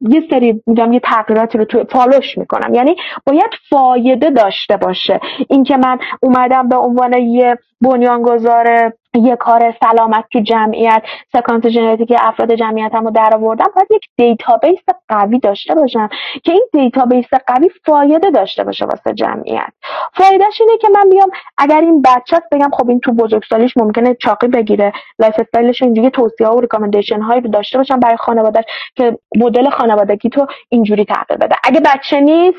یه 0.00 0.22
سری 0.30 0.62
می‌دونم 0.66 0.92
یه 0.92 1.00
تغییراتی 1.00 1.58
رو 1.58 1.64
توی 1.64 1.84
follow 1.84 2.24
ش 2.24 2.38
می‌کنم. 2.38 2.74
یعنی 2.74 2.96
باید 3.26 3.50
فایده 3.70 4.30
داشته 4.30 4.76
باشه. 4.76 5.20
اینکه 5.50 5.76
من 5.76 5.98
اومدم 6.20 6.68
به 6.68 6.76
عنوان 6.76 7.12
یه 7.12 7.58
بنیانگذار 7.80 8.92
یه 9.14 9.36
کار 9.36 9.74
سلامت 9.80 10.24
تو 10.32 10.40
جمعیت 10.40 11.02
sequence 11.32 11.66
ژنتیکی 11.66 12.16
افراد 12.18 12.54
جمعیت 12.54 12.94
رو 12.94 13.10
در 13.10 13.34
آوردم. 13.34 13.70
باید 13.76 13.88
یک 13.90 14.04
database 14.16 14.78
قوی 15.08 15.38
داشته 15.38 15.74
باشم 15.74 16.08
که 16.44 16.52
این 16.52 16.68
database 16.72 17.26
قوی 17.46 17.70
فایده 17.84 18.30
داشته 18.30 18.64
باشه 18.64 18.84
واسه 18.84 19.14
جمعیت. 19.14 19.72
فایده‌ش 20.14 20.60
اینه 20.60 20.78
که 20.78 20.88
من 20.88 21.10
بیام 21.10 21.30
اگر 21.58 21.80
این 21.80 22.02
بچه 22.02 22.42
بگم 22.52 22.70
خب 22.72 22.88
این 22.88 23.00
تو 23.00 23.12
بزرگسالیش 23.12 23.76
ممکنه 23.76 24.14
چاقی 24.14 24.48
بگیره. 24.48 24.92
lifestyle 25.18 25.34
ش 25.38 25.82
اینجوری 25.82 26.10
توصیه 26.10 26.46
ها 26.46 26.56
و 26.56 26.60
recommendation 26.60 27.20
هایی 27.20 27.40
داشته 27.40 27.78
باشم 27.78 28.00
برای 28.00 28.16
خانواده‌ش 28.16 28.64
که 28.96 29.18
مدل 29.36 29.70
خانوادگی 29.70 30.28
تو 30.28 30.46
اینجوری 30.68 31.04
تغییر 31.04 31.38
بده. 31.38 31.56
اگه 31.64 31.80
بچه 31.80 32.20
نیست 32.20 32.58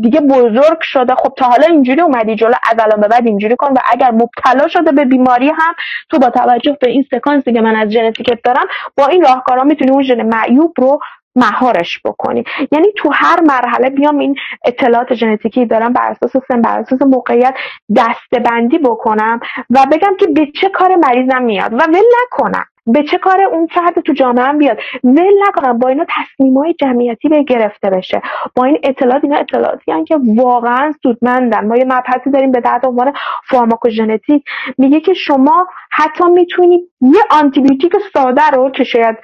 دیگه 0.00 0.20
بزرگ 0.20 0.80
شده 0.80 1.14
خب 1.14 1.34
تا 1.36 1.46
حالا 1.46 1.66
اینجوری 1.66 2.00
اومدی 2.00 2.34
جلو 2.34 2.54
از 2.70 2.78
الان 2.78 3.00
به 3.00 3.08
بعد 3.08 3.26
اینجوری 3.26 3.56
کن 3.56 3.72
و 3.72 3.78
اگر 3.92 4.10
مبتلا 4.38 4.68
شده 4.68 4.92
به 4.92 5.04
بیماری 5.04 5.48
هم. 5.48 5.74
تو 6.10 6.18
با 6.18 6.30
توجه 6.30 6.76
به 6.80 6.90
این 6.90 7.04
sequence 7.10 7.47
ی 7.47 7.52
که 7.52 7.60
من 7.60 7.76
از 7.76 7.90
ژنتیکت 7.90 8.38
دارم 8.44 8.66
با 8.96 9.06
این 9.06 9.22
راهکارا 9.22 9.64
می‌تونی 9.64 9.90
اون 9.90 10.02
ژن 10.02 10.22
معیوب 10.22 10.72
رو 10.78 10.98
مهارش 11.36 12.00
بکنیم 12.04 12.44
یعنی 12.72 12.88
تو 12.96 13.10
هر 13.12 13.40
مرحله 13.40 13.90
بیام 13.90 14.18
این 14.18 14.36
اطلاعات 14.64 15.14
ژنتیکی 15.14 15.66
دارم 15.66 15.92
بر 15.92 16.08
اساس 16.10 16.42
سن 16.48 16.62
بر 16.62 16.78
اساس 16.78 17.02
موقعیت 17.02 17.54
دستبندی 17.96 18.78
بکنم 18.78 19.40
و 19.70 19.86
بگم 19.92 20.16
که 20.20 20.26
به 20.26 20.46
چه 20.60 20.68
کار 20.68 20.96
مریضم 20.96 21.42
میاد 21.42 21.72
و 21.72 21.76
ول 21.76 22.02
نکنم. 22.22 22.64
به 22.86 23.02
چه 23.02 23.18
کار 23.18 23.42
اون 23.42 23.66
فرد 23.66 24.00
تو 24.00 24.12
جامعه 24.12 24.44
هم 24.44 24.58
بیاد؟ 24.58 24.78
ول 25.04 25.32
نکنم 25.48 25.78
با 25.78 25.88
اینا 25.88 26.04
تصمیم 26.08 26.58
های 26.58 26.74
جمعیتی 26.80 27.28
به 27.28 27.42
گرفته 27.42 27.90
بشه. 27.90 28.22
با 28.56 28.64
این 28.64 28.78
اطلاعات 28.82 29.24
اینا 29.24 29.36
اطلاعاتی 29.36 29.92
هن 29.92 30.04
که 30.04 30.18
واقعا 30.36 30.92
سودمندن. 31.02 31.66
ما 31.66 31.76
یه 31.76 31.84
مبحثی 31.84 32.30
داریم 32.30 32.50
به 32.50 32.60
درد 32.60 32.86
عنوان 32.86 33.12
فارماکوژنتیک. 33.48 34.44
میگه 34.78 35.00
که 35.00 35.14
شما 35.14 35.66
حتی 35.90 36.24
می‌تونید 36.24 36.80
یه 37.00 37.20
آنتی‌بیوتیک 37.30 37.92
ساده 38.12 38.50
رو 38.52 38.70
که 38.70 38.84
شاید 38.84 39.16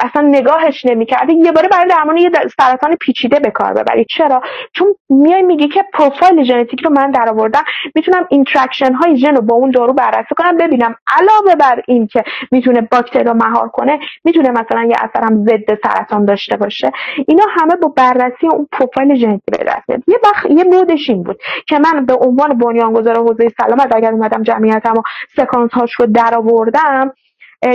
اصلا 0.00 0.22
نگاهش 0.22 0.86
نمی‌کرده 0.86 1.32
یه 1.32 1.52
باره 1.52 1.68
برای 1.68 1.88
درمان 1.88 2.16
یه 2.16 2.30
سرطان 2.60 2.96
پیچیده 3.00 3.40
به 3.40 3.50
کار 3.50 3.72
ببرید 3.72 4.06
چرا؟ 4.10 4.42
چون 4.72 4.94
میای 5.08 5.42
میگی 5.42 5.68
که 5.68 5.84
پروفایل 5.92 6.44
ژنتیک 6.44 6.84
رو 6.84 6.90
من 6.90 7.10
درآوردم. 7.10 7.62
می‌تونم 7.94 8.26
interaction 8.30 8.92
های 8.92 9.16
ژن 9.16 9.36
رو 9.36 9.42
با 9.42 9.54
اون 9.54 9.70
دارو 9.70 9.92
بررسی 9.92 10.34
کنم 10.36 10.56
ببینم 10.56 10.94
علاوه 11.18 11.54
بر 11.54 11.82
این 11.86 12.06
که 12.06 12.24
می‌تونه 12.50 12.80
باکتری 12.98 13.24
رو 13.24 13.34
مهار 13.34 13.68
کنه 13.68 13.98
می‌تونه 14.24 14.50
مثلا 14.50 14.84
یه 14.84 14.96
اثرم 15.00 15.44
ضد 15.44 15.78
سرطان 15.82 16.24
داشته 16.24 16.56
باشه. 16.56 16.92
اینا 17.28 17.44
همه 17.50 17.76
با 17.76 17.88
بررسی 17.88 18.46
اون 18.52 18.68
پروفایل 18.72 19.14
ژنتیک 19.14 19.58
به 19.58 19.64
دست 19.64 20.08
یه 20.08 20.18
بخ... 20.24 20.46
یه 20.50 20.64
بودش 20.64 21.10
این 21.10 21.22
بود 21.22 21.38
که 21.68 21.78
من 21.78 22.06
به 22.06 22.14
عنوان 22.14 22.58
بنیانگذار 22.58 23.16
حوزه 23.16 23.48
سلامت 23.60 23.96
اگر 23.96 24.12
اومدم 24.12 24.42
جمعیتم 24.42 24.92
و 24.92 25.02
سکانس 25.36 25.70
هاش 25.72 25.92
رو 25.92 26.06
درآوردم 26.06 27.12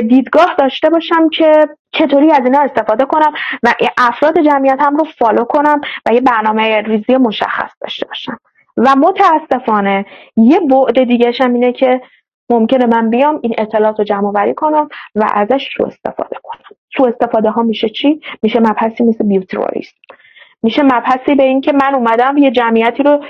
دیدگاه 0.08 0.56
داشته 0.58 0.90
باشم 0.90 1.30
که 1.30 1.52
چطوری 1.92 2.32
از 2.32 2.42
اینا 2.46 2.60
استفاده 2.60 3.06
کنم 3.06 3.34
و 3.64 3.74
افراد 3.98 4.40
جمعیت 4.40 4.78
هم 4.80 4.98
رو 4.98 5.06
فالو 5.20 5.44
کنم 5.44 5.82
و 6.06 6.14
یه 6.14 6.22
برنامه 6.22 6.82
ریزی 6.82 7.18
مشخص 7.18 7.72
داشته 7.82 8.06
باشم. 8.08 8.38
و 8.78 8.96
متاسفانه 8.96 10.06
یه 10.38 10.60
بعد 10.60 11.04
دیگه 11.04 11.32
هم 11.40 11.54
اینه 11.54 11.72
که 11.72 12.02
ممکنه 12.50 12.86
من 12.86 13.10
بیام 13.10 13.40
این 13.44 13.56
اطلاعات 13.58 14.00
رو 14.00 14.06
جمع 14.06 14.32
وری 14.32 14.54
کنم 14.54 14.90
و 15.16 15.30
ازش 15.34 15.74
رو 15.78 15.86
استفاده 15.86 16.36
کنم. 16.44 16.78
سو 16.98 17.06
استفاده 17.06 17.50
ها 17.50 17.64
میشه 17.64 17.90
چی؟ 17.90 18.22
میشه 18.42 18.60
مبحثی 18.60 19.04
مثل 19.04 19.28
بیوتروریسم. 19.28 19.96
میشه 20.64 20.84
مبحثی 20.84 21.36
به 21.36 21.44
این 21.44 21.62
که 21.62 21.72
من 21.72 21.96
اومدم 21.96 22.38
یه 22.38 22.52
جمعیتی 22.52 23.04
رو 23.04 23.24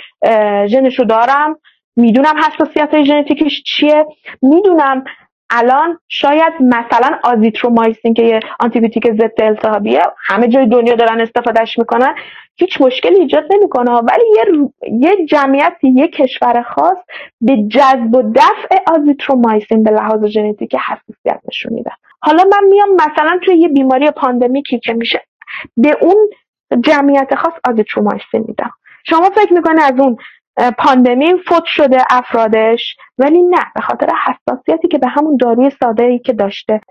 ژنش 0.68 1.00
رو 1.00 1.06
دارم 1.06 1.60
می‌دونم 1.96 2.36
حساسیت 2.38 3.04
ژنتیکش 3.04 3.64
چیه 3.64 4.06
می‌دونم 4.42 5.04
الان 5.50 6.00
شاید 6.10 6.54
مثلا 6.60 7.20
آزیترومایسین 7.24 8.14
که 8.14 8.24
یه 8.24 8.40
آنتیبیوتیک 8.60 9.12
ضد 9.12 9.42
التهابیه 9.42 10.02
همه 10.26 10.48
جای 10.48 10.68
دنیا 10.68 10.96
دارن 10.96 11.22
استفادهش 11.22 11.80
می‌کنن 11.80 12.16
هیچ 12.56 12.82
مشکلی 12.82 13.20
ایجاد 13.20 13.44
نمی‌کنه. 13.54 13.92
ولی 13.92 14.24
یه 14.38 14.70
یه 15.00 15.26
جمعیتی 15.26 15.90
یه 15.90 16.08
کشور 16.08 16.62
خاص 16.62 16.98
به 17.42 17.58
جذب 17.72 18.16
و 18.16 18.32
دفع 18.36 18.84
آزیترومایسین 18.88 19.84
به 19.84 19.92
لحاظ 19.92 20.26
ژنتیک 20.26 20.76
حساسیت 20.76 21.42
نشون 21.48 21.74
میدن 21.74 21.92
حالا 22.20 22.44
من 22.44 22.68
میام 22.70 22.90
مثلا 22.96 23.40
توی 23.46 23.56
یه 23.58 23.68
بیماری 23.68 24.12
پاندمیکی 24.12 24.80
که 24.80 24.94
میشه 24.94 25.22
به 25.78 25.98
اون 26.02 26.30
جمعیت 26.84 27.36
خاص 27.36 27.54
آزیترومایسین 27.70 28.46
میدم. 28.48 28.72
شما 29.06 29.30
فکر 29.30 29.54
می‌کنه 29.54 29.82
از 29.84 30.00
اون 30.00 30.18
پاندمی 30.78 31.34
فوت 31.48 31.66
شده 31.66 32.04
افرادش 32.10 32.96
ولی 33.18 33.44
نه 33.44 33.66
به 33.76 33.82
خاطر 33.82 34.10
حساسیتی 34.26 34.88
که 34.88 34.98
به 34.98 35.08
همون 35.08 35.38
داروی 35.38 35.70
ساده 35.70 36.04
ای 36.04 36.20
که 36.20 36.34
داشته. 36.34 36.82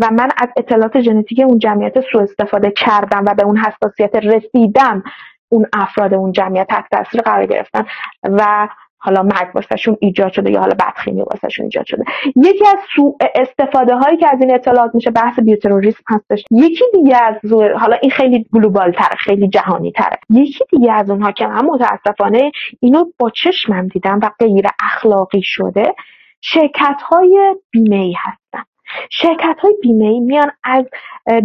و 0.00 0.10
من 0.12 0.28
از 0.36 0.48
اطلاعات 0.56 1.00
ژنتیک 1.00 1.40
اون 1.46 1.58
جمعیت 1.58 2.00
سوء 2.12 2.22
استفاده 2.22 2.70
کردم 2.70 3.24
و 3.26 3.34
به 3.34 3.44
اون 3.44 3.56
حساسیت 3.56 4.16
رسیدم 4.16 5.02
اون 5.48 5.66
افراد 5.72 6.14
اون 6.14 6.32
جمعیت 6.32 6.66
تحت 6.68 6.84
تاثیر 6.90 7.20
قرار 7.20 7.46
گرفتن. 7.46 7.84
و 8.22 8.68
حالا 9.02 9.22
مرگ 9.22 9.48
واسهشون 9.54 9.96
ایجاد 10.00 10.32
شده 10.32 10.50
یا 10.50 10.60
حالا 10.60 10.74
بدخیمی 10.74 11.22
واسهشون 11.22 11.64
ایجاد 11.64 11.86
شده. 11.86 12.04
یکی 12.36 12.66
از 12.66 12.78
سوء 12.96 13.12
استفاده 13.34 13.94
هایی 13.94 14.16
که 14.16 14.28
از 14.28 14.40
این 14.40 14.54
اطلاعات 14.54 14.94
میشه 14.94 15.10
بحث 15.10 15.40
بیوتروریسم 15.40 16.02
هستش. 16.08 16.44
یکی 16.50 16.84
دیگه 16.92 17.16
از 17.16 17.52
حالا 17.80 17.96
این 18.02 18.10
خیلی 18.10 18.46
global 18.52 18.92
تره 18.92 19.16
خیلی 19.16 19.48
جهانی 19.48 19.92
تره 19.92 20.18
یکی 20.30 20.64
دیگه 20.70 20.92
از 20.92 21.10
اونها 21.10 21.32
که 21.32 21.46
من 21.46 21.64
متاسفانه 21.64 22.50
اینو 22.80 23.04
با 23.18 23.30
چشمم 23.30 23.88
دیدم 23.88 24.20
و 24.22 24.30
غیر 24.38 24.66
اخلاقی 24.80 25.42
شده 25.42 25.94
شرکت 26.40 27.02
های 27.10 27.56
بیمه 27.70 27.96
ای 27.96 28.14
هستن. 28.18 28.62
شرکت 29.10 29.56
های 29.60 29.74
بیمه 29.82 30.04
ای 30.04 30.20
میان 30.20 30.50
از 30.64 30.84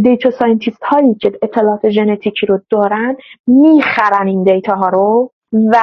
data 0.02 0.32
scientist 0.32 0.84
هایی 0.84 1.16
که 1.16 1.32
اطلاعات 1.42 1.90
ژنتیکی 1.90 2.46
رو 2.46 2.60
دارن 2.70 3.16
می‌خرن 3.48 4.28
این 4.28 4.44
data 4.44 4.76
ها 4.76 4.90
رو 4.90 5.32
و 5.54 5.78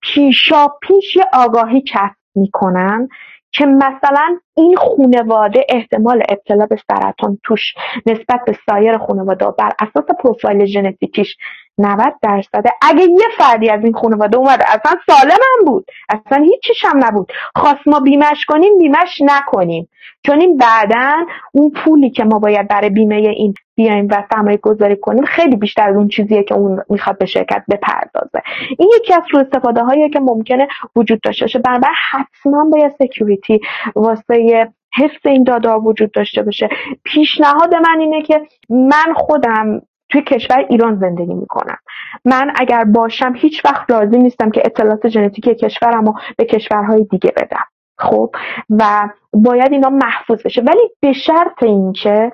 پیشا 0.00 0.68
پیش 0.82 1.16
یه 1.16 1.24
آگاهی 1.32 1.80
کسب 1.80 2.16
می‌کنن 2.34 3.08
که 3.52 3.66
مثلا 3.66 4.38
این 4.56 4.76
خونواده 4.76 5.66
احتمال 5.68 6.22
ابتلا 6.28 6.66
به 6.66 6.76
سرطان 6.90 7.38
توش 7.44 7.74
نسبت 8.06 8.40
به 8.46 8.58
سایر 8.66 8.98
خونواده 8.98 9.46
بر 9.58 9.72
اساس 9.80 10.04
پروفایل 10.22 10.64
ژنتیکیش 10.64 11.36
90 11.78 12.14
درصده. 12.22 12.70
اگه 12.82 13.02
یه 13.02 13.26
فردی 13.38 13.70
از 13.70 13.84
این 13.84 13.92
خانواده 13.92 14.36
اومده 14.36 14.64
اصلا 14.68 14.98
سالم 15.06 15.30
هم 15.30 15.64
بود. 15.66 15.90
اصلا 16.08 16.44
هیچیش 16.44 16.84
هم 16.84 17.04
نبود. 17.04 17.32
خواست 17.56 17.88
ما 17.88 18.00
بیمش 18.00 18.44
کنیم 18.44 18.78
بیمش 18.78 19.20
نکنیم. 19.20 19.88
چون 20.26 20.40
این 20.40 20.56
بعدا 20.56 21.26
اون 21.52 21.70
پولی 21.70 22.10
که 22.10 22.24
ما 22.24 22.38
باید 22.38 22.68
برای 22.68 22.90
بیمه 22.90 23.14
این 23.14 23.54
بیایم 23.74 24.08
و 24.10 24.24
سرمایه 24.32 24.56
گذاری 24.56 24.96
کنیم 24.96 25.24
خیلی 25.24 25.56
بیشتر 25.56 25.88
از 25.88 25.96
اون 25.96 26.08
چیزیه 26.08 26.42
که 26.42 26.54
اون 26.54 26.82
می‌خواد 26.90 27.18
به 27.18 27.26
شرکت 27.26 27.64
بپردازه. 27.70 28.42
این 28.78 28.90
یکی 28.96 29.14
از 29.14 29.22
سوء 29.30 29.40
استفاده 29.40 29.82
هایی 29.82 30.10
که 30.10 30.20
ممکنه 30.20 30.68
وجود 30.96 31.20
داشته 31.20 31.44
باشه. 31.44 31.58
بنابراین 31.58 31.96
حتما 32.10 32.64
باید 32.64 32.92
security 32.98 33.60
واسه 33.94 34.68
حفظ 34.96 35.26
این 35.26 35.44
دادا 35.44 35.80
وجود 35.80 36.12
داشته 36.12 36.42
باشه. 36.42 36.68
پیشنهاد 37.04 37.74
من 37.74 38.00
اینه 38.00 38.22
که 38.22 38.40
من 38.70 39.14
خودم 39.16 39.82
توی 40.10 40.22
کشور 40.22 40.66
ایران 40.70 40.98
زندگی 40.98 41.34
می‌کنم. 41.34 41.78
من 42.24 42.52
اگر 42.54 42.84
باشم 42.84 43.32
هیچ 43.36 43.64
وقت 43.64 43.90
راضی 43.90 44.18
نیستم 44.18 44.50
که 44.50 44.62
اطلاعات 44.64 45.08
ژنتیکی 45.08 45.54
کشورم 45.54 46.06
رو 46.06 46.14
به 46.36 46.44
کشورهای 46.44 47.04
دیگه 47.04 47.32
بدم. 47.36 47.64
خب؟ 47.98 48.34
و 48.70 49.08
باید 49.32 49.72
اینا 49.72 49.90
محفوظ 49.90 50.42
بشه. 50.42 50.62
ولی 50.62 50.90
به 51.00 51.12
شرط 51.12 51.62
اینکه 51.62 52.32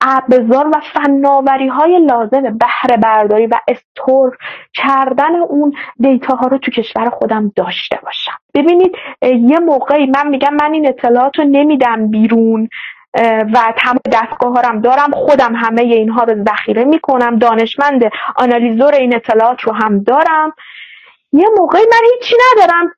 ابزار 0.00 0.68
و 0.68 0.80
فناوری 0.94 1.68
های 1.68 1.98
لازم 1.98 2.42
بهره 2.58 2.96
برداری 3.02 3.46
و 3.46 3.60
استور 3.68 4.36
کردن 4.74 5.34
اون 5.36 5.74
دیتا 6.00 6.36
ها 6.36 6.46
رو 6.46 6.58
تو 6.58 6.70
کشور 6.70 7.10
خودم 7.10 7.52
داشته 7.56 7.98
باشم. 8.04 8.32
ببینید 8.54 8.96
یه 9.22 9.58
موقعی 9.58 10.06
من 10.06 10.28
میگم 10.28 10.54
من 10.54 10.72
این 10.72 10.88
اطلاعات 10.88 11.38
رو 11.38 11.44
نمیدم 11.44 12.10
بیرون. 12.10 12.68
و 13.54 13.74
تمام 13.76 13.98
دستگاه 14.12 14.62
هم 14.64 14.80
دارم. 14.80 15.10
خودم 15.10 15.54
همه 15.56 15.82
اینها 15.82 16.22
رو 16.22 16.44
ذخیره 16.44 16.84
می‌کنم. 16.84 17.38
دانشمند 17.38 18.10
آنالیزور 18.36 18.94
این 18.94 19.14
اطلاعات 19.14 19.60
رو 19.60 19.72
هم 19.72 20.02
دارم. 20.02 20.52
یه 21.32 21.46
موقعی 21.58 21.82
من 21.90 22.08
هیچی 22.14 22.36
ندارم. 22.52 22.94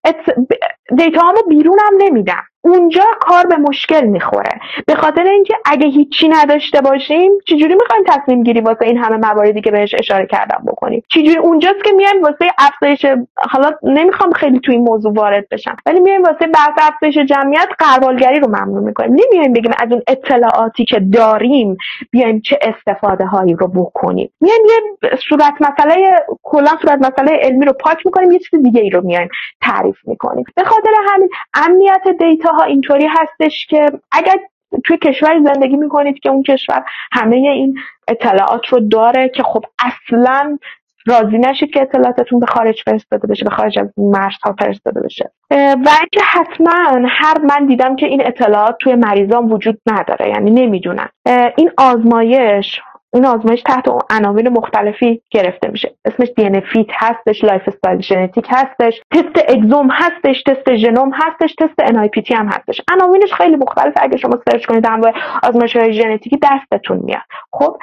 دیتا 0.97 1.35
بیرونم 1.49 1.93
نمیدم. 1.99 2.45
اونجا 2.67 3.05
کار 3.21 3.47
به 3.47 3.57
مشکل 3.57 4.07
می‌خوره. 4.07 4.61
به 4.87 4.95
خاطر 4.95 5.23
اینکه 5.23 5.55
اگه 5.65 5.87
هیچی 5.87 6.29
نداشته 6.29 6.81
باشیم 6.81 7.33
چجوری 7.47 7.75
می‌خوایم 7.75 8.05
تصمیم 8.07 8.43
گیری 8.43 8.61
واسه 8.61 8.85
این 8.85 8.99
همه 8.99 9.17
مواردی 9.17 9.61
که 9.61 9.71
بهش 9.71 9.95
اشاره 9.99 10.27
کردم 10.27 10.65
بکنیم؟ 10.67 11.03
چجوری 11.09 11.37
اونجاست 11.37 11.85
که 11.85 11.93
میایم 11.93 12.23
واسه 12.23 12.51
افزایش 12.59 13.07
حالا 13.37 13.73
نمی‌خوام 13.83 14.33
خیلی 14.33 14.61
توی 14.61 14.75
این 14.75 14.85
موضوع 14.85 15.13
وارد 15.13 15.49
بشم 15.49 15.77
ولی 15.87 16.01
میایم 16.01 16.23
واسه 16.23 16.47
بحث 16.47 16.73
افزایش 16.79 17.19
جمعیت 17.19 17.69
قربالگری 17.79 18.41
رو 18.41 18.49
ممنوع 18.49 18.81
می‌کنیم. 18.81 19.11
نمیایم 19.11 19.53
بگیم 19.53 19.73
از 19.79 19.93
اون 19.93 20.03
اطلاعاتی 20.09 20.85
که 20.85 21.01
داریم 21.01 21.77
بیایم 22.11 22.41
چه 22.41 22.59
استفاده 22.63 23.27
هایی 23.27 23.55
رو 23.55 23.69
بکنیم. 23.69 24.33
میایم 24.41 24.63
یه 24.67 25.11
صورت 25.29 25.55
مسئله 25.61 26.13
کلا 26.43 26.71
صورت 26.83 26.99
مسئله 26.99 27.39
علمی 27.43 27.67
رو 27.67 27.73
پاک 27.73 28.07
می‌کنیم 28.07 28.31
یه 28.31 28.39
چیز 28.39 28.63
دیگه 28.63 28.81
ای 28.81 28.91
رو 28.91 29.01
میایم 29.05 29.29
تعریف 29.63 29.97
می‌کنیم. 30.05 30.45
به 30.57 30.65
خاطر 30.65 30.91
همین 31.09 31.29
امنیت 31.55 32.03
دیتا 32.19 32.56
ها 32.57 32.65
اینطوری 32.65 33.07
هستش 33.07 33.67
که 33.67 33.87
اگر 34.13 34.39
توی 34.85 34.97
کشوری 34.97 35.45
زندگی 35.45 35.77
می‌کنید 35.77 36.19
که 36.19 36.29
اون 36.29 36.43
کشور 36.43 36.85
همه 37.13 37.37
این 37.37 37.75
اطلاعات 38.09 38.67
رو 38.67 38.81
داره 38.81 39.29
که 39.29 39.43
خب 39.43 39.65
اصلا 39.79 40.59
راضی 41.07 41.39
نشید 41.39 41.71
که 41.71 41.83
اطلاعاتتون 41.83 42.41
به 42.41 42.47
خارج 42.47 42.83
فرستاده 42.87 43.27
بشه 43.27 43.45
به 43.45 43.51
خارج 43.51 43.79
از 43.79 43.87
مرزها 43.97 44.55
فرستاده 44.59 45.01
بشه. 45.01 45.31
و 45.51 45.89
اینکه 46.01 46.21
حتما 46.23 47.07
هر 47.09 47.39
من 47.39 47.67
دیدم 47.67 47.97
که 47.97 48.07
این 48.07 48.27
اطلاعات 48.27 48.77
توی 48.81 48.95
مریضان 48.95 49.45
وجود 49.45 49.79
نداره 49.87 50.29
یعنی 50.29 50.51
نمی‌دونن. 50.51 51.09
این 51.57 51.71
آزمایش 51.79 52.81
این 53.17 53.27
آزمایش 53.27 53.63
تحت 53.63 53.85
عناوین 54.11 54.49
مختلفی 54.49 55.23
گرفته 55.31 55.71
میشه. 55.71 55.95
اسمش 56.05 56.29
DNA 56.37 56.61
fit 56.61 56.87
هستش 56.91 57.45
lifestyle 57.45 58.01
genetic 58.01 58.47
هستش. 58.49 59.03
تست 59.11 59.45
exome 59.49 59.89
هستش 59.93 60.43
تست 60.43 60.75
ژنوم 60.75 61.11
هستش 61.15 61.55
تست 61.55 61.75
ان 61.79 61.97
هم 62.31 62.47
هستش. 62.47 62.81
عناوینش 62.93 63.33
خیلی 63.33 63.57
مختلفه. 63.57 64.03
اگه 64.03 64.17
شما 64.17 64.39
search 64.51 64.67
کنید 64.67 64.85
در 64.85 65.15
آزمایش 65.43 65.77
های 65.77 65.93
ژنتیکی 65.93 66.39
دستتون 66.43 67.01
میاد. 67.05 67.23
خب 67.53 67.77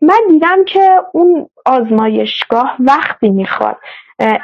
من 0.00 0.20
دیدم 0.28 0.64
که 0.64 0.96
اون 1.12 1.46
آزمایشگاه 1.66 2.76
وقتی 2.78 3.30
می‌خواد 3.30 3.76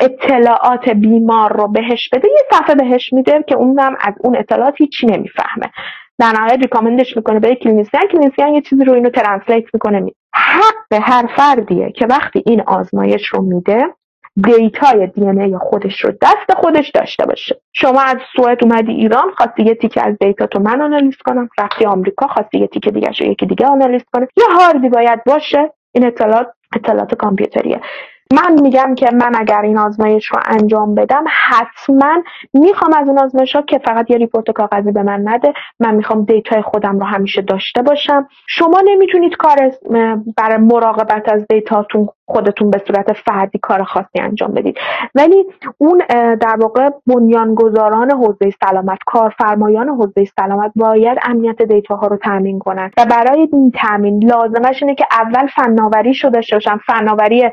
اطلاعات 0.01 0.89
بیمار 0.89 1.52
رو 1.52 1.69
بهش 1.69 2.09
بده 2.12 2.28
یه 2.28 2.59
صفحه 2.59 2.74
بهش 2.74 3.12
میده 3.12 3.44
که 3.48 3.55
اونم 3.55 3.97
از 4.01 4.15
اون 4.20 4.36
اطلاعات 4.36 4.74
هیچی 4.78 5.06
نمی‌فهمه. 5.06 5.70
در 6.19 6.32
نهایت 6.32 6.59
recommend 6.62 7.07
ش 7.07 7.16
می‌کنه 7.16 7.40
به 7.40 7.55
clinician ، 7.55 8.02
clinician 8.12 8.55
یه 8.55 8.61
چیزی 8.61 8.85
رو 8.85 8.93
اینو 8.93 9.11
translate 9.10 9.65
می‌کنه. 9.74 10.01
می 10.01 10.12
حق 10.35 11.03
هر 11.03 11.27
فردیه 11.36 11.93
که 11.93 12.07
وقتی 12.07 12.43
این 12.47 12.61
آزمایش 12.61 13.27
رو 13.27 13.43
میده 13.43 13.85
data 14.43 15.06
ی 15.06 15.28
DNA 15.28 15.59
خودش 15.61 16.01
رو 16.01 16.12
دست 16.23 16.53
خودش 16.57 16.90
داشته 16.90 17.27
باشه. 17.27 17.61
شما 17.73 18.01
از 18.01 18.16
سوئد 18.36 18.65
اومدی 18.65 18.93
ایران 18.93 19.31
خواستی 19.36 19.62
یه 19.62 19.74
تیکه 19.74 20.07
از 20.07 20.16
data 20.20 20.47
تو 20.47 20.61
من 20.61 20.81
آنالیز 20.81 21.16
کنم. 21.24 21.49
رفتی 21.59 21.85
آمریکا 21.85 22.27
خواستی 22.27 22.59
یه 22.59 22.66
تیکه 22.66 22.90
دیگه 22.90 23.12
شو 23.12 23.24
یکی 23.24 23.47
دیگه 23.47 23.66
آنالیز 23.66 24.03
کنه 24.12 24.28
یه 24.36 24.45
هاردی 24.59 24.89
باید 24.89 25.24
باشه. 25.24 25.73
این 25.95 26.07
اطلاعات 26.07 26.47
اطلاعات 26.77 27.15
کامپیوتریه. 27.15 27.81
من 28.32 28.60
میگم 28.60 28.94
که 28.94 29.10
من 29.12 29.32
اگر 29.34 29.60
این 29.60 29.78
آزمایش 29.78 30.26
رو 30.26 30.40
انجام 30.44 30.94
بدم 30.94 31.24
حتما 31.48 32.22
می‌خوام 32.55 32.92
از 32.94 33.09
اون 33.09 33.18
آزمایش 33.18 33.56
ها 33.56 33.62
که 33.62 33.78
فقط 33.78 34.10
یه 34.10 34.18
report 34.19 34.51
کاغذی 34.50 34.92
به 34.92 35.02
من 35.02 35.22
نده 35.28 35.52
من 35.80 35.94
می‌خوام 35.94 36.24
data 36.24 36.55
ی 36.55 36.62
خودم 36.62 36.98
رو 36.98 37.06
همیشه 37.06 37.42
داشته 37.42 37.82
باشم. 37.82 38.28
شما 38.46 38.82
نمی‌تونید 38.84 39.36
کار 39.36 39.56
برای 40.36 40.56
مراقبت 40.56 41.28
از 41.28 41.46
data 41.48 41.83
تون 41.83 42.09
خودتون 42.26 42.70
به 42.70 42.82
صورت 42.86 43.12
فردی 43.12 43.59
کار 43.59 43.84
خاصی 43.84 44.20
انجام 44.20 44.55
بدید. 44.55 44.78
ولی 45.14 45.44
اون 45.78 46.02
در 46.40 46.56
واقع 46.60 46.90
بنیانگذاران 47.06 48.10
حوزه 48.10 48.50
سلامت 48.64 48.98
کارفرمایان 49.06 49.88
حوزه 49.88 50.24
سلامت 50.24 50.72
باید 50.76 51.18
امنیت 51.22 51.62
data 51.62 51.97
ها 51.96 52.06
رو 52.06 52.16
تامین 52.16 52.59
کنند 52.59 52.92
و 52.96 53.05
برای 53.05 53.48
این 53.52 53.70
تامین 53.70 54.24
لازمش 54.24 54.82
اینه 54.82 54.94
که 54.94 55.06
اول 55.10 55.46
فناوری 55.46 56.14
شده 56.14 56.30
داشته 56.30 56.76
فناوری 56.86 57.50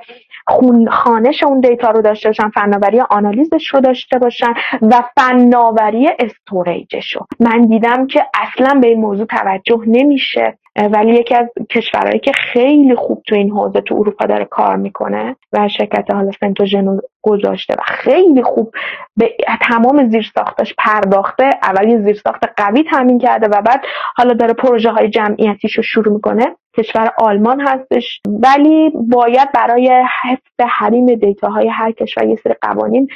خون 0.66 0.90
خوانش 0.90 1.44
اون 1.44 1.60
data 1.60 1.92
رو 1.92 2.02
داشته 2.02 2.30
باشن 2.30 2.50
فناوری 2.50 3.02
آنالیزش 3.02 3.68
رو 3.74 3.80
داشته 3.80 4.20
باشن 4.20 4.54
و 4.82 5.04
فناوری 5.18 6.10
storage 6.20 6.95
ش 6.95 7.16
رو. 7.16 7.28
من 7.40 7.66
دیدم 7.66 8.08
که 8.08 8.26
اصلا 8.34 8.80
به 8.82 8.88
این 8.88 9.02
موضوع 9.02 9.26
توجه 9.26 9.82
نمیشه. 9.88 10.58
ولی 10.76 11.14
یکی 11.14 11.36
از 11.36 11.48
کشورهایی 11.70 12.20
که 12.20 12.32
خیلی 12.32 12.96
خوب 12.96 13.24
تو 13.28 13.36
این 13.36 13.52
حوزه 13.52 13.82
تو 13.82 13.96
اروپا 13.96 14.26
داره 14.26 14.46
کار 14.46 14.76
می‌کنه 14.76 15.36
و 15.54 15.68
شرکت 15.68 16.14
حالا 16.14 16.32
Centogene 16.40 16.94
و 16.94 17.00
گذاشته 17.22 17.74
و 17.74 17.82
خیلی 17.86 18.44
خوب 18.44 18.76
به 19.18 19.38
تمام 19.62 20.10
زیرساختش 20.10 20.74
پرداخته 20.78 21.50
اول 21.64 21.90
یه 21.90 22.02
زیرساخت 22.02 22.44
قوی 22.58 22.84
تامین 22.84 23.20
کرده 23.20 23.48
و 23.48 23.62
بعد 23.62 23.82
حالا 24.16 24.34
داره 24.34 24.54
پروژه 24.54 24.90
های 24.90 25.10
جمعیتیش 25.10 25.74
رو 25.78 25.84
شروع 25.84 26.14
می‌کنه. 26.14 26.56
کشور 26.78 27.12
آلمان 27.18 27.62
هستش. 27.62 28.22
ولی 28.28 28.92
باید 28.96 29.52
برای 29.52 30.04
حفظ 30.24 30.70
حریم 30.70 31.16
data 31.16 31.52
های 31.52 31.70
هر 31.70 31.92
کشور 31.92 32.26
یه 32.26 32.36
سری 32.36 32.54
قوانین 32.62 33.08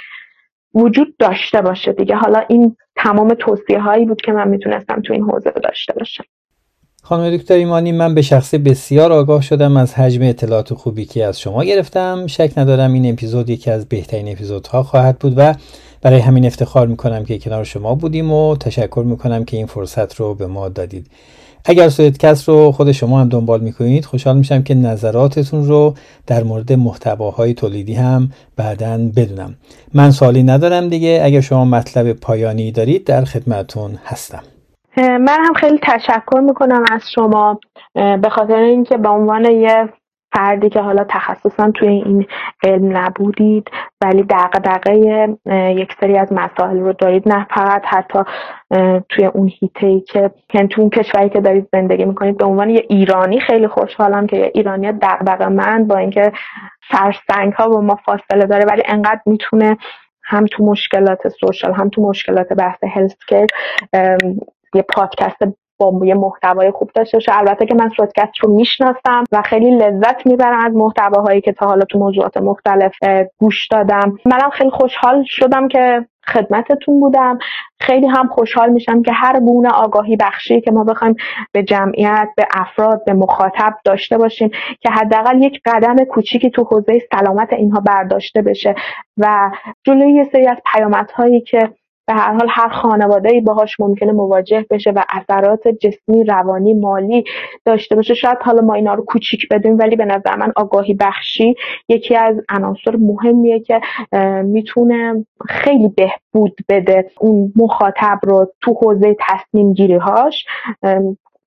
وجود 0.76 1.18
داشته 1.18 1.62
باشه 1.62 1.94
دیگه. 1.94 2.16
حالا 2.16 2.40
این 2.48 2.76
تمام 2.96 3.30
توصیه 3.30 3.80
هایی 3.80 4.06
بود 4.06 4.22
که 4.22 4.32
من 4.32 4.48
می‌تونستم 4.48 5.02
تو 5.02 5.14
این 5.14 5.24
حوزه 5.24 5.52
داشته 5.52 5.94
باشم. 5.94 6.24
خانم 7.10 7.38
دکتر 7.38 7.54
ایمانی 7.54 7.92
من 7.92 8.16
به 8.16 8.22
شخصه 8.22 8.58
بسیار 8.58 9.12
آگاه 9.12 9.42
شدم 9.42 9.78
از 9.78 9.94
حجم 9.94 10.22
اطلاعات 10.22 10.74
خوبی 10.74 11.06
که 11.06 11.26
از 11.26 11.40
شما 11.40 11.64
گرفتم. 11.64 12.28
شک 12.28 12.52
ندارم 12.58 12.94
این 12.94 13.14
اپیزود 13.14 13.50
یکی 13.50 13.72
از 13.72 13.86
بهترین 13.86 14.32
اپیزودها 14.32 14.84
خواهد 14.84 15.20
بود 15.20 15.34
و 15.38 15.56
برای 16.02 16.20
همین 16.20 16.46
افتخار 16.46 16.88
می‌کنم 16.88 17.26
که 17.26 17.40
کنار 17.40 17.64
شما 17.64 17.96
بودیم 17.96 18.32
و 18.32 18.58
تشکر 18.58 19.04
می‌کنم 19.06 19.46
که 19.46 19.58
این 19.58 19.66
فرصت 19.66 20.16
رو 20.16 20.36
به 20.36 20.48
ما 20.48 20.70
دادید. 20.70 21.08
اگر 21.66 21.90
سویدکست 21.90 22.50
رو 22.50 22.72
خود 22.72 22.92
شما 22.92 23.22
هم 23.22 23.30
دنبال 23.30 23.62
می‌کنید 23.62 24.06
خوشحال 24.06 24.38
میشم 24.38 24.64
که 24.64 24.74
نظراتتون 24.74 25.68
رو 25.68 25.94
در 26.28 26.44
مورد 26.44 26.74
محتواهای 26.74 27.54
تولیدی 27.54 27.94
هم 27.94 28.32
بعدا 28.56 28.98
بدونم. 29.16 29.56
من 29.94 30.12
سوالی 30.12 30.44
ندارم 30.44 30.90
دیگه. 30.90 31.20
اگر 31.24 31.42
شما 31.42 31.66
مطلب 31.66 32.14
پایانی 32.14 32.72
دارید 32.72 33.04
در 33.04 33.26
خدمتون 33.26 34.00
هستم. 34.06 34.44
من 35.00 35.46
هم 35.46 35.54
خیلی 35.54 35.80
تشکر 35.82 36.40
می‌کنم 36.40 36.84
از 36.92 37.12
شما 37.16 37.60
به 37.94 38.30
خاطر 38.30 38.56
اینکه 38.56 38.98
به 38.98 39.10
عنوان 39.10 39.46
یه 39.46 39.90
فردی 40.36 40.70
که 40.70 40.82
حالا 40.82 41.04
تخصصا 41.10 41.72
توی 41.72 41.88
این 41.88 42.26
علم 42.64 42.98
نبودید 42.98 43.72
ولی 44.02 44.24
دقیقه 44.24 45.28
یک 45.76 45.94
سری 46.00 46.18
از 46.18 46.34
مسائل 46.34 46.80
رو 46.80 46.94
دارید 46.94 47.30
نه 47.30 47.48
فقط 47.50 47.86
حتی 47.86 48.20
توی 49.10 49.26
اون 49.26 49.52
هیته 49.60 49.88
ای 49.88 50.02
که 50.02 50.32
یعنی 50.54 50.68
تو 50.68 50.82
اون 50.82 50.90
کشوری 50.90 51.30
که 51.30 51.42
دارید 51.42 51.68
زندگی 51.72 52.06
می‌کنید 52.06 52.38
به 52.38 52.46
عنوان 52.46 52.70
یه 52.70 52.86
ایرانی 52.90 53.40
خیلی 53.40 53.68
خوشحالم 53.68 54.28
که 54.28 54.38
یه 54.38 54.52
ایرانی 54.56 54.92
دقدقه 54.92 55.48
من 55.48 55.88
با 55.88 55.98
اینکه 55.98 56.32
فرسنگ 56.90 57.54
ها 57.54 57.70
با 57.70 57.82
ما 57.82 57.96
فاصله 57.96 58.46
داره 58.46 58.66
ولی 58.66 58.84
انقدر 58.86 59.22
می‌تونه 59.26 59.78
هم 60.24 60.46
تو 60.46 60.66
مشکلات 60.66 61.28
سوشال 61.28 61.74
هم 61.74 61.90
تو 61.90 62.02
مشکلات 62.02 62.54
بحث 62.54 62.84
هلت 62.84 63.16
یه 64.74 64.82
پادکست 64.82 65.38
با 65.80 66.06
یه 66.06 66.14
محتوای 66.14 66.72
خوب 66.72 66.92
داشته 66.96 67.18
باشه. 67.18 67.38
البته 67.38 67.66
که 67.66 67.76
من 67.76 67.90
پادکست 67.98 68.40
رو 68.42 68.54
می‌شناسم 68.54 69.24
و 69.32 69.42
خیلی 69.42 69.72
لذت 69.72 70.26
می‌برم 70.26 70.66
از 70.66 70.74
محتواهایی 70.76 71.42
که 71.42 71.52
تا 71.52 71.66
حالا 71.66 71.86
تو 71.86 72.00
موضوعات 72.00 72.38
مختلف 72.38 72.96
گوش 73.38 73.68
دادم. 73.68 74.18
منم 74.26 74.50
خیلی 74.50 74.70
خوشحال 74.70 75.24
شدم 75.28 75.68
که 75.68 76.06
خدمتتون 76.28 77.00
بودم. 77.00 77.38
خیلی 77.80 78.08
هم 78.08 78.28
خوشحال 78.28 78.70
میشم 78.70 79.02
که 79.02 79.12
هر 79.12 79.40
گونه 79.40 79.70
آگاهی 79.70 80.16
بخشی 80.16 80.62
که 80.62 80.72
ما 80.72 80.84
بخوایم 80.84 81.16
به 81.52 81.64
جمعیت 81.64 82.30
به 82.38 82.48
افراد 82.54 83.06
به 83.06 83.14
مخاطب 83.14 83.74
داشته 83.86 84.18
باشیم 84.18 84.50
که 84.80 84.90
حداقل 84.90 85.44
یک 85.44 85.62
قدم 85.66 85.96
کوچیکی 86.06 86.50
تو 86.50 86.64
حوزه 86.64 87.02
سلامت 87.12 87.54
اینها 87.54 87.80
برداشته 87.80 88.42
بشه 88.42 88.76
و 89.18 89.52
جلوی 89.84 90.14
یه 90.14 90.24
سری 90.24 90.48
از 90.48 90.58
پیامدهایی 90.74 91.42
که 91.42 91.70
به 92.10 92.16
هر 92.16 92.34
حال 92.34 92.48
هر 92.50 92.70
خانواده 92.70 93.30
ای 93.30 93.42
باهاش 93.42 93.80
ممکنه 93.80 94.12
مواجه 94.12 94.66
بشه 94.70 94.92
و 94.92 95.04
اثرات 95.10 95.68
جسمی 95.68 96.24
روانی 96.24 96.74
مالی 96.74 97.24
داشته 97.66 97.96
باشه. 97.96 98.14
شاید 98.14 98.38
حالا 98.42 98.62
ما 98.62 98.74
اینا 98.74 98.94
رو 98.94 99.04
کوچیک 99.04 99.48
بدیم 99.52 99.78
ولی 99.78 99.96
به 99.96 100.06
نظر 100.06 100.36
من 100.36 100.52
آگاهی 100.56 100.94
بخشی 100.94 101.56
یکی 101.90 102.16
از 102.16 102.36
عناصر 102.50 102.96
مهمیه 102.96 103.60
که 103.60 103.82
می‌تونه 104.44 105.26
خیلی 105.50 105.88
بهبود 105.88 106.56
بده 106.70 107.12
اون 107.20 107.54
مخاطب 107.56 108.20
رو 108.24 108.54
تو 108.62 108.74
حوزه 108.74 109.16
تصمیم 109.20 109.74
گیری 109.74 109.96
هاش 109.96 110.46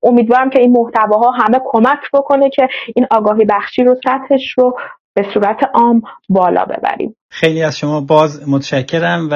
امیدوارم 0.02 0.50
که 0.50 0.60
این 0.60 0.72
محتواها 0.72 1.30
همه 1.30 1.60
کمک 1.64 2.10
بکنه 2.12 2.50
که 2.50 2.68
این 2.96 3.06
آگاهی 3.10 3.44
بخشی 3.44 3.84
رو 3.84 3.96
سطحش 4.04 4.58
رو 4.58 4.76
به 5.14 5.26
صورت 5.34 5.60
عام 5.74 6.02
بالا 6.28 6.64
ببریم. 6.64 7.16
خیلی 7.28 7.62
از 7.62 7.78
شما 7.78 8.00
باز 8.00 8.48
متشکرم 8.48 9.28
و 9.30 9.34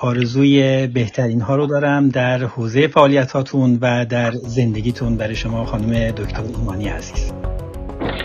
آرزوی 0.00 0.86
بهترین 0.86 1.40
ها 1.40 1.56
رو 1.56 1.66
دارم 1.66 2.08
در 2.08 2.38
حوزه 2.38 2.88
فعالیتاتون 2.88 3.78
و 3.80 4.04
در 4.04 4.30
زندگیتون 4.30 5.16
برای 5.16 5.34
شما 5.34 5.64
خانم 5.64 6.10
دکتر 6.10 6.42
ایمانی 6.58 6.88
عزیز. 6.88 7.32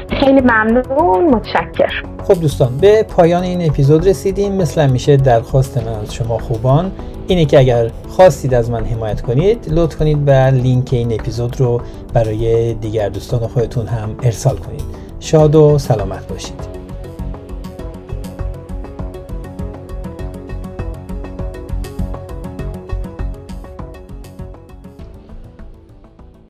خیلی 0.10 0.42
ممنون 0.42 1.26
متشکر 1.26 2.04
خب 2.24 2.42
دوستان 2.42 2.78
به 2.78 3.04
پایان 3.04 3.44
این 3.44 3.70
اپیزود 3.70 4.08
رسیدیم. 4.08 4.54
مثل 4.56 4.90
میشه 4.90 5.18
درخواست 5.18 5.78
من 5.78 5.94
از 5.94 6.14
شما 6.14 6.38
خوبان 6.38 6.92
اینه 7.28 7.46
که 7.46 7.60
اگر 7.60 7.92
خواستید 8.08 8.54
از 8.54 8.72
من 8.72 8.86
حمایت 8.86 9.22
کنید 9.22 9.66
لطف 9.68 9.96
کنید 9.96 10.28
و 10.28 10.32
لینک 10.32 10.90
این 10.92 11.14
اپیزود 11.14 11.60
رو 11.60 11.82
برای 12.14 12.74
دیگر 12.74 13.10
دوستان 13.10 13.40
خودتون 13.40 13.88
هم 13.88 14.16
ارسال 14.24 14.58
کنید. 14.58 14.84
شاد 15.20 15.56
و 15.56 15.78
سلامت 15.78 16.28
باشید. 16.28 16.83